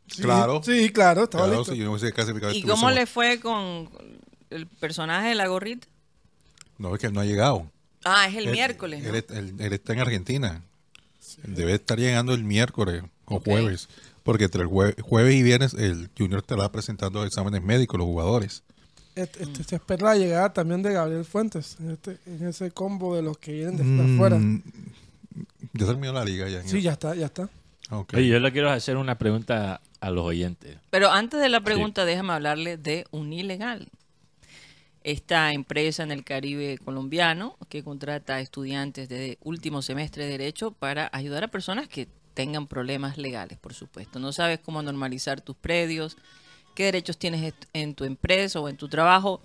Sí, 0.08 0.22
Claro. 0.22 0.62
Sí, 0.64 0.90
claro, 0.92 1.24
estaba 1.24 1.46
Claro, 1.46 1.60
listo. 1.60 1.74
si 1.74 1.80
yo 1.80 1.86
no 1.86 1.92
hubiese 1.92 2.12
clasificado, 2.14 2.52
¿Y 2.54 2.58
estuviésemos- 2.58 2.80
cómo 2.80 2.92
le 2.92 3.06
fue 3.08 3.40
con 3.40 3.90
el 4.52 4.68
personaje 4.68 5.30
de 5.30 5.36
la 5.36 5.48
gorrita? 5.48 5.88
No, 6.78 6.94
es 6.94 7.02
que 7.02 7.08
él 7.08 7.14
no 7.14 7.22
ha 7.22 7.26
llegado. 7.26 7.72
Ah, 8.04 8.28
es 8.28 8.36
el 8.36 8.46
Él- 8.48 8.52
miércoles. 8.52 9.04
¿no? 9.04 9.10
Él, 9.10 9.26
él- 9.30 9.54
él 9.58 9.74
está 9.74 9.94
en 9.94 10.00
Argentina. 10.00 10.62
Debe 11.44 11.74
estar 11.74 11.98
llegando 12.00 12.34
el 12.34 12.44
miércoles 12.44 13.04
o 13.26 13.40
jueves. 13.40 13.90
porque 14.24 14.46
entre 14.46 14.62
el 14.64 14.68
jue- 14.68 15.00
jueves 15.02 15.36
y 15.36 15.44
viernes 15.44 15.74
el 15.74 16.10
Junior 16.18 16.40
estará 16.42 16.72
presentando 16.72 17.24
exámenes 17.26 17.62
médicos, 17.64 17.98
los 18.00 18.06
jugadores. 18.06 18.64
Este, 19.16 19.44
este- 19.44 19.64
se 19.64 19.76
espera 19.78 20.08
la 20.08 20.16
llegada 20.16 20.52
también 20.54 20.82
de 20.84 20.92
Gabriel 20.94 21.24
Fuentes 21.26 21.78
en, 21.80 21.92
este, 21.92 22.18
en 22.26 22.46
ese 22.48 22.72
combo 22.72 23.16
de 23.16 23.22
los 23.22 23.38
que 23.38 23.54
vienen 23.54 23.78
de 23.78 23.84
Mm, 23.84 24.16
afuera. 24.16 24.40
Ya 25.74 25.86
terminó 25.86 26.14
la 26.14 26.26
liga 26.26 26.48
ya. 26.50 26.62
Sí, 26.64 26.82
ya 26.82 26.94
está, 26.94 27.16
ya 27.16 27.26
está. 27.28 27.50
Ok. 27.92 28.14
Oye, 28.16 28.28
yo 28.28 28.40
le 28.40 28.52
quiero 28.52 28.70
hacer 28.70 28.98
una 28.98 29.18
pregunta 29.18 29.80
a 30.00 30.10
los 30.10 30.26
oyentes. 30.26 30.78
Pero 30.90 31.12
antes 31.12 31.40
de 31.40 31.50
la 31.50 31.62
pregunta, 31.62 32.04
déjame 32.06 32.34
hablarle 32.34 32.78
de 32.78 33.06
Unilegal. 33.12 33.90
Esta 35.04 35.54
empresa 35.54 36.02
en 36.02 36.12
el 36.12 36.24
Caribe 36.24 36.80
colombiano 36.80 37.58
que 37.70 37.84
contrata 37.84 38.36
a 38.36 38.40
estudiantes 38.40 39.08
de 39.08 39.38
último 39.44 39.82
semestre 39.84 40.24
de 40.26 40.32
Derecho 40.32 40.72
para 40.72 41.10
ayudar 41.14 41.44
a 41.44 41.48
personas 41.50 41.88
que 41.88 42.08
tengan 42.34 42.66
problemas 42.68 43.18
legales, 43.18 43.60
por 43.60 43.74
supuesto. 43.76 44.20
No 44.20 44.34
sabes 44.34 44.60
cómo 44.60 44.82
normalizar 44.82 45.42
tus 45.42 45.56
predios, 45.56 46.18
qué 46.76 46.86
derechos 46.86 47.18
tienes 47.18 47.54
en 47.74 47.96
tu 47.96 48.04
empresa 48.04 48.60
o 48.60 48.70
en 48.70 48.78
tu 48.78 48.88
trabajo, 48.90 49.42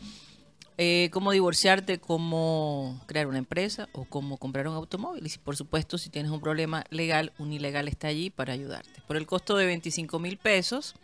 eh, 0.77 1.11
cómo 1.12 1.32
divorciarte, 1.32 2.01
cómo 2.01 3.01
crear 3.07 3.27
una 3.27 3.39
empresa 3.39 3.89
o 3.93 4.05
cómo 4.05 4.39
comprar 4.39 4.66
un 4.66 4.74
automóvil. 4.74 5.27
Y 5.27 5.39
por 5.39 5.57
supuesto, 5.57 5.98
si 5.98 6.11
tienes 6.11 6.32
un 6.32 6.40
problema 6.40 6.85
legal, 6.90 7.32
Unilegal 7.39 7.86
está 7.86 8.09
allí 8.09 8.31
para 8.31 8.52
ayudarte. 8.55 9.02
Por 9.07 9.16
el 9.16 9.27
costo 9.27 9.57
de 9.57 9.66
25 9.66 10.19
mil 10.19 10.39
pesos, 10.39 10.94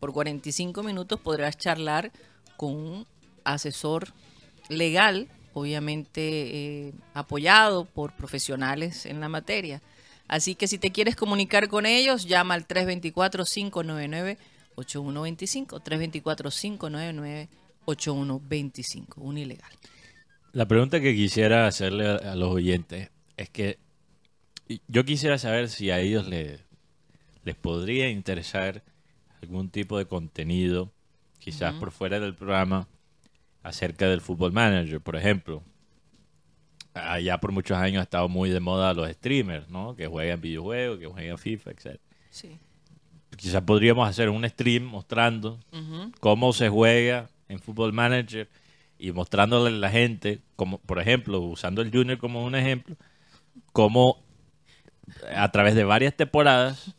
por 0.00 0.12
45 0.12 0.82
minutos 0.82 1.20
podrás 1.20 1.56
charlar 1.56 2.12
con 2.56 2.74
un 2.74 3.06
asesor 3.44 4.08
legal, 4.68 5.28
obviamente 5.52 6.88
eh, 6.88 6.92
apoyado 7.14 7.84
por 7.84 8.16
profesionales 8.16 9.06
en 9.06 9.20
la 9.20 9.28
materia. 9.28 9.80
Así 10.26 10.56
que 10.56 10.66
si 10.66 10.78
te 10.78 10.90
quieres 10.90 11.14
comunicar 11.14 11.68
con 11.68 11.86
ellos, 11.86 12.26
llama 12.26 12.54
al 12.54 12.66
324-599-8125. 14.76 17.48
324-599-8125. 17.86 19.14
Un 19.16 19.38
ilegal. 19.38 19.70
La 20.52 20.66
pregunta 20.66 21.00
que 21.00 21.14
quisiera 21.14 21.66
hacerle 21.66 22.08
a, 22.08 22.34
los 22.36 22.50
oyentes 22.50 23.10
es 23.36 23.50
que 23.50 23.78
yo 24.88 25.04
quisiera 25.04 25.38
saber 25.38 25.68
si 25.68 25.90
a 25.90 25.98
ellos 26.00 26.26
le- 26.28 26.60
les 27.44 27.56
podría 27.56 28.08
interesar 28.08 28.82
algún 29.42 29.68
tipo 29.68 29.98
de 29.98 30.06
contenido, 30.06 30.90
quizás 31.38 31.74
por 31.74 31.90
fuera 31.90 32.20
del 32.20 32.34
programa, 32.34 32.88
acerca 33.62 34.08
del 34.08 34.20
fútbol 34.20 34.52
manager, 34.52 35.00
por 35.00 35.16
ejemplo. 35.16 35.62
Allá 36.94 37.38
por 37.38 37.50
muchos 37.50 37.76
años 37.76 38.00
ha 38.00 38.04
estado 38.04 38.28
muy 38.28 38.50
de 38.50 38.60
moda 38.60 38.94
los 38.94 39.10
streamers, 39.10 39.68
¿no? 39.68 39.96
Que 39.96 40.06
juegan 40.06 40.40
videojuegos, 40.40 41.00
que 41.00 41.06
juegan 41.06 41.36
FIFA, 41.36 41.70
etc. 41.72 42.00
Sí. 42.30 42.58
Quizás 43.36 43.62
podríamos 43.62 44.08
hacer 44.08 44.30
un 44.30 44.48
stream 44.48 44.84
mostrando 44.84 45.58
cómo 46.20 46.52
se 46.52 46.68
juega 46.68 47.28
en 47.48 47.58
Football 47.58 47.92
Manager 47.92 48.48
y 48.98 49.12
mostrándole 49.12 49.68
a 49.68 49.78
la 49.78 49.90
gente, 49.90 50.40
como 50.56 50.78
por 50.78 50.98
ejemplo, 51.00 51.40
usando 51.40 51.82
el 51.82 51.90
Junior 51.90 52.18
como 52.18 52.44
un 52.44 52.54
ejemplo, 52.54 52.96
cómo 53.72 54.18
a 55.34 55.50
través 55.50 55.74
de 55.74 55.84
varias 55.84 56.14
temporadas 56.16 56.94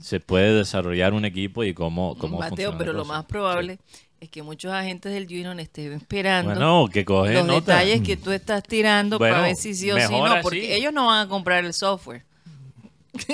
se 0.00 0.20
puede 0.20 0.54
desarrollar 0.54 1.12
un 1.14 1.24
equipo 1.24 1.64
y 1.64 1.74
cómo, 1.74 2.16
cómo 2.18 2.38
Mateo, 2.38 2.70
funciona 2.70 2.78
pero 2.78 2.92
lo 2.92 3.04
más 3.04 3.24
probable 3.24 3.78
es 4.20 4.28
que 4.30 4.42
muchos 4.42 4.72
agentes 4.72 5.12
del 5.12 5.26
Junior 5.26 5.58
estén 5.60 5.92
esperando 5.92 6.50
Bueno, 6.50 6.88
que 6.92 7.04
los 7.04 7.46
nota. 7.46 7.76
detalles 7.78 8.02
que 8.02 8.16
tú 8.16 8.32
estás 8.32 8.62
tirando 8.62 9.18
Bueno, 9.18 9.34
para 9.36 9.46
ver 9.46 9.56
si 9.56 9.74
sí 9.74 9.90
o 9.90 9.98
si 9.98 10.12
no, 10.12 10.24
así. 10.24 10.42
porque 10.42 10.76
ellos 10.76 10.92
no 10.92 11.06
van 11.06 11.26
a 11.26 11.28
comprar 11.28 11.64
el 11.64 11.72
software. 11.72 12.24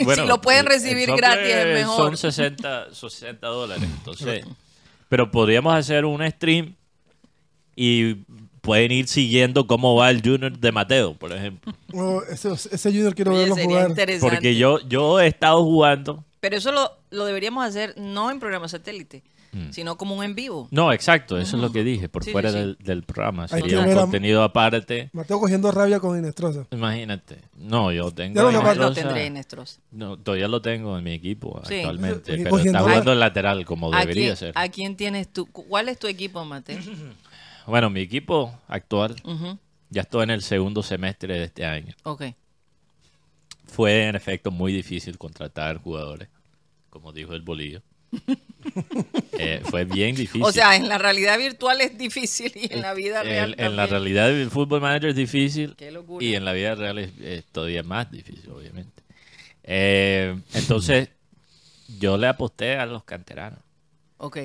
Bueno, 0.05 0.23
si 0.23 0.29
lo 0.29 0.41
pueden 0.41 0.67
recibir 0.67 1.11
gratis 1.15 1.49
es 1.49 1.67
mejor. 1.75 1.97
Son 1.97 2.17
60, 2.17 2.95
60 2.95 3.47
dólares. 3.47 3.85
Entonces, 3.85 4.45
pero 5.09 5.31
podríamos 5.31 5.75
hacer 5.75 6.05
un 6.05 6.29
stream 6.31 6.75
y 7.77 8.15
pueden 8.61 8.93
ir 8.93 9.09
siguiendo 9.09 9.67
cómo 9.67 9.95
va 9.95 10.11
el 10.11 10.23
Junior 10.23 10.57
de 10.59 10.73
Mateo, 10.73 11.15
por 11.15 11.33
ejemplo. 11.33 11.73
Oh, 11.97 12.23
ese, 12.29 12.51
ese 12.53 12.91
Junior 12.91 13.15
quiero 13.15 13.31
Oye, 13.31 13.41
verlo 13.43 13.55
sería 13.55 13.71
jugar. 13.71 13.91
interesante. 13.91 14.35
Porque 14.35 14.57
yo, 14.57 14.81
yo 14.89 15.21
he 15.21 15.29
estado 15.29 15.63
jugando. 15.63 16.25
Pero 16.41 16.57
eso 16.57 16.73
lo, 16.73 16.91
lo 17.11 17.25
deberíamos 17.25 17.65
hacer 17.65 17.95
no 17.97 18.33
en 18.33 18.41
programa 18.41 18.67
satélite, 18.67 19.23
Mm. 19.55 19.71
sino 19.71 19.97
como 19.97 20.17
un 20.17 20.25
en 20.25 20.35
vivo. 20.35 20.67
No, 20.71 20.93
exacto, 20.93 21.39
eso 21.39 21.57
es 21.57 21.63
lo 21.63 21.71
que 21.73 21.85
dije, 21.85 22.09
por 22.09 22.25
Sí, 22.25 22.33
fuera 22.33 22.51
sí, 22.51 22.57
sí. 22.57 22.61
Del, 22.63 22.77
del 22.79 23.03
programa. 23.05 23.47
Hay 23.51 23.63
Sería 23.63 23.81
un 23.81 23.91
a- 23.91 23.95
contenido 23.95 24.43
aparte. 24.43 25.11
Mateo 25.13 25.39
cogiendo 25.39 25.71
rabia 25.71 26.01
con 26.01 26.19
Inestrosa. 26.19 26.67
Imagínate. 26.73 27.39
No, 27.57 27.93
yo 27.93 28.11
tengo. 28.11 28.35
Ya 28.35 28.43
lo 28.43 28.51
lo 28.51 28.61
Inestrosa- 28.61 28.95
tendré. 28.95 29.45
No, 29.93 30.17
todavía 30.19 30.49
lo 30.49 30.61
tengo 30.61 30.99
en 30.99 31.05
mi 31.05 31.13
equipo 31.13 31.57
actualmente. 31.59 32.37
Pero 32.37 32.51
cogiendo- 32.51 32.79
está 32.79 32.91
jugando 32.91 33.13
el 33.13 33.21
lateral 33.21 33.65
como 33.65 33.95
¿A 33.95 34.01
debería 34.01 34.25
quién, 34.25 34.37
ser. 34.37 34.53
¿A 34.57 34.69
quién 34.69 34.97
tienes 34.97 35.33
tú? 35.33 35.47
¿Cuál 35.47 35.89
es 35.89 35.99
tu 35.99 36.07
equipo, 36.07 36.45
Mateo? 36.45 36.79
Bueno, 37.67 37.89
mi 37.89 38.01
equipo 38.01 38.53
actual 38.69 39.17
ya 39.89 40.03
estoy 40.03 40.25
en 40.25 40.31
el 40.31 40.43
segundo 40.43 40.83
semestre 40.83 41.33
de 41.39 41.45
este 41.45 41.65
año. 41.65 41.95
Ok. 42.03 42.25
Fue 43.67 44.07
en 44.07 44.17
efecto 44.17 44.51
muy 44.51 44.73
difícil 44.73 45.17
contratar 45.19 45.79
jugadores, 45.79 46.29
como 46.91 47.13
dijo 47.13 47.33
el 47.35 47.41
bolillo. 47.43 47.81
Eh, 49.39 49.61
fue 49.65 49.85
bien 49.85 50.15
difícil. 50.17 50.43
O 50.43 50.51
sea, 50.51 50.75
en 50.75 50.89
la 50.89 50.97
realidad 50.97 51.37
virtual 51.39 51.81
es 51.83 51.99
difícil 51.99 52.51
y 52.55 52.73
en 52.73 52.81
la 52.83 52.95
vida 52.95 53.23
real 53.23 53.55
El- 53.59 53.65
en 53.67 53.77
la 53.77 53.87
realidad 53.87 54.31
el 54.31 54.51
fútbol 54.51 54.81
manager 54.81 55.11
es 55.11 55.17
difícil 55.17 55.75
Qué 55.77 55.91
locura. 55.91 56.25
y 56.25 56.35
en 56.35 56.45
la 56.45 56.53
vida 56.53 56.75
real 56.75 56.99
es, 56.99 57.11
es 57.21 57.45
todavía 57.47 57.83
más 57.83 58.11
difícil, 58.11 58.49
obviamente. 58.51 59.03
Eh, 59.65 60.39
entonces, 60.55 61.11
yo 62.01 62.17
le 62.17 62.27
aposté 62.27 62.77
a 62.77 62.87
los 62.87 63.05
canteranos. 63.05 63.59
Ok. 64.17 64.39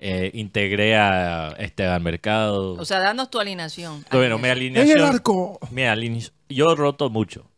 Eh, 0.00 0.30
integré 0.34 0.96
a 0.96 1.48
Esteban 1.58 2.02
Mercado. 2.02 2.74
O 2.74 2.84
sea, 2.84 3.00
danos 3.00 3.30
tu 3.30 3.38
alineación. 3.40 4.04
bueno, 4.12 4.38
mi 4.38 4.48
Alineación. 4.48 4.98
En 4.98 5.04
el 5.04 5.10
arco. 5.10 5.58
mi 5.70 5.82
yo 6.48 6.72
he 6.72 6.76
roto 6.76 7.10
mucho. 7.10 7.50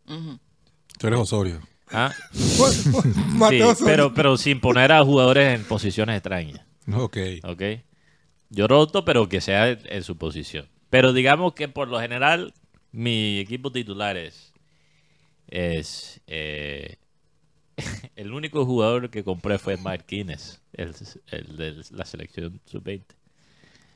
Tú 0.98 1.06
eres 1.06 1.20
Osorio. 1.20 1.60
¿Ah? 1.92 2.12
Sí, 2.32 3.62
pero, 3.84 4.14
pero 4.14 4.36
sin 4.36 4.60
poner 4.60 4.92
a 4.92 5.04
jugadores 5.04 5.58
en 5.58 5.64
posiciones 5.64 6.16
extrañas. 6.16 6.60
Ok. 6.92 7.16
¿Ok? 7.44 7.62
Yo 8.50 8.68
roto, 8.68 9.04
pero 9.04 9.28
que 9.28 9.40
sea 9.40 9.70
en, 9.70 9.80
en 9.84 10.02
su 10.02 10.16
posición. 10.16 10.68
Pero 10.90 11.12
digamos 11.12 11.54
que 11.54 11.68
por 11.68 11.88
lo 11.88 12.00
general, 12.00 12.52
mi 12.92 13.38
equipo 13.38 13.70
titular 13.72 14.16
es. 14.16 14.52
es 15.48 16.20
eh, 16.26 16.96
el 18.16 18.32
único 18.32 18.66
jugador 18.66 19.10
que 19.10 19.24
compré 19.24 19.58
fue 19.58 19.76
Marquínez, 19.76 20.60
el, 20.72 20.94
el 21.28 21.56
de 21.56 21.84
la 21.92 22.04
selección 22.04 22.60
sub-20. 22.66 23.04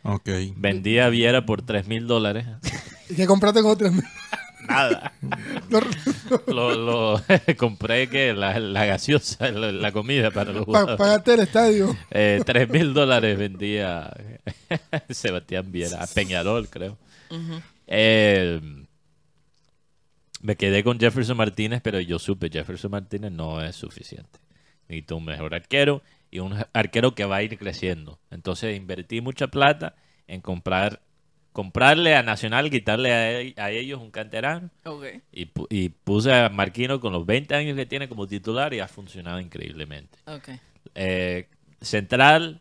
Ok. 0.05 0.29
Vendí 0.57 0.99
a 0.99 1.09
Viera 1.09 1.47
por 1.47 1.63
3 1.63 1.89
mil 1.89 2.07
dólares. 2.07 2.47
¿Y 3.09 3.15
qué 3.15 3.27
compraste 3.27 3.63
con 3.63 3.73
otros? 3.73 3.93
Nada. 4.69 5.13
lo, 6.47 6.75
lo- 6.75 7.23
compré 7.59 8.09
que 8.09 8.33
la, 8.33 8.59
la 8.59 8.85
gaseosa, 8.87 9.51
la, 9.51 9.73
la 9.73 9.93
comida 9.93 10.31
para 10.31 10.53
los 10.53 10.65
Para 10.67 10.81
jugadores. 10.81 10.97
pagarte 10.99 11.35
el 11.35 11.41
estadio. 11.41 11.97
Eh, 12.11 12.41
3 12.47 12.69
mil 12.71 12.95
dólares 12.95 13.39
vendía 13.39 14.13
Sebastián 15.11 15.71
Viera, 15.73 16.03
a 16.03 16.07
Peñarol, 16.07 16.69
creo. 16.69 16.99
Eh, 17.87 18.61
me 20.41 20.57
quedé 20.57 20.85
con 20.85 20.99
Jefferson 21.01 21.37
Martínez, 21.37 21.81
pero 21.83 22.01
yo 22.01 22.19
supe 22.19 22.51
Jefferson 22.51 22.91
Martínez 22.91 23.33
no 23.33 23.63
es 23.63 23.77
suficiente. 23.77 24.39
Necesito 24.89 25.17
un 25.17 25.25
mejor 25.25 25.55
arquero 25.55 26.03
y 26.31 26.41
un 26.41 26.55
arquero 26.73 27.15
que 27.15 27.25
va 27.25 27.37
a 27.37 27.43
ir 27.43 27.57
creciendo. 27.59 28.19
Entonces 28.31 28.77
invertí 28.77 29.21
mucha 29.21 29.47
plata 29.49 29.95
en 30.27 30.41
comprar 30.43 31.01
comprarle 31.55 32.17
a 32.17 32.23
Nacional, 32.25 32.69
quitarle 32.69 33.55
a, 33.57 33.63
a 33.65 33.71
ellos 33.71 34.01
un 34.03 34.11
canterano 34.11 34.71
Ok. 34.85 35.05
y, 35.33 35.47
pu- 35.47 35.69
y 35.71 35.89
puse 35.89 36.35
a 36.35 36.49
Marquino 36.49 36.99
con 37.01 37.13
los 37.13 37.25
20 37.25 37.55
años 37.55 37.77
que 37.77 37.87
tiene 37.87 38.09
como 38.09 38.27
titular 38.27 38.75
y 38.75 38.81
ha 38.81 38.89
funcionado 38.89 39.39
increíblemente. 39.39 40.19
Ok. 40.27 40.49
Eh, 40.97 41.49
central, 41.81 42.61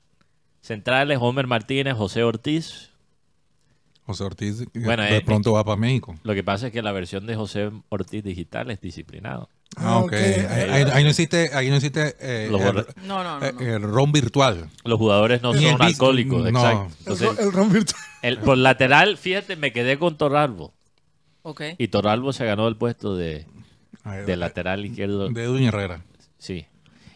centrales 0.62 1.18
Homer 1.20 1.48
Martínez, 1.48 1.96
José 1.96 2.24
Ortiz. 2.24 2.92
José 4.06 4.24
Ortiz 4.26 4.66
Bueno, 4.76 5.02
de 5.04 5.18
eh, 5.18 5.22
pronto 5.22 5.54
va 5.54 5.64
para 5.64 5.76
México. 5.78 6.16
Lo 6.24 6.36
que 6.36 6.44
pasa 6.44 6.68
es 6.68 6.74
que 6.74 6.82
la 6.84 6.92
versión 6.92 7.26
de 7.26 7.36
José 7.36 7.72
Ortiz 7.90 8.24
digital 8.24 8.70
es 8.70 8.80
disciplinado. 8.80 9.50
Ah, 9.78 9.98
ok. 10.00 10.06
ok. 10.06 10.14
Ahí, 10.94 11.04
no 11.04 11.10
existe, 11.10 11.50
ahí 11.54 11.70
no 11.70 11.76
existe 11.78 12.16
eh, 12.20 12.46
el. 12.46 12.52
No, 13.08 13.24
no, 13.24 13.40
no. 13.40 13.46
eh, 13.46 13.54
no. 13.54 13.62
el 13.62 13.82
ron 13.84 14.12
virtual. 14.12 14.70
Los 14.84 15.00
jugadores 15.00 15.42
no 15.42 15.54
Ni 15.54 15.64
son 15.70 15.82
alcohólicos, 15.82 16.52
no. 16.52 16.60
exacto. 16.60 16.86
El, 16.86 16.98
Entonces, 17.00 17.40
el 17.40 17.52
ron 17.52 17.72
virtual. 17.74 18.02
el- 18.22 18.38
por 18.40 18.58
lateral, 18.58 19.18
fíjate, 19.18 19.56
me 19.56 19.72
quedé 19.74 19.98
con 19.98 20.18
Torralbo. 20.18 20.74
Ok. 21.42 21.62
Y 21.78 21.88
Torralbo 21.90 22.32
se 22.34 22.46
ganó 22.46 22.68
el 22.68 22.76
puesto 22.78 23.16
de, 23.18 23.46
Ahí- 24.04 24.24
de 24.26 24.38
lateral 24.38 24.86
izquierdo. 24.86 25.30
De 25.30 25.44
Edwin 25.44 25.64
Herrera. 25.68 26.02
Sí. 26.38 26.66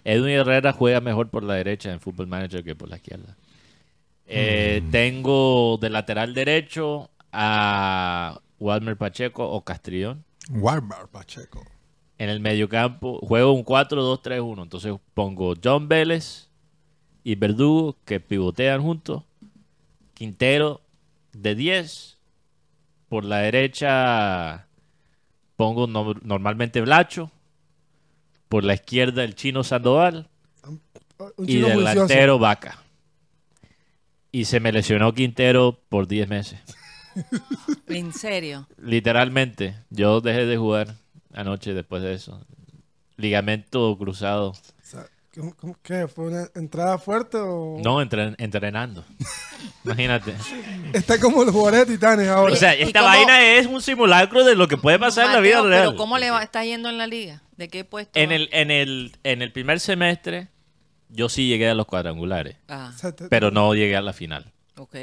Edwin 0.03 0.33
Herrera 0.35 0.71
juega 0.73 0.99
mejor 1.01 1.29
por 1.29 1.43
la 1.43 1.53
derecha 1.55 1.91
en 1.91 1.99
Football 1.99 2.27
Manager 2.27 2.63
que 2.63 2.75
por 2.75 2.89
la 2.89 2.95
izquierda. 2.97 3.35
Eh, 4.25 4.81
Tengo 4.91 5.77
de 5.81 5.89
lateral 5.89 6.33
derecho 6.33 7.09
a 7.31 8.39
Walmer 8.59 8.97
Pacheco 8.97 9.49
o 9.49 9.63
Castrillón. 9.63 10.23
Warbar 10.49 11.07
Pacheco. 11.09 11.63
En 12.19 12.29
el 12.29 12.39
mediocampo 12.39 13.19
juego 13.19 13.53
un 13.53 13.63
4-2-3-1. 13.63 14.63
Entonces 14.63 14.93
pongo 15.13 15.53
John 15.63 15.87
Vélez 15.87 16.49
y 17.23 17.35
Verdugo 17.35 17.95
que 18.05 18.19
pivotean 18.19 18.81
juntos. 18.81 19.23
Quintero 20.13 20.81
de 21.33 21.53
10. 21.55 22.17
Por 23.09 23.23
la 23.23 23.37
derecha 23.37 24.67
pongo 25.55 25.85
no- 25.87 26.15
normalmente 26.23 26.81
Blacho. 26.81 27.31
Por 28.49 28.63
la 28.63 28.73
izquierda 28.73 29.23
el 29.23 29.35
chino 29.35 29.63
Sandoval. 29.63 30.27
Un 30.65 30.81
Y 31.49 31.61
juicioso. 31.61 31.77
delantero 31.79 32.39
Vaca. 32.39 32.81
Y 34.31 34.45
se 34.45 34.59
me 34.59 34.71
lesionó 34.71 35.13
Quintero 35.13 35.79
por 35.89 36.07
10 36.07 36.27
meses. 36.27 36.59
En 37.87 38.13
serio. 38.13 38.67
Literalmente, 38.77 39.75
yo 39.89 40.21
dejé 40.21 40.45
de 40.45 40.57
jugar 40.57 40.95
anoche 41.33 41.73
después 41.73 42.01
de 42.03 42.13
eso. 42.13 42.45
Ligamento 43.17 43.97
cruzado. 43.97 44.49
O 44.51 44.55
sea, 44.83 45.05
¿cómo- 45.33 45.55
cómo- 45.55 45.77
¿Qué? 45.81 46.07
¿Fue 46.07 46.25
una 46.27 46.47
entrada 46.55 46.97
fuerte 46.97 47.37
o...? 47.37 47.79
No, 47.83 48.01
entren- 48.01 48.35
entrenando. 48.37 49.03
Imagínate. 49.83 50.35
Está 50.93 51.19
como 51.19 51.43
los 51.43 51.53
jugadores 51.53 51.87
de 51.87 51.93
Titanes 51.95 52.27
ahora. 52.27 52.53
O 52.53 52.55
sea, 52.55 52.75
¿Y 52.77 52.83
esta 52.83 52.99
cómo- 52.99 53.11
vaina 53.11 53.43
es 53.55 53.65
un 53.65 53.81
simulacro 53.81 54.43
de 54.43 54.55
lo 54.55 54.67
que 54.67 54.77
puede 54.77 54.99
pasar 54.99 55.27
en 55.27 55.33
la 55.33 55.39
vida 55.39 55.61
real. 55.63 55.87
Pero 55.87 55.95
¿cómo 55.97 56.17
le 56.17 56.29
va, 56.29 56.43
está 56.43 56.63
yendo 56.63 56.89
en 56.89 56.97
la 56.99 57.07
liga? 57.07 57.41
¿De 57.55 57.67
qué 57.69 57.83
puesto? 57.83 58.19
En 58.19 58.31
el, 58.31 58.49
en, 58.51 58.69
el, 58.69 59.13
en 59.23 59.41
el 59.41 59.51
primer 59.51 59.79
semestre, 59.79 60.49
yo 61.09 61.27
sí 61.29 61.47
llegué 61.47 61.67
a 61.69 61.73
los 61.73 61.87
cuadrangulares, 61.87 62.57
Ah, 62.67 62.91
pero 63.29 63.49
no 63.49 63.73
llegué 63.73 63.95
a 63.95 64.01
la 64.01 64.13
final. 64.13 64.53
ok. 64.75 64.95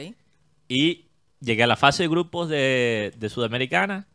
Y 0.68 1.06
llegué 1.40 1.64
a 1.64 1.66
la 1.66 1.76
fase 1.76 2.04
de 2.04 2.08
grupos 2.08 2.48
de, 2.48 3.12
de 3.18 3.28
Sudamericana 3.28 4.06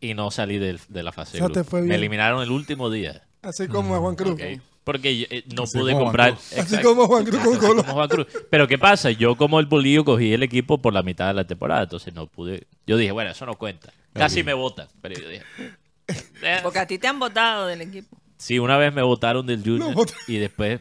y 0.00 0.14
no 0.14 0.30
salí 0.30 0.58
de, 0.58 0.78
la 0.90 1.12
fase 1.12 1.36
O 1.36 1.38
sea, 1.38 1.48
de 1.48 1.52
te 1.54 1.60
grupos. 1.60 1.70
fue 1.70 1.82
Me 1.82 1.94
eliminaron 1.96 2.42
el 2.42 2.50
último 2.50 2.90
día. 2.90 3.22
Así 3.42 3.68
como 3.68 3.94
a 3.94 3.98
Juan 3.98 4.16
Cruz. 4.16 4.40
Porque 4.84 5.18
yo, 5.18 5.26
eh, 5.30 5.44
no 5.54 5.64
Así 5.64 5.78
pude 5.78 5.92
como 5.92 6.04
comprar. 6.06 6.30
Juan 6.34 6.38
Cruz. 6.48 6.58
Así 6.58 6.82
como 6.82 7.06
Juan 7.06 7.24
Cruz 7.24 7.42
con 7.42 7.58
Colo. 7.58 7.82
como 7.82 7.92
Juan 7.94 8.08
Cruz. 8.08 8.26
Pero 8.50 8.66
¿qué 8.66 8.78
pasa? 8.78 9.10
Yo 9.10 9.36
como 9.36 9.60
el 9.60 9.66
bolillo 9.66 10.04
cogí 10.04 10.32
el 10.32 10.42
equipo 10.42 10.78
por 10.78 10.92
la 10.94 11.02
mitad 11.02 11.28
de 11.28 11.34
la 11.34 11.46
temporada, 11.46 11.82
entonces 11.84 12.14
no 12.14 12.26
pude. 12.26 12.66
Yo 12.86 12.96
dije, 12.96 13.12
bueno, 13.12 13.30
eso 13.30 13.44
no 13.46 13.56
cuenta. 13.56 13.92
Casi 14.12 14.42
me 14.42 14.54
votan, 14.54 14.88
pero 15.00 15.20
yo 15.20 15.28
dije. 15.28 15.44
eh, 16.42 16.58
Porque 16.62 16.78
a 16.80 16.86
ti 16.86 16.98
te 16.98 17.06
han 17.06 17.18
votado 17.18 17.66
del 17.66 17.82
equipo. 17.82 18.18
Sí, 18.36 18.58
una 18.58 18.78
vez 18.78 18.92
me 18.92 19.02
votaron 19.02 19.46
del 19.46 19.62
Junior 19.62 19.94
y 20.26 20.38
después 20.38 20.80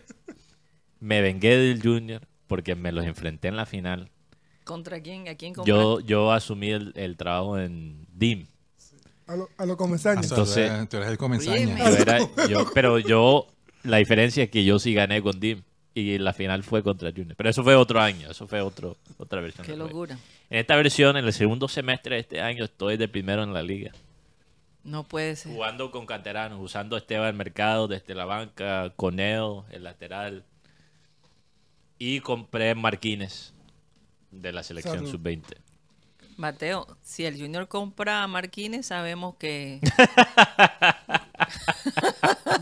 me 1.00 1.22
vengué 1.22 1.58
del 1.58 1.82
Junior 1.82 2.22
porque 2.48 2.74
me 2.76 2.92
los 2.92 3.06
enfrenté 3.06 3.50
en 3.50 3.58
la 3.58 3.66
final. 3.66 4.10
¿Contra 4.64 5.02
quién? 5.02 5.28
¿A 5.28 5.36
quién 5.36 5.54
Yo, 5.66 6.00
yo 6.00 6.32
asumí 6.32 6.70
el, 6.72 6.94
el 6.96 7.18
trabajo 7.18 7.60
en 7.60 8.06
DIM. 8.14 8.48
A 9.30 9.36
lo, 9.36 9.48
a 9.58 9.66
lo 9.66 9.78
Entonces- 10.32 10.90
tú 10.90 10.98
eres- 10.98 11.10
el 11.12 11.18
Yo 11.78 12.02
era- 12.02 12.48
yo- 12.48 12.66
pero 12.74 12.98
yo, 13.00 13.48
la 13.84 13.98
diferencia 13.98 14.44
es 14.44 14.50
que 14.50 14.64
yo 14.66 14.80
sí 14.80 14.94
gané 14.94 15.22
con 15.22 15.40
DIM 15.40 15.62
y 15.94 16.18
la 16.18 16.34
final 16.34 16.64
fue 16.64 16.82
contra 16.82 17.12
Junior. 17.12 17.36
Pero 17.36 17.50
eso 17.50 17.64
fue 17.64 17.76
otro 17.76 18.02
año, 18.02 18.32
eso 18.32 18.48
fue 18.48 18.62
otro, 18.62 18.98
otra 19.18 19.40
versión. 19.42 19.66
Qué 19.68 19.76
locura. 19.76 20.18
En 20.50 20.58
esta 20.60 20.76
versión, 20.76 21.16
en 21.16 21.26
el 21.26 21.34
segundo 21.34 21.68
semestre 21.68 22.16
de 22.16 22.22
este 22.22 22.42
año, 22.42 22.66
estoy 22.66 22.98
de 22.98 23.08
primero 23.08 23.44
en 23.44 23.54
la 23.54 23.62
liga. 23.62 23.92
No 24.84 25.04
puede 25.04 25.36
ser. 25.36 25.52
Jugando 25.54 25.92
con 25.92 26.06
canteranos, 26.08 26.60
usando 26.60 26.98
Esteban 26.98 27.38
Mercado 27.38 27.88
desde 27.88 28.16
la 28.16 28.26
banca, 28.26 28.92
Coneo, 28.96 29.66
el 29.70 29.84
lateral. 29.84 30.44
Y 32.00 32.22
compré 32.22 32.74
Marquines 32.76 33.54
de 34.32 34.52
la 34.54 34.64
selección 34.64 34.96
Salud. 34.98 35.12
sub-20. 35.12 35.58
Mateo, 36.40 36.88
si 37.04 37.26
el 37.26 37.40
Junior 37.40 37.68
compra 37.68 38.24
a 38.24 38.28
Marquines, 38.28 38.86
sabemos 38.88 39.36
que 39.36 39.82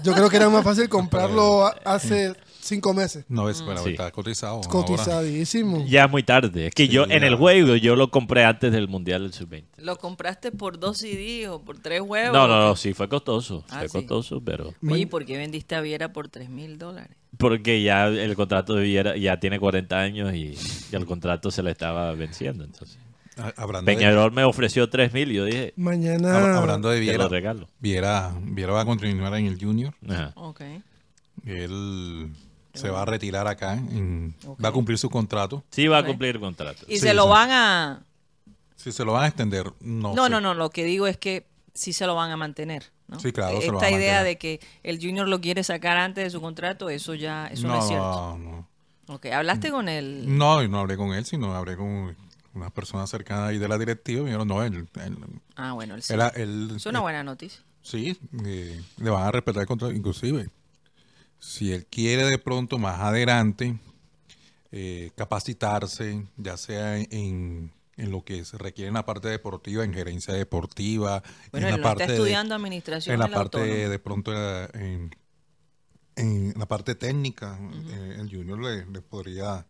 Yo 0.04 0.14
creo 0.14 0.30
que 0.30 0.38
era 0.38 0.50
más 0.50 0.64
fácil 0.64 0.88
comprarlo 0.90 1.66
hace 1.86 2.34
cinco 2.62 2.94
meses. 2.94 3.26
No, 3.30 3.50
es 3.50 3.62
bueno, 3.62 3.84
Sí. 3.84 3.92
está 3.92 4.12
cotizado. 4.12 4.56
ahora. 4.58 4.68
Cotizadísimo. 4.70 5.86
Ya 5.88 6.08
muy 6.08 6.24
tarde. 6.24 6.68
Es 6.68 6.74
que 6.74 6.88
yo 6.88 7.04
en 7.06 7.24
el 7.24 7.36
juego 7.36 7.76
yo 7.76 7.96
lo 7.96 8.10
compré 8.12 8.46
antes 8.46 8.72
del 8.72 8.88
Mundial 8.88 9.24
del 9.24 9.34
sub-20. 9.34 9.66
lo 9.78 9.98
compraste 9.98 10.52
por 10.52 10.80
dos 10.80 10.98
CD 11.00 11.48
o 11.50 11.62
por 11.62 11.78
tres 11.80 12.02
huevos. 12.02 12.34
No, 12.34 12.48
no, 12.48 12.56
¿o 12.56 12.68
no, 12.70 12.76
sí 12.76 12.94
fue 12.94 13.08
costoso. 13.10 13.64
Ah, 13.70 13.80
fue 13.80 13.90
sí. 13.90 13.94
costoso, 13.98 14.42
pero 14.44 14.74
Oye, 14.90 15.02
¿y 15.02 15.06
por 15.06 15.26
qué 15.26 15.38
vendiste 15.38 15.76
a 15.76 15.82
Viera 15.82 16.14
por 16.14 16.30
tres 16.30 16.50
mil 16.50 16.78
dólares? 16.78 17.16
porque 17.38 17.84
ya 17.84 18.08
el 18.08 18.36
contrato 18.36 18.74
de 18.74 18.84
Viera 18.84 19.16
ya 19.16 19.40
tiene 19.40 19.60
40 19.60 19.96
años 20.00 20.34
y, 20.34 20.58
y 20.92 20.96
el 20.96 21.06
contrato 21.06 21.52
se 21.52 21.62
le 21.62 21.70
estaba 21.70 22.12
venciendo. 22.14 22.64
Entonces, 22.64 22.98
Ah, 23.38 23.54
Hablando 23.58 23.90
de, 23.92 23.96
Peñarol 23.98 24.32
me 24.32 24.44
ofreció 24.44 24.90
3 24.90 25.14
mil 25.14 25.32
y 25.32 25.36
yo 25.36 25.46
dije, 25.46 25.74
Mañana. 25.76 26.40
hab- 26.40 26.58
hablando 26.58 26.90
de 26.90 26.96
te 26.98 27.02
Viera, 27.02 27.24
lo 27.24 27.30
regalo. 27.30 27.68
Viera, 27.80 28.34
Viera 28.42 28.74
va 28.74 28.82
a 28.82 28.86
continuar 28.86 29.34
en 29.36 29.46
el 29.46 29.60
Junior. 29.60 29.94
Ajá. 30.10 30.32
Ok. 30.36 30.62
Él 31.46 32.32
se 32.74 32.90
va 32.90 33.02
a 33.02 33.06
retirar 33.06 33.48
acá. 33.48 33.74
en- 33.74 34.36
Ok. 34.46 34.64
Va 34.64 34.70
a 34.70 34.72
cumplir 34.72 34.98
su 34.98 35.10
contrato. 35.10 35.64
Sí 35.72 35.88
va 35.88 35.98
a 35.98 36.02
Ok. 36.02 36.08
cumplir 36.08 36.36
el 36.36 36.42
contrato. 36.42 36.84
Y 36.88 36.96
Sí, 36.96 37.08
se 37.08 37.14
lo 37.14 37.24
sí. 37.24 37.30
van 37.30 37.52
a... 37.52 38.04
Si 38.76 38.92
se 38.92 39.04
lo 39.04 39.14
van 39.14 39.24
a 39.24 39.28
extender, 39.28 39.66
no. 39.82 40.14
No, 40.14 40.26
sé. 40.26 40.30
no, 40.30 40.40
no, 40.42 40.54
lo 40.54 40.70
que 40.70 40.84
digo 40.84 41.08
es 41.08 41.18
que 41.18 41.48
sí 41.74 41.94
se 41.94 42.06
lo 42.06 42.16
van 42.16 42.32
a 42.32 42.38
mantener. 42.38 42.92
¿no? 43.08 43.20
Sí, 43.20 43.32
claro, 43.32 43.60
se 43.62 43.68
lo 43.68 43.74
Esta 43.78 43.86
van 43.86 43.94
a 43.94 43.98
idea 43.98 44.14
mantener. 44.16 44.26
de 44.26 44.38
que 44.38 44.60
el 44.84 45.00
Junior 45.00 45.28
lo 45.28 45.42
quiere 45.42 45.64
sacar 45.64 45.98
antes 45.98 46.24
de 46.26 46.30
su 46.30 46.42
contrato, 46.42 46.90
eso 46.90 47.16
ya 47.16 47.48
eso 47.48 47.66
no, 47.68 47.74
no, 47.76 47.80
es 47.80 47.88
cierto. 47.88 48.38
no. 48.38 48.68
Ok, 49.08 49.28
hablaste 49.28 49.72
con 49.72 49.88
él. 49.88 50.26
No, 50.38 50.62
y 50.62 50.68
no 50.68 50.80
hablé 50.82 50.98
con 50.98 51.14
él, 51.14 51.24
sino 51.26 51.56
hablé 51.56 51.78
con 51.78 52.16
una 52.58 52.70
persona 52.70 53.08
cercana 53.08 53.48
ahí 53.48 53.58
de 53.58 53.68
la 53.68 53.78
directiva. 53.78 54.22
Me 54.24 54.30
dijeron, 54.30 54.48
no, 54.48 54.64
él, 54.64 54.88
él, 54.96 55.18
Ah, 55.56 55.74
bueno, 55.74 55.96
él 55.96 56.02
sí. 56.02 56.14
él- 56.14 56.22
él- 56.36 56.74
es 56.76 56.86
una 56.86 57.00
buena 57.00 57.24
noticia. 57.24 57.62
Sí, 57.82 58.20
eh, 58.46 58.82
le 58.98 59.10
van 59.10 59.24
a 59.24 59.32
respetar 59.32 59.62
el 59.62 59.68
contrato. 59.68 59.94
Inclusive, 59.94 60.50
si 61.40 61.72
él 61.72 61.86
quiere 61.86 62.26
de 62.26 62.38
pronto 62.38 62.78
más 62.78 63.00
adelante 63.00 63.78
eh, 64.72 65.12
capacitarse, 65.16 66.26
ya 66.36 66.58
sea 66.58 66.98
en, 66.98 67.72
en 67.96 68.12
lo 68.12 68.24
que 68.26 68.44
se 68.44 68.58
requiere 68.58 68.90
en 68.90 68.96
la 68.96 69.06
parte 69.06 69.30
deportiva, 69.30 69.84
en 69.86 69.94
gerencia 69.94 70.34
deportiva, 70.34 71.24
Bueno, 71.52 71.68
en 71.68 71.72
la 71.72 71.78
no 71.78 71.84
está 71.84 71.90
parte 71.90 72.08
de- 72.08 72.14
estudiando 72.18 72.54
administración 72.56 73.14
en 73.14 73.20
la 73.22 73.28
parte 73.30 73.60
de 73.90 74.00
pronto 74.00 74.34
eh, 74.36 74.68
en, 74.74 75.16
en 76.18 76.54
la 76.58 76.66
parte 76.68 76.96
técnica, 76.96 77.58
eh, 77.90 78.18
el 78.20 78.30
junior 78.30 78.60
le, 78.60 78.86
le 78.88 79.02
podría 79.02 79.66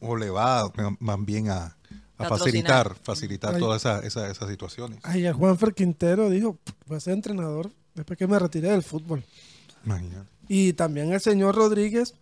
o 0.00 0.16
le 0.16 0.30
va 0.30 0.70
más 1.00 1.24
bien 1.24 1.50
a, 1.50 1.76
a 2.18 2.28
facilitar, 2.28 2.94
facilitar 3.02 3.54
Ay. 3.54 3.60
todas 3.60 3.82
esa- 3.82 4.00
esa- 4.06 4.30
esas 4.30 4.48
situaciones. 4.48 4.98
Ay, 5.02 5.26
el 5.26 5.32
Juanfer 5.34 5.74
Quintero 5.74 6.30
dijo, 6.30 6.58
voy 6.86 6.96
a 6.96 7.00
ser 7.00 7.14
entrenador 7.14 7.70
después 7.94 8.18
que 8.18 8.26
me 8.26 8.38
retire 8.38 8.70
del 8.70 8.82
fútbol. 8.82 9.22
Imagínate. 9.84 10.28
Y 10.48 10.72
también 10.74 11.12
el 11.12 11.20
señor 11.20 11.54
Rodríguez 11.54 12.14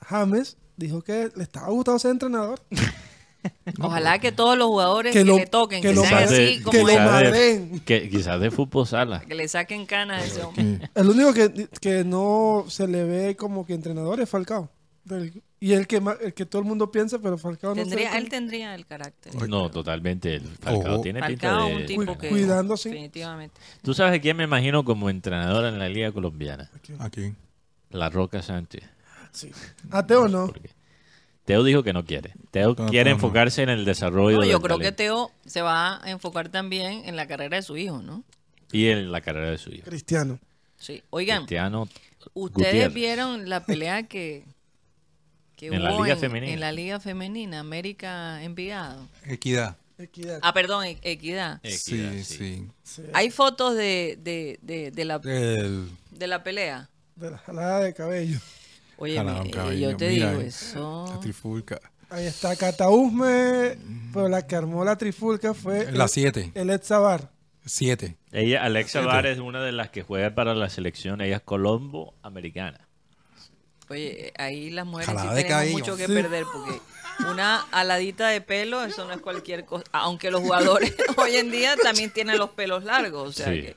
James 0.00 0.56
dijo 0.76 1.02
que 1.02 1.30
le 1.36 1.42
estaba 1.44 1.68
gustando 1.68 1.98
ser 1.98 2.10
entrenador. 2.12 2.60
Ojalá 3.80 4.18
que 4.20 4.32
todos 4.32 4.56
los 4.56 4.68
jugadores 4.68 5.12
Que 5.12 5.18
que, 5.20 5.24
lo- 5.26 5.36
le 5.36 5.46
toquen, 5.46 5.82
que 5.82 5.88
que, 5.90 5.94
lo 5.94 6.02
sean 6.02 6.24
así 6.24 6.60
como 6.62 6.72
que 6.72 6.82
lo 6.82 6.88
él, 6.88 6.96
quizás 6.96 7.20
de- 7.20 7.30
madren. 7.30 7.80
que 7.80 8.08
quizás 8.08 8.40
de 8.40 8.50
fútbol 8.50 8.86
sala. 8.86 9.20
que 9.20 9.34
le 9.34 9.46
saquen 9.48 9.84
canas 9.86 10.22
a 10.22 10.24
ese 10.26 10.42
hombre. 10.42 10.90
El 10.94 11.08
único 11.10 11.34
que, 11.34 11.68
que 11.80 12.04
no 12.04 12.64
se 12.68 12.88
le 12.88 13.04
ve 13.04 13.36
como 13.36 13.66
que 13.66 13.74
entrenador 13.74 14.20
es 14.20 14.30
Falcao. 14.30 14.70
Del- 15.04 15.42
y 15.66 15.72
el 15.72 15.86
que, 15.86 16.02
el 16.20 16.34
que 16.34 16.44
todo 16.46 16.60
el 16.62 16.68
mundo 16.68 16.90
piensa, 16.90 17.18
pero 17.18 17.38
Falcao 17.38 17.70
no 17.74 17.76
Tendría, 17.82 18.18
él 18.18 18.28
tendría 18.28 18.74
el 18.74 18.84
carácter. 18.84 19.34
No, 19.48 19.70
totalmente. 19.70 20.34
El 20.34 20.42
Falcao 20.42 20.94
Ojo. 20.94 21.00
tiene 21.02 21.22
pinta 21.22 21.48
Falcao, 21.50 21.68
de... 21.68 21.76
un 21.76 21.86
tipo 21.86 22.06
Cu- 22.06 22.18
que 22.18 22.28
cuidándose. 22.28 22.88
definitivamente. 22.90 23.60
¿Tú 23.82 23.94
sabes 23.94 24.20
quién 24.20 24.36
me 24.36 24.44
imagino 24.44 24.84
como 24.84 25.08
entrenador 25.08 25.64
en 25.66 25.78
la 25.78 25.88
Liga 25.88 26.12
Colombiana? 26.12 26.70
Aquí. 26.98 27.32
La 27.90 28.10
Roca 28.10 28.42
Sánchez. 28.42 28.82
Sí. 29.32 29.50
Ateo 29.90 30.28
no. 30.28 30.46
Porque 30.48 30.68
Teo 31.46 31.62
dijo 31.64 31.82
que 31.82 31.92
no 31.92 32.04
quiere. 32.04 32.34
Teo 32.50 32.74
No, 32.76 32.86
quiere 32.88 33.04
Teo 33.10 33.16
no. 33.16 33.24
enfocarse 33.24 33.62
en 33.62 33.68
el 33.70 33.84
desarrollo 33.84 34.36
No, 34.38 34.44
yo 34.44 34.52
del 34.58 34.62
creo 34.62 34.78
que 34.78 34.92
Teo 34.92 35.30
se 35.46 35.62
va 35.62 36.04
a 36.04 36.10
enfocar 36.10 36.48
también 36.50 37.02
en 37.06 37.16
la 37.16 37.26
carrera 37.26 37.56
de 37.56 37.62
su 37.62 37.76
hijo, 37.76 38.02
¿no? 38.02 38.22
y 38.72 38.88
en 38.88 39.12
la 39.12 39.20
carrera 39.20 39.50
de 39.50 39.58
su 39.58 39.70
hijo. 39.70 39.84
Cristiano. 39.84 40.38
Sí. 40.76 41.02
Oigan, 41.10 41.38
Cristiano 41.46 41.88
ustedes 42.34 42.64
Gutiérrez. 42.66 42.94
vieron 42.94 43.48
la 43.48 43.64
pelea 43.64 44.02
que, 44.04 44.44
que 45.56 45.66
En 45.68 45.82
la 45.82 45.94
hubo 45.94 46.02
Liga 46.04 46.14
en, 46.14 46.20
Femenina. 46.20 46.52
en 46.52 46.60
la 46.60 46.72
Liga 46.72 47.00
Femenina, 47.00 47.60
América 47.60 48.42
Envigado. 48.42 49.06
Equidad. 49.24 49.76
Equidad. 49.98 50.40
Ah, 50.42 50.52
perdón, 50.52 50.84
E- 50.86 50.98
Equidad. 51.02 51.60
Equidad, 51.62 52.12
sí, 52.12 52.24
sí. 52.24 52.68
sí. 52.82 53.02
Hay 53.12 53.30
fotos 53.30 53.76
de, 53.76 54.18
de, 54.20 54.58
de, 54.62 54.90
de 54.90 55.04
la, 55.04 55.20
El, 55.24 55.88
de 56.10 56.26
la 56.26 56.42
pelea. 56.42 56.88
De 57.14 57.30
la 57.30 57.38
jalada 57.38 57.80
de 57.80 57.94
cabello. 57.94 58.38
Oye, 58.96 59.22
me- 59.22 59.48
eh, 59.48 59.50
cabello. 59.50 59.90
yo 59.92 59.96
te 59.96 60.08
Mira, 60.08 60.30
digo, 60.30 60.40
eso... 60.42 61.06
la 61.14 61.20
trifulca. 61.20 61.80
Ahí 62.10 62.26
está 62.26 62.54
Catausme, 62.56 63.76
pero 64.12 64.28
la 64.28 64.46
que 64.46 64.54
armó 64.56 64.84
la 64.84 64.96
trifulca 64.96 65.54
fue 65.54 65.90
La 65.92 66.04
el, 66.04 66.08
7. 66.10 66.52
el 66.54 66.70
Ed 66.70 66.82
Sabar. 66.82 67.30
7. 67.64 68.16
Ella, 68.32 68.62
Alexa 68.64 69.00
Siete. 69.00 69.06
Bar 69.06 69.26
es 69.26 69.38
una 69.38 69.62
de 69.62 69.72
las 69.72 69.88
que 69.90 70.02
juega 70.02 70.34
para 70.34 70.54
la 70.54 70.68
selección. 70.68 71.20
Ella 71.20 71.36
es 71.36 71.42
colombo 71.42 72.14
americana. 72.22 72.83
Oye, 73.90 74.32
ahí 74.38 74.70
las 74.70 74.86
mujeres 74.86 75.10
sí 75.10 75.16
Jalada 75.16 75.34
de 75.34 75.42
tenemos 75.42 75.58
cabello. 75.60 75.78
mucho 75.78 75.96
que 75.96 76.06
Sí. 76.06 76.12
perder 76.12 76.44
porque 76.52 76.80
una 77.30 77.60
aladita 77.70 78.28
de 78.28 78.40
pelo, 78.40 78.82
eso 78.84 79.04
no 79.04 79.12
es 79.12 79.20
cualquier 79.20 79.64
cosa. 79.64 79.84
Aunque 79.92 80.30
los 80.30 80.40
jugadores 80.42 80.94
hoy 81.18 81.36
en 81.36 81.50
día 81.50 81.76
también 81.76 82.10
tienen 82.10 82.38
los 82.38 82.50
pelos 82.50 82.84
largos, 82.84 83.28
o 83.28 83.32
sea 83.32 83.46
Sí. 83.52 83.62
que 83.62 83.76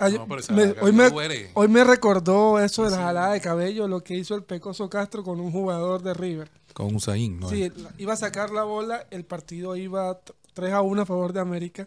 Ay- 0.00 0.14
No, 0.14 0.26
pero 0.26 0.40
esa 0.40 0.52
me- 0.52 0.62
garganta 0.62 0.84
hoy, 0.84 0.92
me, 0.92 1.10
duele. 1.10 1.50
hoy 1.54 1.68
me 1.68 1.84
recordó 1.84 2.58
eso 2.58 2.82
de 2.84 2.90
la 2.90 2.96
jalada 2.96 3.32
de 3.32 3.40
cabello, 3.40 3.86
lo 3.86 4.02
que 4.02 4.14
hizo 4.14 4.34
el 4.34 4.42
Pecoso 4.42 4.90
Castro 4.90 5.22
con 5.22 5.38
un 5.40 5.52
jugador 5.52 6.02
de 6.02 6.14
River. 6.14 6.50
Con 6.72 6.96
Usain, 6.96 7.38
¿no? 7.38 7.48
Sí, 7.48 7.70
la- 7.76 7.90
iba 7.96 8.12
a 8.12 8.16
sacar 8.16 8.50
la 8.50 8.64
bola, 8.64 9.06
el 9.12 9.24
partido 9.24 9.76
iba 9.76 10.18
t- 10.18 10.32
3 10.52 10.72
a 10.72 10.80
1 10.82 11.02
a 11.02 11.06
favor 11.06 11.32
de 11.32 11.38
América 11.40 11.86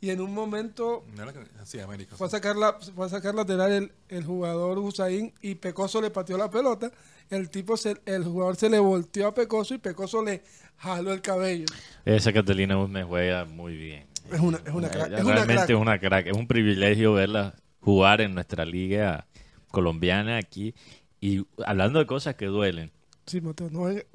y 0.00 0.10
en 0.10 0.20
un 0.20 0.32
momento 0.32 1.04
No 1.16 1.22
era 1.24 1.32
que- 1.32 1.40
Sí, 1.64 1.80
América. 1.80 2.16
fue 2.16 2.26
a 2.26 2.30
sacar, 2.30 2.56
la, 2.56 2.74
fue 2.94 3.06
a 3.06 3.08
sacar 3.08 3.34
lateral 3.34 3.72
el, 3.72 3.92
el 4.08 4.24
jugador 4.24 4.78
Hussein 4.78 5.32
y 5.42 5.56
Pecoso 5.56 6.00
le 6.00 6.10
pateó 6.10 6.38
la 6.38 6.50
pelota. 6.50 6.90
El 7.30 7.50
tipo 7.50 7.76
se- 7.76 8.00
el 8.06 8.24
jugador 8.24 8.56
se 8.56 8.70
le 8.70 8.78
volteó 8.78 9.26
a 9.28 9.34
Pecoso 9.34 9.74
y 9.74 9.78
Pecoso 9.78 10.24
le 10.24 10.42
jaló 10.76 11.12
el 11.12 11.20
cabello. 11.20 11.66
Esa 12.04 12.32
Catalina 12.32 12.78
me 12.86 13.04
juega 13.04 13.44
muy 13.44 13.76
bien. 13.76 14.06
Es 14.32 14.40
una, 14.40 14.58
es 14.58 14.72
una 14.72 14.86
Eh, 14.86 14.90
crack. 14.90 15.12
Es 15.12 15.20
una 15.24 15.34
Realmente 15.34 15.54
crack. 15.54 15.70
es 15.70 15.76
una 15.76 15.98
crack. 15.98 16.26
Es 16.28 16.36
un 16.36 16.46
privilegio 16.46 17.12
verla 17.14 17.54
jugar 17.80 18.20
en 18.20 18.34
nuestra 18.34 18.64
liga 18.64 19.26
colombiana 19.70 20.36
aquí. 20.38 20.74
Y 21.20 21.44
hablando 21.66 21.98
de 21.98 22.06
cosas 22.06 22.34
que 22.36 22.46
duelen, 22.46 22.92
Sí, 23.26 23.40
Mateo, 23.42 23.68
no 23.70 23.90
es- 23.90 24.06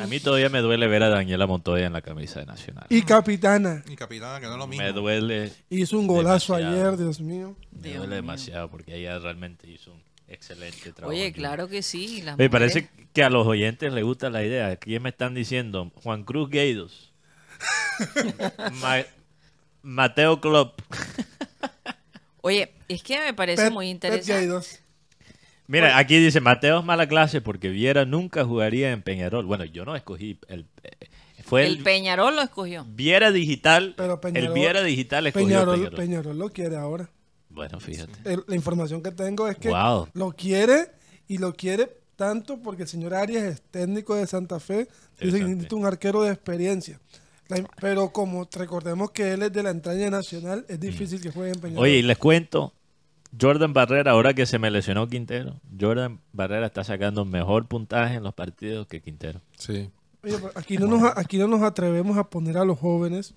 a 0.00 0.06
mí 0.06 0.20
todavía 0.20 0.48
me 0.48 0.60
duele 0.60 0.86
ver 0.86 1.02
a 1.02 1.08
Daniela 1.08 1.46
Montoya 1.46 1.86
en 1.86 1.92
la 1.92 2.02
camisa 2.02 2.40
de 2.40 2.46
Nacional. 2.46 2.86
Y 2.88 3.02
capitana. 3.02 3.82
Y 3.88 3.96
capitana, 3.96 4.40
que 4.40 4.46
no 4.46 4.52
es 4.52 4.58
lo 4.58 4.66
mismo. 4.66 4.84
Me 4.84 4.92
duele, 4.92 5.52
Hizo 5.70 5.98
un 5.98 6.06
golazo 6.06 6.56
Demasiado. 6.56 6.88
ayer, 6.90 6.98
Dios 6.98 7.20
mío. 7.20 7.56
me 7.72 7.82
Dios 7.82 7.96
duele 7.98 8.08
mío. 8.08 8.16
demasiado 8.16 8.70
porque 8.70 8.94
ella 8.96 9.18
realmente 9.18 9.68
hizo 9.70 9.92
un 9.92 10.02
excelente 10.28 10.92
trabajo. 10.92 11.16
Oye, 11.16 11.32
claro 11.32 11.68
que 11.68 11.82
sí. 11.82 12.22
las 12.22 12.36
Me 12.38 12.48
mujeres- 12.48 12.50
parece 12.50 12.90
que 13.12 13.22
a 13.22 13.30
los 13.30 13.46
oyentes 13.46 13.92
les 13.92 14.04
gusta 14.04 14.30
la 14.30 14.44
idea. 14.44 14.68
Aquí 14.68 14.98
me 15.00 15.08
están 15.08 15.34
diciendo 15.34 15.90
Juan 16.02 16.24
Cruz 16.24 16.50
Gueidos, 16.50 17.12
Ma- 18.80 19.04
Mateo 19.82 20.40
Klopp. 20.40 20.80
Oye, 22.42 22.72
es 22.88 23.02
que 23.02 23.18
me 23.20 23.34
parece 23.34 23.70
muy 23.70 23.88
interesante. 23.90 24.78
Mira, 25.68 25.98
aquí 25.98 26.18
dice 26.18 26.40
Mateo 26.40 26.80
es 26.80 26.84
mala 26.84 27.06
clase 27.06 27.40
porque 27.40 27.68
Viera 27.68 28.04
nunca 28.04 28.44
jugaría 28.44 28.90
en 28.90 29.02
Peñarol. 29.02 29.44
Bueno, 29.46 29.64
yo 29.64 29.84
no 29.84 29.94
escogí 29.94 30.38
el 30.48 30.66
eh, 30.82 31.08
fue 31.44 31.66
el, 31.66 31.76
El 31.78 31.82
Peñarol 31.82 32.34
lo 32.36 32.42
escogió. 32.42 32.84
Viera 32.88 33.30
digital. 33.30 33.94
Pero 33.96 34.20
Peñarol- 34.20 34.36
el 34.36 34.52
Viera 34.52 34.82
digital 34.82 35.26
escogió 35.26 35.46
Peñarol, 35.48 35.74
Peñarol. 35.76 35.96
Peñarol 35.98 36.38
lo 36.38 36.48
quiere 36.50 36.76
ahora. 36.76 37.10
Bueno, 37.50 37.78
fíjate. 37.80 38.12
El- 38.24 38.44
la 38.46 38.54
información 38.56 39.02
que 39.02 39.12
tengo 39.12 39.46
es 39.48 39.56
que 39.56 39.68
Wow. 39.68 40.08
lo 40.14 40.32
quiere 40.32 40.90
y 41.26 41.38
lo 41.38 41.52
quiere 41.54 41.90
tanto 42.16 42.58
porque 42.62 42.82
el 42.82 42.88
señor 42.88 43.14
Arias 43.14 43.44
es 43.44 43.62
técnico 43.70 44.14
de 44.14 44.26
Santa 44.26 44.58
Fe. 44.60 44.88
Dice 45.20 45.38
que 45.38 45.44
necesita 45.44 45.76
un 45.76 45.84
arquero 45.86 46.22
de 46.22 46.32
experiencia. 46.32 46.98
La- 47.48 47.66
pero 47.80 48.10
como 48.10 48.48
recordemos 48.52 49.10
que 49.10 49.32
él 49.32 49.42
es 49.42 49.52
de 49.52 49.62
la 49.62 49.70
entraña 49.70 50.10
nacional, 50.10 50.64
es 50.68 50.80
difícil 50.80 51.20
que 51.20 51.30
juegue 51.30 51.52
en 51.52 51.60
Peñarol. 51.60 51.82
Oye, 51.84 51.96
y 51.98 52.02
les 52.02 52.18
cuento, 52.18 52.72
Jordan 53.38 53.72
Barrera, 53.72 54.12
ahora 54.12 54.34
que 54.34 54.46
se 54.46 54.58
me 54.58 54.70
lesionó 54.70 55.06
Quintero, 55.08 55.60
Jordan 55.78 56.20
Barrera 56.32 56.66
está 56.66 56.82
sacando 56.84 57.24
mejor 57.24 57.66
puntaje 57.66 58.14
en 58.16 58.22
los 58.22 58.34
partidos 58.34 58.86
que 58.86 59.00
Quintero. 59.02 59.40
Sí. 59.58 59.90
Oye, 60.24 60.36
aquí 60.54 60.76
no, 60.78 60.86
nos, 60.86 61.02
aquí 61.16 61.38
no 61.38 61.46
nos 61.46 61.62
atrevemos 61.62 62.16
a 62.16 62.28
poner 62.28 62.56
a 62.56 62.64
los 62.64 62.78
jóvenes. 62.78 63.34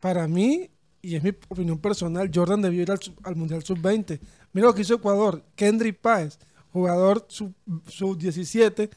Para 0.00 0.28
mí, 0.28 0.70
y 1.02 1.16
es 1.16 1.22
mi 1.24 1.30
opinión 1.48 1.78
personal, 1.78 2.30
Jordan 2.32 2.62
debió 2.62 2.82
ir 2.82 2.90
al, 2.90 3.00
sub- 3.00 3.18
al 3.24 3.34
Mundial 3.34 3.62
Sub-20. 3.64 4.20
Mira 4.52 4.68
lo 4.68 4.74
que 4.74 4.82
hizo 4.82 4.94
Ecuador. 4.94 5.42
Kendrick 5.56 5.98
Páez, 6.00 6.38
jugador 6.72 7.24
sub- 7.28 7.54
Sub-17, 7.86 8.90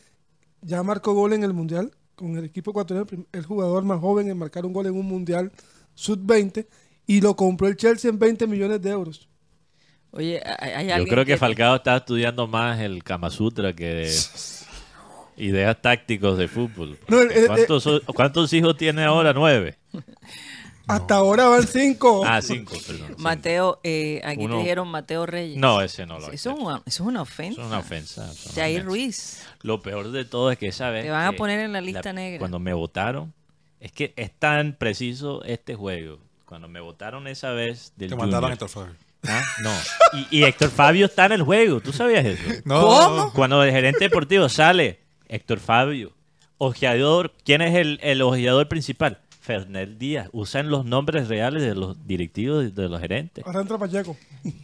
ya 0.62 0.84
marcó 0.84 1.14
gol 1.14 1.34
en 1.34 1.44
el 1.44 1.54
Mundial 1.54 1.92
con 2.16 2.38
el 2.38 2.46
equipo 2.46 2.70
ecuatoriano, 2.72 3.08
el 3.32 3.46
jugador 3.46 3.84
más 3.84 4.00
joven 4.00 4.30
en 4.30 4.38
marcar 4.38 4.66
un 4.66 4.74
gol 4.74 4.86
en 4.86 4.94
un 4.94 5.08
Mundial 5.08 5.52
Sub-20, 5.96 6.68
y 7.08 7.22
lo 7.22 7.36
compró 7.36 7.68
el 7.68 7.76
Chelsea 7.78 8.12
en 8.12 8.20
20 8.20 8.46
millones 8.46 8.80
de 8.82 8.90
euros. 8.92 9.28
Oye, 10.12 10.42
hay, 10.60 10.72
hay 10.74 10.88
Yo 10.88 10.94
alguien 10.96 11.14
creo 11.14 11.26
que 11.26 11.38
Falcao 11.38 11.76
está 11.78 11.98
estudiando 11.98 12.46
más 12.48 12.80
el 12.80 13.04
Kama 13.04 13.30
Sutra 13.30 13.74
que 13.74 14.12
ideas 15.38 15.82
tácticos 15.82 16.38
de 16.38 16.48
fútbol. 16.48 16.98
No, 17.08 17.22
el- 17.22 17.32
el- 17.32 17.48
¿Cuántos, 17.48 17.88
cuántos 18.14 18.52
hijos 18.54 18.76
tiene 18.78 19.04
ahora? 19.04 19.34
Nueve. 19.34 19.78
Hasta 20.88 21.16
ahora 21.16 21.48
van 21.48 21.66
cinco. 21.66 22.24
Ah, 22.26 22.42
cinco, 22.42 22.76
perdón. 22.86 23.16
Mateo, 23.18 23.80
eh, 23.84 24.20
aquí 24.26 24.44
Uno- 24.44 24.56
te 24.56 24.62
dijeron 24.64 24.90
Mateo 24.90 25.26
Reyes. 25.26 25.58
No, 25.58 25.82
ese 25.82 26.06
no 26.06 26.20
lo 26.20 26.32
Eso 26.32 26.52
es 26.52 26.60
una, 26.60 26.78
eso 26.86 27.04
es 27.04 27.08
una 27.08 27.22
ofensa. 27.22 27.62
es 27.62 27.68
una 27.68 27.78
ofensa. 27.80 28.30
Jair. 28.56 28.84
Ruiz. 28.84 29.42
Lo 29.62 29.82
peor 29.82 30.12
de 30.12 30.26
todo 30.26 30.52
es 30.52 30.58
que 30.58 30.68
esa 30.68 30.90
vez. 30.90 31.06
Te 31.06 31.12
van 31.12 31.28
a 31.28 31.32
poner 31.34 31.62
en 31.62 31.72
la 31.72 31.80
lista 31.80 32.12
negra. 32.12 32.40
Cuando 32.40 32.60
me 32.60 32.74
votaron, 32.74 33.34
es 33.80 33.94
que 33.94 34.14
es 34.18 34.32
tan 34.38 34.74
preciso 34.74 35.44
este 35.46 35.76
juego. 35.76 36.20
Cuando 36.46 36.68
me 36.68 36.82
votaron 36.82 37.28
esa 37.28 37.52
vez 37.52 37.94
del 37.96 38.10
Te 38.10 38.16
mandaron 38.18 38.52
a 38.52 38.58
Junior. 38.58 38.90
Ah, 39.28 39.44
No. 39.62 39.72
Y, 40.32 40.40
y 40.40 40.44
Héctor 40.44 40.70
Fabio 40.72 41.06
está 41.06 41.26
en 41.28 41.34
el 41.34 41.44
juego. 41.44 41.80
¿Tú 41.82 41.94
sabías 41.94 42.26
eso? 42.26 42.42
No, 42.66 42.82
¿Cómo? 42.82 43.34
Cuando 43.34 43.64
el 43.64 43.72
gerente 43.72 44.00
deportivo 44.06 44.50
sale, 44.50 45.00
Héctor 45.28 45.60
Fabio, 45.60 46.14
ojeador, 46.58 47.34
¿quién 47.46 47.62
es 47.62 47.76
el, 47.76 48.00
el 48.04 48.22
ojeador 48.22 48.68
principal? 48.68 49.20
Fernel 49.40 49.98
Díaz. 49.98 50.30
Usan 50.34 50.70
los 50.70 50.86
nombres 50.86 51.28
reales 51.28 51.64
de 51.64 51.74
los 51.76 52.06
directivos, 52.06 52.64
de, 52.64 52.70
de 52.84 52.90
los 52.90 53.00
gerentes. 53.02 53.44
Ahora 53.46 53.62
entra 53.62 53.78
Pacheco. 53.78 54.16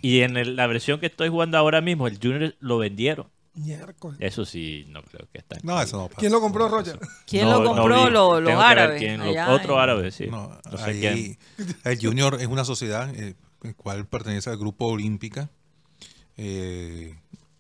Y 0.02 0.22
en 0.22 0.38
el- 0.38 0.56
la 0.56 0.68
versión 0.68 1.00
que 1.00 1.08
estoy 1.08 1.30
jugando 1.30 1.58
ahora 1.58 1.82
mismo, 1.82 2.08
el 2.08 2.20
Junior 2.22 2.56
lo 2.60 2.78
vendieron. 2.78 3.28
Miércoles. 3.56 4.20
Eso 4.22 4.46
sí, 4.46 4.86
no 4.90 5.02
creo 5.02 5.28
que 5.32 5.40
está. 5.40 5.58
No, 5.64 5.82
eso 5.82 5.98
no 5.98 6.08
pasa. 6.08 6.20
¿Quién 6.20 6.32
lo 6.32 6.40
compró, 6.40 6.68
Roger? 6.70 7.00
¿Quién 7.26 7.46
No, 7.46 7.60
lo 7.64 7.74
compró? 7.74 8.10
los 8.40 8.54
árabes. 8.54 9.00
quién, 9.00 9.18
lo- 9.20 9.26
allá 9.26 9.50
otro 9.50 9.80
árabe, 9.80 10.12
sí. 10.12 10.28
No, 10.30 10.56
No 10.72 10.78
sé 10.78 10.84
ahí- 10.92 11.00
quién. 11.00 11.38
el 11.84 12.00
Junior 12.00 12.38
es 12.40 12.46
una 12.46 12.64
sociedad 12.64 13.10
eh, 13.16 13.34
el 13.64 13.76
cual 13.76 14.06
pertenece 14.08 14.50
al 14.50 14.58
grupo 14.58 14.88
olímpica 14.88 15.50
eh, 16.38 17.16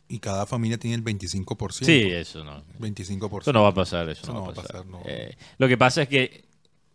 y 0.07 0.19
cada 0.19 0.45
familia 0.45 0.77
tiene 0.77 0.95
el 0.95 1.03
25%. 1.03 1.71
Sí, 1.85 2.03
eso 2.11 2.43
no. 2.43 2.63
25%. 2.79 3.41
Eso 3.41 3.53
no 3.53 3.63
va 3.63 3.69
a 3.69 3.73
pasar, 3.73 4.07
eso, 4.09 4.31
no, 4.33 4.43
va 4.45 4.51
a 4.51 4.53
pasar. 4.53 4.85
no. 4.85 5.01
Eh, 5.05 5.35
lo 5.57 5.67
que 5.67 5.77
pasa 5.77 6.03
es 6.03 6.07
que 6.09 6.45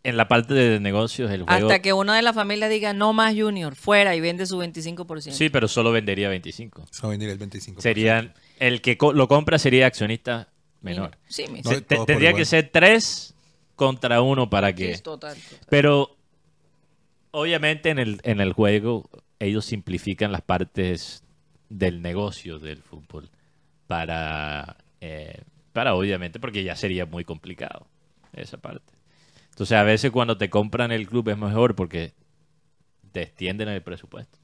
en 0.05 0.17
la 0.17 0.27
parte 0.29 0.55
de 0.55 0.81
negocios 0.81 1.31
el 1.31 1.43
juego... 1.45 1.53
Hasta 1.67 1.81
que 1.83 1.93
uno 1.93 2.13
de 2.13 2.23
la 2.23 2.33
familia 2.33 2.69
diga 2.69 2.93
no 2.93 3.13
más 3.13 3.35
Junior, 3.37 3.75
fuera 3.77 4.17
y 4.17 4.21
vende 4.21 4.47
su 4.47 4.59
25%. 4.59 5.31
Sí, 5.33 5.49
pero 5.51 5.69
solo 5.69 5.93
vendería 5.93 6.29
25. 6.29 6.87
Se 6.91 7.03
va 7.03 7.09
a 7.09 7.11
vender 7.11 7.29
el 7.31 7.39
25%. 7.39 7.81
Serían... 7.81 8.35
El 8.59 8.81
que 8.81 8.97
co- 8.97 9.13
lo 9.13 9.27
compra 9.29 9.59
sería 9.59 9.87
accionista 9.87 10.49
menor. 10.81 11.19
Sí, 11.29 11.45
No, 11.49 11.63
todos 11.63 11.83
por 11.85 12.07
tendría 12.07 12.33
que 12.33 12.45
ser 12.45 12.71
tres 12.73 13.35
contra 13.77 14.23
uno 14.23 14.49
para 14.49 14.69
sí, 14.69 14.75
que... 14.75 14.91
es 14.93 15.03
total, 15.03 15.37
total. 15.37 15.67
Pero 15.69 16.17
obviamente 17.33 17.91
en 17.91 17.99
el, 17.99 18.21
en 18.23 18.41
el 18.41 18.53
juego 18.53 19.11
ellos 19.41 19.65
simplifican 19.65 20.31
las 20.33 20.43
partes 20.43 21.25
del 21.69 22.01
negocio 22.03 22.59
del 22.59 22.83
fútbol 22.83 23.29
para, 23.89 24.77
eh, 25.01 25.43
para 25.73 25.95
obviamente, 25.95 26.39
porque 26.39 26.63
ya 26.65 26.77
sería 26.77 27.05
muy 27.07 27.25
complicado 27.25 27.87
esa 28.33 28.59
parte. 28.59 28.93
Entonces 29.51 29.77
a 29.77 29.83
veces 29.83 30.11
cuando 30.13 30.39
te 30.39 30.49
compran 30.49 30.93
el 30.93 31.09
club 31.09 31.29
es 31.29 31.37
mejor 31.39 31.75
porque 31.75 32.13
te 33.11 33.23
extienden 33.23 33.69
el 33.69 33.83
presupuesto. 33.83 34.39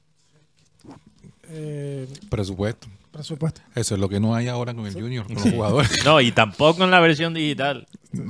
Eh, 1.51 2.07
Presupuesto. 2.29 2.87
presupuesto. 3.11 3.61
Eso 3.75 3.95
es 3.95 4.01
lo 4.01 4.07
que 4.09 4.19
no 4.19 4.35
hay 4.35 4.47
ahora 4.47 4.73
con 4.73 4.85
el 4.85 4.93
Junior, 4.93 5.25
con 5.25 5.35
los 5.35 5.49
jugadores. 5.49 6.05
No, 6.05 6.21
y 6.21 6.31
tampoco 6.31 6.83
en 6.83 6.91
la 6.91 6.99
versión 6.99 7.33
digital. 7.33 7.87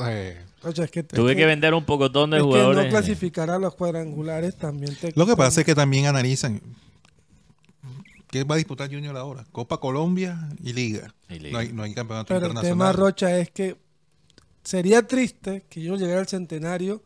Eh, 0.07 0.41
Oye, 0.63 0.83
es 0.83 0.91
que, 0.91 1.03
Tuve 1.03 1.31
es 1.31 1.37
que 1.37 1.45
vender 1.45 1.73
un 1.73 1.85
pocotón 1.85 2.31
de 2.31 2.37
es 2.37 2.43
que 2.43 2.47
jugadores. 2.47 2.83
no 2.85 2.89
clasificar 2.89 3.49
a 3.49 3.57
los 3.59 3.75
cuadrangulares 3.75 4.57
también 4.57 4.95
te... 4.95 5.13
lo 5.15 5.25
que 5.25 5.35
pasa 5.37 5.61
es 5.61 5.65
que 5.65 5.73
también 5.75 6.05
analizan 6.07 6.61
qué 8.29 8.43
va 8.43 8.55
a 8.55 8.57
disputar 8.57 8.89
Junior 8.93 9.15
ahora. 9.17 9.45
Copa 9.51 9.79
Colombia 9.79 10.49
y 10.63 10.73
Liga. 10.73 11.13
Y 11.29 11.39
Liga. 11.39 11.51
No, 11.53 11.57
hay, 11.59 11.73
no 11.73 11.83
hay 11.83 11.93
campeonato 11.93 12.27
Pero 12.27 12.39
el 12.45 12.51
internacional. 12.51 12.77
tema, 12.77 12.91
Rocha, 13.05 13.37
es 13.39 13.49
que 13.51 13.77
sería 14.63 15.07
triste 15.07 15.65
que 15.69 15.81
yo 15.81 15.95
llegara 15.95 16.19
al 16.19 16.27
centenario 16.27 17.01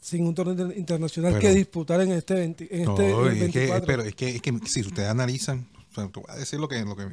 sin 0.00 0.26
un 0.26 0.34
torneo 0.34 0.54
inter- 0.66 0.78
internacional 0.78 1.32
Pero- 1.34 1.40
que 1.42 1.54
disputar 1.54 2.00
en 2.00 2.12
este, 2.12 2.34
20 2.34 2.76
en 2.76 2.84
No, 2.84 2.90
este 2.98 3.10
el 3.12 3.26
es 3.28 3.52
que, 3.52 3.58
24. 3.60 3.86
pero 3.86 4.02
es 4.02 4.14
que, 4.14 4.28
es 4.36 4.42
que 4.42 4.58
si 4.66 4.80
ustedes 4.80 5.08
analizan, 5.08 5.68
o 5.90 5.94
sea, 5.94 6.08
te 6.08 6.20
voy 6.20 6.28
a 6.28 6.34
decir 6.34 6.58
lo 6.58 6.68
que, 6.68 6.84
lo 6.84 6.96
que 6.96 7.06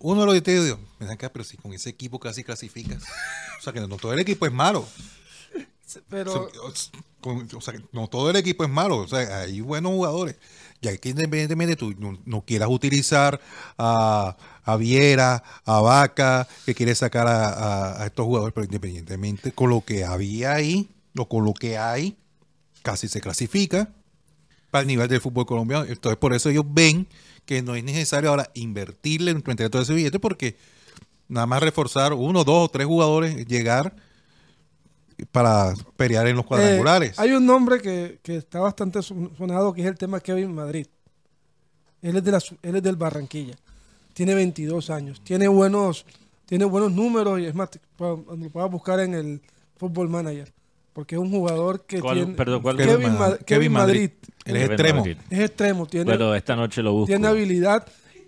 uno 0.00 0.20
de 0.20 0.26
los 0.26 0.34
detalles, 0.34 0.76
me 0.98 1.10
acá, 1.12 1.30
pero 1.32 1.44
si 1.44 1.56
con 1.56 1.72
ese 1.72 1.90
equipo 1.90 2.18
casi 2.18 2.44
clasificas, 2.44 3.02
o 3.58 3.62
sea 3.62 3.72
que 3.72 3.80
no 3.80 3.96
todo 3.96 4.12
el 4.12 4.18
equipo 4.20 4.46
es 4.46 4.52
malo, 4.52 4.86
Pero 6.08 6.48
o 7.56 7.60
sea, 7.60 7.74
no 7.92 8.08
todo 8.08 8.30
el 8.30 8.36
equipo 8.36 8.64
es 8.64 8.70
malo, 8.70 8.96
o 8.98 9.08
sea, 9.08 9.40
hay 9.40 9.60
buenos 9.60 9.92
jugadores, 9.92 10.36
ya 10.82 10.96
que 10.96 11.10
independientemente 11.10 11.76
tú 11.76 11.94
no, 11.98 12.18
no 12.26 12.42
quieras 12.42 12.68
utilizar 12.70 13.40
a, 13.78 14.36
a 14.64 14.76
Viera, 14.76 15.42
a 15.64 15.80
Vaca, 15.80 16.48
que 16.66 16.74
quieres 16.74 16.98
sacar 16.98 17.26
a, 17.26 17.48
a- 17.48 18.02
a 18.02 18.06
estos 18.06 18.26
jugadores, 18.26 18.52
pero 18.54 18.64
independientemente 18.64 19.52
con 19.52 19.70
lo 19.70 19.82
que 19.84 20.04
había 20.04 20.54
ahí, 20.54 20.90
o 21.16 21.28
con 21.28 21.44
lo 21.44 21.54
que 21.54 21.78
hay, 21.78 22.16
casi 22.82 23.06
se 23.08 23.20
clasifica 23.20 23.88
para 24.70 24.82
el 24.82 24.88
nivel 24.88 25.08
del 25.08 25.20
fútbol 25.20 25.46
colombiano. 25.46 25.84
Entonces, 25.84 26.18
por 26.18 26.34
eso 26.34 26.50
ellos 26.50 26.64
ven 26.66 27.06
que 27.46 27.62
no 27.62 27.74
es 27.74 27.84
necesario 27.84 28.30
ahora 28.30 28.50
invertirle 28.54 29.30
en 29.30 29.42
frente 29.42 29.64
a 29.64 29.70
todo 29.70 29.82
ese 29.82 29.94
billete, 29.94 30.18
porque 30.18 30.56
nada 31.28 31.46
más 31.46 31.62
reforzar 31.62 32.12
uno, 32.12 32.44
dos 32.44 32.66
o 32.66 32.68
tres 32.70 32.86
jugadores, 32.86 33.46
llegar 33.46 33.94
para 35.30 35.74
pelear 35.96 36.26
en 36.26 36.36
los 36.36 36.44
eh, 36.44 36.48
cuadrangulares. 36.48 37.18
hay 37.18 37.32
un 37.32 37.46
nombre 37.46 37.80
que, 37.80 38.18
que 38.22 38.36
está 38.36 38.60
bastante 38.60 39.02
son- 39.02 39.32
sonado 39.36 39.72
que 39.72 39.82
es 39.82 39.86
el 39.86 39.96
tema 39.96 40.20
Kevin 40.20 40.52
Madrid. 40.54 40.86
Él 42.02 42.16
es, 42.16 42.24
de 42.24 42.32
la, 42.32 42.42
él 42.62 42.76
es 42.76 42.82
del 42.82 42.96
Barranquilla. 42.96 43.54
Tiene 44.12 44.34
22 44.34 44.90
años. 44.90 45.20
Tiene 45.24 45.48
buenos, 45.48 46.04
tiene 46.46 46.64
buenos 46.66 46.92
números 46.92 47.40
y 47.40 47.46
es 47.46 47.54
más, 47.54 47.70
lo 47.98 48.24
puedes 48.52 48.70
buscar 48.70 49.00
en 49.00 49.14
el 49.14 49.42
Football 49.76 50.08
Manager. 50.08 50.52
Porque 50.94 51.16
es 51.16 51.20
un 51.20 51.30
jugador 51.30 51.84
que 51.86 52.00
¿Cuál- 52.00 52.16
tiene... 52.18 52.32
perdón, 52.34 52.62
cuál- 52.62 52.76
Kevin, 52.78 52.96
Kevin 52.96 53.12
Ma- 53.12 53.28
Ma- 53.30 53.36
Kevin 53.44 53.72
Madrid. 53.72 54.00
Madrid. 54.00 54.10
Él 54.46 54.56
es 54.56 54.64
extremo. 54.70 54.98
Madrid. 55.00 55.16
Es 55.28 55.38
extremo. 55.40 55.86
Tiene, 55.86 56.10
Pero 56.10 56.34
esta 56.34 56.54
noche 56.56 56.82
lo 56.82 56.92
busco. 56.92 57.06
tiene 57.08 57.26
habilidad 57.26 57.86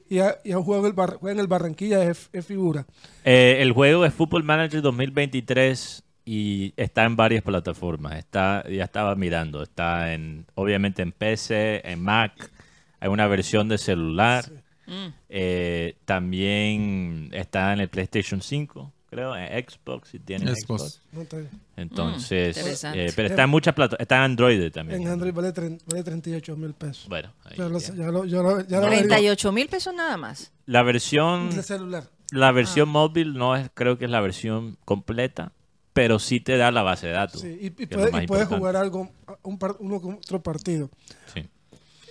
y 0.09 0.19
ha, 0.19 0.37
y 0.45 0.53
ha 0.53 0.57
jugado 0.59 0.83
en 0.85 0.87
el, 0.89 0.93
Bar- 0.93 1.17
juega 1.21 1.33
en 1.35 1.41
el 1.41 1.47
Barranquilla, 1.47 2.03
es, 2.05 2.29
es 2.33 2.45
figura. 2.45 2.85
Eh, 3.25 3.59
el 3.61 3.73
juego 3.73 4.05
es 4.05 4.13
Football 4.13 4.43
Manager 4.45 4.83
2023 4.83 6.03
y 6.25 6.75
está 6.77 7.05
en 7.05 7.15
varias 7.17 7.43
plataformas. 7.45 8.17
Está, 8.19 8.65
ya 8.69 8.85
estaba 8.85 9.15
mirando. 9.15 9.63
Está 9.63 10.13
en, 10.13 10.47
obviamente 10.57 11.03
en 11.03 11.13
PC, 11.13 11.83
en 11.89 12.03
Mac. 12.03 12.51
Hay 12.99 13.09
una 13.09 13.27
versión 13.29 13.69
de 13.69 13.79
celular. 13.79 14.45
Mm. 14.89 15.07
Eh, 15.29 15.97
también 16.05 17.31
está 17.33 17.73
en 17.73 17.81
el 17.81 17.89
PlayStation 17.89 18.41
5, 18.41 18.93
creo, 19.17 19.37
en 19.37 19.65
Xbox, 19.69 20.09
si 20.11 20.19
tienen 20.19 20.55
Xbox. 20.55 21.01
Xbox. 21.13 21.37
Entonces, 21.77 22.57
interesante. 22.57 23.07
eh, 23.07 23.13
pero 23.17 23.29
está 23.29 23.43
en 23.45 23.51
muchas 23.51 23.75
plataformas. 23.75 24.01
Está 24.03 24.17
en 24.17 24.23
Android 24.23 24.71
también. 24.73 25.03
En 25.03 25.09
Android 25.09 25.33
vale, 25.33 25.53
vale 25.87 26.03
38 26.03 26.57
mil 26.57 26.75
pesos. 26.75 27.09
Bueno, 27.09 27.33
ahí 27.45 27.57
Ya 27.57 27.69
lo, 27.69 27.79
ya. 27.79 27.93
lo, 28.11 28.25
ya 28.25 28.43
lo, 28.43 28.61
ya 28.67 28.81
lo 28.81 28.87
38 28.89 29.53
mil 29.53 29.69
pesos 29.69 29.95
nada 29.95 30.17
más. 30.17 30.53
la 30.67 30.83
versión. 30.83 31.49
El 31.53 31.63
celular. 31.63 32.05
la 32.33 32.49
Ah. 32.49 32.53
versión 32.53 32.89
móvil 32.89 33.35
no 33.35 33.55
es, 33.57 33.71
creo 33.75 33.99
que 33.99 34.05
es 34.07 34.11
la 34.11 34.21
versión 34.21 34.77
completa, 34.85 35.53
pero 35.93 36.19
sí 36.19 36.41
te 36.41 36.57
da 36.57 36.71
la 36.71 36.83
base 36.83 37.07
de 37.07 37.13
datos. 37.13 37.41
Sí, 37.41 37.57
y, 37.61 37.71
puede- 37.71 38.27
puedes 38.27 38.49
jugar 38.49 38.77
algo, 38.77 39.11
un 39.43 39.59
par- 39.59 39.77
uno 39.79 40.01
con 40.01 40.15
otro 40.15 40.43
partido. 40.43 40.91
Sí. 41.33 41.49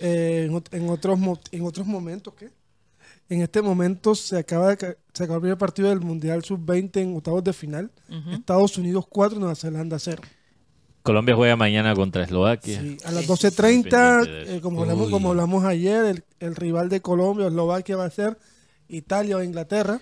Eh, 0.00 0.48
en, 0.50 0.62
en 0.72 0.90
otros 0.90 1.18
en 1.52 1.64
otros 1.64 1.86
momentos, 1.86 2.34
¿qué? 2.34 2.50
En 3.28 3.42
este 3.42 3.60
momento 3.60 4.14
se 4.14 4.38
acaba 4.38 4.68
de 4.68 4.76
ca- 4.76 4.96
se 5.12 5.24
acabó 5.24 5.36
el 5.36 5.40
primer 5.42 5.58
partido 5.58 5.88
del 5.88 6.00
Mundial 6.00 6.44
Sub-20 6.44 7.00
en 7.00 7.16
octavos 7.16 7.42
de 7.42 7.52
final. 7.52 7.90
Estados 8.32 8.78
Unidos 8.78 9.04
4, 9.08 9.38
Nueva 9.38 9.54
Zelanda 9.56 9.98
0. 9.98 10.22
Colombia 11.02 11.34
juega 11.36 11.56
mañana 11.56 11.94
contra 11.94 12.22
Eslovaquia. 12.24 12.80
Sí, 12.80 12.98
a 13.04 13.10
las 13.12 13.24
Sí. 13.24 13.28
12.30, 13.30 13.82
Pendiente 13.82 13.96
de 14.30 14.42
eso. 14.42 14.52
eh, 14.52 14.60
como, 14.60 14.82
hablamos, 14.82 15.10
como 15.10 15.30
hablamos 15.30 15.64
ayer, 15.64 16.04
el, 16.04 16.24
el 16.40 16.56
rival 16.56 16.88
de 16.88 17.00
Colombia, 17.00 17.46
Eslovaquia, 17.46 17.96
va 17.96 18.04
a 18.06 18.10
ser 18.10 18.36
Italia 18.88 19.36
o 19.36 19.42
Inglaterra. 19.42 20.00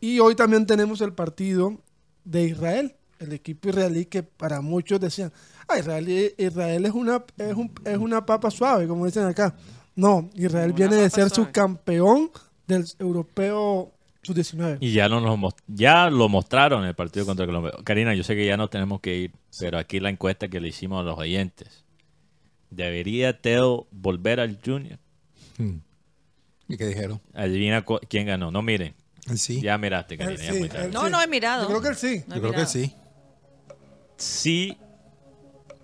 Y 0.00 0.18
hoy 0.20 0.34
también 0.34 0.66
tenemos 0.66 1.00
el 1.00 1.12
partido 1.12 1.78
de 2.24 2.44
Israel, 2.44 2.94
el 3.18 3.32
equipo 3.32 3.68
israelí 3.68 4.06
que 4.06 4.22
para 4.22 4.60
muchos 4.60 4.98
decían, 5.00 5.32
ah, 5.68 5.78
Israel, 5.78 6.34
Israel 6.38 6.86
es, 6.86 6.92
una, 6.92 7.24
es, 7.36 7.54
un- 7.54 7.72
es 7.84 7.98
una 7.98 8.24
papa 8.24 8.50
suave, 8.50 8.86
como 8.88 9.06
dicen 9.06 9.24
acá. 9.24 9.54
No, 9.96 10.30
Israel 10.34 10.72
viene 10.72 10.96
de 10.96 11.10
ser 11.10 11.30
subcampeón 11.30 12.30
del 12.66 12.84
europeo 12.98 13.92
sub-19. 14.22 14.78
Y 14.80 14.92
ya, 14.92 15.08
no 15.08 15.20
nos 15.20 15.54
ya 15.66 16.10
lo 16.10 16.28
mostraron 16.28 16.82
en 16.82 16.88
el 16.88 16.94
partido 16.94 17.26
contra 17.26 17.46
Colombia. 17.46 17.72
Karina, 17.84 18.14
yo 18.14 18.22
sé 18.22 18.34
que 18.34 18.46
ya 18.46 18.56
no 18.56 18.68
tenemos 18.68 19.00
que 19.00 19.16
ir, 19.16 19.32
pero 19.58 19.78
aquí 19.78 20.00
la 20.00 20.10
encuesta 20.10 20.48
que 20.48 20.60
le 20.60 20.68
hicimos 20.68 21.00
a 21.00 21.04
los 21.04 21.18
oyentes. 21.18 21.84
¿Debería 22.70 23.40
Teo 23.40 23.88
volver 23.90 24.40
al 24.40 24.58
Junior? 24.64 24.98
Hmm. 25.58 25.78
¿Y 26.68 26.76
qué 26.76 26.86
dijeron? 26.86 27.20
Adivina 27.34 27.84
quién 28.08 28.26
ganó. 28.26 28.50
No, 28.52 28.62
miren. 28.62 28.94
Sí. 29.34 29.60
Ya 29.60 29.76
miraste, 29.76 30.16
Karina. 30.16 30.40
sí, 30.40 30.68
No, 30.92 31.06
sí. 31.06 31.10
no 31.10 31.20
he 31.20 31.26
mirado. 31.26 31.62
Yo 31.62 31.68
creo 31.68 31.82
que 31.82 31.88
él 31.88 31.96
sí. 31.96 32.24
No 32.28 32.36
Yo 32.36 32.42
creo 32.42 32.54
que 32.54 32.66
sí. 32.66 32.94
Sí, 34.16 34.76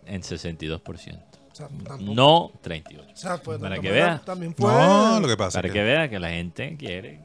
en 0.05 0.23
62%. 0.23 1.26
Tampoco- 1.59 2.15
No 2.15 2.53
38%. 2.63 3.13
o 3.13 3.17
sea, 3.17 3.37
pues, 3.39 3.59
para 3.59 3.79
que 3.79 3.91
vea. 3.91 4.23
También 4.25 4.55
fue 4.55 4.71
No, 4.73 5.21
lo 5.21 5.29
que 5.29 5.37
pasa 5.37 5.59
Para 5.59 5.69
que 5.69 5.75
que 5.75 5.83
vea 5.85 6.09
que 6.11 6.19
la 6.19 6.31
gente 6.31 6.77
quiere, 6.79 7.21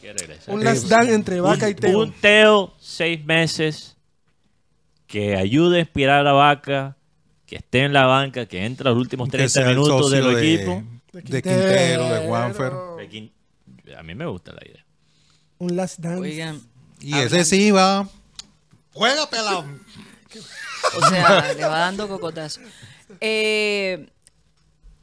quiere 0.00 0.18
regresar. 0.18 0.54
un 0.54 0.64
last 0.64 0.88
dance 0.88 1.14
entre 1.14 1.40
Vaca 1.40 1.68
y 1.68 1.72
un, 1.72 1.76
Teo. 1.78 1.98
un 2.00 2.12
Teo, 2.12 2.74
seis 2.80 3.24
meses, 3.24 3.96
que 5.06 5.36
ayude 5.36 5.76
a 5.78 5.80
inspirar 5.80 6.26
a 6.26 6.32
Vaca, 6.32 6.96
que 7.46 7.56
esté 7.56 7.80
en 7.84 7.92
la 7.92 8.06
banca, 8.06 8.46
que 8.46 8.64
entre 8.64 8.84
los 8.88 8.96
últimos 8.96 9.28
que 9.28 9.36
30 9.38 9.48
sea 9.52 9.62
el 9.70 9.76
minutos 9.76 10.10
del 10.10 10.34
de, 10.34 10.54
equipo. 10.54 10.82
De 11.12 11.20
de 11.20 11.42
Quintero, 11.42 12.08
de 12.08 12.26
Juanfer. 12.26 12.72
De 12.96 13.10
quin- 13.10 13.32
A 13.98 14.02
mí 14.02 14.14
me 14.14 14.24
gusta 14.26 14.52
la 14.52 14.60
idea. 14.66 14.84
Un 15.58 15.76
last 15.76 15.98
dance. 15.98 16.20
Oigan, 16.20 16.60
Y 17.00 17.14
ese 17.14 17.44
sí 17.44 17.70
va. 17.70 18.08
Juega 18.94 19.28
pelado. 19.28 19.64
o 20.96 21.08
sea, 21.08 21.52
le 21.52 21.62
va 21.64 21.78
dando 21.80 22.08
cocotazo. 22.08 22.60
Eh, 23.24 24.08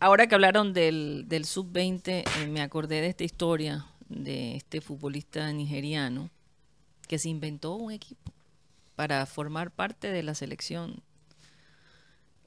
ahora 0.02 0.28
que 0.28 0.36
hablaron 0.36 0.74
del, 0.74 1.24
del 1.30 1.46
sub-20, 1.46 2.26
eh, 2.26 2.48
me 2.48 2.62
acordé 2.62 3.00
de 3.00 3.08
esta 3.08 3.24
historia 3.24 3.88
de 4.10 4.58
este 4.58 4.82
futbolista 4.82 5.50
nigeriano 5.54 6.30
que 7.08 7.18
se 7.18 7.30
inventó 7.30 7.76
un 7.76 7.94
equipo 7.94 8.34
para 8.98 9.26
formar 9.26 9.72
parte 9.72 10.12
de 10.12 10.22
la 10.22 10.36
selección. 10.36 11.02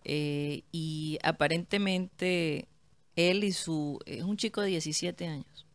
Eh, 0.04 0.62
y 0.72 1.18
aparentemente 1.22 2.68
él 3.16 3.42
y 3.42 3.52
su... 3.52 3.98
Es 4.04 4.24
un 4.24 4.36
chico 4.36 4.60
de 4.60 4.68
17 4.68 5.26
años. 5.26 5.66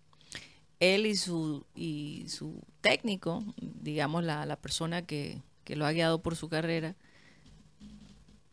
Él 0.80 1.08
y 1.08 1.16
su, 1.16 1.66
y 1.74 2.26
su 2.30 2.62
técnico, 2.82 3.44
digamos 3.60 4.24
la, 4.24 4.46
la 4.46 4.58
persona 4.58 5.02
que, 5.02 5.42
que 5.64 5.76
lo 5.76 5.88
ha 5.88 5.92
guiado 5.92 6.22
por 6.22 6.36
su 6.36 6.50
carrera, 6.50 6.96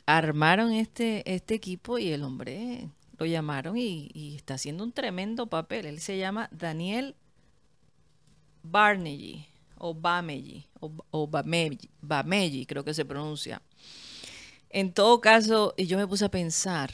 armaron 0.07 0.73
este, 0.73 1.23
este 1.35 1.55
equipo 1.55 1.99
y 1.99 2.11
el 2.11 2.23
hombre 2.23 2.89
lo 3.19 3.27
llamaron 3.27 3.77
y, 3.79 4.11
y 4.13 4.37
está 4.37 4.55
haciendo 4.55 4.85
un 4.85 4.93
tremendo 4.93 5.47
papel. 5.47 5.87
Él 5.87 6.01
se 6.01 6.19
llama 6.19 6.49
Daniel 6.53 7.15
Barney 8.63 9.47
o 9.79 9.95
Bameji 9.95 10.67
o, 10.81 10.93
o 11.11 11.27
Bameji, 11.27 11.91
Bameji, 12.01 12.67
creo 12.67 12.85
que 12.85 12.95
se 12.95 13.05
pronuncia. 13.05 13.63
En 14.71 14.93
todo 14.93 15.21
caso, 15.21 15.75
y 15.77 15.87
yo 15.87 15.97
me 15.97 16.07
puse 16.07 16.25
a 16.25 16.31
pensar, 16.31 16.91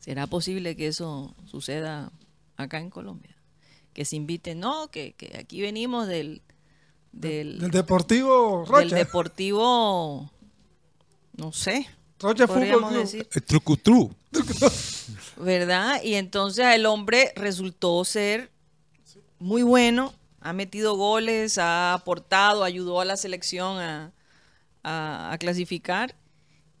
¿será 0.00 0.26
posible 0.26 0.74
que 0.76 0.88
eso 0.88 1.34
suceda 1.46 2.10
acá 2.56 2.80
en 2.80 2.90
Colombia? 2.90 3.36
Que 3.92 4.04
se 4.04 4.16
inviten, 4.16 4.60
no, 4.60 4.88
que, 4.90 5.12
que 5.12 5.36
aquí 5.38 5.60
venimos 5.60 6.08
del, 6.08 6.42
del, 7.12 7.58
Del 7.60 7.70
Deportivo 7.70 8.60
del 8.60 8.90
Rocha. 8.90 8.96
deportivo, 8.96 10.30
no 11.38 11.52
sé, 11.52 11.86
Rocha 12.20 12.46
Fútbol 12.46 12.88
Club. 12.88 12.92
decir, 13.00 13.28
El 13.32 13.42
trucutru. 13.42 14.14
¿verdad? 15.36 16.02
Y 16.02 16.14
entonces 16.14 16.66
el 16.74 16.84
hombre 16.86 17.32
resultó 17.36 18.04
ser 18.04 18.50
muy 19.38 19.62
bueno, 19.62 20.12
ha 20.40 20.52
metido 20.52 20.96
goles, 20.96 21.58
ha 21.58 21.94
aportado, 21.94 22.64
ayudó 22.64 23.00
a 23.00 23.04
la 23.04 23.16
selección 23.16 23.78
a, 23.78 24.12
a- 24.82 25.32
a 25.32 25.38
clasificar 25.38 26.14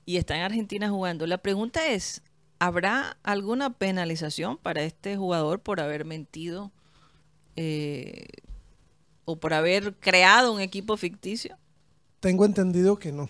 y 0.04 0.16
está 0.16 0.36
en 0.36 0.42
Argentina 0.42 0.88
jugando. 0.90 1.26
La 1.26 1.38
pregunta 1.38 1.86
es, 1.86 2.22
¿habrá 2.58 3.16
alguna 3.22 3.70
penalización 3.74 4.56
para 4.56 4.82
este 4.82 5.16
jugador 5.16 5.60
por 5.60 5.80
haber 5.80 6.04
mentido 6.04 6.72
eh, 7.56 8.26
o 9.24 9.36
por 9.36 9.54
haber 9.54 9.94
creado 9.96 10.52
un 10.52 10.60
equipo 10.60 10.96
ficticio? 10.96 11.56
Tengo 12.20 12.44
entendido 12.44 12.98
que 12.98 13.12
no. 13.12 13.28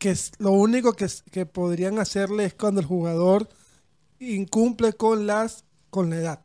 Que 0.00 0.10
es, 0.10 0.32
lo 0.38 0.50
único 0.52 0.94
que, 0.94 1.06
que 1.30 1.46
podrían 1.46 1.98
hacerle 2.00 2.46
es 2.46 2.54
cuando 2.54 2.80
el 2.80 2.86
jugador 2.88 3.48
incumple 4.18 4.94
con 4.94 5.26
las 5.28 5.64
con 5.90 6.10
la 6.10 6.16
edad. 6.16 6.40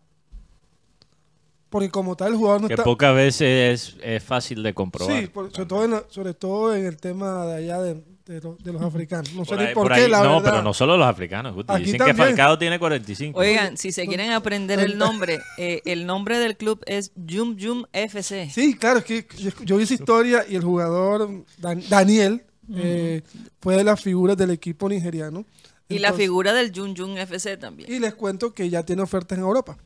Porque 1.70 1.90
como 1.90 2.16
tal 2.16 2.34
el 2.34 2.38
jugador 2.38 2.62
no 2.62 2.68
Que 2.68 2.74
está... 2.76 2.84
pocas 2.84 3.14
veces 3.16 3.96
es, 3.96 4.04
es 4.04 4.24
fácil 4.24 4.64
de 4.64 4.74
comprobar. 4.74 5.20
Sí, 5.22 5.28
por- 5.28 5.52
sobre, 5.52 5.66
todo 5.68 5.84
en, 5.86 6.02
sobre 6.10 6.34
todo 6.34 6.76
en 6.76 6.86
el 6.86 6.98
tema 6.98 7.46
de 7.46 7.56
allá 7.56 7.82
de, 7.82 8.02
de 8.26 8.40
lo- 8.42 8.56
de 8.64 8.72
los 8.74 8.82
africanos. 8.82 9.34
No 9.34 9.44
sé 9.44 9.50
Por 9.52 9.60
ni 9.60 9.66
ahí- 9.68 9.74
por, 9.74 9.84
por 9.88 9.94
qué, 9.96 10.02
ahí- 10.04 10.10
la 10.10 10.24
no, 10.24 10.36
verdad. 10.36 10.52
pero 10.52 10.62
no 10.64 10.74
solo 10.74 10.96
los 10.98 11.08
africanos. 11.08 11.56
Aquí 11.68 11.84
Dicen 11.86 12.00
que 12.00 12.06
también. 12.08 12.28
Falcao 12.30 12.58
tiene 12.58 12.80
45. 12.80 13.38
Oigan, 13.40 13.78
si 13.78 13.92
se 13.92 14.06
quieren 14.08 14.32
aprender 14.32 14.80
el 14.80 14.98
nombre, 14.98 15.40
eh, 15.58 15.82
el 15.86 16.06
nombre 16.06 16.40
del 16.40 16.56
club 16.56 16.82
es 16.86 17.12
Yum 17.16 17.56
Yum 17.58 17.84
FC. 17.92 18.50
Sí, 18.54 18.76
claro, 18.78 19.00
es 19.00 19.06
que 19.06 19.28
yo, 19.38 19.52
yo 19.64 19.78
vi 19.78 19.84
esa 19.84 19.96
historia 19.96 20.46
y 20.48 20.56
el 20.56 20.64
jugador 20.64 21.30
Dan- 21.58 21.84
Daniel 21.90 22.46
eh, 22.74 23.22
fue 23.60 23.76
de 23.76 23.84
las 23.84 24.02
figuras 24.02 24.38
del 24.38 24.52
equipo 24.52 24.90
nigeriano. 24.90 25.46
Y 25.88 26.00
la 26.00 26.14
figura 26.14 26.54
del 26.54 26.72
Yum 26.72 26.94
Yum 26.96 27.18
FC 27.18 27.58
también. 27.58 27.92
Y 27.92 28.00
les 28.00 28.16
cuento 28.16 28.54
que 28.54 28.70
ya 28.70 28.84
tiene 28.84 29.04
ofertas 29.04 29.38
en 29.38 29.44
Europa. 29.44 29.78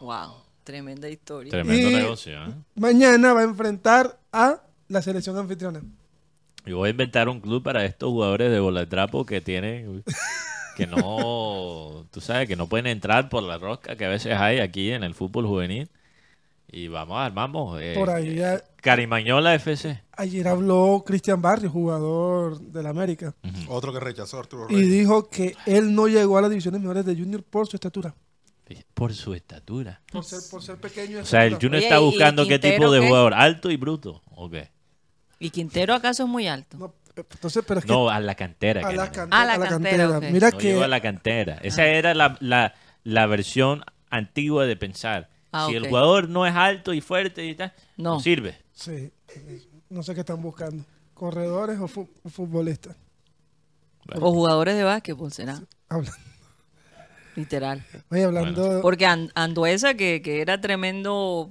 Wow, 0.00 0.34
tremenda 0.62 1.08
historia. 1.08 1.50
Tremendo 1.50 1.90
y- 1.90 1.94
negocio. 1.94 2.44
¿eh? 2.44 2.54
Mañana 2.76 3.32
va 3.32 3.40
a 3.40 3.44
enfrentar 3.44 4.20
a 4.32 4.62
la 4.88 5.02
selección 5.02 5.36
anfitriona. 5.36 5.82
Yo 6.64 6.78
voy 6.78 6.88
a 6.88 6.90
inventar 6.90 7.28
un 7.28 7.40
club 7.40 7.62
para 7.62 7.84
estos 7.84 8.10
jugadores 8.10 8.50
de 8.50 8.60
bola 8.60 8.80
de 8.80 8.86
trapo 8.86 9.24
que 9.24 9.40
tienen 9.40 10.02
que 10.76 10.86
no, 10.86 12.06
tú 12.10 12.20
sabes, 12.20 12.46
que 12.46 12.54
no 12.54 12.68
pueden 12.68 12.86
entrar 12.86 13.28
por 13.28 13.42
la 13.42 13.56
rosca 13.56 13.96
que 13.96 14.04
a 14.04 14.08
veces 14.10 14.34
hay 14.34 14.58
aquí 14.58 14.90
en 14.92 15.02
el 15.04 15.14
fútbol 15.14 15.46
juvenil. 15.46 15.88
Y 16.70 16.88
vamos, 16.88 17.18
armamos. 17.18 17.80
eh, 17.80 17.94
Por 17.96 18.10
ahí, 18.10 18.40
eh, 18.40 18.54
eh, 18.54 18.60
Carimañola 18.82 19.54
FC. 19.54 20.02
Ayer 20.16 20.48
habló 20.48 21.02
Cristian 21.06 21.40
Barrio, 21.40 21.70
jugador 21.70 22.58
del 22.60 22.86
América, 22.86 23.34
Otro 23.68 23.92
que 23.92 24.00
rechazó 24.00 24.38
Arturo 24.38 24.66
y 24.70 24.74
Reyes. 24.74 24.90
dijo 24.90 25.28
que 25.28 25.54
él 25.66 25.94
no 25.94 26.08
llegó 26.08 26.38
a 26.38 26.42
las 26.42 26.50
divisiones 26.50 26.80
mejores 26.80 27.04
de 27.04 27.14
Junior 27.14 27.42
por 27.42 27.66
su 27.66 27.76
estatura. 27.76 28.14
Por 28.94 29.14
su 29.14 29.32
estatura. 29.34 30.00
Por 30.10 30.24
ser, 30.24 30.40
por 30.50 30.60
ser 30.62 30.76
pequeño. 30.78 31.18
de 31.18 31.22
O 31.22 31.24
sea, 31.26 31.44
el. 31.44 31.54
Junior 31.54 31.76
Oye, 31.76 31.84
está 31.84 32.00
¿y 32.00 32.04
buscando 32.04 32.48
qué 32.48 32.58
tipo 32.58 32.90
de 32.90 33.00
qué? 33.00 33.06
jugador. 33.06 33.32
¿Alto 33.34 33.70
y 33.70 33.76
bruto? 33.76 34.22
¿O 34.34 34.50
qué? 34.50 34.70
¿Y 35.38 35.50
Quintero 35.50 35.94
acaso 35.94 36.24
es 36.24 36.28
muy 36.28 36.48
alto? 36.48 36.76
No, 36.76 36.94
entonces, 37.16 37.62
pero 37.66 37.78
es 37.78 37.86
que 37.86 37.92
No, 37.92 38.08
a 38.10 38.18
la 38.18 38.34
cantera. 38.34 38.80
a, 38.88 38.92
la 38.92 39.12
cantera, 39.12 39.28
Ah, 39.30 39.44
la 39.44 39.52
a 39.54 39.58
la 39.58 39.68
cantera, 39.68 39.96
cantera. 40.08 40.18
ok. 40.18 40.32
Mira 40.32 40.50
No 40.50 40.58
que 40.58 40.66
llegó 40.72 40.82
a 40.82 40.88
la 40.88 41.00
cantera. 41.00 41.58
Esa 41.62 41.86
era 41.86 42.12
la, 42.14 42.36
la, 42.40 42.74
la 43.04 43.26
versión 43.26 43.84
antigua 44.10 44.66
de 44.66 44.76
pensar. 44.76 45.28
Ah, 45.52 45.66
si 45.68 45.74
el 45.76 45.86
jugador 45.88 46.28
no 46.28 46.46
es 46.46 46.54
alto 46.54 46.92
y 46.92 47.00
fuerte 47.00 47.44
y 47.46 47.54
tal, 47.54 47.72
no, 47.96 48.14
No. 48.14 48.20
sirve. 48.20 48.56
Sí, 48.72 49.10
no 49.88 50.02
sé 50.02 50.14
qué 50.14 50.20
están 50.20 50.42
buscando. 50.42 50.84
¿Corredores 51.14 51.78
o, 51.80 51.88
fu- 51.88 52.08
o 52.22 52.28
futbolistas? 52.28 52.94
O 54.20 54.32
jugadores 54.32 54.76
de 54.76 54.84
básquetbol, 54.84 55.32
será. 55.32 55.60
Habla- 55.88 56.12
Literal. 57.34 57.84
Oye, 58.10 58.24
hablando... 58.24 58.80
Porque 58.82 59.04
An- 59.06 59.30
Anduesa, 59.34 59.94
que, 59.94 60.22
que 60.22 60.40
era 60.40 60.60
tremendo 60.60 61.50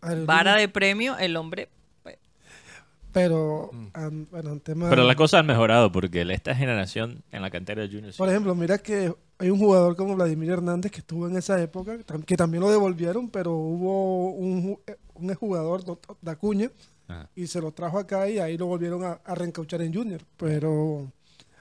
aerolínea, 0.00 0.26
vara 0.26 0.56
de 0.56 0.68
premio, 0.68 1.16
el 1.18 1.36
hombre... 1.36 1.68
pues, 2.02 2.18
Pero, 3.12 3.70
an- 3.94 4.28
bueno, 4.30 4.52
en 4.52 4.60
tema... 4.60 4.88
Pero 4.90 5.04
las 5.04 5.16
cosas 5.16 5.40
han 5.40 5.46
mejorado 5.46 5.90
porque 5.90 6.22
esta 6.32 6.54
generación 6.54 7.22
en 7.32 7.42
la 7.42 7.50
cantera 7.50 7.82
de 7.82 7.88
Junior. 7.88 8.12
sí. 8.12 8.18
Por 8.18 8.28
ejemplo, 8.28 8.54
mira 8.54 8.78
que 8.78 9.12
hay 9.38 9.50
un 9.50 9.58
jugador 9.58 9.96
como 9.96 10.14
Vladimir 10.14 10.50
Hernández 10.50 10.92
que 10.92 11.00
estuvo 11.00 11.28
en 11.28 11.36
esa 11.36 11.60
época, 11.60 11.98
que 12.26 12.36
también 12.36 12.62
lo 12.62 12.70
devolvieron, 12.70 13.28
pero 13.28 13.52
hubo 13.54 14.30
un, 14.30 14.78
eh, 14.86 14.96
un 15.14 15.34
jugador 15.34 15.84
de 16.20 16.30
Acuña 16.30 16.70
Ajá. 17.08 17.28
y 17.34 17.46
se 17.46 17.60
lo 17.60 17.72
trajo 17.72 17.98
acá 17.98 18.28
y 18.28 18.38
ahí 18.38 18.56
lo 18.56 18.66
volvieron 18.66 19.04
a, 19.04 19.20
a 19.24 19.34
reencauchar 19.34 19.82
en 19.82 19.92
Junior. 19.92 20.20
Pero 20.36 21.10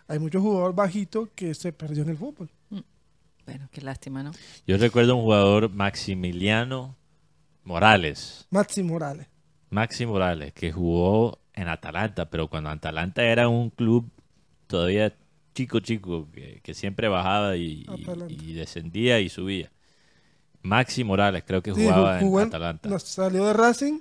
hay 0.08 0.20
muchos 0.20 0.41
jugadores 0.41 0.76
bajitos 0.76 1.30
que 1.36 1.54
se 1.54 1.74
perdió 1.74 2.04
en 2.04 2.10
el 2.10 2.18
fútbol. 2.18 2.50
Bueno, 3.45 3.68
qué 3.72 3.82
lástima, 3.82 4.24
¿no? 4.24 4.32
Yo 4.66 4.78
recuerdo 4.78 5.18
un 5.18 5.24
jugador 5.24 5.70
Maximiliano 5.70 6.95
Morales. 7.64 8.48
Maxi 8.52 8.84
Morales. 8.84 9.28
Maxi 9.70 10.06
Morales, 10.06 10.54
que 10.54 10.72
jugó 10.72 11.40
en 11.54 11.68
Atalanta, 11.68 12.30
pero 12.30 12.48
cuando 12.48 12.70
Atalanta 12.70 13.24
era 13.24 13.50
un 13.50 13.70
club 13.70 14.10
todavía 14.68 15.14
chico, 15.53 15.80
chico, 15.80 16.27
que, 16.34 16.59
que 16.63 16.73
siempre 16.73 17.07
bajaba 17.07 17.55
y, 17.55 17.85
y- 17.88 18.01
Atalanta. 18.03 18.34
y 18.34 18.53
descendía 18.53 19.19
y 19.19 19.30
subía. 19.30 19.71
Maxi 20.61 21.03
Morales, 21.03 21.43
creo 21.45 21.61
que 21.61 21.73
Sí, 21.73 21.81
jugaba 21.84 22.19
jugó 22.19 22.39
en 22.39 22.43
en- 22.43 22.47
Atalanta. 22.49 22.89
no, 22.89 22.99
salió 22.99 23.45
de 23.47 23.53
Racing. 23.53 23.99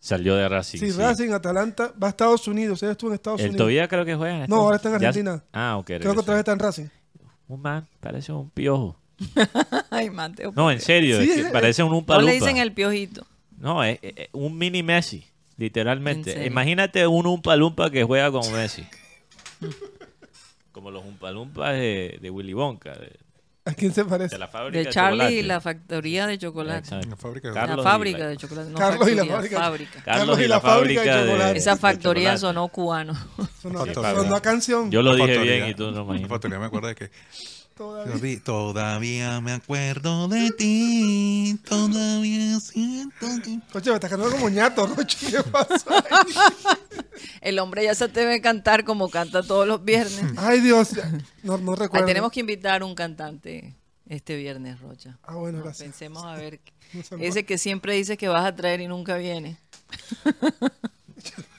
Salió 0.00 0.34
de 0.34 0.48
Racing. 0.48 0.80
Sí, 0.80 0.90
sí. 0.90 0.98
Racing, 0.98 1.30
Atalanta, 1.30 1.92
va 2.02 2.08
a 2.08 2.10
Estados 2.10 2.48
Unidos. 2.48 2.82
Él 2.82 2.90
estuvo 2.90 3.10
en 3.10 3.14
Estados 3.14 3.38
El 3.40 3.46
Unidos. 3.50 3.58
todavía 3.58 3.86
creo 3.88 4.04
que 4.04 4.16
juega 4.16 4.44
en 4.44 4.50
No, 4.50 4.56
ahora 4.56 4.76
está 4.76 4.88
en 4.88 5.00
ya- 5.00 5.08
Argentina. 5.08 5.44
Ah, 5.52 5.76
ok. 5.78 5.86
Creo 5.86 6.12
que 6.14 6.18
otra 6.20 6.34
vez 6.34 6.40
está 6.40 6.52
en 6.52 6.58
Racing. 6.58 6.86
Un 7.46 7.60
man, 7.62 7.86
parece 8.00 8.32
un 8.32 8.50
piojo. 8.50 8.98
Ay, 9.90 10.10
Mateo. 10.10 10.52
No, 10.56 10.72
en 10.72 10.80
serio, 10.80 11.20
Sí, 11.22 11.30
es 11.30 11.34
que 11.36 11.40
eh, 11.42 11.50
parece 11.52 11.84
un 11.84 11.92
Umpa 11.92 12.16
No 12.16 12.22
le 12.22 12.32
dicen 12.32 12.56
el 12.56 12.72
piojito. 12.72 13.24
No, 13.58 13.84
es, 13.84 14.00
es- 14.02 14.14
es 14.16 14.28
un 14.32 14.58
mini 14.58 14.82
Messi, 14.82 15.24
literalmente. 15.56 16.46
Imagínate 16.46 17.06
un 17.06 17.26
Umpa 17.26 17.54
Lumpa 17.54 17.88
que 17.90 18.02
juega 18.02 18.32
como 18.32 18.50
Messi. 18.50 18.84
como 20.72 20.90
los 20.90 21.04
Umpa 21.04 21.30
Lumpas 21.30 21.74
de, 21.74 22.18
de 22.20 22.30
Willy 22.30 22.54
Wonka, 22.54 22.92
de, 22.92 23.12
¿A 23.64 23.74
quién 23.74 23.92
se 23.94 24.04
parece? 24.04 24.34
de 24.34 24.38
la 24.40 24.48
fábrica 24.48 24.78
De 24.78 24.84
de, 24.86 24.90
Charlie 24.90 25.18
chocolate. 25.18 25.34
y 25.34 25.42
la 25.44 25.60
factoría 25.60 26.26
de 26.26 26.38
chocolate. 26.38 26.90
La 27.06 27.16
fábrica 27.16 27.48
de- 27.48 27.54
Carlos 27.54 27.76
la 27.76 27.82
y 27.82 27.84
fábrica 27.84 28.18
la- 28.18 28.26
de 28.26 28.36
chocolate. 28.36 28.70
No 28.70 28.78
Carlos 28.78 29.08
y 29.08 29.14
la 29.14 29.24
factoría, 29.24 29.32
fábrica. 29.36 29.58
fábrica. 29.60 30.02
Carlos 30.04 30.40
y 30.40 30.48
la 30.48 30.60
fábrica 30.60 31.02
de, 31.16 31.26
chocolate. 31.30 31.58
Esa 31.58 31.70
de 31.74 31.76
factoría 31.80 32.22
chocolate. 32.34 32.38
sonó 32.40 32.68
cubano. 32.68 33.14
Sonó, 33.62 33.84
Factoría. 33.86 34.14
sonó 34.16 34.34
a 34.36 34.42
canción. 34.42 34.90
Yo 34.90 35.02
lo 35.02 35.10
La 35.10 35.16
dije 35.16 35.28
factoría. 35.28 35.54
bien 35.54 35.68
y 35.68 35.74
tú 35.74 35.84
no 35.92 35.98
La 35.98 36.02
imaginas. 36.02 36.28
factoría 36.28 36.58
me 36.58 36.66
acuerdo 36.66 36.88
de 36.88 36.94
que 36.96 37.10
Todavía. 37.82 38.12
Todavía, 38.12 38.40
todavía 38.44 39.40
me 39.40 39.52
acuerdo 39.52 40.28
de 40.28 40.50
ti, 40.52 41.58
todavía 41.68 42.60
siento 42.60 43.26
que... 43.42 43.58
Coche, 43.72 43.90
me 43.90 43.94
estás 43.96 44.08
cantando 44.10 44.30
como 44.36 44.48
ñato, 44.48 44.86
Rocho. 44.86 45.18
¿Qué 45.28 45.42
pasó? 45.50 45.90
El 47.40 47.58
hombre 47.58 47.82
ya 47.84 47.94
se 47.96 48.06
debe 48.06 48.40
cantar 48.40 48.84
como 48.84 49.08
canta 49.10 49.42
todos 49.42 49.66
los 49.66 49.84
viernes. 49.84 50.22
Ay, 50.36 50.60
Dios. 50.60 50.90
No, 51.42 51.58
no 51.58 51.72
Ahí 51.72 51.78
recuerdo. 51.78 52.06
tenemos 52.06 52.30
que 52.30 52.38
invitar 52.40 52.84
un 52.84 52.94
cantante 52.94 53.74
este 54.08 54.36
viernes, 54.36 54.80
Rocha. 54.80 55.18
Ah, 55.24 55.34
bueno, 55.34 55.60
gracias. 55.62 55.88
Pensemos 55.88 56.24
a 56.24 56.36
ver. 56.36 56.60
No 57.10 57.16
Ese 57.18 57.44
que 57.44 57.56
siempre 57.56 57.94
dices 57.94 58.16
que 58.18 58.28
vas 58.28 58.44
a 58.44 58.54
traer 58.54 58.80
y 58.82 58.86
nunca 58.86 59.16
viene. 59.16 59.56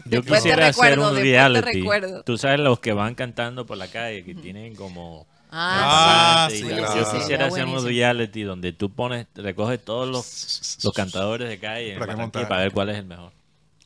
Yo 0.06 0.20
Después 0.22 0.42
quisiera 0.42 0.68
hacer 0.68 0.84
recuerdo, 0.92 1.10
un 1.12 1.18
reality. 1.18 1.72
recuerdo. 1.80 2.24
Tú 2.24 2.38
sabes 2.38 2.60
los 2.60 2.80
que 2.80 2.94
van 2.94 3.16
cantando 3.16 3.66
por 3.66 3.78
la 3.78 3.88
calle, 3.88 4.24
que 4.24 4.36
tienen 4.36 4.76
como... 4.76 5.26
Ah, 5.56 6.48
bastante 6.50 6.56
sí, 6.58 6.64
claro. 6.64 6.96
Yo 7.12 7.20
quisiera 7.20 7.46
hacer 7.46 7.66
un 7.66 7.86
reality 7.86 8.42
donde 8.44 8.74
tú 8.74 8.90
pones, 8.90 9.28
recoges 9.36 9.84
todos 9.86 10.08
los, 10.10 10.80
los 10.84 10.94
cantadores 10.94 11.48
de 11.48 11.60
calle 11.60 11.96
Para 12.00 12.16
montar. 12.16 12.48
para 12.48 12.64
ver 12.64 12.72
cuál 12.72 12.90
es 12.90 12.98
el 12.98 13.06
mejor. 13.06 13.32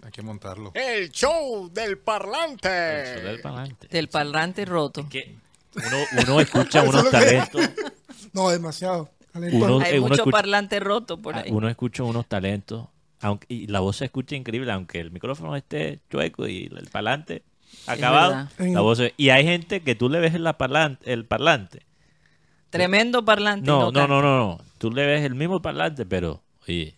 Hay 0.03 0.11
que 0.11 0.21
montarlo. 0.21 0.71
El 0.73 1.11
show 1.11 1.69
del 1.73 1.97
parlante. 1.97 2.69
Eso 3.15 3.27
del 3.27 3.41
pa'lante. 3.41 3.87
Del 3.89 4.07
parlante 4.07 4.63
roto. 4.63 5.07
Que 5.09 5.35
uno, 5.75 5.97
uno 6.23 6.39
escucha 6.41 6.81
unos 6.83 7.03
es 7.05 7.11
talentos, 7.11 7.61
No, 8.31 8.49
demasiado. 8.49 9.09
Uno- 9.33 9.79
Hay 9.81 9.95
eh, 9.95 9.99
uno 9.99 10.07
mucho 10.07 10.21
escucha- 10.21 10.31
parlante 10.31 10.79
roto 10.79 11.17
por 11.17 11.35
ah, 11.35 11.41
ahí. 11.45 11.51
uno 11.51 11.67
escucha 11.67 12.03
unos 12.03 12.25
talentos, 12.27 12.87
aunque, 13.19 13.45
y 13.49 13.67
la 13.67 13.81
voz 13.81 13.97
se 13.97 14.05
escucha 14.05 14.35
increíble, 14.35 14.71
aunque 14.71 14.99
el 14.99 15.11
micrófono 15.11 15.55
esté 15.55 15.99
chueco 16.09 16.47
y 16.47 16.71
el 16.75 16.87
parlante 16.89 17.43
acabado, 17.85 18.47
la 18.59 18.81
voz 18.81 18.97
se- 18.97 19.13
y 19.17 19.29
hay 19.29 19.43
gente 19.45 19.81
que 19.81 19.95
tú 19.95 20.09
le 20.09 20.19
ves 20.19 20.33
el 20.33 20.43
parlante, 20.55 21.11
el 21.11 21.25
parlante. 21.25 21.83
Tremendo 22.69 23.23
parlante. 23.23 23.65
No, 23.65 23.91
no, 23.91 24.07
no, 24.07 24.21
no, 24.21 24.37
no. 24.37 24.59
Tú 24.77 24.91
le 24.91 25.05
ves 25.05 25.23
el 25.23 25.35
mismo 25.35 25.61
parlante, 25.61 26.05
pero, 26.05 26.43
oye, 26.67 26.97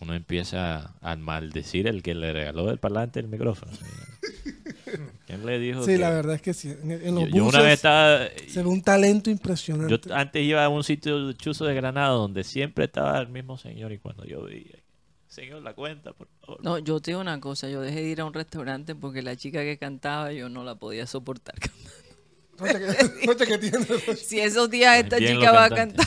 uno 0.00 0.14
empieza 0.14 0.94
a 1.02 1.16
maldecir 1.16 1.86
el 1.86 2.02
que 2.02 2.14
le 2.14 2.32
regaló 2.32 2.70
el 2.70 2.78
parlante 2.78 3.20
el 3.20 3.28
micrófono. 3.28 3.72
¿Quién 5.26 5.44
le 5.44 5.58
dijo 5.58 5.82
Sí, 5.84 5.92
que- 5.92 5.98
la 5.98 6.10
verdad 6.10 6.36
es 6.36 6.42
que 6.42 6.54
sí. 6.54 6.70
En, 6.70 6.90
en 6.90 7.14
los 7.14 7.24
Yo, 7.24 7.28
yo 7.36 7.44
buses 7.44 7.58
una 7.58 7.62
vez 7.62 7.74
estaba... 7.74 8.20
se 8.46 8.62
ve 8.62 8.68
un 8.68 8.82
talento 8.82 9.28
impresionante. 9.30 10.00
Yo 10.08 10.14
antes 10.14 10.42
iba 10.42 10.64
a 10.64 10.68
un 10.70 10.82
sitio 10.84 11.32
chuzo 11.34 11.66
de 11.66 11.74
Granada 11.74 12.08
donde 12.08 12.42
siempre 12.44 12.86
estaba 12.86 13.18
el 13.20 13.28
mismo 13.28 13.58
señor 13.58 13.92
y 13.92 13.98
cuando 13.98 14.24
yo 14.24 14.42
veía, 14.42 14.77
señor, 15.40 15.62
la 15.62 15.74
cuenta, 15.74 16.12
por 16.12 16.28
favor. 16.40 16.62
No, 16.64 16.78
yo 16.78 17.00
te 17.00 17.10
digo 17.12 17.20
una 17.20 17.40
cosa, 17.40 17.68
yo 17.68 17.80
dejé 17.80 18.00
de 18.02 18.08
ir 18.08 18.20
a 18.20 18.24
un 18.24 18.34
restaurante 18.34 18.94
porque 18.94 19.22
la 19.22 19.36
chica 19.36 19.60
que 19.62 19.78
cantaba 19.78 20.32
yo 20.32 20.48
no 20.48 20.64
la 20.64 20.74
podía 20.74 21.06
soportar. 21.06 21.54
Noche 23.24 23.46
que, 23.46 23.58
tiene. 23.58 23.86
Si 24.16 24.40
esos 24.40 24.68
días 24.68 24.98
esta 24.98 25.18
Bien 25.18 25.36
chica 25.38 25.52
va 25.52 25.66
a 25.66 25.70
cantar. 25.70 26.04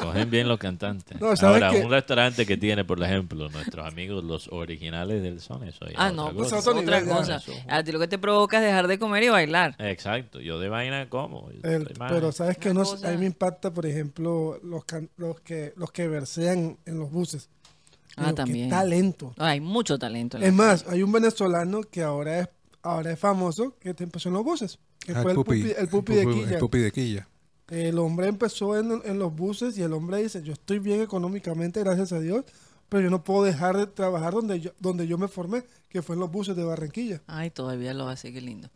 Cogen 0.00 0.30
bien 0.30 0.46
los 0.46 0.58
cantantes. 0.60 1.20
No, 1.20 1.34
¿sabes 1.34 1.60
Ahora, 1.60 1.72
un 1.84 1.90
restaurante 1.90 2.46
que 2.46 2.56
tiene, 2.56 2.84
por 2.84 3.02
ejemplo, 3.02 3.48
nuestros 3.48 3.84
amigos, 3.84 4.22
los 4.22 4.46
originales 4.52 5.22
del 5.24 5.40
son, 5.40 5.64
eso 5.66 5.84
ya 5.86 5.94
Ah, 5.96 6.12
no, 6.12 6.26
otra 6.26 6.36
pues 6.36 6.52
cosa. 6.52 6.70
otra 6.70 7.04
cosa. 7.04 7.42
A 7.68 7.82
ti 7.82 7.90
lo 7.90 7.98
que 7.98 8.06
te 8.06 8.16
provoca 8.18 8.58
es 8.58 8.64
dejar 8.64 8.86
de 8.86 8.96
comer 9.00 9.24
y 9.24 9.28
bailar. 9.28 9.74
Exacto, 9.80 10.40
yo 10.40 10.60
de 10.60 10.68
vaina 10.68 11.08
como. 11.08 11.50
El- 11.64 11.88
pero 12.08 12.30
sabes 12.30 12.58
que 12.58 12.70
Una 12.70 12.80
no, 12.84 12.86
cosa- 12.88 13.08
a 13.08 13.10
mí 13.10 13.16
me 13.18 13.26
impacta, 13.26 13.74
por 13.74 13.86
ejemplo, 13.86 14.60
los, 14.62 14.84
can- 14.84 15.10
los 15.16 15.40
que 15.40 15.72
los 15.74 15.90
que 15.90 16.06
versean 16.06 16.78
en 16.86 16.98
los 17.00 17.10
buses. 17.10 17.48
Ah, 18.16 18.22
Digo, 18.22 18.30
qué 18.30 18.42
también. 18.42 18.70
talento. 18.70 19.34
Hay 19.38 19.60
mucho 19.60 19.98
talento. 19.98 20.38
en 20.38 20.42
Es 20.44 20.52
más, 20.52 20.84
hay 20.88 21.02
un 21.02 21.12
venezolano 21.12 21.82
que 21.82 22.02
ahora 22.02 22.40
es 22.40 22.48
ahora 22.82 23.12
es 23.12 23.18
famoso 23.18 23.74
que 23.80 23.94
te 23.94 24.04
empezó 24.04 24.28
en 24.28 24.34
los 24.34 24.44
buses, 24.44 24.78
que 25.00 25.12
Ah, 25.12 25.20
fue 25.22 25.32
el 25.32 25.36
pupi, 25.36 25.72
el 25.76 25.88
pupi 25.88 26.14
de 26.14 26.22
el 26.22 26.28
Quilla. 26.32 26.58
pupi 26.58 26.78
de 26.78 26.92
Quilla. 26.92 27.28
El 27.68 27.98
hombre 27.98 28.28
empezó 28.28 28.78
en, 28.78 29.02
en 29.04 29.18
los 29.18 29.34
buses 29.34 29.76
y 29.76 29.82
el 29.82 29.92
hombre 29.92 30.22
dice, 30.22 30.40
yo 30.44 30.52
estoy 30.52 30.78
bien 30.78 31.02
económicamente, 31.02 31.80
gracias 31.80 32.12
a 32.12 32.20
Dios, 32.20 32.44
pero 32.88 33.02
yo 33.02 33.10
no 33.10 33.24
puedo 33.24 33.42
dejar 33.42 33.76
de 33.76 33.88
trabajar 33.88 34.32
donde 34.34 34.60
yo, 34.60 34.70
donde 34.78 35.08
yo 35.08 35.18
me 35.18 35.26
formé, 35.26 35.64
que 35.88 36.00
fue 36.00 36.14
en 36.14 36.20
los 36.20 36.30
buses 36.30 36.54
de 36.54 36.62
Barranquilla. 36.62 37.22
Ay, 37.26 37.50
todavía 37.50 37.92
lo 37.92 38.08
hace, 38.08 38.32
qué 38.32 38.40
lindo. 38.40 38.70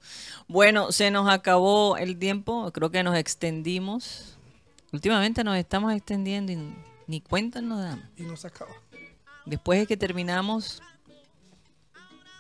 Bueno, 0.49 0.91
se 0.91 1.13
nos 1.13 1.31
acabó 1.31 1.97
el 1.97 2.19
tiempo, 2.19 2.69
creo 2.73 2.91
que 2.91 3.05
nos 3.05 3.17
extendimos. 3.17 4.37
Últimamente 4.93 5.45
nos 5.45 5.57
estamos 5.57 5.93
extendiendo 5.93 6.51
y 6.51 6.59
ni 7.07 7.21
cuenta 7.21 7.61
nos 7.61 7.81
damos. 7.81 8.05
Y 8.17 8.23
no 8.23 8.37
se 8.37 8.49
acaba. 8.49 8.73
Después 9.47 9.81
de 9.81 9.87
que 9.87 9.97
terminamos 9.97 10.83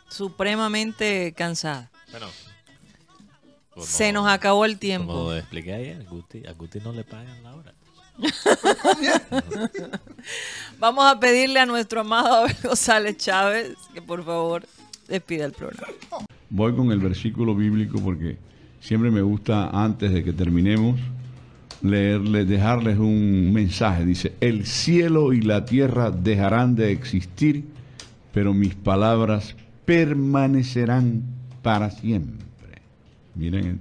supremamente 0.08 1.32
cansada. 1.36 1.90
Bueno, 2.10 2.26
como- 3.70 3.86
Se 3.86 4.12
nos 4.12 4.28
acabó 4.28 4.64
el 4.64 4.72
Como 4.72 4.80
tiempo. 4.80 5.34
expliqué 5.34 5.72
ayer, 5.74 6.04
Guti, 6.04 6.46
a 6.46 6.52
Guti 6.52 6.80
no 6.80 6.92
le 6.92 7.04
pagan 7.04 7.42
la 7.42 7.54
hora. 7.54 7.74
Vamos 10.78 11.04
a 11.04 11.18
pedirle 11.18 11.60
a 11.60 11.66
nuestro 11.66 12.00
amado 12.02 12.34
Abel 12.34 12.56
González 12.62 13.16
Chávez 13.16 13.76
que 13.94 14.02
por 14.02 14.24
favor 14.24 14.66
despida 15.08 15.44
el 15.46 15.52
programa. 15.52 15.92
Voy 16.50 16.74
con 16.74 16.90
el 16.92 16.98
versículo 16.98 17.54
bíblico 17.54 17.98
porque 18.00 18.36
siempre 18.80 19.10
me 19.10 19.22
gusta 19.22 19.70
antes 19.70 20.12
de 20.12 20.22
que 20.24 20.32
terminemos 20.32 20.98
leerles, 21.82 22.48
dejarles 22.48 22.98
un 22.98 23.52
mensaje. 23.52 24.04
Dice, 24.04 24.32
el 24.40 24.66
cielo 24.66 25.32
y 25.32 25.40
la 25.40 25.64
tierra 25.64 26.10
dejarán 26.10 26.74
de 26.74 26.92
existir, 26.92 27.64
pero 28.32 28.54
mis 28.54 28.74
palabras 28.74 29.56
permanecerán 29.84 31.22
para 31.62 31.90
siempre. 31.90 32.46
Miren, 33.34 33.80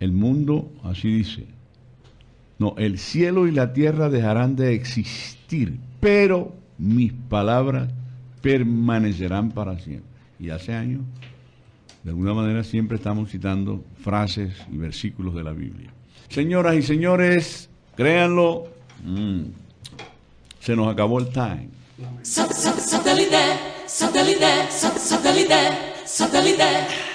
el 0.00 0.12
mundo 0.12 0.72
así 0.82 1.08
dice. 1.08 1.46
No, 2.58 2.74
el 2.78 2.98
cielo 2.98 3.48
y 3.48 3.50
la 3.50 3.72
tierra 3.72 4.08
dejarán 4.08 4.56
de 4.56 4.74
existir, 4.74 5.78
pero 6.00 6.54
mis 6.78 7.12
palabras 7.12 7.88
permanecerán 8.40 9.50
para 9.50 9.78
siempre. 9.78 10.10
Y 10.38 10.50
hace 10.50 10.74
años, 10.74 11.02
de 12.04 12.10
alguna 12.10 12.34
manera, 12.34 12.62
siempre 12.64 12.96
estamos 12.96 13.30
citando 13.30 13.84
frases 14.00 14.54
y 14.70 14.76
versículos 14.76 15.34
de 15.34 15.44
la 15.44 15.52
Biblia. 15.52 15.92
Señoras 16.32 16.76
y 16.76 16.82
señores, 16.82 17.68
créanlo, 17.94 18.66
mm, 19.04 19.42
se 20.60 20.74
nos 20.74 20.90
acabó 20.90 21.18
el 21.18 21.28
time. 21.28 21.68
Satellite, 22.22 23.36
satellite, 23.86 24.70
satellite, 24.70 25.56
satellite. 26.06 27.11